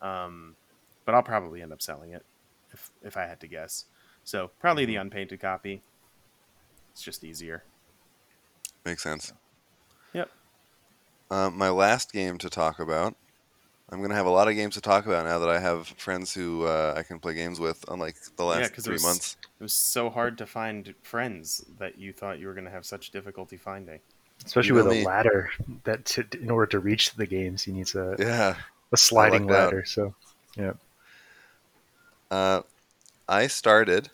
Um, 0.00 0.56
but 1.04 1.14
I'll 1.14 1.22
probably 1.22 1.62
end 1.62 1.72
up 1.72 1.82
selling 1.82 2.12
it 2.12 2.24
if 2.72 2.90
if 3.02 3.16
I 3.16 3.26
had 3.26 3.40
to 3.40 3.46
guess. 3.46 3.86
So 4.24 4.50
probably 4.60 4.84
the 4.84 4.96
unpainted 4.96 5.40
copy. 5.40 5.82
It's 6.92 7.02
just 7.02 7.24
easier. 7.24 7.64
Makes 8.84 9.02
sense. 9.02 9.32
Yep. 11.30 11.38
Um, 11.38 11.58
my 11.58 11.70
last 11.70 12.12
game 12.12 12.38
to 12.38 12.50
talk 12.50 12.78
about. 12.78 13.14
I'm 13.90 14.02
gonna 14.02 14.14
have 14.14 14.26
a 14.26 14.30
lot 14.30 14.48
of 14.48 14.54
games 14.54 14.74
to 14.74 14.82
talk 14.82 15.06
about 15.06 15.24
now 15.24 15.38
that 15.38 15.48
I 15.48 15.58
have 15.58 15.86
friends 15.88 16.34
who 16.34 16.64
uh, 16.64 16.92
I 16.96 17.02
can 17.02 17.18
play 17.18 17.32
games 17.34 17.58
with. 17.58 17.84
Unlike 17.88 18.16
the 18.36 18.44
last 18.44 18.60
Yeah, 18.60 18.68
'cause 18.68 18.78
it 18.80 18.82
three 18.84 18.92
was- 18.94 19.02
months. 19.02 19.36
It 19.58 19.62
was 19.62 19.72
so 19.72 20.10
hard 20.10 20.36
to 20.38 20.46
find 20.46 20.94
friends 21.02 21.64
that 21.78 21.98
you 21.98 22.12
thought 22.12 22.38
you 22.38 22.46
were 22.48 22.52
going 22.54 22.66
to 22.66 22.70
have 22.70 22.84
such 22.86 23.10
difficulty 23.10 23.56
finding. 23.56 23.98
Especially 24.44 24.68
You 24.68 24.74
know 24.82 24.84
with 24.84 24.92
me. 24.98 25.02
a 25.02 25.06
ladder 25.06 25.50
that 25.84 26.04
to, 26.04 26.24
in 26.40 26.50
order 26.50 26.66
to 26.66 26.78
reach 26.78 27.14
the 27.14 27.26
games, 27.26 27.62
he 27.64 27.72
needs 27.72 27.94
a, 27.96 28.14
Yeah. 28.18 28.56
a 28.92 28.96
sliding 28.96 29.46
lucked 29.46 29.58
out. 29.58 29.64
ladder. 29.64 29.84
So 29.84 30.14
Uh, 32.30 32.62
I 33.28 33.46
started, 33.46 34.10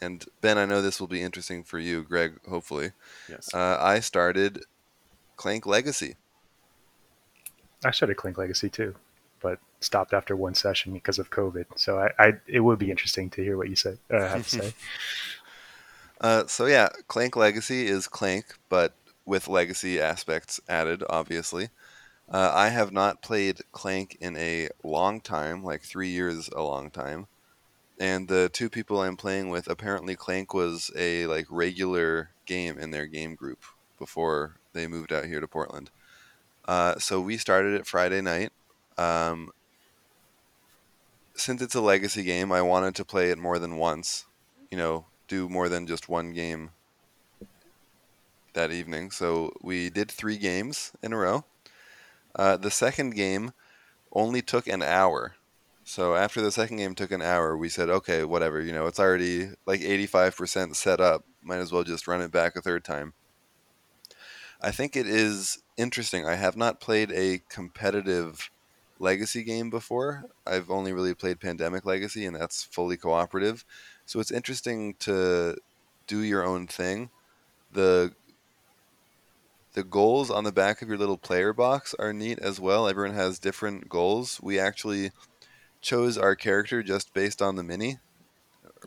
and 0.00 0.24
Ben, 0.40 0.56
I 0.58 0.64
know 0.64 0.80
this 0.80 1.00
will 1.00 1.06
be 1.08 1.22
interesting 1.22 1.64
for 1.64 1.78
you, 1.78 2.02
Greg. 2.02 2.38
Hopefully, 2.48 2.92
Yes. 3.28 3.52
uh, 3.52 3.78
I 3.80 4.00
started 4.00 4.64
Clank 5.36 5.66
Legacy. 5.66 6.16
I 7.84 7.90
started 7.90 8.16
Clank 8.16 8.38
Legacy 8.38 8.68
too, 8.68 8.94
but 9.40 9.58
stopped 9.80 10.12
after 10.12 10.36
one 10.36 10.54
session 10.54 10.92
because 10.92 11.18
of 11.18 11.30
COVID. 11.30 11.66
So 11.76 11.98
I, 11.98 12.10
I 12.18 12.32
it 12.46 12.60
would 12.60 12.78
be 12.78 12.90
interesting 12.90 13.30
to 13.30 13.42
hear 13.42 13.56
what 13.56 13.68
you 13.68 13.76
said. 13.76 13.98
Uh, 14.10 14.28
have 14.28 14.48
to 14.48 14.62
say. 14.62 14.74
Uh, 16.20 16.46
so 16.46 16.66
yeah, 16.66 16.88
Clank 17.08 17.34
Legacy 17.34 17.88
is 17.88 18.06
Clank, 18.06 18.44
but 18.68 18.94
with 19.26 19.48
legacy 19.48 20.00
aspects 20.00 20.60
added, 20.68 21.02
obviously. 21.10 21.70
Uh, 22.30 22.52
I 22.54 22.68
have 22.68 22.92
not 22.92 23.22
played 23.22 23.60
Clank 23.72 24.16
in 24.20 24.36
a 24.36 24.68
long 24.84 25.20
time, 25.20 25.64
like 25.64 25.82
three 25.82 26.10
years, 26.10 26.48
a 26.54 26.62
long 26.62 26.90
time. 26.90 27.26
And 27.98 28.28
the 28.28 28.48
two 28.48 28.70
people 28.70 29.00
I'm 29.00 29.16
playing 29.16 29.50
with, 29.50 29.68
apparently 29.68 30.16
Clank 30.16 30.54
was 30.54 30.90
a 30.96 31.26
like 31.26 31.46
regular 31.50 32.30
game 32.46 32.78
in 32.78 32.90
their 32.90 33.06
game 33.06 33.34
group 33.34 33.64
before 33.98 34.56
they 34.72 34.86
moved 34.86 35.12
out 35.12 35.26
here 35.26 35.40
to 35.40 35.48
Portland. 35.48 35.90
Uh, 36.66 36.98
so 36.98 37.20
we 37.20 37.36
started 37.36 37.74
it 37.74 37.86
Friday 37.86 38.20
night. 38.20 38.50
Um, 38.98 39.50
since 41.34 41.62
it's 41.62 41.74
a 41.74 41.80
legacy 41.80 42.22
game, 42.22 42.52
I 42.52 42.62
wanted 42.62 42.94
to 42.96 43.04
play 43.04 43.30
it 43.30 43.38
more 43.38 43.58
than 43.58 43.76
once. 43.76 44.26
You 44.70 44.78
know, 44.78 45.06
do 45.28 45.48
more 45.48 45.68
than 45.68 45.86
just 45.86 46.08
one 46.08 46.32
game 46.32 46.70
that 48.54 48.70
evening. 48.70 49.10
So 49.10 49.52
we 49.62 49.90
did 49.90 50.10
three 50.10 50.36
games 50.36 50.92
in 51.02 51.12
a 51.12 51.16
row. 51.16 51.44
Uh, 52.34 52.56
the 52.56 52.70
second 52.70 53.10
game 53.14 53.52
only 54.12 54.42
took 54.42 54.66
an 54.66 54.82
hour. 54.82 55.34
So 55.84 56.14
after 56.14 56.40
the 56.40 56.52
second 56.52 56.76
game 56.76 56.94
took 56.94 57.10
an 57.10 57.22
hour, 57.22 57.56
we 57.56 57.68
said, 57.68 57.90
okay, 57.90 58.24
whatever. 58.24 58.60
You 58.60 58.72
know, 58.72 58.86
it's 58.86 59.00
already 59.00 59.50
like 59.66 59.80
85% 59.80 60.76
set 60.76 61.00
up. 61.00 61.24
Might 61.42 61.58
as 61.58 61.72
well 61.72 61.82
just 61.82 62.06
run 62.06 62.20
it 62.20 62.30
back 62.30 62.56
a 62.56 62.62
third 62.62 62.84
time. 62.84 63.14
I 64.60 64.70
think 64.70 64.96
it 64.96 65.08
is 65.08 65.61
interesting. 65.76 66.26
I 66.26 66.34
have 66.34 66.56
not 66.56 66.80
played 66.80 67.12
a 67.12 67.42
competitive 67.48 68.50
legacy 68.98 69.42
game 69.42 69.70
before. 69.70 70.24
I've 70.46 70.70
only 70.70 70.92
really 70.92 71.14
played 71.14 71.40
Pandemic 71.40 71.84
Legacy, 71.84 72.24
and 72.24 72.36
that's 72.36 72.62
fully 72.62 72.96
cooperative. 72.96 73.64
So 74.06 74.20
it's 74.20 74.30
interesting 74.30 74.94
to 75.00 75.56
do 76.06 76.20
your 76.20 76.44
own 76.44 76.66
thing. 76.66 77.10
The 77.72 78.12
the 79.74 79.82
goals 79.82 80.30
on 80.30 80.44
the 80.44 80.52
back 80.52 80.82
of 80.82 80.88
your 80.88 80.98
little 80.98 81.16
player 81.16 81.54
box 81.54 81.94
are 81.98 82.12
neat 82.12 82.38
as 82.38 82.60
well. 82.60 82.86
Everyone 82.86 83.14
has 83.14 83.38
different 83.38 83.88
goals. 83.88 84.38
We 84.42 84.58
actually 84.58 85.12
chose 85.80 86.18
our 86.18 86.36
character 86.36 86.82
just 86.82 87.14
based 87.14 87.40
on 87.40 87.56
the 87.56 87.62
mini. 87.62 87.98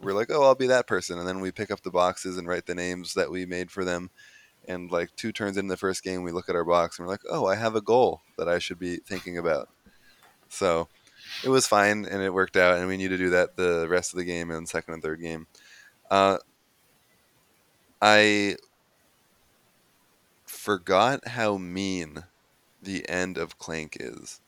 We're 0.01 0.13
like, 0.13 0.29
oh, 0.29 0.43
I'll 0.43 0.55
be 0.55 0.67
that 0.67 0.87
person, 0.87 1.17
and 1.17 1.27
then 1.27 1.39
we 1.39 1.51
pick 1.51 1.71
up 1.71 1.81
the 1.81 1.91
boxes 1.91 2.37
and 2.37 2.47
write 2.47 2.67
the 2.67 2.75
names 2.75 3.13
that 3.15 3.31
we 3.31 3.45
made 3.45 3.71
for 3.71 3.83
them. 3.83 4.11
And 4.67 4.91
like 4.91 5.15
two 5.15 5.31
turns 5.31 5.57
in 5.57 5.67
the 5.67 5.77
first 5.77 6.03
game, 6.03 6.23
we 6.23 6.31
look 6.31 6.49
at 6.49 6.55
our 6.55 6.63
box 6.63 6.97
and 6.97 7.05
we're 7.05 7.13
like, 7.13 7.23
oh, 7.29 7.45
I 7.45 7.55
have 7.55 7.75
a 7.75 7.81
goal 7.81 8.21
that 8.37 8.49
I 8.49 8.59
should 8.59 8.79
be 8.79 8.97
thinking 8.97 9.37
about. 9.37 9.69
So 10.49 10.87
it 11.43 11.49
was 11.49 11.67
fine 11.67 12.05
and 12.05 12.21
it 12.21 12.33
worked 12.33 12.57
out, 12.57 12.77
and 12.77 12.87
we 12.87 12.97
need 12.97 13.09
to 13.09 13.17
do 13.17 13.29
that 13.31 13.57
the 13.57 13.87
rest 13.89 14.13
of 14.13 14.17
the 14.17 14.25
game 14.25 14.51
and 14.51 14.67
second 14.67 14.93
and 14.95 15.03
third 15.03 15.21
game. 15.21 15.47
Uh, 16.09 16.37
I 18.01 18.57
forgot 20.45 21.27
how 21.27 21.57
mean 21.57 22.23
the 22.81 23.07
end 23.09 23.37
of 23.37 23.57
Clank 23.57 23.97
is. 23.99 24.39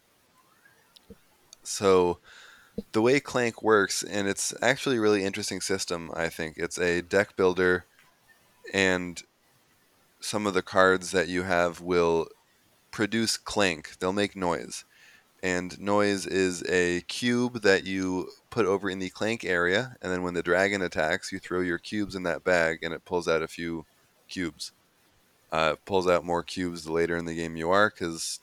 So 1.64 2.20
the 2.92 3.02
way 3.02 3.20
Clank 3.20 3.64
works, 3.64 4.04
and 4.04 4.28
it's 4.28 4.54
actually 4.62 4.98
a 4.98 5.02
really 5.02 5.24
interesting 5.24 5.62
system, 5.62 6.12
I 6.14 6.30
think. 6.30 6.58
It's 6.58 6.78
a 6.78 7.02
deck 7.02 7.36
builder, 7.36 7.86
and 8.74 9.22
some 10.20 10.48
of 10.48 10.54
the 10.54 10.62
cards 10.62 11.12
that 11.12 11.28
you 11.28 11.44
have 11.44 11.82
will 11.82 12.28
produce 12.92 13.38
clank. 13.38 13.98
They'll 14.00 14.14
make 14.14 14.36
noise. 14.36 14.84
And 15.44 15.80
noise 15.80 16.26
is 16.26 16.64
a 16.68 17.02
cube 17.02 17.62
that 17.62 17.84
you 17.86 18.30
put 18.50 18.66
over 18.66 18.90
in 18.90 18.98
the 19.00 19.10
clank 19.10 19.46
area, 19.46 19.96
and 20.02 20.12
then 20.12 20.24
when 20.24 20.34
the 20.34 20.42
dragon 20.42 20.82
attacks, 20.82 21.32
you 21.32 21.38
throw 21.38 21.62
your 21.62 21.78
cubes 21.78 22.16
in 22.16 22.24
that 22.24 22.44
bag, 22.44 22.80
and 22.82 22.94
it 22.94 23.06
pulls 23.06 23.28
out 23.28 23.44
a 23.44 23.48
few 23.48 23.86
cubes. 24.28 24.72
Uh, 25.52 25.74
it 25.74 25.86
pulls 25.86 26.08
out 26.08 26.26
more 26.26 26.42
cubes 26.42 26.84
the 26.84 26.92
later 26.92 27.16
in 27.16 27.26
the 27.26 27.36
game 27.36 27.56
you 27.56 27.70
are, 27.70 27.90
because 27.90 28.40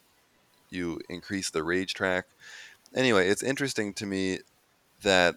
you 0.70 1.00
increase 1.08 1.50
the 1.50 1.64
rage 1.64 1.94
track. 1.94 2.26
Anyway, 2.94 3.28
it's 3.28 3.42
interesting 3.42 3.92
to 3.94 4.06
me 4.06 4.38
that 5.02 5.34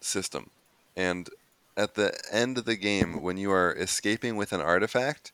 system. 0.00 0.50
And 0.94 1.30
at 1.78 1.94
the 1.94 2.14
end 2.30 2.58
of 2.58 2.66
the 2.66 2.76
game, 2.76 3.22
when 3.22 3.38
you 3.38 3.50
are 3.50 3.74
escaping 3.74 4.36
with 4.36 4.52
an 4.52 4.60
artifact, 4.60 5.32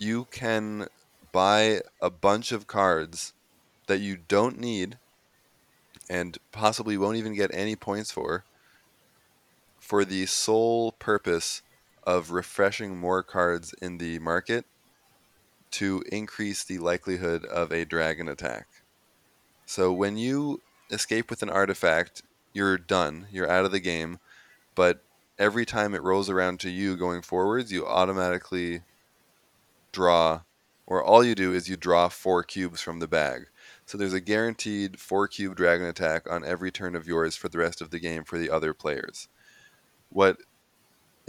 you 0.00 0.26
can 0.30 0.88
buy 1.30 1.82
a 2.00 2.10
bunch 2.10 2.50
of 2.50 2.66
cards 2.66 3.34
that 3.86 4.00
you 4.00 4.16
don't 4.16 4.58
need 4.58 4.98
and 6.08 6.38
possibly 6.50 6.96
won't 6.96 7.18
even 7.18 7.34
get 7.34 7.50
any 7.52 7.76
points 7.76 8.10
for 8.10 8.44
for 9.78 10.04
the 10.04 10.24
sole 10.24 10.92
purpose 10.92 11.62
of 12.04 12.30
refreshing 12.30 12.96
more 12.96 13.22
cards 13.22 13.74
in 13.82 13.98
the 13.98 14.18
market 14.20 14.64
to 15.70 16.02
increase 16.10 16.64
the 16.64 16.78
likelihood 16.78 17.44
of 17.44 17.70
a 17.70 17.84
dragon 17.84 18.26
attack. 18.26 18.66
So 19.66 19.92
when 19.92 20.16
you 20.16 20.62
escape 20.90 21.28
with 21.28 21.42
an 21.42 21.50
artifact, 21.50 22.22
you're 22.54 22.78
done, 22.78 23.26
you're 23.30 23.50
out 23.50 23.64
of 23.64 23.70
the 23.70 23.80
game, 23.80 24.18
but 24.74 25.02
every 25.38 25.66
time 25.66 25.94
it 25.94 26.02
rolls 26.02 26.30
around 26.30 26.58
to 26.60 26.70
you 26.70 26.96
going 26.96 27.22
forwards, 27.22 27.70
you 27.70 27.86
automatically 27.86 28.82
draw 29.92 30.42
or 30.90 31.02
all 31.02 31.24
you 31.24 31.36
do 31.36 31.54
is 31.54 31.68
you 31.68 31.76
draw 31.76 32.08
four 32.08 32.42
cubes 32.42 32.80
from 32.80 32.98
the 32.98 33.06
bag. 33.06 33.46
So 33.86 33.96
there's 33.96 34.12
a 34.12 34.20
guaranteed 34.20 34.98
four 34.98 35.28
cube 35.28 35.54
dragon 35.54 35.86
attack 35.86 36.28
on 36.28 36.44
every 36.44 36.72
turn 36.72 36.96
of 36.96 37.06
yours 37.06 37.36
for 37.36 37.48
the 37.48 37.58
rest 37.58 37.80
of 37.80 37.90
the 37.90 38.00
game 38.00 38.24
for 38.24 38.38
the 38.38 38.50
other 38.50 38.74
players. 38.74 39.28
What 40.08 40.38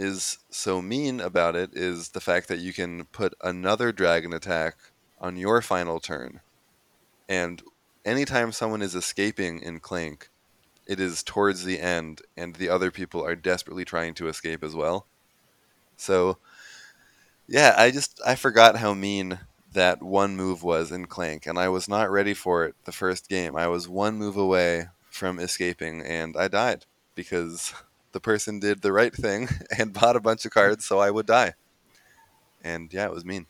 is 0.00 0.38
so 0.50 0.82
mean 0.82 1.20
about 1.20 1.54
it 1.54 1.70
is 1.74 2.08
the 2.08 2.20
fact 2.20 2.48
that 2.48 2.58
you 2.58 2.72
can 2.72 3.04
put 3.06 3.34
another 3.40 3.92
dragon 3.92 4.32
attack 4.32 4.76
on 5.20 5.36
your 5.36 5.62
final 5.62 6.00
turn. 6.00 6.40
And 7.28 7.62
anytime 8.04 8.50
someone 8.50 8.82
is 8.82 8.96
escaping 8.96 9.60
in 9.60 9.78
Clank, 9.78 10.28
it 10.88 10.98
is 10.98 11.22
towards 11.22 11.64
the 11.64 11.78
end, 11.78 12.22
and 12.36 12.56
the 12.56 12.68
other 12.68 12.90
people 12.90 13.24
are 13.24 13.36
desperately 13.36 13.84
trying 13.84 14.14
to 14.14 14.26
escape 14.26 14.64
as 14.64 14.74
well. 14.74 15.06
So, 15.96 16.38
yeah, 17.52 17.74
I 17.76 17.90
just 17.90 18.18
I 18.26 18.34
forgot 18.34 18.76
how 18.76 18.94
mean 18.94 19.38
that 19.74 20.02
one 20.02 20.36
move 20.36 20.62
was 20.62 20.90
in 20.90 21.04
Clank, 21.04 21.46
and 21.46 21.58
I 21.58 21.68
was 21.68 21.86
not 21.86 22.10
ready 22.10 22.32
for 22.32 22.64
it 22.64 22.74
the 22.84 22.92
first 22.92 23.28
game. 23.28 23.56
I 23.56 23.68
was 23.68 23.86
one 23.86 24.16
move 24.16 24.38
away 24.38 24.86
from 25.10 25.38
escaping, 25.38 26.00
and 26.00 26.34
I 26.34 26.48
died 26.48 26.86
because 27.14 27.74
the 28.12 28.20
person 28.20 28.58
did 28.58 28.80
the 28.80 28.90
right 28.90 29.14
thing 29.14 29.50
and 29.78 29.92
bought 29.92 30.16
a 30.16 30.20
bunch 30.20 30.46
of 30.46 30.50
cards 30.50 30.86
so 30.86 30.98
I 30.98 31.10
would 31.10 31.26
die. 31.26 31.52
And 32.64 32.90
yeah, 32.90 33.04
it 33.04 33.12
was 33.12 33.24
mean. 33.24 33.44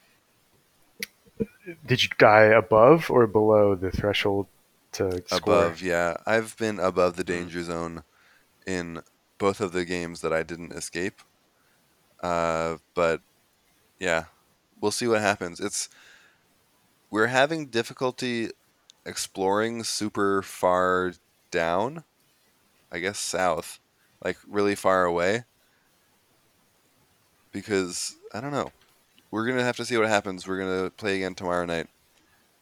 Did 1.87 2.03
you 2.03 2.09
die 2.19 2.47
above 2.47 3.09
or 3.09 3.29
below 3.29 3.77
the 3.77 3.93
threshold 3.93 4.49
to 4.93 5.23
score? 5.27 5.39
Above, 5.39 5.81
yeah. 5.81 6.17
I've 6.27 6.57
been 6.57 6.81
above 6.81 7.15
the 7.15 7.23
danger 7.23 7.63
zone 7.63 8.03
in 8.67 9.03
both 9.39 9.61
of 9.61 9.71
the 9.71 9.85
games 9.85 10.23
that 10.23 10.33
I 10.33 10.43
didn't 10.43 10.73
escape. 10.73 11.21
Uh, 12.21 12.79
but 12.95 13.21
yeah, 14.03 14.25
we'll 14.81 14.91
see 14.91 15.07
what 15.07 15.21
happens. 15.21 15.61
It's 15.61 15.89
we're 17.09 17.29
having 17.29 17.67
difficulty 17.67 18.51
exploring 19.07 19.85
super 19.85 20.43
far 20.43 21.13
down. 21.53 22.03
I 22.91 22.99
guess 22.99 23.21
south, 23.21 23.79
like 24.23 24.39
really 24.47 24.75
far 24.75 25.05
away. 25.05 25.45
Because 27.53 28.17
I 28.35 28.41
don't 28.41 28.51
know. 28.51 28.73
We're 29.31 29.47
gonna 29.47 29.63
have 29.63 29.77
to 29.77 29.85
see 29.85 29.97
what 29.97 30.09
happens. 30.09 30.49
We're 30.49 30.59
gonna 30.59 30.91
play 30.91 31.19
again 31.19 31.37
tomorrow 31.37 31.65
night, 31.65 31.87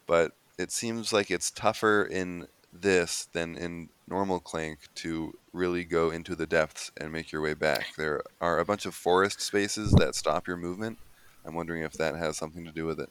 but 0.06 0.32
it 0.58 0.70
seems 0.70 1.10
like 1.10 1.30
it's 1.30 1.50
tougher 1.50 2.02
in 2.04 2.48
this 2.70 3.28
than 3.32 3.56
in 3.56 3.88
normal 4.06 4.40
Clank 4.40 4.80
to 4.96 5.38
really 5.54 5.84
go 5.84 6.10
into 6.10 6.36
the 6.36 6.46
depths 6.46 6.92
and 6.98 7.10
make 7.10 7.32
your 7.32 7.40
way 7.40 7.54
back. 7.54 7.86
There 7.96 8.22
are 8.42 8.58
a 8.58 8.64
bunch 8.66 8.84
of 8.84 8.94
forest 8.94 9.40
spaces 9.40 9.92
that 9.92 10.14
stop 10.14 10.46
your 10.46 10.58
movement. 10.58 10.98
I'm 11.44 11.54
wondering 11.54 11.82
if 11.82 11.92
that 11.94 12.14
has 12.14 12.36
something 12.36 12.64
to 12.64 12.72
do 12.72 12.86
with 12.86 13.00
it. 13.00 13.08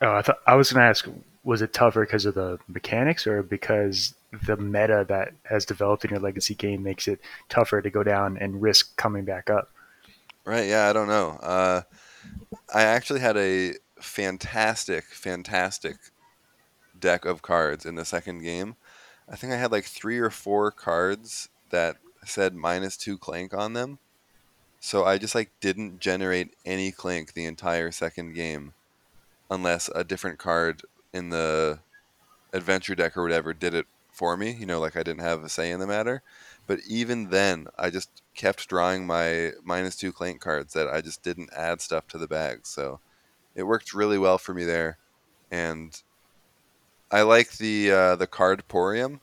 Oh, 0.00 0.12
I 0.12 0.22
thought 0.22 0.38
I 0.46 0.54
was 0.54 0.72
going 0.72 0.82
to 0.82 0.88
ask: 0.88 1.08
Was 1.44 1.62
it 1.62 1.72
tougher 1.72 2.04
because 2.04 2.26
of 2.26 2.34
the 2.34 2.58
mechanics, 2.68 3.26
or 3.26 3.42
because 3.42 4.14
the 4.46 4.56
meta 4.56 5.04
that 5.08 5.32
has 5.44 5.64
developed 5.64 6.04
in 6.04 6.10
your 6.10 6.20
legacy 6.20 6.54
game 6.54 6.82
makes 6.82 7.08
it 7.08 7.20
tougher 7.48 7.80
to 7.82 7.90
go 7.90 8.02
down 8.02 8.36
and 8.38 8.62
risk 8.62 8.96
coming 8.96 9.24
back 9.24 9.50
up? 9.50 9.70
Right? 10.44 10.68
Yeah, 10.68 10.88
I 10.88 10.92
don't 10.92 11.08
know. 11.08 11.38
Uh, 11.42 11.82
I 12.72 12.82
actually 12.82 13.20
had 13.20 13.36
a 13.36 13.74
fantastic, 14.00 15.04
fantastic 15.04 15.96
deck 16.98 17.24
of 17.24 17.42
cards 17.42 17.84
in 17.84 17.94
the 17.94 18.04
second 18.04 18.42
game. 18.42 18.76
I 19.28 19.36
think 19.36 19.52
I 19.52 19.56
had 19.56 19.72
like 19.72 19.84
three 19.84 20.18
or 20.18 20.30
four 20.30 20.70
cards 20.70 21.48
that 21.70 21.96
said 22.24 22.54
minus 22.54 22.96
two 22.96 23.18
clank 23.18 23.54
on 23.54 23.72
them. 23.72 23.98
So 24.88 25.04
I 25.04 25.18
just 25.18 25.34
like 25.34 25.50
didn't 25.60 26.00
generate 26.00 26.54
any 26.64 26.92
clank 26.92 27.34
the 27.34 27.44
entire 27.44 27.90
second 27.90 28.32
game 28.32 28.72
unless 29.50 29.90
a 29.94 30.02
different 30.02 30.38
card 30.38 30.80
in 31.12 31.28
the 31.28 31.80
adventure 32.54 32.94
deck 32.94 33.14
or 33.14 33.22
whatever 33.22 33.52
did 33.52 33.74
it 33.74 33.84
for 34.10 34.34
me. 34.34 34.50
You 34.50 34.64
know, 34.64 34.80
like 34.80 34.96
I 34.96 35.02
didn't 35.02 35.20
have 35.20 35.44
a 35.44 35.50
say 35.50 35.70
in 35.72 35.78
the 35.78 35.86
matter. 35.86 36.22
But 36.66 36.78
even 36.88 37.28
then, 37.28 37.66
I 37.78 37.90
just 37.90 38.22
kept 38.34 38.66
drawing 38.66 39.06
my 39.06 39.50
minus 39.62 39.94
two 39.94 40.10
clank 40.10 40.40
cards 40.40 40.72
that 40.72 40.88
I 40.88 41.02
just 41.02 41.22
didn't 41.22 41.50
add 41.54 41.82
stuff 41.82 42.08
to 42.08 42.16
the 42.16 42.26
bag. 42.26 42.60
So 42.62 43.00
it 43.54 43.64
worked 43.64 43.92
really 43.92 44.16
well 44.16 44.38
for 44.38 44.54
me 44.54 44.64
there. 44.64 44.96
And 45.50 46.02
I 47.10 47.20
like 47.20 47.58
the 47.58 47.90
uh, 47.90 48.16
the 48.16 48.26
card 48.26 48.66
porium 48.68 49.20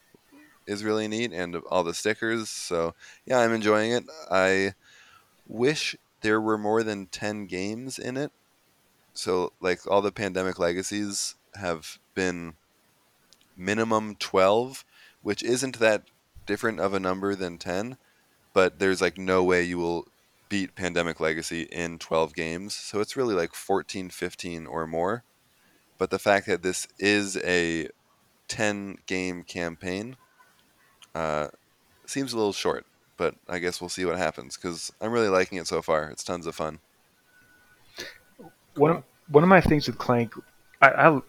is 0.68 0.84
really 0.84 1.08
neat 1.08 1.34
and 1.34 1.56
all 1.72 1.84
the 1.84 1.96
stickers. 1.96 2.50
So 2.50 2.94
yeah, 3.26 3.40
I'm 3.40 3.52
enjoying 3.52 3.94
it. 3.94 4.04
I 4.30 4.76
wish 5.48 5.96
there 6.22 6.42
were 6.42 6.58
more 6.58 6.84
than 6.84 7.08
10 7.08 7.46
games 7.46 8.00
in 8.00 8.18
it. 8.18 8.32
So 9.14 9.54
like 9.60 9.86
all 9.88 10.02
the 10.02 10.12
pandemic 10.12 10.60
legacies 10.60 11.36
have 11.56 12.00
been 12.14 12.56
minimum 13.56 14.16
12, 14.16 14.84
which 15.22 15.44
isn't 15.44 15.80
that 15.80 16.04
different 16.46 16.80
of 16.80 16.94
a 16.94 17.00
number 17.00 17.36
than 17.36 17.58
10, 17.58 17.98
but 18.54 18.80
there's 18.80 19.02
like 19.02 19.18
no 19.18 19.44
way 19.44 19.64
you 19.64 19.78
will 19.78 20.08
beat 20.50 20.76
Pandemic 20.76 21.20
Legacy 21.20 21.64
in 21.64 21.98
12 21.98 22.34
games. 22.34 22.76
So 22.76 23.00
it's 23.00 23.18
really 23.18 23.36
like 23.36 23.54
14, 23.54 24.10
15 24.10 24.68
or 24.68 24.86
more. 24.86 25.24
But 25.98 26.10
the 26.10 26.20
fact 26.20 26.46
that 26.48 26.62
this 26.62 26.88
is 27.00 27.38
a 27.38 27.90
10 28.48 29.00
game 29.08 29.44
campaign 29.44 30.18
uh, 31.14 31.48
seems 32.06 32.34
a 32.34 32.38
little 32.38 32.54
short, 32.54 32.86
but 33.18 33.36
I 33.48 33.60
guess 33.60 33.82
we'll 33.82 33.90
see 33.90 34.06
what 34.06 34.18
happens 34.18 34.58
because 34.58 34.92
I'm 35.02 35.12
really 35.12 35.30
liking 35.30 35.58
it 35.58 35.68
so 35.68 35.82
far. 35.82 36.10
It's 36.10 36.24
tons 36.24 36.48
of 36.48 36.56
fun. 36.56 36.80
One 38.76 38.92
of, 38.92 39.04
one 39.30 39.44
of 39.44 39.50
my 39.50 39.62
things 39.62 39.88
with 39.88 39.98
Clank, 39.98 40.34
I, 40.82 40.90
I 40.90 41.22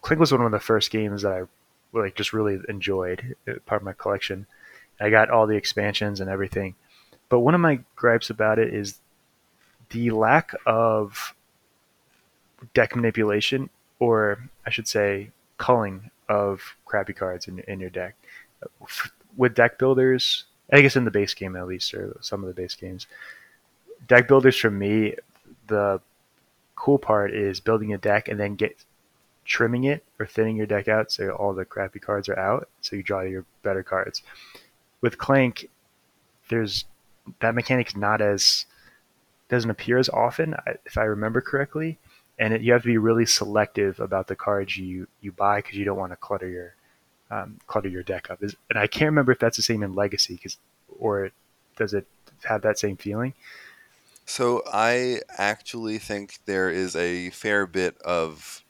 Clank 0.00 0.20
was 0.20 0.32
one 0.32 0.40
of 0.40 0.52
the 0.52 0.60
first 0.60 0.90
games 0.90 1.22
that 1.22 1.32
I 1.32 1.42
like 1.92 2.14
just 2.14 2.32
really 2.32 2.60
enjoyed, 2.68 3.36
uh, 3.48 3.54
part 3.66 3.82
of 3.82 3.86
my 3.86 3.92
collection. 3.92 4.46
I 5.00 5.10
got 5.10 5.30
all 5.30 5.46
the 5.46 5.56
expansions 5.56 6.20
and 6.20 6.30
everything, 6.30 6.74
but 7.28 7.40
one 7.40 7.54
of 7.54 7.60
my 7.60 7.80
gripes 7.96 8.30
about 8.30 8.58
it 8.58 8.72
is 8.72 8.98
the 9.90 10.10
lack 10.10 10.52
of 10.64 11.34
deck 12.72 12.96
manipulation, 12.96 13.68
or 13.98 14.48
I 14.66 14.70
should 14.70 14.88
say, 14.88 15.30
culling 15.58 16.10
of 16.28 16.76
crappy 16.84 17.12
cards 17.12 17.46
in, 17.46 17.60
in 17.60 17.80
your 17.80 17.90
deck. 17.90 18.16
With 19.36 19.54
deck 19.54 19.78
builders, 19.78 20.44
I 20.72 20.80
guess 20.80 20.96
in 20.96 21.04
the 21.04 21.10
base 21.10 21.34
game 21.34 21.56
at 21.56 21.66
least, 21.66 21.94
or 21.94 22.16
some 22.20 22.42
of 22.42 22.48
the 22.48 22.60
base 22.60 22.74
games, 22.74 23.06
deck 24.08 24.28
builders 24.28 24.56
for 24.56 24.70
me, 24.70 25.14
the 25.68 26.00
cool 26.74 26.98
part 26.98 27.32
is 27.32 27.60
building 27.60 27.92
a 27.92 27.98
deck 27.98 28.28
and 28.28 28.38
then 28.38 28.54
get 28.54 28.76
trimming 29.44 29.84
it 29.84 30.04
or 30.18 30.26
thinning 30.26 30.56
your 30.56 30.66
deck 30.66 30.88
out 30.88 31.12
so 31.12 31.30
all 31.30 31.54
the 31.54 31.64
crappy 31.64 32.00
cards 32.00 32.28
are 32.28 32.38
out, 32.38 32.68
so 32.80 32.96
you 32.96 33.02
draw 33.02 33.20
your 33.20 33.44
better 33.62 33.82
cards. 33.82 34.22
With 35.00 35.18
Clank, 35.18 35.68
there's 36.48 36.84
that 37.40 37.54
mechanic 37.54 37.96
not 37.96 38.20
as 38.20 38.66
doesn't 39.48 39.70
appear 39.70 39.98
as 39.98 40.08
often, 40.08 40.54
if 40.84 40.98
I 40.98 41.04
remember 41.04 41.40
correctly, 41.40 41.98
and 42.38 42.52
it, 42.52 42.62
you 42.62 42.72
have 42.72 42.82
to 42.82 42.88
be 42.88 42.98
really 42.98 43.26
selective 43.26 44.00
about 44.00 44.26
the 44.26 44.36
cards 44.36 44.76
you 44.76 45.06
you 45.20 45.32
buy 45.32 45.58
because 45.58 45.76
you 45.76 45.84
don't 45.84 45.98
want 45.98 46.12
to 46.12 46.16
clutter 46.16 46.48
your 46.48 46.74
um, 47.30 47.58
clutter 47.66 47.88
your 47.88 48.02
deck 48.02 48.30
up. 48.30 48.42
Is, 48.42 48.56
and 48.70 48.78
I 48.78 48.86
can't 48.86 49.10
remember 49.10 49.32
if 49.32 49.38
that's 49.38 49.56
the 49.56 49.62
same 49.62 49.82
in 49.82 49.94
Legacy, 49.94 50.34
because 50.34 50.58
or 50.98 51.30
does 51.76 51.94
it 51.94 52.06
have 52.44 52.62
that 52.62 52.78
same 52.78 52.96
feeling? 52.96 53.34
So 54.24 54.62
I 54.72 55.20
actually 55.38 55.98
think 55.98 56.40
there 56.46 56.68
is 56.68 56.96
a 56.96 57.30
fair 57.30 57.66
bit 57.66 57.96
of 58.02 58.64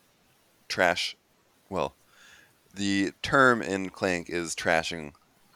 trash. 0.69 1.16
Well, 1.70 1.95
the 2.74 3.12
term 3.23 3.62
in 3.62 3.89
Clank 3.89 4.28
is 4.28 4.55
trashing 4.55 5.12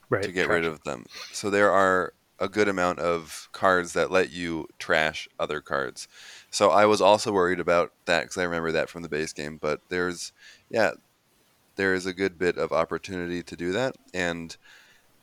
right, 0.09 0.23
to 0.23 0.33
get 0.33 0.47
trash. 0.47 0.55
rid 0.55 0.65
of 0.65 0.83
them. 0.85 1.05
So 1.33 1.51
there 1.51 1.71
are 1.71 2.15
a 2.39 2.49
good 2.49 2.69
amount 2.69 2.99
of 2.99 3.51
cards 3.53 3.93
that 3.93 4.11
let 4.11 4.31
you 4.31 4.67
trash 4.79 5.29
other 5.39 5.61
cards. 5.61 6.09
So 6.51 6.71
I 6.71 6.87
was 6.87 7.03
also 7.03 7.31
worried 7.31 7.61
about 7.61 7.93
that 8.07 8.23
because 8.23 8.39
I 8.39 8.45
remember 8.45 8.73
that 8.73 8.89
from 8.89 9.03
the 9.03 9.11
base 9.11 9.35
game. 9.35 9.59
But 9.61 9.83
there's, 9.91 10.33
yeah, 10.71 10.93
there 11.81 11.95
is 11.95 12.05
a 12.05 12.13
good 12.13 12.39
bit 12.39 12.59
of 12.59 12.73
opportunity 12.73 13.43
to 13.43 13.57
do 13.57 13.73
that, 13.73 13.97
and 14.13 14.55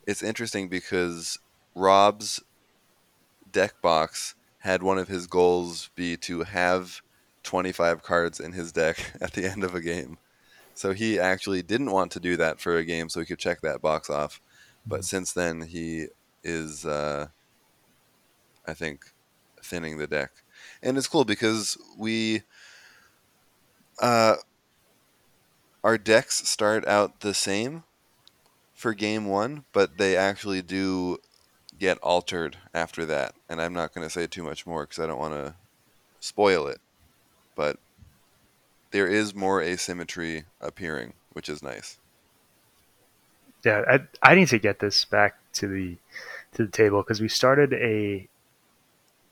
it's 0.07 0.23
interesting 0.23 0.67
because 0.67 1.37
Rob's 1.75 2.41
deck 3.51 3.79
box 3.79 4.33
had 4.61 4.81
one 4.81 4.97
of 4.97 5.07
his 5.07 5.27
goals 5.27 5.91
be 5.93 6.17
to 6.17 6.41
have 6.41 7.03
25 7.43 8.01
cards 8.01 8.39
in 8.39 8.53
his 8.53 8.71
deck 8.71 8.97
at 9.21 9.33
the 9.33 9.45
end 9.45 9.63
of 9.63 9.75
a 9.75 9.81
game. 9.81 10.17
So 10.73 10.93
he 10.93 11.19
actually 11.19 11.61
didn't 11.61 11.91
want 11.91 12.11
to 12.13 12.19
do 12.19 12.35
that 12.37 12.59
for 12.59 12.75
a 12.75 12.83
game 12.83 13.07
so 13.07 13.19
he 13.19 13.27
could 13.27 13.37
check 13.37 13.61
that 13.61 13.79
box 13.79 14.09
off. 14.09 14.41
But 14.83 15.05
since 15.05 15.33
then, 15.33 15.61
he 15.61 16.07
is, 16.43 16.87
uh, 16.87 17.27
I 18.67 18.73
think, 18.73 19.05
thinning 19.61 19.99
the 19.99 20.07
deck. 20.07 20.31
And 20.81 20.97
it's 20.97 21.07
cool 21.07 21.23
because 21.23 21.77
we. 21.99 22.41
Uh, 24.01 24.37
our 25.83 25.97
decks 25.97 26.47
start 26.47 26.87
out 26.87 27.21
the 27.21 27.33
same 27.33 27.83
for 28.73 28.93
game 28.93 29.25
one, 29.25 29.65
but 29.73 29.97
they 29.97 30.15
actually 30.15 30.61
do 30.61 31.17
get 31.79 31.97
altered 31.99 32.57
after 32.73 33.05
that. 33.05 33.33
And 33.49 33.61
I'm 33.61 33.73
not 33.73 33.93
going 33.93 34.05
to 34.05 34.11
say 34.11 34.27
too 34.27 34.43
much 34.43 34.65
more 34.65 34.83
because 34.83 34.99
I 34.99 35.07
don't 35.07 35.19
want 35.19 35.33
to 35.33 35.55
spoil 36.19 36.67
it. 36.67 36.79
But 37.55 37.77
there 38.91 39.07
is 39.07 39.35
more 39.35 39.61
asymmetry 39.61 40.45
appearing, 40.61 41.13
which 41.33 41.49
is 41.49 41.63
nice. 41.63 41.97
Yeah, 43.63 43.83
I, 43.89 44.31
I 44.31 44.35
need 44.35 44.47
to 44.49 44.59
get 44.59 44.79
this 44.79 45.03
back 45.05 45.35
to 45.53 45.67
the 45.67 45.97
to 46.53 46.65
the 46.65 46.71
table 46.71 47.01
because 47.01 47.19
we 47.19 47.27
started 47.27 47.73
a 47.73 48.27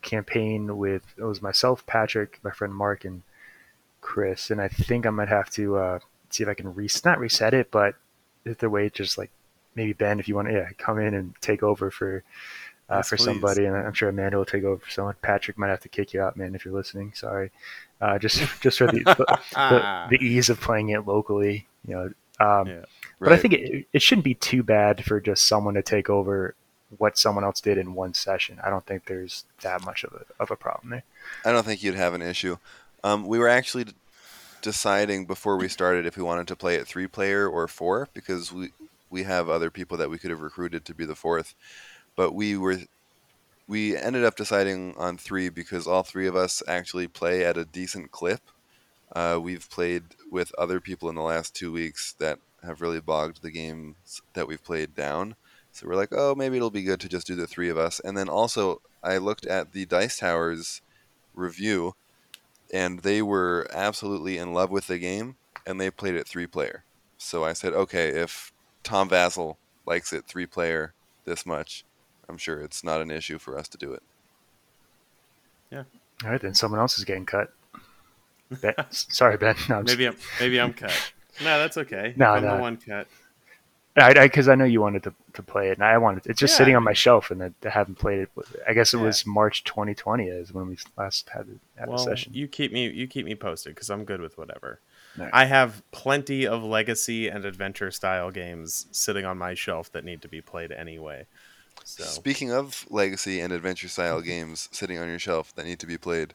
campaign 0.01 0.77
with 0.77 1.03
it 1.17 1.23
was 1.23 1.41
myself, 1.41 1.85
Patrick, 1.85 2.39
my 2.43 2.51
friend 2.51 2.73
Mark, 2.73 3.05
and 3.05 3.23
Chris, 4.01 4.51
and 4.51 4.59
I 4.59 4.67
think 4.67 5.05
I 5.05 5.09
might 5.09 5.29
have 5.29 5.49
to 5.51 5.77
uh, 5.77 5.99
see 6.35 6.43
if 6.43 6.49
I 6.49 6.53
can 6.53 6.73
re- 6.73 6.89
not 7.03 7.19
reset 7.19 7.53
it, 7.53 7.71
but 7.71 7.95
if 8.45 8.57
the 8.59 8.69
way 8.69 8.89
just 8.89 9.17
like 9.17 9.31
maybe 9.75 9.93
Ben, 9.93 10.19
if 10.19 10.27
you 10.27 10.35
want 10.35 10.47
to 10.47 10.53
yeah 10.53 10.69
come 10.77 10.99
in 10.99 11.13
and 11.13 11.33
take 11.41 11.63
over 11.63 11.89
for 11.91 12.23
uh, 12.89 12.97
Yes, 12.97 13.09
for 13.09 13.17
please. 13.17 13.25
somebody, 13.25 13.65
and 13.65 13.75
I'm 13.75 13.93
sure 13.93 14.09
Amanda 14.09 14.37
will 14.37 14.45
take 14.45 14.63
over 14.63 14.79
for 14.79 14.91
someone. 14.91 15.15
Patrick 15.23 15.57
might 15.57 15.69
have 15.69 15.79
to 15.81 15.89
kick 15.89 16.13
you 16.13 16.21
out, 16.21 16.37
man, 16.37 16.53
if 16.53 16.63
you're 16.65 16.73
listening. 16.73 17.13
Sorry, 17.15 17.49
uh, 17.99 18.19
just 18.19 18.37
just 18.61 18.77
for 18.77 18.85
the, 18.87 18.99
the, 19.03 19.39
the 19.55 20.07
the 20.17 20.23
ease 20.23 20.49
of 20.49 20.59
playing 20.61 20.89
it 20.89 21.05
locally, 21.07 21.67
you 21.87 21.95
know. 21.95 22.09
Um, 22.39 22.67
Yeah. 22.67 22.85
But 23.19 23.31
I 23.31 23.37
think 23.37 23.53
it, 23.53 23.87
it 23.93 24.01
shouldn't 24.01 24.25
be 24.25 24.33
too 24.35 24.61
bad 24.61 25.03
for 25.05 25.19
just 25.21 25.47
someone 25.47 25.73
to 25.75 25.81
take 25.81 26.09
over 26.09 26.53
what 26.97 27.17
someone 27.17 27.43
else 27.45 27.59
did 27.61 27.77
in 27.79 27.95
one 27.95 28.13
session. 28.13 28.59
I 28.63 28.69
don't 28.69 28.85
think 28.85 29.05
there's 29.05 29.45
that 29.61 29.83
much 29.85 30.03
of 30.03 30.13
a 30.13 30.25
of 30.43 30.51
a 30.51 30.55
problem 30.55 30.89
there. 30.91 31.03
I 31.43 31.51
don't 31.51 31.65
think 31.65 31.81
you'd 31.81 31.95
have 31.95 32.13
an 32.13 32.21
issue. 32.21 32.57
Um, 33.03 33.25
we 33.25 33.39
were 33.39 33.47
actually 33.47 33.85
d- 33.85 33.93
deciding 34.61 35.25
before 35.25 35.57
we 35.57 35.67
started 35.67 36.05
if 36.05 36.17
we 36.17 36.23
wanted 36.23 36.47
to 36.47 36.55
play 36.55 36.75
it 36.75 36.87
three 36.87 37.07
player 37.07 37.47
or 37.47 37.67
four 37.67 38.09
because 38.13 38.51
we 38.51 38.71
we 39.09 39.23
have 39.23 39.49
other 39.49 39.69
people 39.69 39.97
that 39.97 40.09
we 40.09 40.17
could 40.17 40.31
have 40.31 40.41
recruited 40.41 40.83
to 40.85 40.93
be 40.93 41.05
the 41.05 41.15
fourth, 41.15 41.55
but 42.15 42.33
we 42.33 42.57
were 42.57 42.79
we 43.67 43.97
ended 43.97 44.23
up 44.23 44.35
deciding 44.35 44.95
on 44.97 45.17
three 45.17 45.49
because 45.49 45.87
all 45.87 46.03
three 46.03 46.27
of 46.27 46.35
us 46.35 46.61
actually 46.67 47.07
play 47.07 47.45
at 47.45 47.57
a 47.57 47.65
decent 47.65 48.11
clip. 48.11 48.41
Uh, 49.15 49.39
we've 49.41 49.69
played 49.69 50.03
with 50.31 50.51
other 50.57 50.79
people 50.79 51.09
in 51.09 51.15
the 51.15 51.21
last 51.21 51.55
two 51.55 51.71
weeks 51.71 52.13
that 52.19 52.39
have 52.63 52.81
really 52.81 52.99
bogged 52.99 53.41
the 53.41 53.51
games 53.51 54.21
that 54.33 54.47
we've 54.47 54.63
played 54.63 54.95
down. 54.95 55.35
So 55.71 55.87
we're 55.87 55.95
like, 55.95 56.13
oh, 56.13 56.35
maybe 56.35 56.57
it'll 56.57 56.69
be 56.69 56.83
good 56.83 56.99
to 57.01 57.09
just 57.09 57.27
do 57.27 57.35
the 57.35 57.47
three 57.47 57.69
of 57.69 57.77
us. 57.77 57.99
And 57.99 58.17
then 58.17 58.29
also, 58.29 58.81
I 59.03 59.17
looked 59.17 59.45
at 59.45 59.73
the 59.73 59.85
Dice 59.85 60.19
Towers 60.19 60.81
review, 61.33 61.95
and 62.73 62.99
they 62.99 63.21
were 63.21 63.67
absolutely 63.73 64.37
in 64.37 64.53
love 64.53 64.69
with 64.71 64.87
the 64.87 64.97
game, 64.97 65.35
and 65.65 65.79
they 65.79 65.89
played 65.91 66.15
it 66.15 66.27
three 66.27 66.47
player. 66.47 66.83
So 67.17 67.43
I 67.43 67.53
said, 67.53 67.73
okay, 67.73 68.09
if 68.09 68.51
Tom 68.83 69.09
Vasel 69.09 69.57
likes 69.85 70.11
it 70.13 70.25
three 70.25 70.45
player 70.45 70.93
this 71.25 71.45
much, 71.45 71.85
I'm 72.27 72.37
sure 72.37 72.59
it's 72.59 72.83
not 72.83 73.01
an 73.01 73.11
issue 73.11 73.37
for 73.37 73.57
us 73.57 73.67
to 73.69 73.77
do 73.77 73.93
it. 73.93 74.03
Yeah. 75.71 75.83
All 76.23 76.31
right, 76.31 76.41
then 76.41 76.53
someone 76.53 76.79
else 76.79 76.97
is 76.97 77.05
getting 77.05 77.25
cut. 77.25 77.51
Ben, 78.61 78.73
sorry, 78.91 79.37
Ben. 79.37 79.55
No, 79.69 79.77
I'm 79.77 79.85
just- 79.85 79.97
maybe 79.97 80.07
I'm 80.07 80.17
maybe 80.39 80.61
I'm 80.61 80.73
cut. 80.73 81.11
No, 81.43 81.59
that's 81.59 81.77
okay. 81.77 82.13
No, 82.17 82.27
I'm 82.31 82.43
no. 82.43 82.55
the 82.55 82.61
one 82.61 82.77
cut. 82.77 83.07
I 83.97 84.13
because 84.13 84.47
I, 84.49 84.55
know 84.55 84.65
you 84.65 84.81
wanted 84.81 85.03
to, 85.03 85.13
to 85.33 85.43
play 85.43 85.69
it, 85.69 85.77
and 85.77 85.83
I 85.83 85.97
wanted 85.97 86.25
it's 86.27 86.39
just 86.39 86.53
Yeah. 86.53 86.57
sitting 86.57 86.75
on 86.75 86.83
my 86.83 86.93
shelf, 86.93 87.31
and 87.31 87.41
I, 87.41 87.51
I 87.65 87.69
haven't 87.69 87.95
played 87.95 88.19
it. 88.19 88.29
I 88.67 88.73
guess 88.73 88.93
it 88.93 88.97
Yeah. 88.97 89.03
was 89.03 89.25
March 89.25 89.63
2020 89.63 90.27
is 90.27 90.51
when 90.51 90.67
we 90.67 90.77
last 90.97 91.29
had, 91.29 91.47
had 91.77 91.87
Well, 91.87 91.97
a 91.97 91.99
session. 91.99 92.33
you 92.35 92.47
keep 92.47 92.73
me 92.73 92.89
you 92.89 93.07
keep 93.07 93.25
me 93.25 93.35
posted 93.35 93.73
because 93.73 93.89
I'm 93.89 94.03
good 94.03 94.19
with 94.19 94.37
whatever. 94.37 94.79
Alright. 95.17 95.33
I 95.33 95.45
have 95.45 95.81
plenty 95.91 96.45
of 96.45 96.61
legacy 96.63 97.29
and 97.29 97.45
adventure 97.45 97.89
style 97.89 98.31
games 98.31 98.87
sitting 98.91 99.23
on 99.25 99.37
my 99.37 99.53
shelf 99.53 99.91
that 99.93 100.03
need 100.03 100.21
to 100.23 100.27
be 100.27 100.41
played 100.41 100.71
anyway. 100.73 101.25
So 101.85 102.03
Speaking 102.03 102.51
of 102.51 102.85
legacy 102.89 103.39
and 103.39 103.53
adventure 103.53 103.87
style 103.87 104.21
games 104.21 104.67
sitting 104.73 104.97
on 104.97 105.07
your 105.07 105.19
shelf 105.19 105.53
that 105.55 105.65
need 105.65 105.79
to 105.79 105.87
be 105.87 105.97
played, 105.97 106.33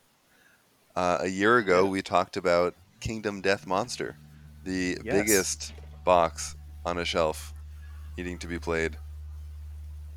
uh, 0.97 1.19
a 1.21 1.29
year 1.29 1.59
ago 1.59 1.85
we 1.85 2.01
talked 2.01 2.37
about 2.39 2.75
Kingdom 3.01 3.41
Death 3.43 3.67
Monster, 3.67 4.17
the 4.65 4.99
Yes. 5.05 5.13
biggest 5.13 5.73
box 6.05 6.55
on 6.85 6.99
a 6.99 7.05
shelf 7.05 7.53
needing 8.17 8.39
to 8.39 8.47
be 8.47 8.59
played. 8.59 8.97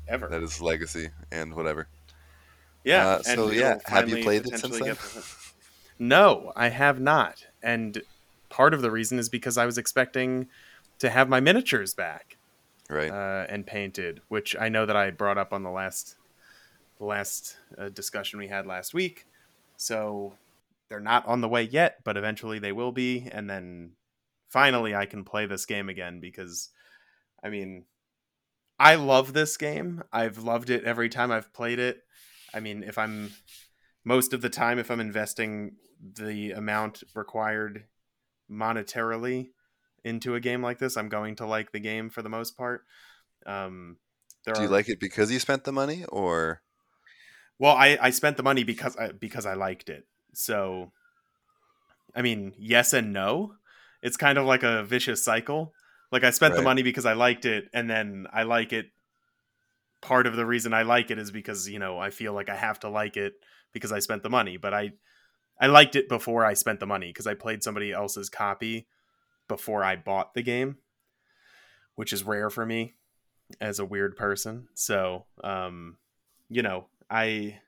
ever. 0.08 0.28
That 0.28 0.42
is 0.42 0.60
legacy 0.60 1.10
and 1.32 1.54
whatever. 1.54 1.88
Yeah. 2.84 3.06
Uh, 3.06 3.22
so, 3.22 3.50
yeah, 3.50 3.78
have 3.86 4.08
you 4.08 4.22
played 4.22 4.46
it 4.46 4.58
since 4.58 4.78
then? 4.78 4.96
No, 5.98 6.52
I 6.56 6.68
have 6.68 7.00
not. 7.00 7.46
And 7.62 8.02
part 8.50 8.74
of 8.74 8.82
the 8.82 8.90
reason 8.90 9.18
is 9.18 9.28
because 9.28 9.56
I 9.56 9.64
was 9.64 9.78
expecting 9.78 10.48
to 10.98 11.08
have 11.10 11.28
my 11.28 11.40
miniatures 11.40 11.94
back 11.94 12.36
Right. 12.90 13.10
uh, 13.10 13.46
and 13.48 13.66
painted, 13.66 14.20
which 14.28 14.54
I 14.58 14.68
know 14.68 14.84
that 14.86 14.96
I 14.96 15.10
brought 15.10 15.38
up 15.38 15.52
on 15.52 15.62
the 15.62 15.70
last 15.70 16.16
the 16.98 17.04
last 17.06 17.56
uh, 17.76 17.88
discussion 17.88 18.38
we 18.38 18.46
had 18.48 18.66
last 18.66 18.94
week. 18.94 19.26
So 19.76 20.34
they're 20.88 21.00
not 21.00 21.26
on 21.26 21.40
the 21.40 21.48
way 21.48 21.62
yet, 21.64 21.98
but 22.04 22.16
eventually 22.16 22.58
they 22.60 22.70
will 22.70 22.92
be, 22.92 23.28
and 23.32 23.48
then 23.50 23.92
finally 24.54 24.94
I 24.94 25.04
can 25.04 25.24
play 25.24 25.46
this 25.46 25.66
game 25.66 25.88
again 25.88 26.20
because, 26.20 26.70
I 27.42 27.48
mean, 27.48 27.86
I 28.78 28.94
love 28.94 29.32
this 29.32 29.56
game. 29.56 30.04
I've 30.12 30.38
loved 30.38 30.70
it 30.70 30.84
every 30.84 31.08
time 31.08 31.32
I've 31.32 31.52
played 31.52 31.80
it. 31.80 31.98
I 32.54 32.60
mean, 32.60 32.84
if 32.84 32.96
I'm 32.96 33.32
most 34.04 34.32
of 34.32 34.42
the 34.42 34.48
time, 34.48 34.78
if 34.78 34.92
I'm 34.92 35.00
investing 35.00 35.72
the 36.00 36.52
amount 36.52 37.02
required 37.16 37.86
monetarily 38.48 39.48
into 40.04 40.36
a 40.36 40.40
game 40.40 40.62
like 40.62 40.78
this, 40.78 40.96
I'm 40.96 41.08
going 41.08 41.34
to 41.36 41.46
like 41.46 41.72
the 41.72 41.80
game 41.80 42.08
for 42.08 42.22
the 42.22 42.28
most 42.28 42.56
part. 42.56 42.82
Um, 43.46 43.96
Do 44.46 44.52
you 44.60 44.68
are- 44.68 44.70
like 44.70 44.88
it 44.88 45.00
because 45.00 45.32
you 45.32 45.40
spent 45.40 45.64
the 45.64 45.72
money, 45.72 46.04
or 46.08 46.62
well, 47.58 47.74
I, 47.74 47.98
I 48.00 48.10
spent 48.10 48.36
the 48.36 48.44
money 48.44 48.62
because 48.62 48.96
I, 48.96 49.10
because 49.10 49.46
I 49.46 49.54
liked 49.54 49.88
it. 49.88 50.04
So, 50.32 50.92
I 52.14 52.22
mean, 52.22 52.52
yes 52.56 52.92
and 52.92 53.12
no. 53.12 53.54
It's 54.04 54.18
kind 54.18 54.36
of 54.36 54.44
like 54.44 54.62
a 54.62 54.84
vicious 54.84 55.24
cycle. 55.24 55.72
Like 56.12 56.24
I 56.24 56.30
spent 56.30 56.54
the 56.54 56.62
money 56.62 56.82
because 56.82 57.06
I 57.06 57.14
liked 57.14 57.46
it, 57.46 57.64
and 57.72 57.88
then 57.88 58.26
I 58.32 58.42
like 58.44 58.72
it. 58.72 58.86
Part 60.02 60.26
of 60.26 60.36
the 60.36 60.44
reason 60.44 60.74
I 60.74 60.82
like 60.82 61.10
it 61.10 61.18
is 61.18 61.30
because 61.30 61.68
you 61.68 61.78
know 61.78 61.98
I 61.98 62.10
feel 62.10 62.34
like 62.34 62.50
I 62.50 62.54
have 62.54 62.78
to 62.80 62.90
like 62.90 63.16
it 63.16 63.32
because 63.72 63.90
I 63.90 64.00
spent 64.00 64.22
the 64.22 64.28
money. 64.28 64.58
But 64.58 64.74
I 64.74 64.92
I 65.58 65.68
liked 65.68 65.96
it 65.96 66.08
before 66.10 66.44
I 66.44 66.52
spent 66.52 66.80
the 66.80 66.86
money 66.86 67.08
because 67.08 67.26
I 67.26 67.32
played 67.32 67.62
somebody 67.62 67.92
else's 67.92 68.28
copy 68.28 68.86
before 69.48 69.82
I 69.82 69.96
bought 69.96 70.34
the 70.34 70.42
game, 70.42 70.76
which 71.94 72.12
is 72.12 72.24
rare 72.24 72.50
for 72.50 72.66
me 72.66 72.92
as 73.58 73.78
a 73.78 73.86
weird 73.86 74.16
person. 74.16 74.68
So, 74.74 75.24
um, 75.42 75.96
you 76.50 76.60
know, 76.60 76.88
I 77.08 77.58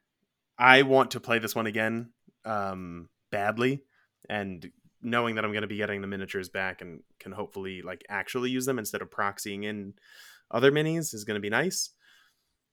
I 0.58 0.82
want 0.82 1.12
to 1.12 1.20
play 1.20 1.38
this 1.38 1.54
one 1.54 1.66
again 1.66 2.10
um, 2.44 3.08
badly, 3.30 3.84
and 4.28 4.70
knowing 5.06 5.36
that 5.36 5.44
I'm 5.44 5.52
going 5.52 5.62
to 5.62 5.68
be 5.68 5.76
getting 5.76 6.00
the 6.00 6.08
miniatures 6.08 6.48
back 6.48 6.82
and 6.82 7.00
can 7.20 7.30
hopefully 7.30 7.80
like 7.80 8.04
actually 8.08 8.50
use 8.50 8.66
them 8.66 8.78
instead 8.78 9.02
of 9.02 9.10
proxying 9.10 9.64
in 9.64 9.94
other 10.50 10.72
minis 10.72 11.14
is 11.14 11.24
going 11.24 11.36
to 11.36 11.40
be 11.40 11.48
nice. 11.48 11.90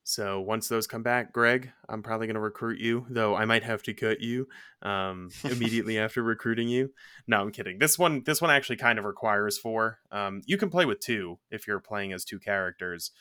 So 0.04 0.42
once 0.42 0.68
those 0.68 0.88
come 0.88 1.04
back, 1.04 1.32
Greg, 1.32 1.72
I'm 1.88 2.04
probably 2.04 2.28
going 2.28 2.34
to 2.34 2.42
recruit 2.42 2.80
you, 2.80 3.06
though 3.10 3.36
I 3.36 3.46
might 3.46 3.64
have 3.64 3.84
to 3.84 3.94
cut 3.94 4.20
you 4.20 4.48
um, 4.82 5.30
immediately 5.44 5.98
after 5.98 6.22
recruiting 6.22 6.68
you. 6.68 6.92
No, 7.28 7.40
I'm 7.40 7.52
kidding. 7.52 7.78
This 7.78 7.98
one, 7.98 8.24
this 8.26 8.42
one 8.42 8.52
actually 8.52 8.78
kind 8.78 9.00
of 9.00 9.06
requires 9.06 9.58
four. 9.58 10.00
Um, 10.12 10.42
you 10.46 10.58
can 10.58 10.70
play 10.70 10.86
with 10.86 11.00
two 11.00 11.40
if 11.52 11.68
you're 11.68 11.80
playing 11.80 12.12
as 12.14 12.26
two 12.26 12.40
characters, 12.40 13.12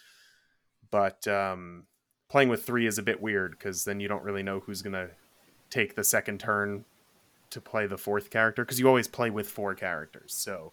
but 0.90 1.28
um, 1.28 1.84
playing 2.28 2.48
with 2.48 2.64
three 2.64 2.86
is 2.86 2.98
a 2.98 3.02
bit 3.02 3.20
weird 3.20 3.52
because 3.52 3.84
then 3.84 4.01
you 4.01 4.09
don't 4.09 4.24
really 4.24 4.43
know 4.43 4.60
who's 4.60 4.82
going 4.82 4.94
to 4.94 5.10
take 5.70 5.94
the 5.94 6.05
second 6.05 6.40
turn 6.40 6.84
to 7.52 7.60
play 7.60 7.86
the 7.86 7.98
fourth 7.98 8.30
character 8.30 8.64
because 8.64 8.78
you 8.78 8.88
always 8.88 9.08
play 9.08 9.30
with 9.30 9.48
four 9.48 9.74
characters. 9.74 10.34
So 10.34 10.72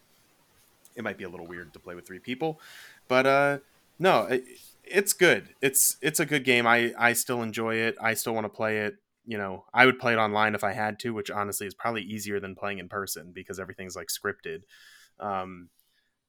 it 0.95 1.03
might 1.03 1.18
be 1.18 1.23
a 1.23 1.30
little 1.30 1.47
weird 1.47 1.73
to 1.73 1.80
play 1.80 1.95
with 1.95 2.06
three 2.06 2.19
people, 2.19 2.60
but 3.07 3.26
uh, 3.26 3.60
no, 3.99 4.23
it, 4.23 4.43
it's 4.84 5.14
good. 5.14 5.49
It's 5.61 5.97
it's 6.01 6.19
a 6.19 6.26
good 6.26 6.43
game. 6.43 6.65
I 6.65 6.93
I 6.97 7.14
still 7.14 7.41
enjoy 7.41 7.76
it. 7.76 7.95
I 8.01 8.14
still 8.14 8.34
want 8.34 8.45
to 8.45 8.49
play 8.49 8.80
it. 8.80 8.95
You 9.26 9.38
know, 9.38 9.65
I 9.73 9.85
would 9.85 9.99
play 9.99 10.14
it 10.14 10.18
online 10.18 10.56
if 10.56 10.64
I 10.64 10.73
had 10.73 10.99
to, 10.99 11.14
which 11.14 11.30
honestly 11.30 11.68
is 11.68 11.76
probably 11.76 12.01
easier 12.01 12.39
than 12.39 12.56
playing 12.56 12.80
in 12.80 12.89
person 12.89 13.31
because 13.34 13.60
everything's 13.60 13.95
like 13.95 14.07
scripted. 14.07 14.64
Um, 15.19 15.69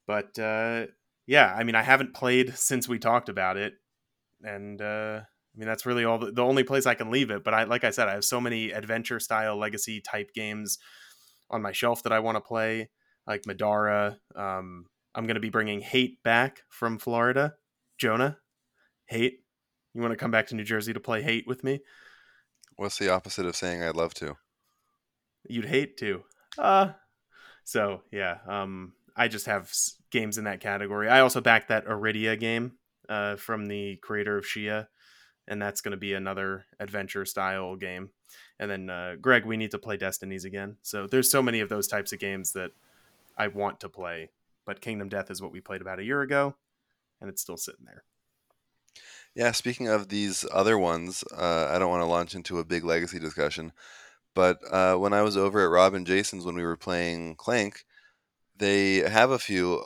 but 0.06 0.38
uh, 0.38 0.86
yeah, 1.26 1.54
I 1.56 1.64
mean, 1.64 1.74
I 1.74 1.82
haven't 1.82 2.14
played 2.14 2.56
since 2.58 2.88
we 2.88 2.98
talked 2.98 3.28
about 3.28 3.56
it, 3.56 3.74
and 4.42 4.82
uh, 4.82 5.20
I 5.54 5.58
mean 5.58 5.66
that's 5.68 5.86
really 5.86 6.04
all 6.04 6.18
the, 6.18 6.30
the 6.32 6.44
only 6.44 6.62
place 6.62 6.86
I 6.86 6.94
can 6.94 7.10
leave 7.10 7.30
it. 7.30 7.42
But 7.44 7.54
I, 7.54 7.64
like 7.64 7.84
I 7.84 7.90
said, 7.90 8.08
I 8.08 8.14
have 8.14 8.24
so 8.24 8.40
many 8.40 8.70
adventure 8.70 9.20
style 9.20 9.56
legacy 9.56 10.00
type 10.00 10.32
games 10.34 10.78
on 11.50 11.62
my 11.62 11.72
shelf 11.72 12.02
that 12.04 12.12
I 12.12 12.20
want 12.20 12.36
to 12.36 12.40
play, 12.40 12.88
like 13.26 13.42
Middara. 13.42 14.16
Um, 14.36 14.86
I'm 15.14 15.26
going 15.26 15.34
to 15.34 15.40
be 15.40 15.50
bringing 15.50 15.80
Hate 15.80 16.22
back 16.22 16.62
from 16.68 16.98
Florida. 16.98 17.54
Jonah, 17.98 18.38
Hate, 19.06 19.40
you 19.92 20.00
want 20.00 20.12
to 20.12 20.16
come 20.16 20.30
back 20.30 20.46
to 20.48 20.54
New 20.54 20.64
Jersey 20.64 20.92
to 20.92 21.00
play 21.00 21.22
Hate 21.22 21.46
with 21.46 21.64
me? 21.64 21.80
what's 22.76 22.96
the 22.98 23.10
opposite 23.10 23.44
of 23.44 23.54
saying 23.54 23.82
I'd 23.82 23.94
love 23.96 24.14
to? 24.14 24.36
You'd 25.48 25.66
hate 25.66 25.96
to. 25.98 26.22
Uh 26.56 26.92
so 27.64 28.02
yeah, 28.10 28.38
um 28.46 28.92
I 29.16 29.28
just 29.28 29.46
have 29.46 29.64
s- 29.64 29.96
games 30.10 30.38
in 30.38 30.44
that 30.44 30.60
category. 30.60 31.08
I 31.08 31.20
also 31.20 31.40
backed 31.40 31.68
that 31.68 31.86
Iridia 31.86 32.38
game 32.38 32.72
uh 33.08 33.36
from 33.36 33.66
the 33.66 33.96
creator 33.96 34.38
of 34.38 34.44
Shia 34.44 34.86
and 35.48 35.60
that's 35.60 35.80
going 35.80 35.92
to 35.92 35.98
be 35.98 36.14
another 36.14 36.66
adventure 36.78 37.24
style 37.24 37.76
game. 37.76 38.10
And 38.58 38.70
then 38.70 38.90
uh 38.90 39.16
Greg, 39.20 39.44
we 39.44 39.56
need 39.56 39.70
to 39.72 39.78
play 39.78 39.96
Destinies 39.96 40.44
again. 40.44 40.76
So 40.82 41.06
there's 41.06 41.30
so 41.30 41.42
many 41.42 41.60
of 41.60 41.68
those 41.68 41.88
types 41.88 42.12
of 42.12 42.18
games 42.18 42.52
that 42.52 42.72
I 43.36 43.48
want 43.48 43.80
to 43.80 43.88
play, 43.88 44.30
but 44.64 44.80
Kingdom 44.80 45.08
Death 45.08 45.30
is 45.30 45.42
what 45.42 45.52
we 45.52 45.60
played 45.60 45.80
about 45.80 45.98
a 45.98 46.04
year 46.04 46.22
ago 46.22 46.54
and 47.20 47.28
it's 47.28 47.42
still 47.42 47.56
sitting 47.56 47.84
there. 47.84 48.04
Yeah, 49.34 49.52
speaking 49.52 49.88
of 49.88 50.08
these 50.08 50.44
other 50.52 50.76
ones, 50.76 51.22
uh, 51.36 51.68
I 51.70 51.78
don't 51.78 51.90
want 51.90 52.02
to 52.02 52.06
launch 52.06 52.34
into 52.34 52.58
a 52.58 52.64
big 52.64 52.84
legacy 52.84 53.20
discussion, 53.20 53.72
but 54.34 54.58
uh, 54.70 54.96
when 54.96 55.12
I 55.12 55.22
was 55.22 55.36
over 55.36 55.64
at 55.64 55.70
Rob 55.70 55.94
and 55.94 56.06
Jason's 56.06 56.44
when 56.44 56.56
we 56.56 56.64
were 56.64 56.76
playing 56.76 57.36
Clank, 57.36 57.84
they 58.56 58.96
have 58.96 59.30
a 59.30 59.38
few 59.38 59.84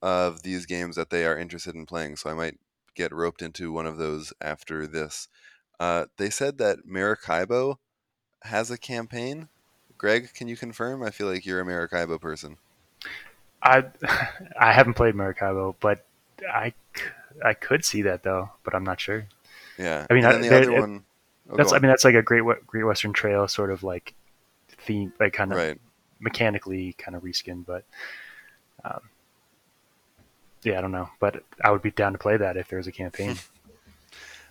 of 0.00 0.42
these 0.42 0.66
games 0.66 0.96
that 0.96 1.10
they 1.10 1.26
are 1.26 1.38
interested 1.38 1.74
in 1.74 1.86
playing, 1.86 2.16
so 2.16 2.30
I 2.30 2.34
might 2.34 2.58
get 2.94 3.12
roped 3.12 3.42
into 3.42 3.72
one 3.72 3.86
of 3.86 3.96
those 3.96 4.32
after 4.40 4.86
this. 4.86 5.28
Uh, 5.80 6.06
they 6.16 6.30
said 6.30 6.58
that 6.58 6.86
Maracaibo 6.86 7.78
has 8.42 8.70
a 8.70 8.78
campaign. 8.78 9.48
Greg, 9.98 10.30
can 10.34 10.48
you 10.48 10.56
confirm? 10.56 11.02
I 11.02 11.10
feel 11.10 11.28
like 11.28 11.46
you're 11.46 11.60
a 11.60 11.64
Maracaibo 11.64 12.18
person. 12.20 12.56
I 13.62 13.84
I 14.58 14.72
haven't 14.72 14.94
played 14.94 15.14
Maracaibo, 15.14 15.76
but 15.80 16.04
I, 16.52 16.72
I 17.44 17.54
could 17.54 17.84
see 17.84 18.02
that 18.02 18.22
though, 18.22 18.50
but 18.64 18.74
I'm 18.74 18.84
not 18.84 19.00
sure. 19.00 19.26
Yeah. 19.78 20.06
I 20.10 20.14
mean, 20.14 20.24
I- 20.24 20.36
the 20.38 20.56
other 20.56 20.72
it- 20.72 20.80
one. 20.80 21.04
oh, 21.50 21.56
That's 21.56 21.72
I 21.72 21.78
mean 21.78 21.88
that's 21.88 22.04
like 22.04 22.14
a 22.14 22.22
Great 22.22 22.42
Great 22.66 22.84
Western 22.84 23.12
Trail 23.12 23.46
sort 23.48 23.70
of 23.70 23.82
like 23.82 24.14
theme, 24.68 25.12
like 25.20 25.32
kind 25.32 25.52
of 25.52 25.58
right. 25.58 25.80
mechanically 26.20 26.94
kind 26.98 27.16
of 27.16 27.22
reskin, 27.22 27.64
but 27.64 27.84
um, 28.84 29.00
yeah, 30.62 30.78
I 30.78 30.80
don't 30.80 30.92
know. 30.92 31.08
But 31.20 31.42
I 31.64 31.70
would 31.70 31.82
be 31.82 31.90
down 31.90 32.12
to 32.12 32.18
play 32.18 32.36
that 32.36 32.56
if 32.56 32.68
there 32.68 32.78
was 32.78 32.86
a 32.86 32.92
campaign. 32.92 33.36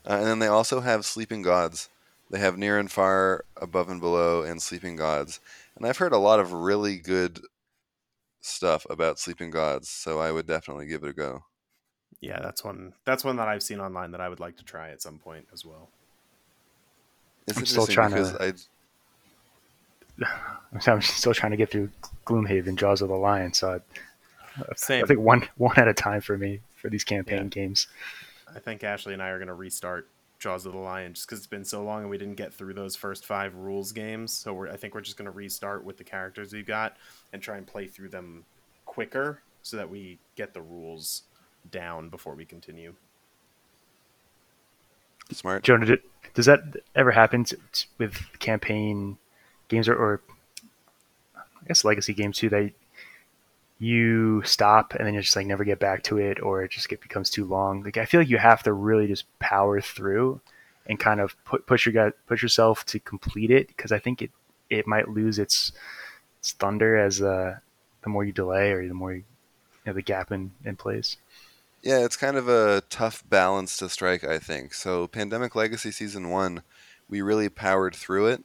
Uh, 0.04 0.14
and 0.14 0.26
then 0.26 0.40
they 0.40 0.48
also 0.48 0.80
have 0.80 1.06
Sleeping 1.06 1.44
Gods. 1.44 1.88
They 2.32 2.40
have 2.40 2.58
Near 2.58 2.80
and 2.80 2.92
Far, 2.92 3.46
Above 3.58 3.88
and 3.88 4.02
Below, 4.02 4.42
and 4.42 4.60
Sleeping 4.60 4.96
Gods. 4.96 5.40
And 5.76 5.86
I've 5.86 5.98
heard 5.98 6.12
a 6.12 6.18
lot 6.18 6.40
of 6.40 6.54
really 6.54 6.98
good 6.98 7.40
stuff 8.40 8.88
about 8.90 9.20
Sleeping 9.20 9.52
Gods, 9.52 9.90
so 9.90 10.20
I 10.20 10.32
would 10.32 10.48
definitely 10.48 10.88
give 10.88 11.04
it 11.04 11.10
a 11.12 11.14
go. 11.14 11.44
Yeah, 12.20 12.40
that's 12.42 12.64
one 12.64 12.94
that's 13.06 13.24
one 13.24 13.36
that 13.36 13.48
I've 13.48 13.62
seen 13.62 13.80
online 13.80 14.10
that 14.14 14.22
I 14.22 14.30
would 14.30 14.40
like 14.40 14.58
to 14.58 14.64
try 14.66 14.90
at 14.90 15.04
some 15.04 15.20
point 15.20 15.46
as 15.54 15.64
well. 15.64 15.90
It's 17.46 17.60
I'm 17.60 17.66
still 17.68 17.86
trying 17.86 18.10
to- 18.16 18.56
I 20.20 20.28
I'm 20.92 21.02
still 21.04 21.36
trying 21.36 21.52
to 21.52 21.58
get 21.58 21.70
through 21.70 21.90
Gloomhaven, 22.26 22.76
Jaws 22.76 23.04
of 23.04 23.10
the 23.10 23.16
Lion, 23.16 23.54
so 23.54 23.74
I, 23.76 23.80
Same. 24.76 25.04
I 25.04 25.08
think 25.08 25.20
one 25.20 25.48
one 25.58 25.78
at 25.78 25.88
a 25.88 25.94
time 25.94 26.22
for 26.22 26.38
me 26.38 26.62
for 26.76 26.90
these 26.90 27.04
campaign 27.04 27.44
Yeah. 27.44 27.44
games. 27.46 27.88
I 28.54 28.60
think 28.60 28.84
Ashley 28.84 29.14
and 29.14 29.22
I 29.22 29.30
are 29.30 29.38
going 29.38 29.48
to 29.48 29.54
restart 29.54 30.10
Jaws 30.40 30.66
of 30.66 30.74
the 30.74 30.80
Lion 30.80 31.14
just 31.14 31.28
because 31.28 31.40
it's 31.40 31.48
been 31.48 31.64
so 31.64 31.84
long 31.84 32.02
and 32.02 32.10
we 32.10 32.18
didn't 32.18 32.36
get 32.36 32.54
through 32.54 32.74
those 32.74 32.96
first 32.96 33.26
five 33.26 33.56
rules 33.56 33.92
games. 33.92 34.34
So 34.34 34.54
we're, 34.54 34.70
I 34.70 34.76
think 34.76 34.94
we're 34.94 35.02
just 35.02 35.16
going 35.18 35.26
to 35.28 35.32
restart 35.32 35.84
with 35.86 35.98
the 35.98 36.04
characters 36.04 36.52
we've 36.52 36.66
got 36.66 36.98
and 37.32 37.42
try 37.42 37.58
and 37.58 37.66
play 37.66 37.88
through 37.88 38.10
them 38.10 38.44
quicker 38.86 39.42
so 39.62 39.78
that 39.78 39.90
we 39.90 40.18
get 40.36 40.54
the 40.54 40.62
rules 40.62 41.22
down 41.70 42.10
before 42.10 42.34
we 42.36 42.44
continue. 42.44 42.94
smart. 45.32 45.64
Jonah, 45.64 45.86
did, 45.86 46.00
does 46.34 46.46
that 46.48 46.62
ever 46.96 47.12
happen 47.12 47.46
t- 47.46 47.56
t- 47.72 47.86
with 47.98 48.20
campaign 48.40 49.18
games 49.70 49.88
or, 49.88 49.96
or 49.96 50.22
I 51.36 51.42
guess 51.68 51.86
legacy 51.86 52.14
games 52.14 52.38
too? 52.38 52.50
That 52.50 52.72
you 53.82 54.44
stop 54.44 54.94
and 54.94 55.08
then 55.08 55.16
you 55.16 55.22
just 55.22 55.36
like 55.36 55.48
never 55.48 55.64
get 55.64 55.80
back 55.80 56.04
to 56.04 56.20
it 56.20 56.40
or 56.40 56.62
it 56.64 56.70
just 56.70 56.88
get, 56.88 57.02
becomes 57.02 57.32
too 57.32 57.46
long. 57.46 57.82
Like 57.82 57.98
I 57.98 58.06
feel 58.06 58.22
like 58.22 58.30
you 58.30 58.38
have 58.38 58.62
to 58.64 58.74
really 58.74 59.08
just 59.08 59.26
power 59.40 59.82
through 59.82 60.40
and 60.86 61.00
kind 61.00 61.20
of 61.20 61.36
put, 61.46 61.66
push 61.66 61.88
your 61.88 61.94
guy, 61.94 62.16
push 62.28 62.44
yourself 62.44 62.86
to 62.86 63.00
complete 63.00 63.50
it 63.50 63.68
because 63.68 63.92
I 63.92 63.98
think 63.98 64.22
it 64.22 64.30
it 64.70 64.86
might 64.86 65.10
lose 65.10 65.40
its 65.40 65.72
its 66.38 66.52
thunder 66.52 66.96
as 66.96 67.24
uh, 67.24 67.58
the 68.04 68.10
more 68.10 68.24
you 68.24 68.32
delay 68.32 68.72
or 68.72 68.88
the 68.88 68.94
more 68.94 69.14
you, 69.14 69.18
you 69.20 69.26
know, 69.88 69.94
the 69.94 70.04
gap 70.04 70.32
in 70.32 70.52
in 70.64 70.76
place. 70.76 71.18
Yeah, 71.82 72.06
it's 72.06 72.18
kind 72.18 72.38
of 72.38 72.48
a 72.48 72.84
tough 72.92 73.24
balance 73.28 73.78
to 73.78 73.90
strike, 73.90 74.24
I 74.24 74.38
think. 74.38 74.76
So, 74.76 75.08
Pandemic 75.08 75.56
Legacy 75.56 75.90
Season 75.90 76.30
1, 76.30 76.62
we 77.10 77.24
really 77.24 77.50
powered 77.50 77.96
through 77.96 78.28
it. 78.28 78.44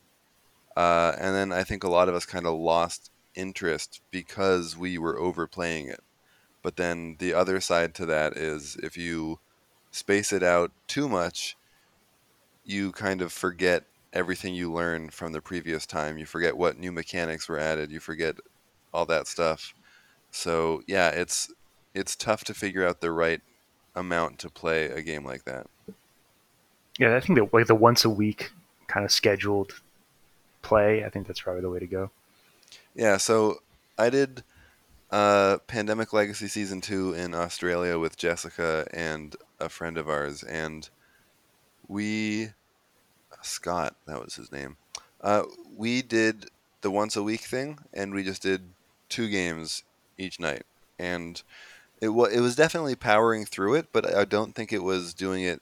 Uh, 0.75 1.13
and 1.19 1.35
then 1.35 1.53
I 1.53 1.63
think 1.63 1.85
a 1.85 1.89
lot 1.91 2.09
of 2.09 2.15
us 2.15 2.25
kind 2.25 2.47
of 2.47 2.59
lost 2.59 3.11
interest 3.37 4.01
because 4.11 4.77
we 4.77 4.99
were 4.99 5.19
overplaying 5.19 5.89
it. 5.89 6.01
But 6.63 6.77
then 6.77 7.17
the 7.19 7.33
other 7.33 7.61
side 7.61 7.95
to 7.95 8.07
that 8.07 8.37
is 8.37 8.77
if 8.83 8.97
you 8.97 9.39
space 9.93 10.33
it 10.33 10.43
out 10.43 10.73
too 10.89 11.09
much, 11.09 11.57
you 12.65 12.91
kind 12.93 13.23
of 13.23 13.33
forget 13.33 13.85
everything 14.13 14.55
you 14.55 14.73
learned 14.73 15.13
from 15.13 15.33
the 15.33 15.41
previous 15.41 15.87
time. 15.87 16.19
You 16.19 16.27
forget 16.27 16.57
what 16.57 16.79
new 16.79 16.91
mechanics 16.91 17.49
were 17.49 17.59
added. 17.59 17.91
You 17.91 18.01
forget 18.01 18.37
all 18.93 19.07
that 19.07 19.29
stuff. 19.29 19.75
So 20.31 20.83
yeah, 20.87 21.11
it's 21.11 21.53
it's 21.95 22.17
tough 22.17 22.45
to 22.45 22.55
figure 22.55 22.87
out 22.87 23.01
the 23.01 23.13
right 23.13 23.41
amount 23.95 24.39
to 24.41 24.51
play 24.51 24.87
a 24.87 25.03
game 25.03 25.25
like 25.25 25.45
that. 25.45 25.67
Yeah, 26.99 27.15
I 27.17 27.21
think 27.21 27.39
that 27.39 27.53
like 27.53 27.67
the 27.67 27.75
once 27.75 28.05
a 28.05 28.11
week 28.11 28.51
kind 28.87 29.05
of 29.05 29.13
scheduled 29.13 29.81
play, 30.63 31.05
I 31.05 31.11
think 31.11 31.27
that's 31.27 31.41
probably 31.41 31.63
the 31.63 31.71
way 31.71 31.79
to 31.79 31.87
go. 31.87 32.11
Yeah, 32.97 33.19
so 33.19 33.59
I 33.99 34.09
did 34.09 34.43
uh, 35.11 35.59
Pandemic 35.67 36.15
Legacy 36.15 36.49
Season 36.49 36.81
2 36.81 37.13
in 37.13 37.35
Australia 37.35 37.99
with 37.99 38.17
Jessica 38.17 38.89
and 38.91 39.37
a 39.61 39.69
friend 39.69 39.99
of 39.99 40.09
ours, 40.09 40.43
and 40.43 40.89
we. 41.87 42.51
Scott, 43.43 43.97
that 44.07 44.25
was 44.25 44.35
his 44.35 44.51
name. 44.51 44.77
Uh, 45.21 45.43
we 45.77 46.01
did 46.01 46.47
the 46.81 46.91
once 46.91 47.17
a 47.17 47.23
week 47.23 47.43
thing, 47.43 47.79
and 47.93 48.15
we 48.15 48.25
just 48.25 48.43
did 48.43 48.63
two 49.11 49.29
games 49.29 49.85
each 50.17 50.41
night. 50.41 50.63
And 50.99 51.43
it 52.01 52.09
was 52.09 52.33
it 52.33 52.41
was 52.41 52.57
definitely 52.57 52.97
powering 52.97 53.45
through 53.45 53.75
it, 53.75 53.89
but 53.93 54.17
I 54.17 54.25
don't 54.25 54.55
think 54.55 54.73
it 54.73 54.83
was 54.83 55.13
doing 55.13 55.45
it 55.45 55.61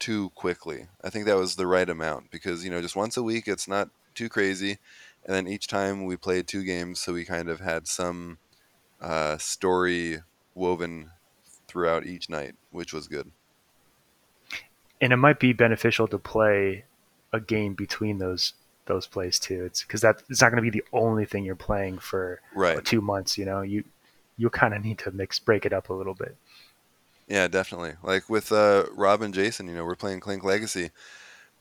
too 0.00 0.30
quickly. 0.30 0.88
I 1.02 1.10
think 1.10 1.26
that 1.26 1.36
was 1.36 1.54
the 1.54 1.66
right 1.66 1.88
amount 1.88 2.32
because 2.32 2.64
you 2.64 2.70
know 2.70 2.82
just 2.82 2.96
once 2.96 3.16
a 3.16 3.22
week 3.22 3.46
it's 3.46 3.68
not 3.68 3.88
too 4.14 4.28
crazy, 4.28 4.78
and 5.24 5.34
then 5.34 5.48
each 5.48 5.66
time 5.66 6.04
we 6.04 6.16
played 6.16 6.46
two 6.46 6.64
games, 6.64 7.00
so 7.00 7.12
we 7.12 7.24
kind 7.24 7.48
of 7.48 7.60
had 7.60 7.86
some 7.86 8.38
uh, 9.00 9.38
story 9.38 10.20
woven 10.54 11.10
throughout 11.66 12.06
each 12.06 12.28
night, 12.28 12.54
which 12.70 12.92
was 12.92 13.08
good. 13.08 13.30
And 15.00 15.12
it 15.12 15.16
might 15.16 15.40
be 15.40 15.52
beneficial 15.52 16.06
to 16.08 16.18
play 16.18 16.84
a 17.32 17.40
game 17.40 17.74
between 17.74 18.18
those 18.18 18.54
those 18.86 19.06
plays 19.06 19.38
too. 19.38 19.64
It's 19.64 19.82
because 19.82 20.02
that 20.02 20.22
it's 20.28 20.42
not 20.42 20.50
going 20.50 20.62
to 20.62 20.70
be 20.70 20.78
the 20.78 20.84
only 20.92 21.24
thing 21.24 21.44
you're 21.44 21.56
playing 21.56 21.98
for 21.98 22.40
right. 22.54 22.84
two 22.84 23.00
months. 23.00 23.38
You 23.38 23.46
know, 23.46 23.62
you 23.62 23.84
you 24.36 24.50
kind 24.50 24.74
of 24.74 24.84
need 24.84 24.98
to 24.98 25.10
mix 25.10 25.38
break 25.38 25.64
it 25.64 25.72
up 25.72 25.88
a 25.88 25.94
little 25.94 26.14
bit. 26.14 26.36
Yeah, 27.28 27.48
definitely. 27.48 27.94
Like 28.02 28.28
with 28.28 28.52
uh, 28.52 28.84
Rob 28.92 29.22
and 29.22 29.32
Jason, 29.32 29.68
you 29.68 29.74
know, 29.74 29.84
we're 29.84 29.96
playing 29.96 30.20
Clank 30.20 30.44
Legacy, 30.44 30.90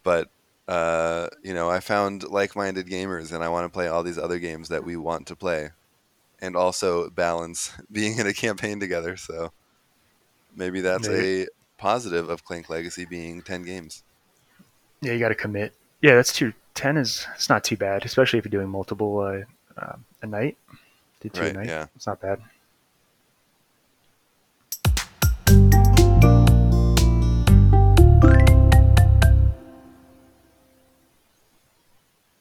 but 0.04 0.30
uh, 0.68 1.28
you 1.44 1.54
know, 1.54 1.70
I 1.70 1.80
found 1.80 2.24
like-minded 2.24 2.88
gamers, 2.88 3.34
and 3.34 3.44
I 3.44 3.50
want 3.50 3.66
to 3.66 3.70
play 3.70 3.88
all 3.88 4.04
these 4.04 4.18
other 4.18 4.40
games 4.40 4.70
that 4.70 4.84
we 4.84 4.96
want 4.96 5.28
to 5.28 5.36
play, 5.36 5.72
and 6.42 6.56
also 6.56 7.10
balance 7.10 7.74
being 7.92 8.18
in 8.18 8.28
a 8.28 8.34
campaign 8.34 8.80
together. 8.80 9.18
So 9.18 9.52
maybe 10.56 10.82
that's 10.82 11.08
maybe. 11.08 11.44
a 11.44 11.48
positive 11.78 12.30
of 12.30 12.46
Clank 12.46 12.70
Legacy 12.70 13.06
being 13.06 13.42
ten 13.42 13.64
games. 13.64 14.04
Yeah, 15.02 15.14
you 15.14 15.20
got 15.20 15.30
to 15.30 15.36
commit. 15.36 15.74
Yeah, 16.02 16.16
that's 16.16 16.36
true. 16.36 16.54
Ten 16.76 16.98
is 16.98 17.28
it's 17.36 17.50
not 17.50 17.64
too 17.64 17.78
bad, 17.78 18.06
especially 18.06 18.40
if 18.40 18.46
you're 18.46 18.52
doing 18.52 18.70
multiple 18.70 19.20
uh, 19.20 19.42
uh, 19.78 19.96
a 20.22 20.28
night. 20.28 20.58
Two 21.20 21.30
right, 21.40 21.52
a 21.52 21.54
night. 21.54 21.68
Yeah, 21.68 21.88
it's 21.96 22.08
not 22.08 22.22
bad. 22.22 22.42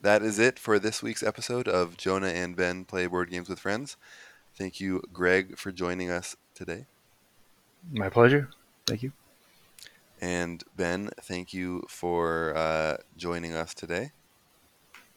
That 0.02 0.22
is 0.22 0.38
it 0.38 0.58
for 0.58 0.78
this 0.78 1.02
week's 1.02 1.22
episode 1.22 1.68
of 1.68 1.96
Jonah 1.96 2.28
and 2.28 2.56
Ben 2.56 2.84
Play 2.84 3.06
Board 3.06 3.30
Games 3.30 3.48
with 3.48 3.60
Friends. 3.60 3.96
Thank 4.58 4.80
you, 4.80 5.00
Greg, 5.12 5.56
for 5.56 5.72
joining 5.72 6.10
us 6.10 6.36
today. 6.54 6.86
My 7.92 8.08
pleasure. 8.08 8.50
Thank 8.86 9.04
you. 9.04 9.12
And 10.20 10.62
Ben, 10.76 11.10
thank 11.22 11.54
you 11.54 11.84
for 11.88 12.52
uh, 12.56 12.96
joining 13.16 13.54
us 13.54 13.74
today. 13.74 14.10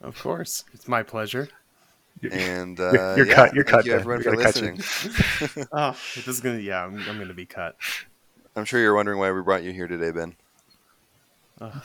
Of 0.01 0.19
course, 0.19 0.63
it's 0.73 0.87
my 0.87 1.03
pleasure. 1.03 1.49
And 2.31 2.79
uh, 2.79 2.91
you're, 2.91 3.17
you're 3.17 3.27
yeah, 3.27 3.35
cut. 3.35 3.53
You're 3.53 3.63
cut. 3.63 3.85
You 3.85 3.93
everyone 3.93 4.23
for 4.23 4.35
listening. 4.35 4.79
oh, 5.71 5.91
this 6.15 6.27
is 6.27 6.39
gonna. 6.39 6.59
Yeah, 6.59 6.85
I'm, 6.85 6.97
I'm, 7.09 7.19
gonna 7.19 7.33
be 7.33 7.45
cut. 7.45 7.75
I'm 8.55 8.65
sure 8.65 8.79
you're 8.79 8.95
wondering 8.95 9.19
why 9.19 9.31
we 9.31 9.41
brought 9.41 9.63
you 9.63 9.73
here 9.73 9.87
today, 9.87 10.11
Ben. 10.11 10.35
Uh, 11.59 11.81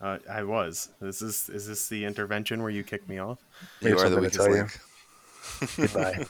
uh, 0.00 0.18
I 0.30 0.42
was. 0.42 0.90
Is 1.00 1.18
this 1.18 1.48
is 1.48 1.66
this 1.66 1.88
the 1.88 2.04
intervention 2.04 2.62
where 2.62 2.70
you 2.70 2.82
kick 2.82 3.08
me 3.08 3.18
off? 3.18 3.38
You 3.80 3.98
are 3.98 4.08
the 4.08 4.20
weakest 4.20 4.48
link. 4.48 4.78
Goodbye. 5.76 6.26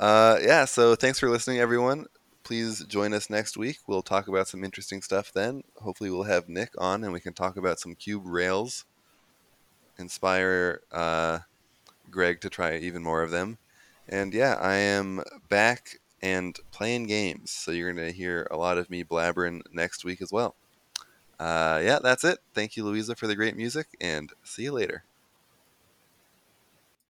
uh, 0.00 0.38
yeah. 0.40 0.64
So 0.64 0.94
thanks 0.94 1.18
for 1.18 1.28
listening, 1.28 1.58
everyone. 1.58 2.06
Please 2.42 2.84
join 2.86 3.12
us 3.12 3.28
next 3.28 3.56
week. 3.56 3.78
We'll 3.86 4.02
talk 4.02 4.26
about 4.26 4.48
some 4.48 4.64
interesting 4.64 5.02
stuff 5.02 5.32
then. 5.32 5.62
Hopefully, 5.82 6.10
we'll 6.10 6.22
have 6.24 6.48
Nick 6.48 6.70
on 6.78 7.04
and 7.04 7.12
we 7.12 7.20
can 7.20 7.34
talk 7.34 7.56
about 7.56 7.78
some 7.78 7.94
cube 7.94 8.22
rails. 8.24 8.86
Inspire 9.98 10.80
uh, 10.90 11.40
Greg 12.10 12.40
to 12.40 12.48
try 12.48 12.78
even 12.78 13.02
more 13.02 13.22
of 13.22 13.30
them. 13.30 13.58
And 14.08 14.32
yeah, 14.32 14.56
I 14.58 14.76
am 14.76 15.22
back 15.50 16.00
and 16.22 16.58
playing 16.72 17.06
games. 17.06 17.50
So 17.50 17.70
you're 17.70 17.92
going 17.92 18.08
to 18.08 18.12
hear 18.12 18.48
a 18.50 18.56
lot 18.56 18.78
of 18.78 18.88
me 18.88 19.04
blabbering 19.04 19.60
next 19.72 20.04
week 20.04 20.22
as 20.22 20.32
well 20.32 20.56
uh, 21.40 21.80
yeah, 21.82 21.98
that's 22.02 22.24
it. 22.24 22.38
Thank 22.54 22.76
you, 22.76 22.84
Louisa, 22.84 23.16
for 23.16 23.26
the 23.26 23.36
great 23.36 23.56
music, 23.56 23.88
and 24.00 24.32
see 24.44 24.64
you 24.64 24.72
later. 24.72 25.04